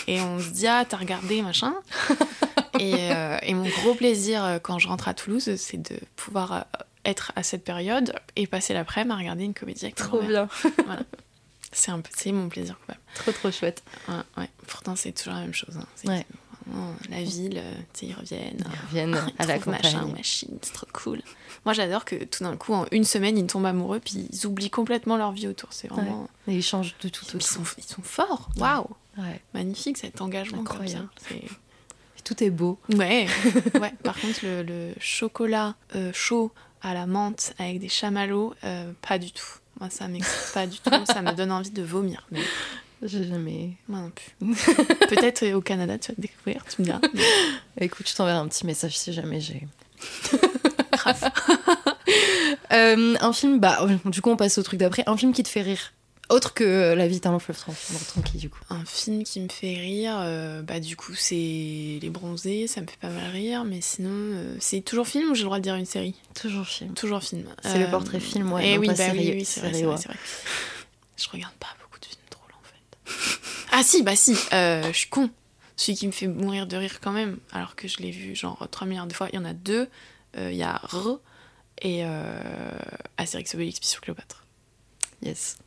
et 0.07 0.19
on 0.21 0.39
se 0.39 0.49
dit 0.49 0.67
ah 0.67 0.83
t'as 0.87 0.97
regardé 0.97 1.41
machin. 1.41 1.75
et, 2.79 3.11
euh, 3.11 3.37
et 3.43 3.53
mon 3.53 3.67
gros 3.67 3.93
plaisir 3.93 4.59
quand 4.63 4.79
je 4.79 4.87
rentre 4.87 5.07
à 5.07 5.13
Toulouse, 5.13 5.55
c'est 5.57 5.77
de 5.77 5.99
pouvoir 6.15 6.65
être 7.05 7.33
à 7.35 7.43
cette 7.43 7.63
période 7.63 8.15
et 8.35 8.47
passer 8.47 8.73
l'après-midi 8.73 9.13
à 9.13 9.17
regarder 9.17 9.43
une 9.43 9.53
comédie 9.53 9.85
avec 9.85 9.95
trop 9.95 10.21
bien, 10.21 10.47
C'est 11.75 11.91
un 11.91 12.01
peu, 12.01 12.09
c'est 12.15 12.31
mon 12.31 12.49
plaisir 12.49 12.77
coupable. 12.79 12.99
trop 13.15 13.31
trop 13.31 13.51
chouette. 13.51 13.83
Ouais, 14.07 14.13
ouais. 14.37 14.49
Pourtant, 14.67 14.95
c'est 14.95 15.11
toujours 15.11 15.33
la 15.33 15.41
même 15.41 15.53
chose. 15.55 15.75
hein. 15.75 16.21
Ouais. 16.67 16.73
Oh, 16.75 17.05
la 17.09 17.23
ville, 17.23 17.57
euh, 17.57 17.73
ils 18.01 18.13
reviennent. 18.13 18.57
Ils 18.59 18.87
reviennent 18.87 19.15
à 19.15 19.43
Ils 19.43 19.47
la 19.47 19.59
trouvent 19.59 19.73
machin, 19.73 20.05
machine, 20.07 20.57
c'est 20.61 20.73
trop 20.73 20.87
cool. 20.93 21.21
Moi, 21.65 21.73
j'adore 21.73 22.05
que 22.05 22.23
tout 22.23 22.43
d'un 22.43 22.55
coup, 22.57 22.73
en 22.73 22.85
une 22.91 23.03
semaine, 23.03 23.37
ils 23.37 23.45
tombent 23.47 23.65
amoureux, 23.65 23.99
puis 23.99 24.27
ils 24.31 24.45
oublient 24.47 24.69
complètement 24.69 25.17
leur 25.17 25.31
vie 25.31 25.47
autour. 25.47 25.69
C'est 25.71 25.87
vraiment. 25.87 26.29
Et 26.47 26.55
ils 26.55 26.63
changent 26.63 26.95
de 27.01 27.09
tout 27.09 27.25
Ils, 27.33 27.41
sont, 27.41 27.63
ils 27.77 27.83
sont 27.83 28.01
forts. 28.01 28.49
Waouh! 28.57 28.87
Ouais. 29.17 29.41
Magnifique 29.53 29.97
cet 29.97 30.21
engagement 30.21 30.63
comme 30.63 30.87
ça. 30.87 30.97
Incroyable. 30.99 31.09
Et 31.31 32.21
tout 32.23 32.43
est 32.43 32.49
beau. 32.49 32.79
Ouais, 32.89 33.27
ouais. 33.79 33.93
Par 34.03 34.19
contre, 34.19 34.39
le, 34.43 34.63
le 34.63 34.93
chocolat 34.99 35.75
euh, 35.95 36.11
chaud 36.13 36.51
à 36.81 36.93
la 36.93 37.05
menthe 37.05 37.53
avec 37.59 37.79
des 37.79 37.89
chamallows, 37.89 38.53
euh, 38.63 38.91
pas 39.07 39.17
du 39.17 39.31
tout. 39.31 39.45
Moi, 39.79 39.89
ça 39.89 40.07
m'excite 40.07 40.53
pas 40.53 40.67
du 40.67 40.79
tout. 40.79 41.05
Ça 41.05 41.21
me 41.21 41.31
donne 41.33 41.51
envie 41.51 41.71
de 41.71 41.83
vomir. 41.83 42.27
Mais 42.31 42.41
J'ai 43.05 43.23
jamais. 43.25 43.71
moi 43.87 43.99
non 43.99 44.11
plus. 44.11 44.55
Peut-être 45.09 45.43
euh, 45.43 45.55
au 45.55 45.61
Canada, 45.61 45.97
tu 45.97 46.11
vas 46.11 46.15
te 46.15 46.21
découvrir, 46.21 46.63
tu 46.69 46.81
me 46.81 46.85
diras. 46.85 47.01
Écoute, 47.79 48.07
je 48.09 48.15
t'enverrai 48.15 48.37
un 48.37 48.47
petit 48.47 48.65
message 48.65 48.97
si 48.97 49.11
jamais 49.13 49.39
j'ai. 49.41 49.67
Euh, 52.71 53.15
un 53.19 53.33
film, 53.33 53.59
bah, 53.59 53.85
du 54.05 54.21
coup, 54.21 54.29
on 54.31 54.35
passe 54.35 54.57
au 54.57 54.63
truc 54.63 54.79
d'après. 54.79 55.03
Un 55.07 55.15
film 55.17 55.31
qui 55.33 55.43
te 55.43 55.49
fait 55.49 55.61
rire. 55.61 55.93
Autre 56.29 56.53
que 56.53 56.63
euh, 56.63 56.95
La 56.95 57.07
vie 57.07 57.15
est 57.15 57.27
un 57.27 57.31
long 57.31 57.39
fleuve 57.39 57.59
tranquille, 58.07 58.39
du 58.39 58.49
coup. 58.49 58.59
Un 58.69 58.83
film 58.85 59.23
qui 59.23 59.39
me 59.41 59.49
fait 59.49 59.75
rire, 59.75 60.15
euh, 60.19 60.61
bah 60.61 60.79
du 60.79 60.95
coup, 60.95 61.13
c'est 61.13 61.35
Les 61.35 62.09
Bronzés, 62.09 62.67
ça 62.67 62.81
me 62.81 62.87
fait 62.87 62.97
pas 62.99 63.09
mal 63.09 63.29
rire. 63.31 63.63
Mais 63.65 63.81
sinon, 63.81 64.09
euh, 64.11 64.55
c'est 64.59 64.81
toujours 64.81 65.07
film 65.07 65.29
ou 65.31 65.35
j'ai 65.35 65.41
le 65.41 65.45
droit 65.47 65.57
de 65.59 65.63
dire 65.63 65.75
une 65.75 65.85
série? 65.85 66.15
Toujours 66.39 66.65
film. 66.65 66.93
Toujours 66.93 67.21
film. 67.23 67.43
C'est 67.63 67.77
le 67.79 67.87
portrait 67.91 68.19
film, 68.19 68.51
ouais, 68.53 68.69
Et 68.69 68.75
non 68.75 68.81
oui, 68.81 68.87
bah 68.87 68.95
série- 68.95 69.19
oui, 69.19 69.31
oui, 69.39 69.45
c'est 69.45 69.59
vrai, 69.61 69.71
vrai. 69.83 70.15
Je 71.17 71.29
regarde 71.31 71.53
pas 71.59 71.67
beaucoup 71.81 71.99
de 71.99 72.05
films 72.05 72.21
drôles 72.31 72.53
en 72.59 72.63
fait. 72.63 72.92
Ah 73.71 73.83
si, 73.83 74.03
bah 74.03 74.15
si, 74.15 74.37
euh, 74.53 74.83
je 74.91 74.97
suis 74.97 75.09
con. 75.09 75.29
Celui 75.75 75.97
qui 75.97 76.07
me 76.07 76.11
fait 76.11 76.27
mourir 76.27 76.67
de 76.67 76.77
rire 76.77 76.99
quand 77.01 77.11
même, 77.11 77.39
alors 77.51 77.75
que 77.75 77.87
je 77.87 77.97
l'ai 77.97 78.11
vu 78.11 78.35
genre 78.35 78.67
3 78.69 78.87
milliards 78.87 79.07
de 79.07 79.13
fois. 79.13 79.27
Il 79.33 79.35
y 79.35 79.39
en 79.39 79.45
a 79.45 79.53
deux. 79.53 79.89
Euh, 80.37 80.51
Il 80.51 80.57
y 80.57 80.63
a 80.63 80.75
R 80.75 81.19
et 81.81 82.03
euh, 82.05 82.71
Astérix 83.17 83.53
Obélix 83.55 83.79
puis 83.79 83.89
sur 83.89 84.01
Cléopâtre. 84.01 84.45
Yes. 85.21 85.57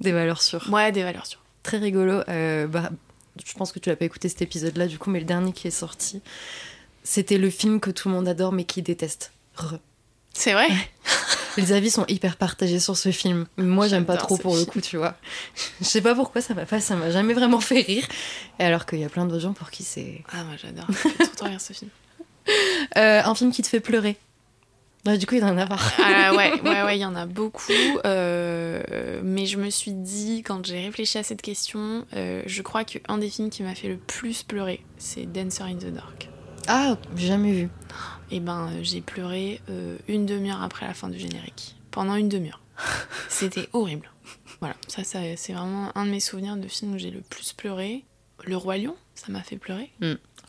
Des 0.00 0.12
valeurs 0.12 0.42
sûres. 0.42 0.68
Ouais, 0.70 0.92
des 0.92 1.02
valeurs 1.02 1.26
sûres. 1.26 1.42
Très 1.62 1.78
rigolo. 1.78 2.22
Euh, 2.28 2.66
bah, 2.66 2.90
je 3.44 3.52
pense 3.54 3.72
que 3.72 3.78
tu 3.78 3.88
l'as 3.88 3.96
pas 3.96 4.04
écouté 4.04 4.28
cet 4.28 4.42
épisode-là, 4.42 4.86
du 4.86 4.98
coup, 4.98 5.10
mais 5.10 5.20
le 5.20 5.24
dernier 5.24 5.52
qui 5.52 5.68
est 5.68 5.72
sorti, 5.72 6.20
c'était 7.04 7.38
le 7.38 7.50
film 7.50 7.80
que 7.80 7.90
tout 7.90 8.08
le 8.08 8.14
monde 8.14 8.28
adore 8.28 8.52
mais 8.52 8.64
qui 8.64 8.82
déteste. 8.82 9.32
Re. 9.56 9.78
C'est 10.34 10.52
vrai? 10.52 10.68
Les 11.56 11.72
avis 11.72 11.90
sont 11.90 12.04
hyper 12.08 12.36
partagés 12.36 12.80
sur 12.80 12.96
ce 12.96 13.10
film. 13.10 13.46
Moi, 13.56 13.88
j'aime 13.88 14.04
pas 14.04 14.16
trop 14.16 14.36
pour 14.36 14.56
le 14.56 14.64
coup, 14.64 14.80
tu 14.80 14.96
vois. 14.96 15.14
Je 15.80 15.84
sais 15.86 16.00
pas 16.00 16.14
pourquoi 16.14 16.40
ça 16.40 16.54
m'a 16.54 16.64
pas, 16.66 16.80
ça 16.80 16.96
m'a 16.96 17.10
jamais 17.10 17.34
vraiment 17.34 17.60
fait 17.60 17.80
rire. 17.80 18.06
Et 18.58 18.64
alors 18.64 18.86
qu'il 18.86 19.00
y 19.00 19.04
a 19.04 19.08
plein 19.08 19.26
d'autres 19.26 19.42
gens 19.42 19.52
pour 19.52 19.70
qui 19.70 19.82
c'est. 19.82 20.22
Ah, 20.32 20.44
moi 20.44 20.54
j'adore. 20.60 20.86
Trop 21.36 21.46
rire 21.46 21.60
ce 21.60 21.72
film. 21.72 21.90
Euh, 22.96 23.22
un 23.24 23.34
film 23.36 23.52
qui 23.52 23.62
te 23.62 23.68
fait 23.68 23.78
pleurer. 23.78 24.16
Du 25.04 25.26
coup, 25.26 25.36
il 25.36 25.40
doit 25.40 25.50
en 25.50 25.58
avoir. 25.58 25.92
Ah, 25.98 26.34
ouais, 26.34 26.60
ouais, 26.60 26.82
ouais, 26.84 26.98
il 26.98 27.00
y 27.00 27.04
en 27.04 27.14
a 27.14 27.24
beaucoup. 27.26 27.72
euh, 28.04 29.20
mais 29.22 29.46
je 29.46 29.58
me 29.58 29.70
suis 29.70 29.92
dit, 29.92 30.42
quand 30.44 30.66
j'ai 30.66 30.80
réfléchi 30.84 31.18
à 31.18 31.22
cette 31.22 31.40
question, 31.42 32.04
euh, 32.14 32.42
je 32.46 32.62
crois 32.62 32.84
qu'un 32.84 33.18
des 33.18 33.28
films 33.28 33.50
qui 33.50 33.62
m'a 33.62 33.74
fait 33.74 33.88
le 33.88 33.96
plus 33.96 34.42
pleurer, 34.42 34.84
c'est 34.98 35.24
Dancer 35.30 35.62
in 35.64 35.76
the 35.76 35.92
Dark. 35.92 36.28
Ah, 36.68 36.96
jamais 37.16 37.52
vu. 37.52 37.68
Et 38.32 38.40
ben, 38.40 38.70
euh, 38.72 38.80
j'ai 38.82 39.00
pleuré 39.02 39.60
euh, 39.68 39.96
une 40.08 40.26
demi-heure 40.26 40.62
après 40.62 40.86
la 40.86 40.94
fin 40.94 41.08
du 41.08 41.18
générique. 41.18 41.76
Pendant 41.90 42.14
une 42.16 42.28
demi-heure. 42.30 42.60
C'était 43.28 43.68
horrible. 43.74 44.10
Voilà, 44.60 44.74
ça, 44.88 45.04
ça 45.04 45.20
c'est 45.36 45.52
vraiment 45.52 45.96
un 45.96 46.06
de 46.06 46.10
mes 46.10 46.20
souvenirs 46.20 46.56
de 46.56 46.66
films 46.66 46.94
où 46.94 46.98
j'ai 46.98 47.10
le 47.10 47.20
plus 47.20 47.52
pleuré. 47.52 48.04
Le 48.44 48.56
Roi 48.56 48.78
Lion, 48.78 48.96
ça 49.14 49.30
m'a 49.30 49.42
fait 49.42 49.56
pleurer. 49.58 49.92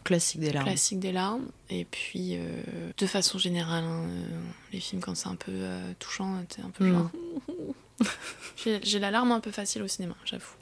Classique 0.03 0.39
des 0.39 0.51
larmes. 0.51 0.65
Classique 0.67 0.99
des 0.99 1.11
larmes. 1.11 1.45
Et 1.69 1.85
puis, 1.85 2.35
euh, 2.37 2.61
de 2.97 3.05
façon 3.05 3.37
générale, 3.37 3.83
hein, 3.83 4.05
les 4.71 4.79
films, 4.79 5.01
quand 5.01 5.15
c'est 5.15 5.27
un 5.29 5.35
peu 5.35 5.51
euh, 5.51 5.93
touchant, 5.99 6.43
t'es 6.49 6.61
un 6.61 6.69
peu 6.69 6.85
Mm. 6.85 6.93
genre. 6.93 7.09
J'ai 8.63 8.79
j'ai 8.83 8.99
la 8.99 9.11
larme 9.11 9.31
un 9.31 9.39
peu 9.39 9.51
facile 9.51 9.81
au 9.83 9.87
cinéma, 9.87 10.15
j'avoue. 10.25 10.55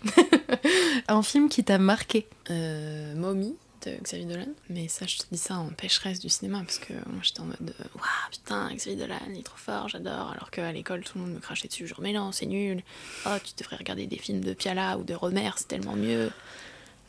Un 1.07 1.23
film 1.23 1.49
qui 1.49 1.63
t'a 1.63 1.77
marqué. 1.77 2.27
Euh, 2.49 3.15
Mommy 3.15 3.55
de 3.85 3.95
Xavier 4.03 4.25
Dolan. 4.25 4.47
Mais 4.69 4.87
ça, 4.87 5.05
je 5.07 5.17
te 5.17 5.23
dis 5.31 5.37
ça 5.37 5.55
en 5.55 5.69
pécheresse 5.69 6.19
du 6.19 6.29
cinéma 6.29 6.59
parce 6.65 6.79
que 6.79 6.93
moi 6.93 7.21
j'étais 7.21 7.39
en 7.41 7.45
mode 7.45 7.73
Waouh, 7.95 8.05
putain, 8.31 8.69
Xavier 8.73 8.95
Dolan, 8.97 9.19
il 9.29 9.39
est 9.39 9.43
trop 9.43 9.57
fort, 9.57 9.89
j'adore. 9.89 10.31
Alors 10.31 10.51
qu'à 10.51 10.71
l'école, 10.71 11.03
tout 11.03 11.17
le 11.17 11.25
monde 11.25 11.33
me 11.33 11.39
crachait 11.39 11.67
dessus, 11.67 11.87
genre 11.87 12.01
Mais 12.01 12.13
non, 12.13 12.31
c'est 12.31 12.45
nul. 12.45 12.83
Oh, 13.25 13.29
tu 13.43 13.51
devrais 13.57 13.77
regarder 13.77 14.07
des 14.07 14.17
films 14.17 14.41
de 14.41 14.53
Piala 14.53 14.97
ou 14.97 15.03
de 15.03 15.13
Romer, 15.13 15.51
c'est 15.57 15.67
tellement 15.67 15.95
mieux. 15.95 16.31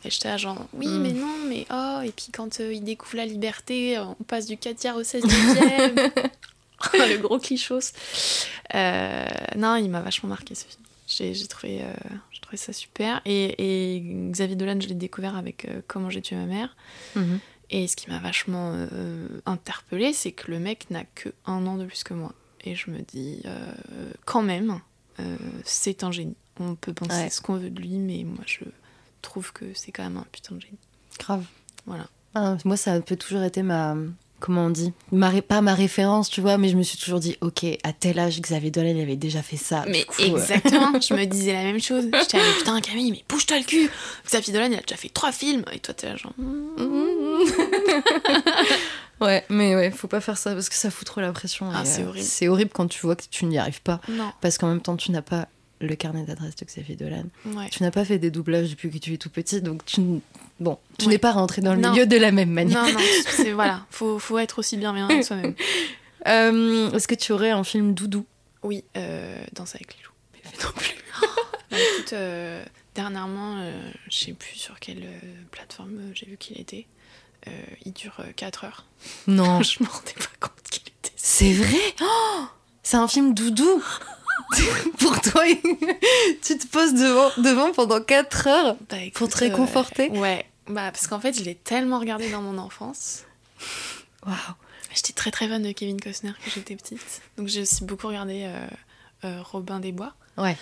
Et 0.04 0.10
j'étais 0.10 0.28
là, 0.28 0.36
genre 0.36 0.66
Oui, 0.72 0.88
Mm. 0.88 1.00
mais 1.02 1.12
non, 1.12 1.36
mais 1.48 1.66
oh. 1.70 2.00
Et 2.04 2.10
puis 2.10 2.26
quand 2.32 2.60
euh, 2.60 2.72
il 2.72 2.82
découvre 2.82 3.16
la 3.16 3.26
liberté, 3.26 3.96
euh, 3.98 4.04
on 4.04 4.24
passe 4.24 4.46
du 4.46 4.56
4 4.56 4.76
tiers 4.76 4.96
au 4.96 5.04
16 5.04 5.24
e 5.24 5.28
Le 6.94 7.16
gros 7.18 7.38
clichos. 7.38 7.92
Euh, 8.74 9.24
non, 9.56 9.76
il 9.76 9.88
m'a 9.88 10.00
vachement 10.00 10.28
marqué 10.28 10.56
ce 10.56 10.64
film. 10.64 10.81
J'ai 11.16 11.46
trouvé, 11.46 11.82
euh, 11.82 11.92
j'ai 12.30 12.40
trouvé 12.40 12.56
ça 12.56 12.72
super. 12.72 13.20
Et, 13.24 13.96
et 13.96 14.00
Xavier 14.30 14.56
Dolan, 14.56 14.80
je 14.80 14.88
l'ai 14.88 14.94
découvert 14.94 15.36
avec 15.36 15.66
euh, 15.66 15.80
Comment 15.86 16.10
j'ai 16.10 16.22
tué 16.22 16.36
ma 16.36 16.46
mère. 16.46 16.76
Mhm. 17.16 17.38
Et 17.70 17.88
ce 17.88 17.96
qui 17.96 18.10
m'a 18.10 18.18
vachement 18.18 18.72
euh, 18.74 19.26
interpellée, 19.46 20.12
c'est 20.12 20.32
que 20.32 20.50
le 20.50 20.58
mec 20.58 20.90
n'a 20.90 21.04
que 21.04 21.30
un 21.46 21.66
an 21.66 21.76
de 21.76 21.86
plus 21.86 22.04
que 22.04 22.12
moi. 22.14 22.34
Et 22.64 22.74
je 22.74 22.90
me 22.90 23.00
dis, 23.00 23.42
quand 24.26 24.42
même, 24.42 24.80
c'est 25.64 26.04
un 26.04 26.12
génie. 26.12 26.36
On 26.60 26.74
peut 26.74 26.92
penser 26.92 27.16
Ouais. 27.22 27.30
ce 27.30 27.40
qu'on 27.40 27.56
veut 27.56 27.70
de 27.70 27.80
lui, 27.80 27.96
mais 27.96 28.22
moi 28.24 28.44
je 28.46 28.60
trouve 29.22 29.52
que 29.52 29.64
c'est 29.74 29.90
quand 29.90 30.02
même 30.04 30.18
un 30.18 30.26
putain 30.30 30.54
de 30.54 30.60
génie. 30.60 30.78
Grave. 31.18 31.44
Voilà. 31.86 32.06
Ah, 32.34 32.56
moi, 32.64 32.76
ça 32.76 32.92
a 32.92 32.94
un 32.96 33.00
peu 33.00 33.16
toujours 33.16 33.42
été 33.42 33.62
ma. 33.62 33.96
Comment 34.44 34.66
on 34.66 34.70
dit 34.70 34.92
ma 35.12 35.28
ré- 35.28 35.40
Pas 35.40 35.60
ma 35.60 35.72
référence, 35.72 36.28
tu 36.28 36.40
vois, 36.40 36.58
mais 36.58 36.68
je 36.68 36.76
me 36.76 36.82
suis 36.82 36.98
toujours 36.98 37.20
dit, 37.20 37.36
ok, 37.42 37.64
à 37.84 37.92
tel 37.92 38.18
âge, 38.18 38.40
Xavier 38.40 38.72
Dolan, 38.72 38.88
il 38.88 39.00
avait 39.00 39.14
déjà 39.14 39.40
fait 39.40 39.56
ça. 39.56 39.84
Mais 39.88 40.04
euh, 40.18 40.24
exactement, 40.34 41.00
je 41.00 41.14
me 41.14 41.24
disais 41.26 41.52
la 41.52 41.62
même 41.62 41.80
chose. 41.80 42.06
J'étais 42.12 42.38
là, 42.38 42.44
putain, 42.58 42.80
Camille, 42.80 43.12
mais 43.12 43.22
bouge-toi 43.28 43.58
le 43.60 43.64
cul 43.64 43.88
Xavier 44.26 44.52
Dolan, 44.52 44.66
il 44.72 44.78
a 44.78 44.80
déjà 44.80 44.96
fait 44.96 45.10
trois 45.10 45.30
films. 45.30 45.62
Et 45.72 45.78
toi, 45.78 45.94
t'es 45.94 46.08
là, 46.08 46.16
genre. 46.16 46.32
Ouais, 49.20 49.44
mais 49.48 49.76
ouais, 49.76 49.92
faut 49.92 50.08
pas 50.08 50.20
faire 50.20 50.36
ça 50.36 50.52
parce 50.52 50.68
que 50.68 50.74
ça 50.74 50.90
fout 50.90 51.06
trop 51.06 51.20
la 51.20 51.30
pression. 51.32 51.70
Ah, 51.72 51.84
c'est 51.84 52.02
euh, 52.02 52.08
horrible. 52.08 52.26
C'est 52.26 52.48
horrible 52.48 52.72
quand 52.74 52.88
tu 52.88 52.98
vois 53.06 53.14
que 53.14 53.22
tu 53.30 53.44
n'y 53.44 53.56
arrives 53.56 53.80
pas. 53.82 54.00
Non, 54.08 54.32
Parce 54.40 54.58
qu'en 54.58 54.66
même 54.66 54.80
temps, 54.80 54.96
tu 54.96 55.12
n'as 55.12 55.22
pas 55.22 55.46
le 55.86 55.94
carnet 55.96 56.24
d'adresse 56.24 56.56
de 56.56 56.64
Xavier 56.64 56.96
Dolan. 56.96 57.24
ouais. 57.46 57.68
Tu 57.70 57.82
n'as 57.82 57.90
pas 57.90 58.04
fait 58.04 58.18
des 58.18 58.30
doublages 58.30 58.70
depuis 58.70 58.90
que 58.90 58.98
tu 58.98 59.12
es 59.14 59.18
tout 59.18 59.30
petit, 59.30 59.60
donc 59.60 59.84
tu, 59.84 60.00
bon, 60.60 60.78
tu 60.98 61.06
Ouais. 61.06 61.12
n'es 61.12 61.18
pas 61.18 61.32
rentré 61.32 61.60
dans 61.62 61.74
le 61.74 61.80
Non. 61.80 61.90
milieu 61.92 62.06
de 62.06 62.16
la 62.16 62.30
même 62.32 62.50
manière. 62.50 62.82
Non, 62.86 62.92
non, 62.92 63.00
c'est 63.28 63.52
voilà, 63.52 63.84
faut, 63.90 64.18
faut 64.18 64.38
être 64.38 64.58
aussi 64.58 64.76
bienveillant 64.76 65.08
avec 65.08 65.24
soi-même. 65.24 65.54
Euh, 66.28 66.88
Est-ce 66.92 67.08
que 67.08 67.16
tu 67.16 67.32
aurais 67.32 67.50
un 67.50 67.64
film 67.64 67.94
doudou? 67.94 68.24
Oui, 68.62 68.84
euh, 68.96 69.42
Danse 69.54 69.74
avec 69.74 69.96
les 69.96 70.04
loups. 70.04 70.12
Mais 70.44 70.64
non 70.64 70.70
plus. 70.76 70.94
Bah, 71.72 71.76
écoute, 71.96 72.12
euh, 72.12 72.64
dernièrement, 72.94 73.56
je 74.08 74.16
sais 74.16 74.32
plus 74.32 74.54
sur 74.56 74.78
quelle 74.78 75.02
plateforme 75.50 75.98
j'ai 76.14 76.26
vu 76.26 76.36
qu'il 76.36 76.60
était. 76.60 76.86
Il 77.84 77.92
dure 77.92 78.22
4 78.36 78.64
heures. 78.64 78.84
Non, 79.26 79.62
je 79.64 79.82
me 79.82 79.88
rendais 79.88 80.12
pas 80.16 80.30
compte 80.48 80.62
qu'il 80.70 80.82
était. 80.86 81.12
c'est 81.16 81.52
vrai? 81.54 81.76
Oh 82.02 82.44
C'est 82.84 82.98
un 82.98 83.08
film 83.08 83.34
doudou 83.34 83.82
Pour 84.98 85.20
toi, 85.20 85.42
tu 86.42 86.58
te 86.58 86.66
poses 86.66 86.94
devant, 86.94 87.30
devant 87.42 87.72
pendant 87.72 88.00
4 88.00 88.46
heures 88.46 88.76
Bah, 88.90 88.98
écoute, 88.98 89.14
pour 89.14 89.28
te 89.28 89.38
réconforter 89.38 90.10
Ouais, 90.10 90.44
bah 90.68 90.90
parce 90.92 91.06
qu'en 91.06 91.20
fait, 91.20 91.32
je 91.38 91.42
l'ai 91.44 91.54
tellement 91.54 91.98
regardé 91.98 92.30
dans 92.30 92.42
mon 92.42 92.58
enfance. 92.58 93.24
Waouh 94.26 94.36
J'étais 94.94 95.14
très 95.14 95.30
très 95.30 95.48
fan 95.48 95.62
de 95.62 95.72
Kevin 95.72 96.00
Costner 96.00 96.32
quand 96.44 96.50
j'étais 96.54 96.76
petite. 96.76 97.22
Donc 97.38 97.48
j'ai 97.48 97.62
aussi 97.62 97.84
beaucoup 97.84 98.08
regardé 98.08 98.44
euh, 98.44 98.66
euh, 99.24 99.42
Robin 99.42 99.80
des 99.80 99.90
Bois. 99.90 100.12
Ouais. 100.36 100.56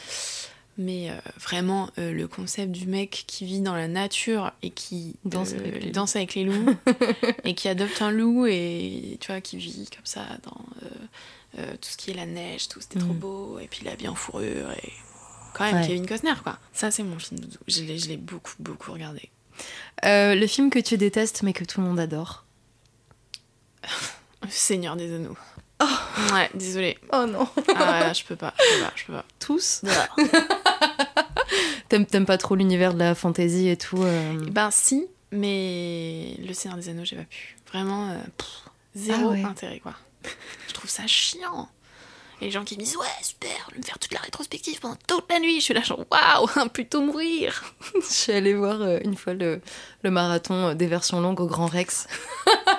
Mais 0.79 1.11
euh, 1.11 1.15
vraiment, 1.39 1.91
euh, 1.99 2.13
le 2.13 2.27
concept 2.29 2.71
du 2.73 2.87
mec 2.87 3.25
qui 3.27 3.45
vit 3.45 3.61
dans 3.61 3.75
la 3.75 3.89
nature 3.89 4.53
et 4.63 4.71
qui 4.71 5.17
Danse 5.25 5.53
euh, 5.53 5.59
avec 5.59 5.75
les 5.75 5.87
loups. 5.87 5.93
danse 5.93 6.17
avec 6.17 6.35
les 6.35 6.45
loups 6.45 6.75
et 7.45 7.55
qui 7.55 7.69
adopte 7.69 8.01
un 8.01 8.11
loup 8.13 8.47
et 8.47 9.19
tu 9.21 9.33
vois, 9.33 9.41
qui 9.41 9.57
vit 9.57 9.89
comme 9.95 10.07
ça 10.07 10.23
dans 10.45 10.61
euh, 11.59 11.73
tout 11.73 11.89
ce 11.91 11.97
qui 11.97 12.11
est 12.11 12.15
la 12.15 12.27
neige, 12.27 12.69
tout, 12.69 12.81
c'était 12.81 12.99
trop 13.01 13.13
Mm. 13.13 13.19
beau. 13.19 13.59
Et 13.61 13.67
puis 13.67 13.87
est 13.87 13.91
habillé 13.91 14.09
en 14.09 14.15
fourrure 14.15 14.71
et 14.73 14.93
quand 15.55 15.65
même 15.65 15.81
Ouais. 15.81 15.87
Kevin 15.87 16.07
Costner, 16.07 16.35
quoi. 16.43 16.59
Ça, 16.73 16.91
c'est 16.91 17.03
mon 17.03 17.19
film 17.19 17.41
doudou. 17.41 17.59
Je 17.67 17.83
l'ai 17.83 17.99
je 17.99 18.09
l'ai 18.09 18.17
beaucoup, 18.17 18.53
beaucoup 18.61 18.93
regardé. 18.93 19.31
Euh, 20.05 20.35
Le 20.35 20.47
film 20.47 20.71
que 20.71 20.79
tu 20.79 20.97
détestes 20.97 21.43
mais 21.43 21.53
que 21.53 21.65
tout 21.65 21.81
le 21.81 21.87
monde 21.87 22.01
adore 22.01 22.45
Seigneur 24.49 24.97
des 24.97 25.13
Anneaux. 25.15 25.37
Ouais, 26.35 26.51
désolé. 26.55 26.99
Oh 27.13 27.25
non 27.27 27.49
Ah 27.75 28.07
ouais, 28.09 28.15
je 28.15 28.25
peux 28.25 28.37
pas, 28.37 28.53
je 28.59 28.75
peux 28.77 28.83
pas, 28.85 28.93
je 28.97 29.05
peux 29.05 29.13
pas. 29.15 29.25
Tous 29.39 29.81
Voilà. 29.83 30.09
T'aimes 31.89 32.07
t'aimes 32.07 32.27
pas 32.27 32.39
trop 32.39 32.55
l'univers 32.55 32.95
de 32.95 32.99
la 33.01 33.15
fantasy 33.17 33.69
et 33.69 33.77
tout 33.77 34.01
euh, 34.03 34.33
Ben 34.51 34.71
si, 34.71 35.07
mais 35.33 36.37
le 36.39 36.53
Seigneur 36.55 36.79
des 36.79 36.89
Anneaux, 36.91 37.05
j'ai 37.05 37.17
pas 37.17 37.25
pu. 37.25 37.57
Vraiment, 37.73 38.11
euh, 38.11 38.19
pff, 38.37 38.49
zéro 38.95 39.31
Ah 39.31 39.33
ouais. 39.33 39.43
intérêt, 39.45 39.81
quoi. 39.81 39.95
Je 40.69 40.73
trouve 40.73 40.91
ça 40.91 41.07
chiant. 41.07 41.69
Et 42.41 42.47
les 42.47 42.51
gens 42.51 42.65
qui 42.65 42.75
me 42.77 42.81
disent, 42.81 42.97
ouais, 42.97 43.07
super, 43.23 43.51
je 43.69 43.75
vais 43.75 43.81
me 43.81 43.85
faire 43.85 43.99
toute 43.99 44.15
la 44.15 44.21
rétrospective 44.21 44.81
pendant 44.81 44.97
toute 45.07 45.31
la 45.31 45.41
nuit. 45.41 45.57
Je 45.57 45.65
suis 45.65 45.75
là, 45.75 45.83
genre, 45.83 46.05
waouh, 46.11 46.69
plutôt 46.73 47.03
mourir. 47.03 47.75
Je 47.95 48.07
suis 48.07 48.33
allée 48.33 48.55
voir 48.55 48.81
euh, 48.81 48.99
une 49.05 49.15
fois 49.15 49.35
le, 49.35 49.61
le 50.03 50.11
marathon 50.11 50.69
euh, 50.69 50.75
des 50.75 50.87
versions 50.87 51.21
longues 51.21 51.41
au 51.41 51.47
Grand 51.47 51.67
Rex. 51.67 52.07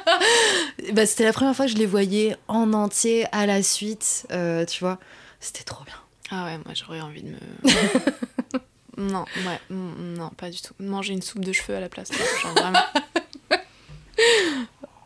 bah, 0.93 1.05
c'était 1.05 1.25
la 1.25 1.33
première 1.33 1.55
fois 1.55 1.65
que 1.65 1.71
je 1.71 1.77
les 1.77 1.85
voyais 1.85 2.35
en 2.47 2.73
entier 2.73 3.27
à 3.31 3.45
la 3.45 3.61
suite, 3.61 4.25
euh, 4.31 4.65
tu 4.65 4.79
vois. 4.79 4.97
C'était 5.39 5.63
trop 5.63 5.83
bien. 5.83 5.95
Ah 6.31 6.45
ouais, 6.45 6.57
moi 6.65 6.73
j'aurais 6.73 7.01
envie 7.01 7.21
de 7.21 7.29
me. 7.29 7.37
non, 8.97 9.25
ouais, 9.45 9.59
mm, 9.69 10.15
non, 10.17 10.29
pas 10.29 10.49
du 10.49 10.59
tout. 10.59 10.73
Manger 10.79 11.13
une 11.13 11.21
soupe 11.21 11.45
de 11.45 11.51
cheveux 11.51 11.75
à 11.75 11.79
la 11.79 11.89
place. 11.89 12.09
Genre 12.41 12.53
vraiment. 12.53 12.79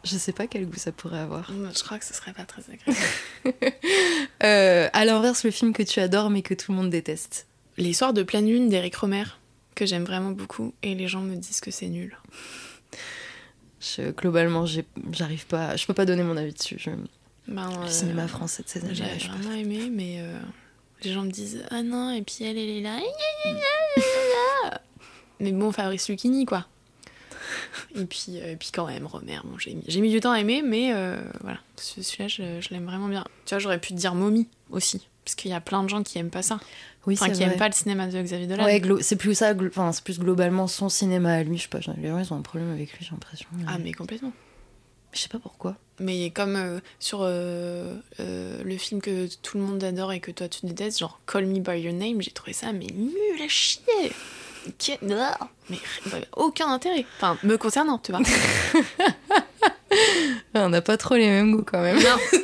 Je 0.06 0.18
sais 0.18 0.32
pas 0.32 0.48
quel 0.48 0.66
goût 0.68 0.78
ça 0.78 0.92
pourrait 0.92 1.20
avoir. 1.20 1.52
Je 1.52 1.84
crois 1.84 1.98
que 2.00 2.06
ce 2.06 2.14
serait 2.14 2.32
pas 2.34 2.46
très 2.46 2.62
agréable. 2.72 3.00
Euh, 4.44 4.90
à 4.94 5.06
l'inverse, 5.06 5.44
le 5.44 5.50
film 5.52 5.74
que 5.74 5.82
tu 5.82 6.00
adores 6.00 6.30
mais 6.30 6.42
que 6.42 6.54
tout 6.54 6.72
le 6.72 6.78
monde 6.78 6.90
déteste. 6.90 7.48
Les 7.78 7.94
soirs 7.94 8.14
de 8.14 8.22
pleine 8.22 8.48
lune 8.48 8.70
d'Eric 8.70 8.96
Romer, 8.96 9.24
que 9.76 9.86
j'aime 9.86 10.04
vraiment 10.04 10.32
beaucoup, 10.32 10.74
et 10.84 10.94
les 10.94 11.08
gens 11.08 11.22
me 11.22 11.36
disent 11.36 11.62
que 11.62 11.72
c'est 11.72 11.88
nul. 11.88 12.18
Je- 13.80 14.12
globalement, 14.12 14.66
j'ai- 14.66 14.86
j'arrive 15.12 15.46
pas. 15.48 15.76
Je 15.78 15.86
peux 15.88 15.94
pas 15.94 16.06
donner 16.06 16.24
mon 16.24 16.38
avis 16.38 16.54
dessus. 16.54 16.76
Je- 16.80 16.90
Ben, 17.48 17.70
le 17.82 17.86
euh, 17.86 17.88
cinéma 17.88 18.28
français 18.28 18.64
de 18.64 18.70
ces 18.70 18.84
années. 18.84 18.94
Je 19.20 19.28
vraiment 19.30 19.54
aimé, 19.56 19.90
mais 19.92 20.18
euh, 20.20 20.40
les 21.04 21.12
gens 21.14 21.24
me 21.24 21.32
disent 21.32 21.64
Ah 21.72 21.82
non, 21.84 22.12
et 22.12 22.22
puis 22.22 22.38
elle, 22.42 22.58
elle 22.58 22.70
est 22.70 22.82
là. 22.82 23.00
mais 25.40 25.52
bon, 25.52 25.72
Fabrice 25.72 26.10
Lucchini, 26.10 26.46
quoi. 26.46 26.68
Et 27.96 28.06
puis, 28.06 28.40
euh, 28.40 28.52
et 28.54 28.56
puis 28.56 28.70
quand 28.74 28.88
même, 28.88 29.06
Romer, 29.06 29.40
bon, 29.44 29.58
j'ai 29.58 29.74
mis, 29.74 29.84
j'ai 29.88 30.02
mis 30.02 30.10
du 30.12 30.20
temps 30.20 30.32
à 30.32 30.40
aimer, 30.40 30.62
mais 30.62 30.92
euh, 30.94 31.22
voilà, 31.42 31.60
Ce- 31.78 32.02
celui-là, 32.02 32.28
je, 32.28 32.62
je 32.62 32.70
l'aime 32.74 32.86
vraiment 32.86 33.08
bien. 33.08 33.24
Tu 33.46 33.54
vois, 33.56 33.60
j'aurais 33.60 33.80
pu 33.80 33.90
te 33.94 33.98
dire 34.00 34.16
Mommy 34.16 34.48
aussi, 34.70 35.08
parce 35.24 35.36
qu'il 35.36 35.52
y 35.52 35.54
a 35.54 35.62
plein 35.62 35.84
de 35.84 35.90
gens 35.90 36.04
qui 36.04 36.18
aiment 36.20 36.30
pas 36.30 36.42
ça. 36.44 36.60
Oui, 37.08 37.14
Enfin, 37.14 37.30
qui 37.30 37.36
vrai. 37.44 37.52
aiment 37.52 37.58
pas 37.60 37.68
le 37.68 37.74
cinéma 37.74 38.08
de 38.08 38.20
Xavier 38.22 38.48
Dolan. 38.48 38.66
Ouais, 38.66 38.82
c'est 39.02 39.16
plus 39.16 39.36
ça, 39.36 39.54
enfin, 39.68 39.92
c'est 39.92 40.04
plus 40.04 40.18
globalement 40.20 40.66
son 40.68 40.90
cinéma 40.90 41.34
à 41.34 41.44
lui. 41.44 41.58
Je 41.58 41.64
sais 41.64 41.68
pas, 41.70 41.78
les 41.98 42.08
gens 42.10 42.18
ils 42.20 42.34
ont 42.34 42.38
un 42.38 42.42
problème 42.42 42.72
avec 42.72 42.92
lui, 42.94 43.06
j'ai 43.06 43.12
l'impression. 43.12 43.48
Ah, 43.68 43.78
mais 43.78 43.92
complètement. 43.94 44.32
Je 45.14 45.20
sais 45.22 45.30
pas 45.30 45.40
pourquoi. 45.40 45.78
Mais 46.00 46.30
comme 46.32 46.56
euh, 46.58 46.80
sur 47.00 47.20
euh, 47.22 47.96
euh, 48.20 48.62
le 48.66 48.78
film 48.78 49.02
que 49.02 49.28
tout 49.42 49.58
le 49.58 49.64
monde 49.64 49.82
adore 49.82 50.12
et 50.12 50.20
que 50.20 50.30
toi 50.32 50.50
tu 50.50 50.66
détestes, 50.66 51.00
genre 51.00 51.22
Call 51.26 51.46
Me 51.46 51.60
By 51.60 51.80
Your 51.80 51.94
Name, 51.94 52.22
j'ai 52.22 52.32
trouvé 52.32 52.52
ça 52.52 52.74
mais 52.74 52.88
nul 52.88 53.14
à 53.42 53.48
chier. 53.48 54.12
Qui- 54.78 54.98
Ah, 55.12 55.38
Mais 55.70 55.80
aucun 56.36 56.68
intérêt. 56.72 57.06
Enfin, 57.18 57.38
me 57.44 57.58
concernant, 57.58 57.98
tu 58.00 58.12
vois. 58.12 58.22
On 60.54 60.70
n'a 60.70 60.82
pas 60.82 60.98
trop 60.98 61.16
les 61.16 61.28
mêmes 61.30 61.56
goûts 61.56 61.64
quand 61.66 61.82
même. 61.82 61.98
Non. 61.98 62.18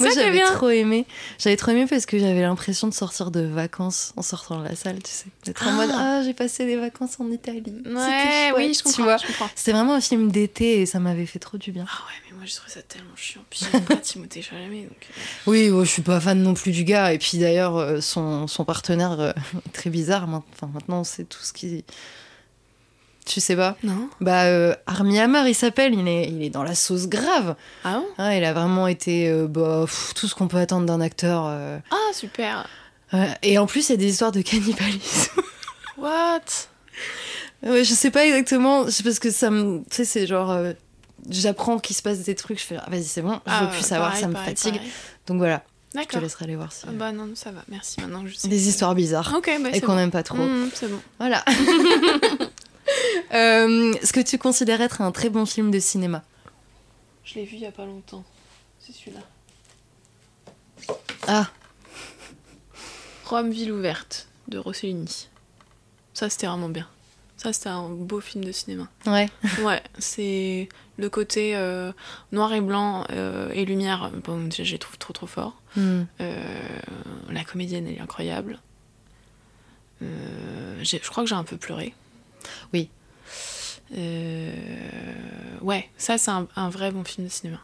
Moi 0.00 0.08
j'avais 0.14 0.42
trop 0.42 0.70
aimé. 0.70 1.06
J'avais 1.38 1.56
trop 1.56 1.70
aimé 1.72 1.86
parce 1.88 2.06
que 2.06 2.18
j'avais 2.18 2.42
l'impression 2.42 2.86
de 2.88 2.94
sortir 2.94 3.30
de 3.30 3.40
vacances 3.40 4.12
en 4.16 4.22
sortant 4.22 4.58
de 4.60 4.64
la 4.64 4.76
salle, 4.76 5.02
tu 5.02 5.10
sais. 5.10 5.26
D'être 5.44 5.66
en 5.66 5.70
Ah. 5.70 5.72
mode 5.72 5.90
ah 5.92 6.22
j'ai 6.24 6.34
passé 6.34 6.66
des 6.66 6.76
vacances 6.76 7.18
en 7.18 7.30
Italie. 7.30 7.62
Ouais, 7.86 7.92
chouette, 7.92 8.54
oui, 8.56 8.74
je 8.74 8.78
tu 8.78 8.84
comprends. 8.84 9.02
vois. 9.04 9.16
C'était 9.54 9.72
vraiment 9.72 9.94
un 9.94 10.00
film 10.00 10.30
d'été 10.30 10.80
et 10.82 10.86
ça 10.86 10.98
m'avait 11.00 11.26
fait 11.26 11.38
trop 11.38 11.58
du 11.58 11.72
bien. 11.72 11.84
Ah 11.88 12.02
ouais, 12.06 12.23
moi 12.44 12.50
j'ai 12.50 12.56
trouvé 12.56 12.70
ça 12.72 12.82
tellement 12.82 13.16
chiant. 13.16 13.40
Puis 13.48 13.60
j'aime 13.72 13.82
pas 13.84 13.96
Timothée 13.96 14.42
Chalamet, 14.42 14.82
donc. 14.82 14.92
euh, 15.10 15.20
Oui, 15.46 15.70
ouais, 15.70 15.84
je 15.86 15.90
suis 15.90 16.02
pas 16.02 16.20
fan 16.20 16.42
non 16.42 16.52
plus 16.52 16.72
du 16.72 16.84
gars. 16.84 17.12
Et 17.14 17.18
puis 17.18 17.38
d'ailleurs, 17.38 17.76
euh, 17.78 18.00
son, 18.02 18.46
son 18.46 18.64
partenaire 18.66 19.18
euh, 19.18 19.32
est 19.66 19.72
très 19.72 19.88
bizarre. 19.88 20.24
Enfin, 20.28 20.70
maintenant, 20.74 21.00
on 21.00 21.04
sait 21.04 21.24
tout 21.24 21.38
ce 21.42 21.54
qui. 21.54 21.84
Tu 23.24 23.40
sais 23.40 23.56
pas? 23.56 23.78
Non. 23.82 24.10
Bah, 24.20 24.44
euh, 24.44 24.74
Armie 24.86 25.18
Hammer, 25.18 25.44
il 25.48 25.54
s'appelle. 25.54 25.94
Il 25.94 26.06
est, 26.06 26.28
il 26.28 26.42
est 26.42 26.50
dans 26.50 26.62
la 26.62 26.74
sauce 26.74 27.06
grave. 27.08 27.56
Ah 27.82 28.00
bon? 28.18 28.30
Il 28.30 28.44
a 28.44 28.52
vraiment 28.52 28.86
été 28.88 29.30
euh, 29.30 29.46
bah, 29.48 29.84
pff, 29.86 30.12
tout 30.14 30.28
ce 30.28 30.34
qu'on 30.34 30.46
peut 30.48 30.58
attendre 30.58 30.84
d'un 30.84 31.00
acteur. 31.00 31.44
euh. 31.48 31.78
Ah 31.90 32.12
super. 32.12 32.68
Et 33.42 33.56
en 33.56 33.66
plus, 33.66 33.88
il 33.88 33.92
y 33.92 33.94
a 33.94 33.96
des 33.96 34.10
histoires 34.10 34.32
de 34.32 34.42
cannibalisme. 34.42 35.40
What? 35.96 36.40
Ouais, 37.62 37.84
je 37.84 37.94
sais 37.94 38.10
pas 38.10 38.26
exactement. 38.26 38.90
C'est 38.90 39.02
parce 39.04 39.18
que 39.18 39.30
ça 39.30 39.48
me. 39.50 39.78
Tu 39.88 39.96
sais, 39.96 40.04
c'est 40.04 40.26
genre. 40.26 40.50
J'apprends 41.30 41.78
qu'il 41.78 41.96
se 41.96 42.02
passe 42.02 42.18
des 42.20 42.34
trucs. 42.34 42.58
Je 42.60 42.64
fais, 42.64 42.76
ah, 42.78 42.86
vas-y, 42.90 43.04
c'est 43.04 43.22
bon. 43.22 43.40
Je 43.46 43.50
veux 43.52 43.56
Ah, 43.62 43.66
plus 43.72 43.82
savoir. 43.84 44.08
pareil, 44.10 44.22
ça 44.22 44.28
me 44.28 44.32
pareil, 44.34 44.48
fatigue. 44.56 44.74
pareil. 44.76 44.90
Donc 45.26 45.38
voilà. 45.38 45.62
Je 45.96 46.02
te 46.02 46.18
laisserai 46.18 46.44
aller 46.46 46.56
voir 46.56 46.72
si. 46.72 46.84
Ah 46.88 46.92
Bah 46.92 47.12
non, 47.12 47.30
ça 47.36 47.52
va. 47.52 47.62
Merci. 47.68 48.00
Maintenant 48.00 48.22
que 48.24 48.28
je 48.28 48.34
sais. 48.34 48.48
Des 48.48 48.56
que- 48.56 48.62
histoires 48.62 48.94
bizarres. 48.96 49.32
Ok, 49.36 49.48
bah 49.62 49.70
et 49.72 49.80
qu'on 49.80 49.88
bon. 49.92 49.96
n'aime 49.96 50.10
pas 50.10 50.24
trop. 50.24 50.38
Mmh, 50.38 50.70
c'est 50.74 50.88
bon. 50.90 51.00
Voilà. 51.18 51.44
Euh, 53.32 53.94
ce 54.04 54.12
que 54.12 54.20
tu 54.20 54.36
considères 54.38 54.80
être 54.82 55.00
un 55.00 55.10
très 55.10 55.30
bon 55.30 55.46
film 55.46 55.70
de 55.70 55.78
cinéma. 55.80 56.22
Je 57.24 57.34
l'ai 57.36 57.44
vu 57.44 57.54
il 57.56 57.62
y 57.62 57.66
a 57.66 57.72
pas 57.72 57.86
longtemps. 57.86 58.22
C'est 58.78 58.92
celui-là. 58.92 59.20
Ah, 61.26 61.48
Rome, 63.24 63.50
ville 63.50 63.72
ouverte 63.72 64.28
de 64.48 64.58
Rossellini. 64.58 65.28
Ça, 66.12 66.28
c'était 66.28 66.46
vraiment 66.46 66.68
bien. 66.68 66.86
Ça, 67.38 67.52
c'était 67.54 67.70
un 67.70 67.88
beau 67.88 68.20
film 68.20 68.44
de 68.44 68.52
cinéma. 68.52 68.88
ouais. 69.06 69.28
Ouais, 69.62 69.82
c'est 69.98 70.68
le 70.96 71.10
côté 71.10 71.56
euh, 71.56 71.92
noir 72.32 72.52
et 72.52 72.60
blanc 72.60 73.04
euh, 73.10 73.50
et 73.52 73.64
lumière. 73.64 74.10
Bon, 74.24 74.50
je 74.50 74.62
les 74.62 74.78
trouve 74.78 74.98
trop 74.98 75.12
trop 75.12 75.26
fort. 75.26 75.60
Hmm. 75.76 76.02
Euh, 76.20 76.42
la 77.30 77.44
comédienne, 77.44 77.86
elle 77.86 77.96
est 77.96 78.00
incroyable. 78.00 78.60
Euh, 80.02 80.78
je 80.82 80.96
crois 81.08 81.24
que 81.24 81.28
j'ai 81.28 81.34
un 81.34 81.44
peu 81.44 81.56
pleuré. 81.56 81.94
Oui. 82.72 82.90
Ouais, 85.62 85.88
ça, 85.98 86.18
c'est 86.18 86.30
un, 86.30 86.48
un 86.56 86.68
vrai 86.68 86.90
bon 86.90 87.04
film 87.04 87.26
de 87.26 87.32
cinéma. 87.32 87.60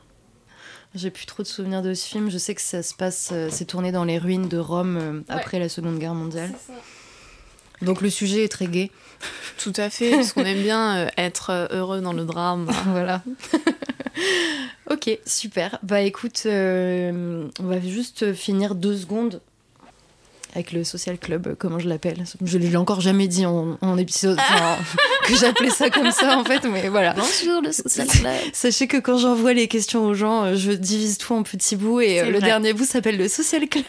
J'ai 0.95 1.11
plus 1.11 1.26
trop 1.26 1.43
de 1.43 1.49
souvenirs 1.49 1.83
de 1.83 1.95
ce 1.95 2.07
film. 2.07 2.31
Je 2.31 2.39
sais 2.39 2.55
que 2.55 2.61
ça 2.61 2.83
se 2.83 2.95
passe, 2.95 3.33
c'est 3.51 3.64
tourné 3.64 3.93
dans 3.93 4.05
les 4.05 4.18
ruines 4.18 4.49
de 4.49 4.59
Rome 4.59 5.24
après 5.28 5.59
la 5.59 5.68
Seconde 5.68 5.99
Guerre 5.99 6.14
mondiale. 6.14 6.53
Donc 7.83 8.01
le 8.01 8.11
sujet 8.11 8.45
est 8.45 8.49
très 8.49 8.66
gai. 8.66 8.91
Tout 9.59 9.73
à 9.77 9.91
fait, 9.91 10.11
parce 10.12 10.33
qu'on 10.33 10.45
aime 10.45 10.62
bien 10.62 10.97
euh, 10.97 11.09
être 11.18 11.51
euh, 11.51 11.66
heureux 11.71 12.01
dans 12.01 12.12
le 12.12 12.25
drame. 12.25 12.71
voilà. 12.87 13.23
ok, 14.91 15.18
super. 15.27 15.79
Bah 15.83 16.01
écoute, 16.01 16.43
euh, 16.47 17.47
on 17.61 17.64
va 17.64 17.81
juste 17.81 18.33
finir 18.33 18.75
deux 18.75 18.97
secondes 18.97 19.41
avec 20.55 20.73
le 20.73 20.83
Social 20.83 21.16
Club, 21.16 21.55
comment 21.57 21.79
je 21.79 21.89
l'appelle? 21.89 22.25
Je 22.43 22.59
l'ai 22.59 22.77
encore 22.77 23.01
jamais 23.01 23.29
dit 23.29 23.47
en, 23.47 23.79
en 23.81 23.97
épisode, 23.97 24.37
enfin, 24.37 24.79
que 25.25 25.37
j'appelais 25.37 25.71
ça 25.71 25.91
comme 25.91 26.11
ça 26.11 26.37
en 26.39 26.45
fait, 26.45 26.64
mais 26.64 26.89
voilà. 26.89 27.14
Bonjour 27.14 27.62
le 27.62 27.71
Social 27.71 28.09
Club. 28.09 28.33
Sachez 28.53 28.89
que 28.89 28.97
quand 28.97 29.16
j'envoie 29.16 29.53
les 29.53 29.68
questions 29.68 30.05
aux 30.05 30.14
gens, 30.14 30.57
je 30.57 30.73
divise 30.73 31.18
tout 31.18 31.35
en 31.35 31.45
petits 31.45 31.77
bouts 31.77 32.01
et 32.01 32.25
le 32.25 32.39
vrai. 32.39 32.49
dernier 32.49 32.73
bout 32.73 32.85
s'appelle 32.85 33.16
le 33.16 33.29
Social 33.29 33.68
Club. 33.68 33.85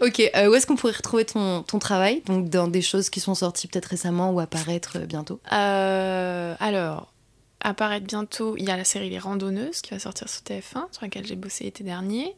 Ok, 0.00 0.30
euh, 0.34 0.48
où 0.48 0.54
est-ce 0.54 0.66
qu'on 0.66 0.76
pourrait 0.76 0.92
retrouver 0.92 1.24
ton, 1.24 1.62
travail? 1.80 2.22
Donc 2.26 2.48
dans 2.48 2.68
des 2.68 2.82
choses 2.82 3.10
qui 3.10 3.20
sont 3.20 3.34
sorties 3.34 3.68
peut-être 3.68 3.86
récemment 3.86 4.30
ou 4.32 4.40
apparaître 4.40 4.98
euh, 4.98 5.06
bientôt. 5.06 5.40
Euh, 5.52 6.54
alors, 6.60 7.12
apparaître 7.60 8.06
bientôt, 8.06 8.56
il 8.56 8.64
y 8.64 8.70
a 8.70 8.76
la 8.76 8.84
série 8.84 9.10
Les 9.10 9.18
Randonneuses 9.18 9.80
qui 9.80 9.90
va 9.90 9.98
sortir 9.98 10.28
sur 10.28 10.42
TF1, 10.42 10.92
sur 10.92 11.02
laquelle 11.02 11.26
j'ai 11.26 11.36
bossé 11.36 11.64
l'été 11.64 11.84
dernier. 11.84 12.34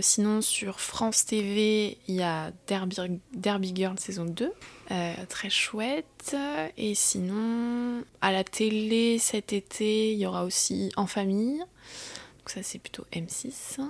Sinon, 0.00 0.40
sur 0.40 0.80
France 0.80 1.26
TV, 1.26 1.98
il 2.08 2.14
y 2.14 2.22
a 2.22 2.50
Derby, 2.66 3.20
Derby 3.34 3.72
Girl 3.76 3.98
saison 3.98 4.24
2, 4.24 4.50
euh, 4.90 5.14
très 5.28 5.50
chouette. 5.50 6.36
Et 6.76 6.94
sinon, 6.94 8.04
à 8.20 8.32
la 8.32 8.44
télé 8.44 9.18
cet 9.18 9.52
été, 9.52 10.12
il 10.12 10.18
y 10.18 10.26
aura 10.26 10.44
aussi 10.44 10.92
En 10.96 11.06
famille. 11.06 11.58
Donc, 11.58 12.48
ça, 12.48 12.62
c'est 12.62 12.78
plutôt 12.78 13.04
M6. 13.12 13.80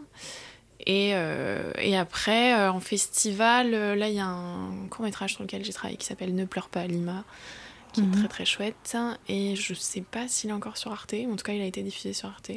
Et, 0.87 1.11
euh, 1.15 1.73
et 1.79 1.97
après, 1.97 2.55
euh, 2.55 2.71
en 2.71 2.81
festival, 2.81 3.75
euh, 3.75 3.95
là, 3.97 4.09
il 4.09 4.15
y 4.15 4.21
a 4.21 4.27
un 4.27 4.87
court-métrage 4.89 5.35
sur 5.35 5.43
lequel 5.43 5.65
j'ai 5.65 5.73
travaillé 5.73 5.97
qui 5.97 6.07
s'appelle 6.07 6.35
Ne 6.35 6.45
pleure 6.45 6.69
pas 6.69 6.87
Lima, 6.87 7.25
qui 7.93 8.03
Mhm. 8.03 8.13
est 8.13 8.17
très 8.19 8.29
très 8.29 8.45
chouette. 8.45 8.97
Et 9.29 9.57
je 9.57 9.75
sais 9.75 10.03
pas 10.03 10.29
s'il 10.29 10.51
est 10.51 10.53
encore 10.53 10.77
sur 10.77 10.93
Arte, 10.93 11.13
mais 11.13 11.27
en 11.27 11.37
tout 11.37 11.45
cas, 11.45 11.53
il 11.55 11.61
a 11.63 11.67
été 11.67 11.83
diffusé 11.83 12.13
sur 12.13 12.29
Arte. 12.29 12.51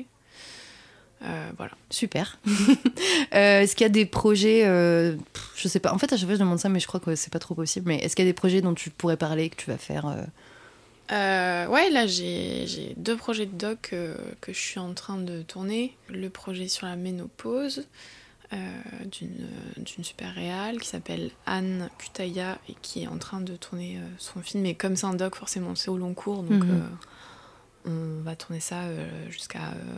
Euh, 1.23 1.49
voilà. 1.57 1.73
Super. 1.89 2.39
Euh, 3.35 3.61
est-ce 3.61 3.75
qu'il 3.75 3.83
y 3.83 3.85
a 3.85 3.89
des 3.89 4.05
projets, 4.07 4.65
euh, 4.65 5.15
je 5.55 5.67
sais 5.67 5.79
pas, 5.79 5.93
en 5.93 5.99
fait 5.99 6.11
à 6.11 6.17
chaque 6.17 6.25
fois 6.25 6.33
je 6.33 6.39
demande 6.39 6.57
ça 6.57 6.67
mais 6.69 6.79
je 6.79 6.87
crois 6.87 6.99
que 6.99 7.13
c'est 7.15 7.31
pas 7.31 7.37
trop 7.37 7.53
possible, 7.53 7.87
mais 7.87 7.97
est-ce 7.99 8.15
qu'il 8.15 8.25
y 8.25 8.27
a 8.27 8.31
des 8.31 8.35
projets 8.35 8.61
dont 8.61 8.73
tu 8.73 8.89
pourrais 8.89 9.17
parler, 9.17 9.49
que 9.51 9.55
tu 9.55 9.69
vas 9.69 9.77
faire 9.77 10.05
ouais, 11.11 11.89
là 11.91 12.07
j'ai 12.07 12.65
j'ai 12.65 12.93
deux 12.97 13.15
projets 13.15 13.45
de 13.45 13.55
doc 13.55 13.93
que 14.41 14.53
je 14.53 14.59
suis 14.59 14.79
en 14.79 14.93
train 14.95 15.17
de 15.17 15.41
tourner. 15.43 15.95
Le 16.07 16.29
projet 16.29 16.67
sur 16.67 16.87
la 16.87 16.95
ménopause 16.95 17.85
d'une 19.11 19.47
d'une 19.77 20.03
super 20.03 20.33
réale 20.33 20.79
qui 20.79 20.87
s'appelle 20.87 21.31
Anne 21.45 21.89
Kutaya 21.99 22.57
et 22.67 22.75
qui 22.81 23.03
est 23.03 23.07
en 23.07 23.17
train 23.17 23.41
de 23.41 23.55
tourner 23.55 23.97
euh, 23.97 24.01
son 24.17 24.41
film. 24.41 24.65
Et 24.65 24.73
comme 24.75 24.95
c'est 24.95 25.05
un 25.05 25.13
doc, 25.13 25.35
forcément 25.35 25.75
c'est 25.75 25.89
au 25.89 25.97
long 25.97 26.13
cours, 26.13 26.41
donc 26.43 26.63
Mhm. 26.63 26.71
euh, 26.71 26.89
on 27.85 28.21
va 28.23 28.35
tourner 28.35 28.59
ça 28.59 28.81
euh, 28.83 29.07
jusqu'à 29.29 29.69
euh, 29.69 29.95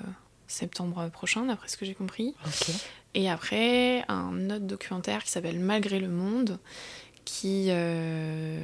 septembre 0.47 1.09
prochain, 1.09 1.45
d'après 1.45 1.67
ce 1.67 1.77
que 1.77 1.85
j'ai 1.85 1.95
compris. 1.95 2.35
Et 3.13 3.29
après, 3.29 4.03
un 4.07 4.49
autre 4.49 4.65
documentaire 4.65 5.23
qui 5.23 5.31
s'appelle 5.31 5.59
Malgré 5.59 5.99
le 5.99 6.07
monde, 6.09 6.59
qui 7.25 7.67
euh, 7.69 8.59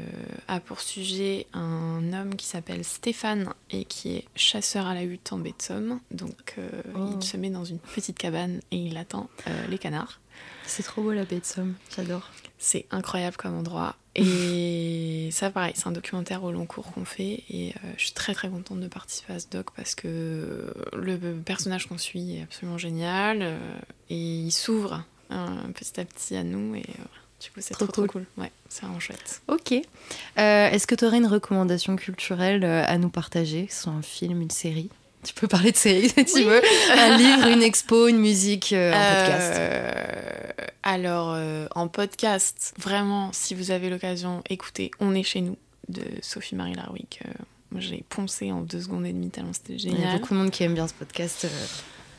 a 0.47 0.59
pour 0.59 0.81
sujet 0.81 1.47
un 1.53 2.13
homme 2.13 2.35
qui 2.35 2.45
s'appelle 2.45 2.83
Stéphane 2.83 3.53
et 3.71 3.85
qui 3.85 4.15
est 4.15 4.25
chasseur 4.35 4.85
à 4.87 4.93
la 4.93 5.03
hutte 5.03 5.31
en 5.33 5.37
baie 5.37 5.53
de 5.57 5.61
Somme. 5.61 5.99
Donc 6.11 6.55
euh, 6.57 6.69
Oh. 6.95 7.09
il 7.19 7.23
se 7.25 7.37
met 7.37 7.49
dans 7.49 7.65
une 7.65 7.79
petite 7.79 8.17
cabane 8.17 8.59
et 8.71 8.77
il 8.77 8.97
attend 8.97 9.29
euh, 9.47 9.67
les 9.67 9.77
canards. 9.77 10.19
C'est 10.65 10.83
trop 10.83 11.01
beau 11.01 11.11
la 11.11 11.25
baie 11.25 11.39
de 11.39 11.45
Somme, 11.45 11.75
j'adore. 11.95 12.29
C'est 12.59 12.85
incroyable 12.91 13.37
comme 13.37 13.55
endroit. 13.57 13.95
Et 14.15 15.29
ça, 15.33 15.49
pareil, 15.49 15.73
c'est 15.75 15.87
un 15.87 15.91
documentaire 15.91 16.43
au 16.43 16.51
long 16.51 16.65
cours 16.65 16.91
qu'on 16.91 17.05
fait. 17.05 17.43
Et 17.49 17.73
je 17.97 18.03
suis 18.03 18.13
très 18.13 18.33
très 18.33 18.49
contente 18.49 18.79
de 18.79 18.87
participer 18.87 19.33
à 19.33 19.39
ce 19.39 19.47
doc 19.49 19.67
parce 19.75 19.95
que 19.95 20.73
le 20.93 21.17
personnage 21.45 21.87
qu'on 21.87 21.97
suit 21.97 22.37
est 22.37 22.43
absolument 22.43 22.77
génial. 22.77 23.41
et 24.09 24.15
il 24.15 24.51
s'ouvre 24.51 25.03
euh, 25.31 25.67
petit 25.73 25.99
à 25.99 26.05
petit 26.05 26.35
à 26.35 26.43
nous. 26.43 26.75
Et 26.75 26.85
du 27.41 27.49
coup, 27.51 27.59
c'est 27.59 27.73
Trop 27.73 27.85
trop, 27.85 27.91
trop 27.93 28.01
cool. 28.13 28.25
cool. 28.35 28.43
Ouais, 28.43 28.51
c'est 28.69 28.81
vraiment 28.83 28.99
chouette. 28.99 29.41
Ok. 29.47 29.71
Euh, 29.73 29.79
Est-ce 30.69 30.87
que 30.87 30.95
tu 30.95 31.05
aurais 31.05 31.17
une 31.17 31.27
recommandation 31.27 31.95
culturelle 31.95 32.63
euh, 32.63 32.83
à 32.85 32.97
nous 32.97 33.09
partager, 33.09 33.67
que 33.67 33.73
ce 33.73 33.83
soit 33.83 33.93
un 33.93 34.01
film, 34.01 34.41
une 34.41 34.49
série? 34.49 34.89
Tu 35.23 35.33
peux 35.33 35.47
parler 35.47 35.71
de 35.71 35.77
série 35.77 36.09
si 36.15 36.25
tu 36.25 36.43
veux. 36.43 36.61
Un 36.97 37.17
livre, 37.17 37.47
une 37.47 37.61
expo, 37.61 38.07
une 38.07 38.17
musique, 38.19 38.71
euh, 38.73 38.93
un 38.93 39.15
podcast. 39.25 40.67
Alors, 40.83 41.33
euh, 41.33 41.67
en 41.75 41.87
podcast, 41.87 42.73
vraiment, 42.79 43.31
si 43.33 43.53
vous 43.53 43.71
avez 43.71 43.89
l'occasion, 43.89 44.41
écoutez 44.49 44.89
On 44.99 45.13
est 45.13 45.23
chez 45.23 45.41
nous 45.41 45.57
de 45.89 46.03
Sophie-Marie 46.21 46.75
Larwick. 46.75 47.21
Moi, 47.71 47.81
j'ai 47.81 48.03
poncé 48.09 48.51
en 48.53 48.61
deux 48.61 48.79
secondes 48.81 49.05
et 49.05 49.11
demie 49.11 49.29
tellement 49.29 49.51
c'était 49.53 49.73
Il 49.73 49.83
y 49.85 49.93
a 49.93 49.97
génial. 49.97 50.19
beaucoup 50.19 50.33
de 50.33 50.39
monde 50.39 50.51
qui 50.51 50.63
aime 50.63 50.73
bien 50.73 50.87
ce 50.87 50.93
podcast. 50.93 51.45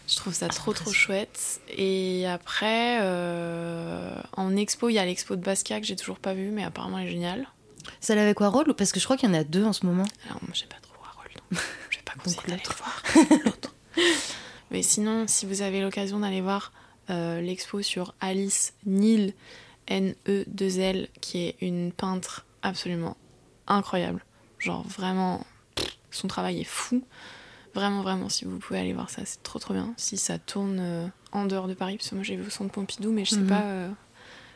Je 0.08 0.16
trouve 0.16 0.32
ça 0.32 0.46
Ah, 0.48 0.54
trop 0.54 0.72
trop 0.72 0.92
chouette. 0.92 1.60
Et 1.68 2.26
après, 2.26 2.98
euh, 3.02 4.14
en 4.36 4.56
expo, 4.56 4.88
il 4.88 4.94
y 4.94 4.98
a 4.98 5.04
l'expo 5.04 5.36
de 5.36 5.42
Basquiat 5.42 5.80
que 5.80 5.86
j'ai 5.86 5.96
toujours 5.96 6.18
pas 6.18 6.34
vue, 6.34 6.50
mais 6.50 6.64
apparemment 6.64 6.98
elle 6.98 7.08
est 7.08 7.10
géniale. 7.10 7.46
Celle 8.00 8.18
avec 8.18 8.40
Warhol 8.40 8.70
ou 8.70 8.74
Parce 8.74 8.92
que 8.92 9.00
je 9.00 9.04
crois 9.04 9.16
qu'il 9.16 9.28
y 9.28 9.32
en 9.32 9.34
a 9.34 9.44
deux 9.44 9.64
en 9.64 9.72
ce 9.72 9.84
moment. 9.86 10.06
Alors 10.26 10.40
moi 10.42 10.52
j'ai 10.54 10.66
pas 10.66 10.76
trop 10.80 10.94
Harold, 11.04 11.30
donc 11.50 11.60
je 11.90 11.98
vais 11.98 12.04
pas 12.04 12.12
conseiller 12.22 12.40
Donc 12.40 12.48
d'aller 12.48 12.62
voir. 12.76 13.02
L'autre. 13.44 13.74
Mais 14.70 14.82
sinon, 14.82 15.26
si 15.26 15.46
vous 15.46 15.62
avez 15.62 15.80
l'occasion 15.80 16.20
d'aller 16.20 16.40
voir 16.40 16.72
euh, 17.10 17.40
l'expo 17.40 17.82
sur 17.82 18.14
Alice 18.20 18.74
Neal, 18.86 19.32
N-E-2-L, 19.86 21.08
qui 21.20 21.46
est 21.46 21.56
une 21.60 21.92
peintre 21.92 22.44
absolument 22.62 23.16
incroyable. 23.66 24.24
Genre 24.58 24.86
vraiment, 24.86 25.46
son 26.10 26.28
travail 26.28 26.60
est 26.60 26.64
fou. 26.64 27.02
Vraiment, 27.74 28.02
vraiment, 28.02 28.28
si 28.28 28.44
vous 28.44 28.58
pouvez 28.58 28.80
aller 28.80 28.92
voir 28.92 29.10
ça, 29.10 29.22
c'est 29.24 29.42
trop 29.42 29.58
trop 29.58 29.74
bien. 29.74 29.92
Si 29.96 30.16
ça 30.16 30.38
tourne 30.38 30.78
euh, 30.80 31.06
en 31.32 31.44
dehors 31.44 31.68
de 31.68 31.74
Paris, 31.74 31.96
parce 31.98 32.10
que 32.10 32.14
moi 32.14 32.24
j'ai 32.24 32.36
vu 32.36 32.46
au 32.46 32.50
centre 32.50 32.70
Pompidou, 32.72 33.12
mais 33.12 33.24
je 33.24 33.30
sais 33.30 33.36
Mhm. 33.36 33.46
pas 33.48 33.62
euh, 33.62 33.88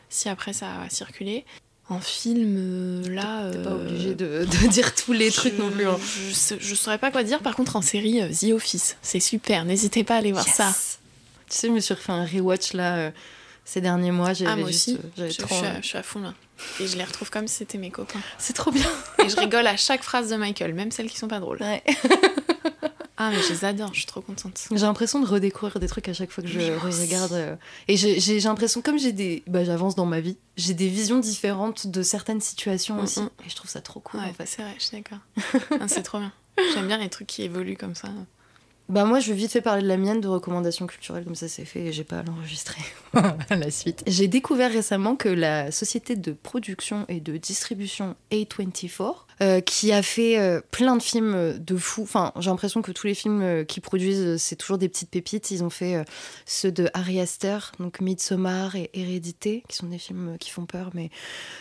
si 0.09 0.29
après 0.29 0.53
ça 0.53 0.65
va 0.81 0.89
circuler. 0.89 1.45
En 1.89 1.99
film, 1.99 2.55
euh, 2.57 3.09
là. 3.09 3.51
T'es 3.51 3.61
pas 3.61 3.71
obligé 3.75 4.15
de, 4.15 4.45
de 4.45 4.67
dire 4.69 4.95
tous 4.95 5.11
les 5.13 5.31
trucs 5.31 5.55
je- 5.55 5.61
non 5.61 5.69
plus. 5.69 5.85
hein. 5.87 5.97
Je, 6.31 6.55
je 6.59 6.75
saurais 6.75 6.97
pas 6.97 7.11
quoi 7.11 7.23
dire. 7.23 7.39
Par 7.41 7.55
contre, 7.55 7.75
en 7.75 7.81
série, 7.81 8.21
The 8.33 8.51
Office, 8.53 8.95
c'est 9.01 9.19
super. 9.19 9.65
N'hésitez 9.65 10.03
pas 10.03 10.15
à 10.15 10.17
aller 10.19 10.31
voir 10.31 10.45
Yes. 10.47 10.55
ça. 10.55 10.73
Tu 11.49 11.57
sais, 11.57 11.67
je 11.67 11.73
me 11.73 11.79
suis 11.81 11.93
refait 11.93 12.13
un 12.13 12.25
rewatch 12.25 12.73
là 12.73 13.11
ces 13.65 13.79
derniers 13.81 14.11
mois. 14.11 14.33
J'avais 14.33 14.51
Ah, 14.51 14.55
moi 14.55 14.69
juste, 14.71 14.87
aussi. 14.89 14.97
j'avais 15.17 15.29
Je, 15.31 15.37
trop 15.37 15.49
je 15.49 15.53
suis 15.55 15.65
à, 15.67 15.81
je 15.81 15.87
suis 15.87 15.97
à 15.97 16.03
fond 16.03 16.19
là. 16.21 16.33
Et 16.79 16.87
je 16.87 16.95
les 16.97 17.03
retrouve 17.03 17.29
comme 17.29 17.47
si 17.47 17.55
c'était 17.57 17.77
mes 17.77 17.91
copains. 17.91 18.19
C'est 18.37 18.53
trop 18.53 18.71
bien. 18.71 18.89
Et 19.23 19.27
je 19.29 19.35
rigole 19.35 19.67
à 19.67 19.75
chaque 19.75 20.03
phrase 20.03 20.29
de 20.29 20.35
Michael, 20.37 20.73
même 20.73 20.91
celles 20.91 21.09
qui 21.09 21.17
sont 21.17 21.27
pas 21.27 21.39
drôles. 21.41 21.59
Ouais. 21.61 21.83
Ah, 23.23 23.31
mais 23.31 23.41
je 23.41 23.49
les 23.53 23.65
adore, 23.65 23.89
je 23.93 23.99
suis 23.99 24.05
trop 24.05 24.21
contente. 24.21 24.67
J'ai 24.71 24.77
l'impression 24.85 25.19
de 25.19 25.25
redécouvrir 25.25 25.79
des 25.79 25.87
trucs 25.87 26.09
à 26.09 26.13
chaque 26.13 26.31
fois 26.31 26.43
que 26.43 26.49
je 26.49 26.59
regarde. 27.01 27.33
euh, 27.33 27.55
Et 27.87 27.95
j'ai 27.97 28.39
l'impression, 28.41 28.81
comme 28.81 28.99
j'ai 28.99 29.11
des. 29.13 29.43
Bah, 29.47 29.63
j'avance 29.63 29.95
dans 29.95 30.05
ma 30.05 30.19
vie, 30.19 30.37
j'ai 30.57 30.73
des 30.73 30.87
visions 30.89 31.19
différentes 31.19 31.87
de 31.87 32.01
certaines 32.03 32.41
situations 32.41 32.95
Mm, 32.95 33.03
aussi. 33.03 33.21
mm. 33.21 33.29
Et 33.45 33.49
je 33.49 33.55
trouve 33.55 33.69
ça 33.69 33.81
trop 33.81 33.99
cool 33.99 34.19
Ouais, 34.19 34.27
en 34.29 34.33
fait. 34.33 34.45
c'est 34.45 34.61
vrai, 34.61 34.73
je 34.77 34.83
suis 34.83 34.97
d'accord. 34.97 35.19
Ah, 35.79 35.87
c'est 35.87 36.03
trop 36.03 36.19
bien. 36.19 36.31
J'aime 36.73 36.87
bien 36.87 36.97
les 36.97 37.09
trucs 37.09 37.27
qui 37.27 37.43
évoluent 37.43 37.77
comme 37.77 37.95
ça. 37.95 38.09
Bah, 38.89 39.05
moi, 39.05 39.19
je 39.21 39.29
vais 39.29 39.35
vite 39.37 39.51
fait 39.51 39.61
parler 39.61 39.81
de 39.81 39.87
la 39.87 39.95
mienne 39.95 40.19
de 40.19 40.27
recommandations 40.27 40.85
culturelles, 40.87 41.23
comme 41.23 41.35
ça 41.35 41.47
c'est 41.47 41.63
fait 41.63 41.85
et 41.85 41.93
j'ai 41.93 42.03
pas 42.03 42.19
à 42.19 42.23
l'enregistrer 42.23 42.81
à 43.49 43.55
la 43.55 43.71
suite. 43.71 44.03
J'ai 44.05 44.27
découvert 44.27 44.69
récemment 44.71 45.15
que 45.15 45.29
la 45.29 45.71
société 45.71 46.17
de 46.17 46.33
production 46.33 47.05
et 47.07 47.21
de 47.21 47.37
distribution 47.37 48.15
A24, 48.31 49.15
euh, 49.41 49.61
qui 49.61 49.91
a 49.91 50.01
fait 50.01 50.37
euh, 50.37 50.61
plein 50.71 50.95
de 50.95 51.01
films 51.01 51.33
euh, 51.35 51.57
de 51.57 51.75
fous, 51.75 52.03
enfin, 52.03 52.31
j'ai 52.39 52.49
l'impression 52.49 52.81
que 52.81 52.91
tous 52.91 53.07
les 53.07 53.15
films 53.15 53.65
qu'ils 53.65 53.81
produisent, 53.81 54.37
c'est 54.37 54.55
toujours 54.55 54.77
des 54.77 54.89
petites 54.89 55.09
pépites. 55.09 55.51
Ils 55.51 55.63
ont 55.63 55.69
fait 55.69 56.05
ceux 56.45 56.71
de 56.71 56.89
Harry 56.93 57.19
Astor, 57.19 57.71
donc 57.79 57.99
Midsommar 57.99 58.75
et 58.75 58.89
Hérédité, 58.93 59.63
qui 59.67 59.75
sont 59.75 59.87
des 59.87 59.97
films 59.97 60.37
qui 60.39 60.49
font 60.49 60.65
peur, 60.65 60.91
mais 60.93 61.09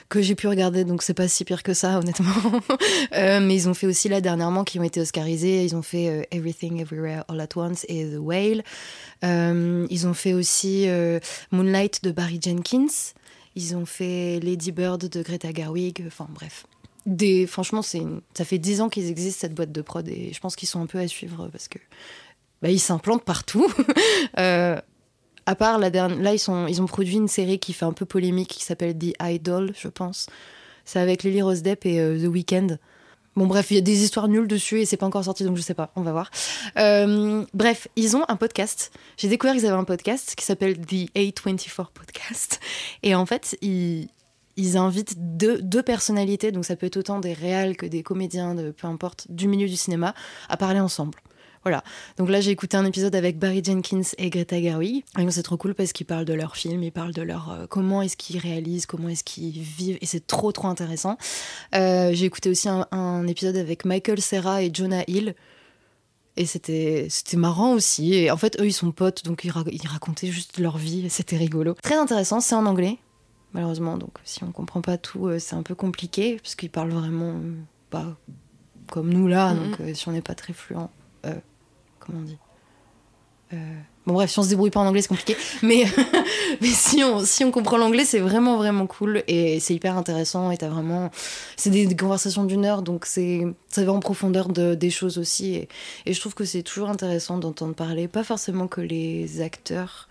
que 0.09 0.21
j'ai 0.21 0.35
pu 0.35 0.49
regarder, 0.49 0.85
donc 0.85 1.03
c'est 1.03 1.15
pas 1.15 1.29
si 1.29 1.45
pire 1.45 1.63
que 1.63 1.75
ça, 1.75 1.99
honnêtement. 2.01 2.61
Mais 3.13 3.55
ils 3.55 3.69
ont 3.69 3.75
fait 3.75 3.87
aussi 3.87 4.09
là 4.09 4.21
dernièrement 4.21 4.65
qui 4.65 4.79
ont 4.79 4.85
été 4.85 5.01
oscarisés. 5.01 5.65
Ils 5.65 5.75
ont 5.75 5.83
fait 5.83 6.29
Everything 6.31 6.81
Everywhere 6.81 7.25
All 7.29 7.41
at 7.41 7.57
Once 7.57 7.85
et 7.89 8.07
The 8.07 8.19
Whale. 8.19 8.63
Ils 9.23 10.07
ont 10.07 10.15
fait 10.15 10.35
aussi 10.35 10.87
Moonlight 11.51 12.05
de 12.05 12.11
Barry 12.11 12.41
Jenkins. 12.43 13.13
Ils 13.55 13.77
ont 13.77 13.87
fait 13.87 14.41
Lady 14.41 14.73
Bird 14.73 15.09
de 15.09 15.23
Greta 15.23 15.53
Gerwig. 15.53 16.05
Enfin 16.07 16.27
bref. 16.31 16.65
Des, 17.05 17.47
franchement, 17.47 17.83
ça 17.83 18.45
fait 18.45 18.59
dix 18.59 18.81
ans 18.81 18.89
qu'ils 18.89 19.11
existent 19.11 19.41
cette 19.41 19.55
boîte 19.55 19.73
de 19.73 19.83
prod 19.83 20.07
et 20.09 20.33
je 20.33 20.41
pense 20.41 20.55
qu'ils 20.55 20.69
sont 20.69 20.81
un 20.81 20.87
peu 20.87 20.99
à 20.99 21.09
suivre 21.09 21.49
parce 21.51 21.69
que 21.69 21.79
bah, 22.63 22.71
ils 22.71 22.81
s'implantent 22.81 23.25
partout. 23.25 23.67
Euh, 24.39 24.81
à 25.47 25.55
part 25.57 25.79
la 25.79 25.91
dernière, 25.91 26.19
là 26.19 26.33
ils 26.33 26.39
sont, 26.39 26.67
ils 26.67 26.81
ont 26.81 26.87
produit 26.87 27.17
une 27.17 27.29
série 27.29 27.59
qui 27.59 27.73
fait 27.73 27.85
un 27.85 27.93
peu 27.93 28.07
polémique 28.07 28.49
qui 28.49 28.65
s'appelle 28.65 28.97
The 28.97 29.13
Idol, 29.21 29.73
je 29.77 29.89
pense. 29.89 30.29
C'est 30.85 31.01
avec 31.01 31.23
Lily 31.23 31.43
Rose 31.43 31.63
Depp 31.63 31.85
et 31.87 32.01
euh, 32.01 32.19
The 32.19 32.29
Weeknd. 32.29 32.79
Bon 33.35 33.47
bref, 33.47 33.71
il 33.71 33.75
y 33.75 33.79
a 33.79 33.83
des 33.83 34.05
histoires 34.05 34.29
nulles 34.29 34.47
dessus 34.47 34.81
et 34.81 34.87
c'est 34.87 34.97
pas 34.97 35.07
encore 35.07 35.25
sorti 35.25 35.45
donc 35.45 35.57
je 35.57 35.63
sais 35.63 35.75
pas, 35.75 35.91
on 35.97 36.03
va 36.03 36.13
voir. 36.13 36.31
Euh, 36.79 37.45
bref, 37.53 37.89
ils 37.97 38.17
ont 38.17 38.25
un 38.29 38.37
podcast. 38.37 38.93
J'ai 39.17 39.29
découvert 39.29 39.55
qu'ils 39.55 39.67
avaient 39.67 39.77
un 39.77 39.85
podcast 39.85 40.35
qui 40.37 40.45
s'appelle 40.45 40.79
The 40.79 41.13
A24 41.17 41.89
Podcast 41.93 42.61
et 43.03 43.15
en 43.15 43.27
fait 43.27 43.59
ils 43.61 44.09
ils 44.57 44.77
invitent 44.77 45.15
deux, 45.17 45.61
deux 45.63 45.83
personnalités, 45.83 46.53
donc 46.53 46.65
ça 46.65 46.77
peut 46.77 46.87
être 46.87 46.97
autant 46.97 47.21
des 47.21 47.33
réals 47.33 47.77
que 47.77 47.87
des 47.87 48.03
comédiens, 48.03 48.55
de, 48.55 48.71
peu 48.71 48.87
importe, 48.87 49.27
du 49.31 49.49
milieu 49.49 49.69
du 49.69 49.77
cinéma, 49.77 50.15
à 50.49 50.57
parler 50.57 50.81
ensemble. 50.81 51.19
Voilà. 51.65 51.85
Donc 52.17 52.29
là, 52.29 52.41
j'ai 52.41 52.51
écouté 52.51 52.77
un 52.77 52.85
épisode 52.85 53.15
avec 53.15 53.39
Barry 53.39 53.63
Jenkins 53.63 54.03
et 54.19 54.31
Greta 54.31 54.61
Gerwig. 54.61 55.05
C'est 55.31 55.43
trop 55.43 55.57
cool 55.57 55.75
parce 55.75 55.93
qu'ils 55.93 56.07
parlent 56.07 56.25
de 56.25 56.35
leur 56.35 56.57
film, 56.57 56.83
ils 56.83 56.91
parlent 56.91 57.15
de 57.15 57.23
leur 57.23 57.51
euh, 57.51 57.67
comment 57.69 58.03
est-ce 58.03 58.17
qu'ils 58.17 58.39
réalisent, 58.39 58.87
comment 58.87 59.09
est-ce 59.09 59.23
qu'ils 59.23 59.61
vivent, 59.61 59.99
et 60.01 60.07
c'est 60.07 60.27
trop 60.27 60.51
trop 60.51 60.67
intéressant. 60.69 61.17
Euh, 61.75 62.11
j'ai 62.13 62.27
écouté 62.27 62.51
aussi 62.51 62.69
un, 62.69 63.27
épisode 63.27 63.57
avec 63.57 63.85
Michael 63.85 64.21
Serra 64.21 64.63
et 64.63 64.71
Jonah 64.73 65.05
Hill. 65.07 65.35
Et 66.37 66.47
c'était 66.47 67.09
marrant 67.35 67.75
aussi. 67.75 68.15
Et 68.15 68.31
en 68.31 68.39
fait, 68.39 68.59
eux, 68.59 68.67
ils 68.67 68.73
sont 68.73 68.91
potes, 68.91 69.25
donc 69.25 69.45
ils, 69.45 69.53
ils 69.71 69.87
racontaient 69.87 70.29
juste 70.29 70.59
leur 70.59 70.79
vie. 70.79 71.09
C'était 71.11 71.37
rigolo. 71.37 71.75
Très 71.83 71.97
intéressant. 71.97 72.41
C'est 72.41 72.55
en 72.55 72.65
anglais, 72.65 72.99
malheureusement. 73.53 73.97
Donc, 73.97 74.11
si 74.25 74.45
on 74.45 74.53
comprend 74.53 74.81
pas 74.81 74.99
tout, 74.99 75.27
euh, 75.27 75.39
c'est 75.39 75.55
un 75.55 75.63
peu 75.63 75.75
compliqué 75.75 76.37
parce 76.37 76.55
qu'ils 76.55 76.71
parlent 76.71 76.91
vraiment 76.91 77.35
pas 77.91 78.17
comme 78.91 79.13
nous 79.13 79.27
là. 79.27 79.55
Donc, 79.55 79.81
euh, 79.81 79.95
si 79.95 80.09
on 80.09 80.13
n'est 80.13 80.23
pas 80.23 80.35
très 80.35 80.53
fluent, 80.53 80.77
euh, 81.27 81.35
comment 82.01 82.19
on 82.19 82.23
dit 82.23 82.39
Euh, 83.53 83.57
Bon 84.05 84.15
bref, 84.15 84.31
si 84.33 84.39
on 84.41 84.43
se 84.43 84.49
débrouille 84.49 84.71
pas 84.71 84.81
en 84.81 84.87
anglais, 84.87 85.01
c'est 85.01 85.09
compliqué. 85.09 85.37
Mais, 85.63 85.85
mais 86.61 86.69
si, 86.69 87.05
on, 87.05 87.25
si 87.25 87.45
on 87.45 87.53
comprend 87.53 87.77
l'anglais, 87.77 88.05
c'est 88.05 88.19
vraiment 88.19 88.57
vraiment 88.57 88.89
cool 88.89 89.23
et 89.29 89.61
c'est 89.61 89.75
hyper 89.75 89.97
intéressant. 89.97 90.51
Et 90.51 90.57
t'as 90.57 90.69
vraiment, 90.69 91.11
c'est 91.57 91.71
des, 91.71 91.87
des 91.87 91.95
conversations 91.95 92.45
d'une 92.45 92.65
heure, 92.65 92.83
donc 92.83 93.07
c'est 93.07 93.47
ça 93.69 93.85
va 93.85 93.93
en 93.93 94.01
profondeur 94.01 94.49
de, 94.49 94.75
des 94.75 94.91
choses 94.91 95.19
aussi. 95.19 95.55
Et, 95.55 95.69
et 96.07 96.15
je 96.15 96.21
trouve 96.21 96.35
que 96.35 96.45
c'est 96.45 96.63
toujours 96.65 96.91
intéressant 96.91 97.39
d'entendre 97.39 97.75
parler, 97.75 98.09
pas 98.09 98.25
forcément 98.25 98.67
que 98.67 98.81
les 98.81 99.41
acteurs 99.41 100.09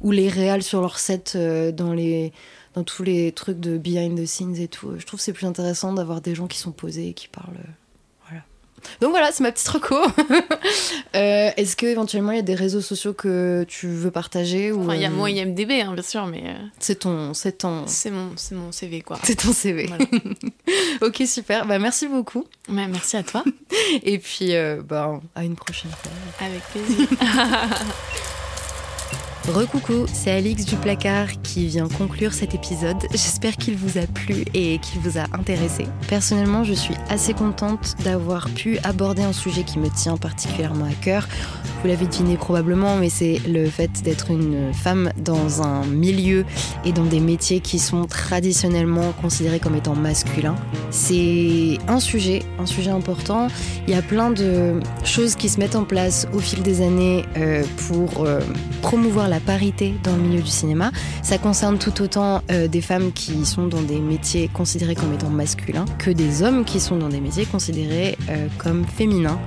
ou 0.00 0.10
les 0.10 0.28
réals 0.28 0.62
sur 0.62 0.80
leur 0.80 0.98
set 0.98 1.32
euh, 1.36 1.72
dans 1.72 1.92
les 1.92 2.32
dans 2.74 2.84
tous 2.84 3.02
les 3.02 3.32
trucs 3.32 3.58
de 3.58 3.76
behind 3.78 4.16
the 4.20 4.26
scenes 4.26 4.56
et 4.56 4.68
tout. 4.68 4.92
Je 4.98 5.04
trouve 5.04 5.18
que 5.18 5.24
c'est 5.24 5.32
plus 5.32 5.46
intéressant 5.46 5.92
d'avoir 5.92 6.20
des 6.20 6.34
gens 6.36 6.46
qui 6.46 6.58
sont 6.58 6.70
posés 6.70 7.08
et 7.08 7.12
qui 7.14 7.26
parlent. 7.26 7.56
euh, 7.58 7.70
Voilà. 8.28 8.42
Donc 9.00 9.10
voilà, 9.10 9.32
c'est 9.32 9.42
ma 9.42 9.50
petite 9.52 9.68
reco. 9.68 9.96
Euh, 11.16 11.50
Est-ce 11.56 11.74
que 11.74 11.86
éventuellement 11.86 12.30
il 12.30 12.36
y 12.36 12.38
a 12.38 12.42
des 12.42 12.54
réseaux 12.54 12.80
sociaux 12.80 13.12
que 13.12 13.64
tu 13.66 13.88
veux 13.88 14.12
partager 14.12 14.70
ou 14.70 14.82
Enfin, 14.82 14.94
il 14.94 15.00
y 15.00 15.04
a 15.04 15.10
moi 15.10 15.28
IMDB, 15.28 15.72
hein, 15.82 15.92
bien 15.92 16.02
sûr, 16.04 16.24
mais 16.26 16.54
c'est 16.78 17.00
ton 17.00 17.34
c'est 17.34 17.58
ton 17.58 17.84
c'est 17.88 18.12
mon, 18.12 18.30
c'est 18.36 18.54
mon 18.54 18.70
CV, 18.70 19.00
quoi. 19.00 19.18
c'est 19.24 19.34
ton 19.34 19.52
CV. 19.52 19.86
Voilà. 19.88 20.04
ok 21.02 21.22
super. 21.26 21.66
Bah 21.66 21.80
merci 21.80 22.06
beaucoup. 22.06 22.44
Ouais, 22.68 22.86
merci 22.86 23.16
à 23.16 23.24
toi. 23.24 23.42
Et 24.04 24.20
puis 24.20 24.54
euh, 24.54 24.80
bah 24.88 25.20
à 25.34 25.42
une 25.44 25.56
prochaine 25.56 25.90
fois. 25.90 26.12
Avec 26.46 26.62
plaisir. 26.70 27.08
Recoucou, 29.50 30.06
c'est 30.12 30.30
Alix 30.30 30.64
du 30.64 30.76
placard 30.76 31.26
qui 31.42 31.66
vient 31.66 31.88
conclure 31.88 32.32
cet 32.32 32.54
épisode. 32.54 32.96
J'espère 33.10 33.56
qu'il 33.56 33.76
vous 33.76 33.98
a 33.98 34.06
plu 34.06 34.44
et 34.54 34.78
qu'il 34.78 35.00
vous 35.00 35.18
a 35.18 35.24
intéressé. 35.36 35.86
Personnellement, 36.08 36.62
je 36.62 36.72
suis 36.72 36.94
assez 37.08 37.34
contente 37.34 37.96
d'avoir 38.04 38.48
pu 38.50 38.78
aborder 38.84 39.22
un 39.22 39.32
sujet 39.32 39.64
qui 39.64 39.80
me 39.80 39.88
tient 39.88 40.16
particulièrement 40.16 40.84
à 40.84 40.92
cœur. 41.02 41.26
Vous 41.82 41.88
l'avez 41.88 42.06
deviné 42.06 42.36
probablement, 42.36 42.96
mais 42.96 43.08
c'est 43.08 43.40
le 43.48 43.66
fait 43.66 44.02
d'être 44.02 44.30
une 44.30 44.72
femme 44.72 45.10
dans 45.16 45.62
un 45.62 45.84
milieu 45.86 46.44
et 46.84 46.92
dans 46.92 47.06
des 47.06 47.20
métiers 47.20 47.60
qui 47.60 47.78
sont 47.78 48.04
traditionnellement 48.04 49.12
considérés 49.20 49.58
comme 49.58 49.74
étant 49.74 49.96
masculins. 49.96 50.56
C'est 50.90 51.78
un 51.88 51.98
sujet, 51.98 52.42
un 52.58 52.66
sujet 52.66 52.90
important. 52.90 53.48
Il 53.88 53.94
y 53.94 53.96
a 53.96 54.02
plein 54.02 54.30
de 54.30 54.80
choses 55.04 55.34
qui 55.34 55.48
se 55.48 55.58
mettent 55.58 55.76
en 55.76 55.84
place 55.84 56.28
au 56.32 56.38
fil 56.38 56.62
des 56.62 56.82
années 56.82 57.24
euh, 57.36 57.64
pour 57.88 58.26
euh, 58.26 58.40
promouvoir 58.82 59.28
la 59.28 59.39
parité 59.40 59.94
dans 60.04 60.16
le 60.16 60.22
milieu 60.22 60.42
du 60.42 60.50
cinéma. 60.50 60.90
Ça 61.22 61.38
concerne 61.38 61.78
tout 61.78 62.02
autant 62.02 62.42
euh, 62.50 62.68
des 62.68 62.80
femmes 62.80 63.12
qui 63.12 63.44
sont 63.44 63.66
dans 63.66 63.82
des 63.82 63.98
métiers 63.98 64.48
considérés 64.52 64.94
comme 64.94 65.12
étant 65.12 65.30
masculins 65.30 65.84
que 65.98 66.10
des 66.10 66.42
hommes 66.42 66.64
qui 66.64 66.80
sont 66.80 66.96
dans 66.96 67.08
des 67.08 67.20
métiers 67.20 67.46
considérés 67.46 68.16
euh, 68.28 68.46
comme 68.58 68.84
féminins. 68.84 69.38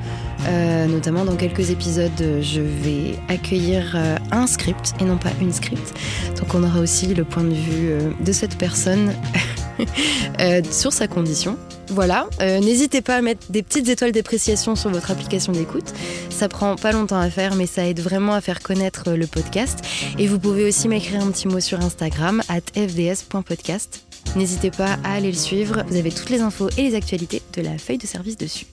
Euh, 0.48 0.88
notamment 0.88 1.24
dans 1.24 1.36
quelques 1.36 1.70
épisodes, 1.70 2.11
je 2.41 2.60
vais 2.60 3.15
accueillir 3.30 3.98
un 4.32 4.45
script 4.45 4.94
et 4.99 5.06
non 5.06 5.18
pas 5.18 5.30
une 5.40 5.53
script. 5.53 5.94
Donc 6.38 6.53
on 6.53 6.64
aura 6.64 6.80
aussi 6.80 7.14
le 7.14 7.24
point 7.24 7.44
de 7.44 7.53
vue 7.53 7.94
de 8.20 8.32
cette 8.34 8.57
personne 8.57 9.14
euh, 10.39 10.61
sur 10.71 10.93
sa 10.93 11.07
condition. 11.07 11.57
Voilà, 11.89 12.27
euh, 12.41 12.59
n'hésitez 12.59 13.01
pas 13.01 13.17
à 13.17 13.21
mettre 13.21 13.51
des 13.51 13.61
petites 13.61 13.87
étoiles 13.89 14.11
d'appréciation 14.11 14.75
sur 14.75 14.89
votre 14.89 15.11
application 15.11 15.51
d'écoute. 15.51 15.93
Ça 16.29 16.47
prend 16.47 16.75
pas 16.75 16.91
longtemps 16.91 17.19
à 17.19 17.29
faire, 17.29 17.55
mais 17.55 17.67
ça 17.67 17.87
aide 17.87 17.99
vraiment 17.99 18.33
à 18.33 18.41
faire 18.41 18.61
connaître 18.61 19.09
euh, 19.09 19.17
le 19.17 19.27
podcast. 19.27 19.79
Et 20.17 20.27
vous 20.27 20.39
pouvez 20.39 20.67
aussi 20.67 20.87
m'écrire 20.87 21.21
un 21.21 21.31
petit 21.31 21.47
mot 21.47 21.59
sur 21.59 21.79
Instagram, 21.81 22.41
at 22.49 22.61
fds.podcast. 22.75 24.05
N'hésitez 24.35 24.71
pas 24.71 24.97
à 25.03 25.13
aller 25.13 25.31
le 25.31 25.37
suivre, 25.37 25.83
vous 25.87 25.97
avez 25.97 26.11
toutes 26.11 26.29
les 26.29 26.41
infos 26.41 26.69
et 26.77 26.83
les 26.83 26.95
actualités 26.95 27.41
de 27.55 27.61
la 27.61 27.77
feuille 27.77 27.97
de 27.97 28.07
service 28.07 28.37
dessus. 28.37 28.65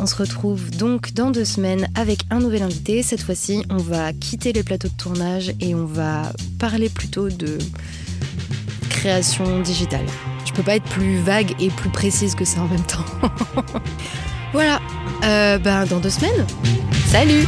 On 0.00 0.06
se 0.06 0.16
retrouve 0.16 0.70
donc 0.70 1.12
dans 1.12 1.30
deux 1.30 1.44
semaines 1.44 1.86
avec 1.94 2.20
un 2.30 2.40
nouvel 2.40 2.62
invité. 2.62 3.02
Cette 3.02 3.20
fois-ci, 3.20 3.62
on 3.70 3.76
va 3.76 4.12
quitter 4.12 4.52
les 4.52 4.62
plateaux 4.62 4.88
de 4.88 4.96
tournage 4.96 5.52
et 5.60 5.74
on 5.74 5.84
va 5.84 6.32
parler 6.58 6.88
plutôt 6.88 7.28
de 7.28 7.58
création 9.02 9.58
digitale. 9.58 10.06
Je 10.44 10.52
peux 10.52 10.62
pas 10.62 10.76
être 10.76 10.84
plus 10.84 11.16
vague 11.16 11.60
et 11.60 11.70
plus 11.70 11.90
précise 11.90 12.36
que 12.36 12.44
ça 12.44 12.60
en 12.60 12.68
même 12.68 12.82
temps. 12.82 13.04
voilà, 14.52 14.78
euh, 15.24 15.58
ben 15.58 15.86
dans 15.86 15.98
deux 15.98 16.10
semaines. 16.10 16.46
Salut 17.06 17.44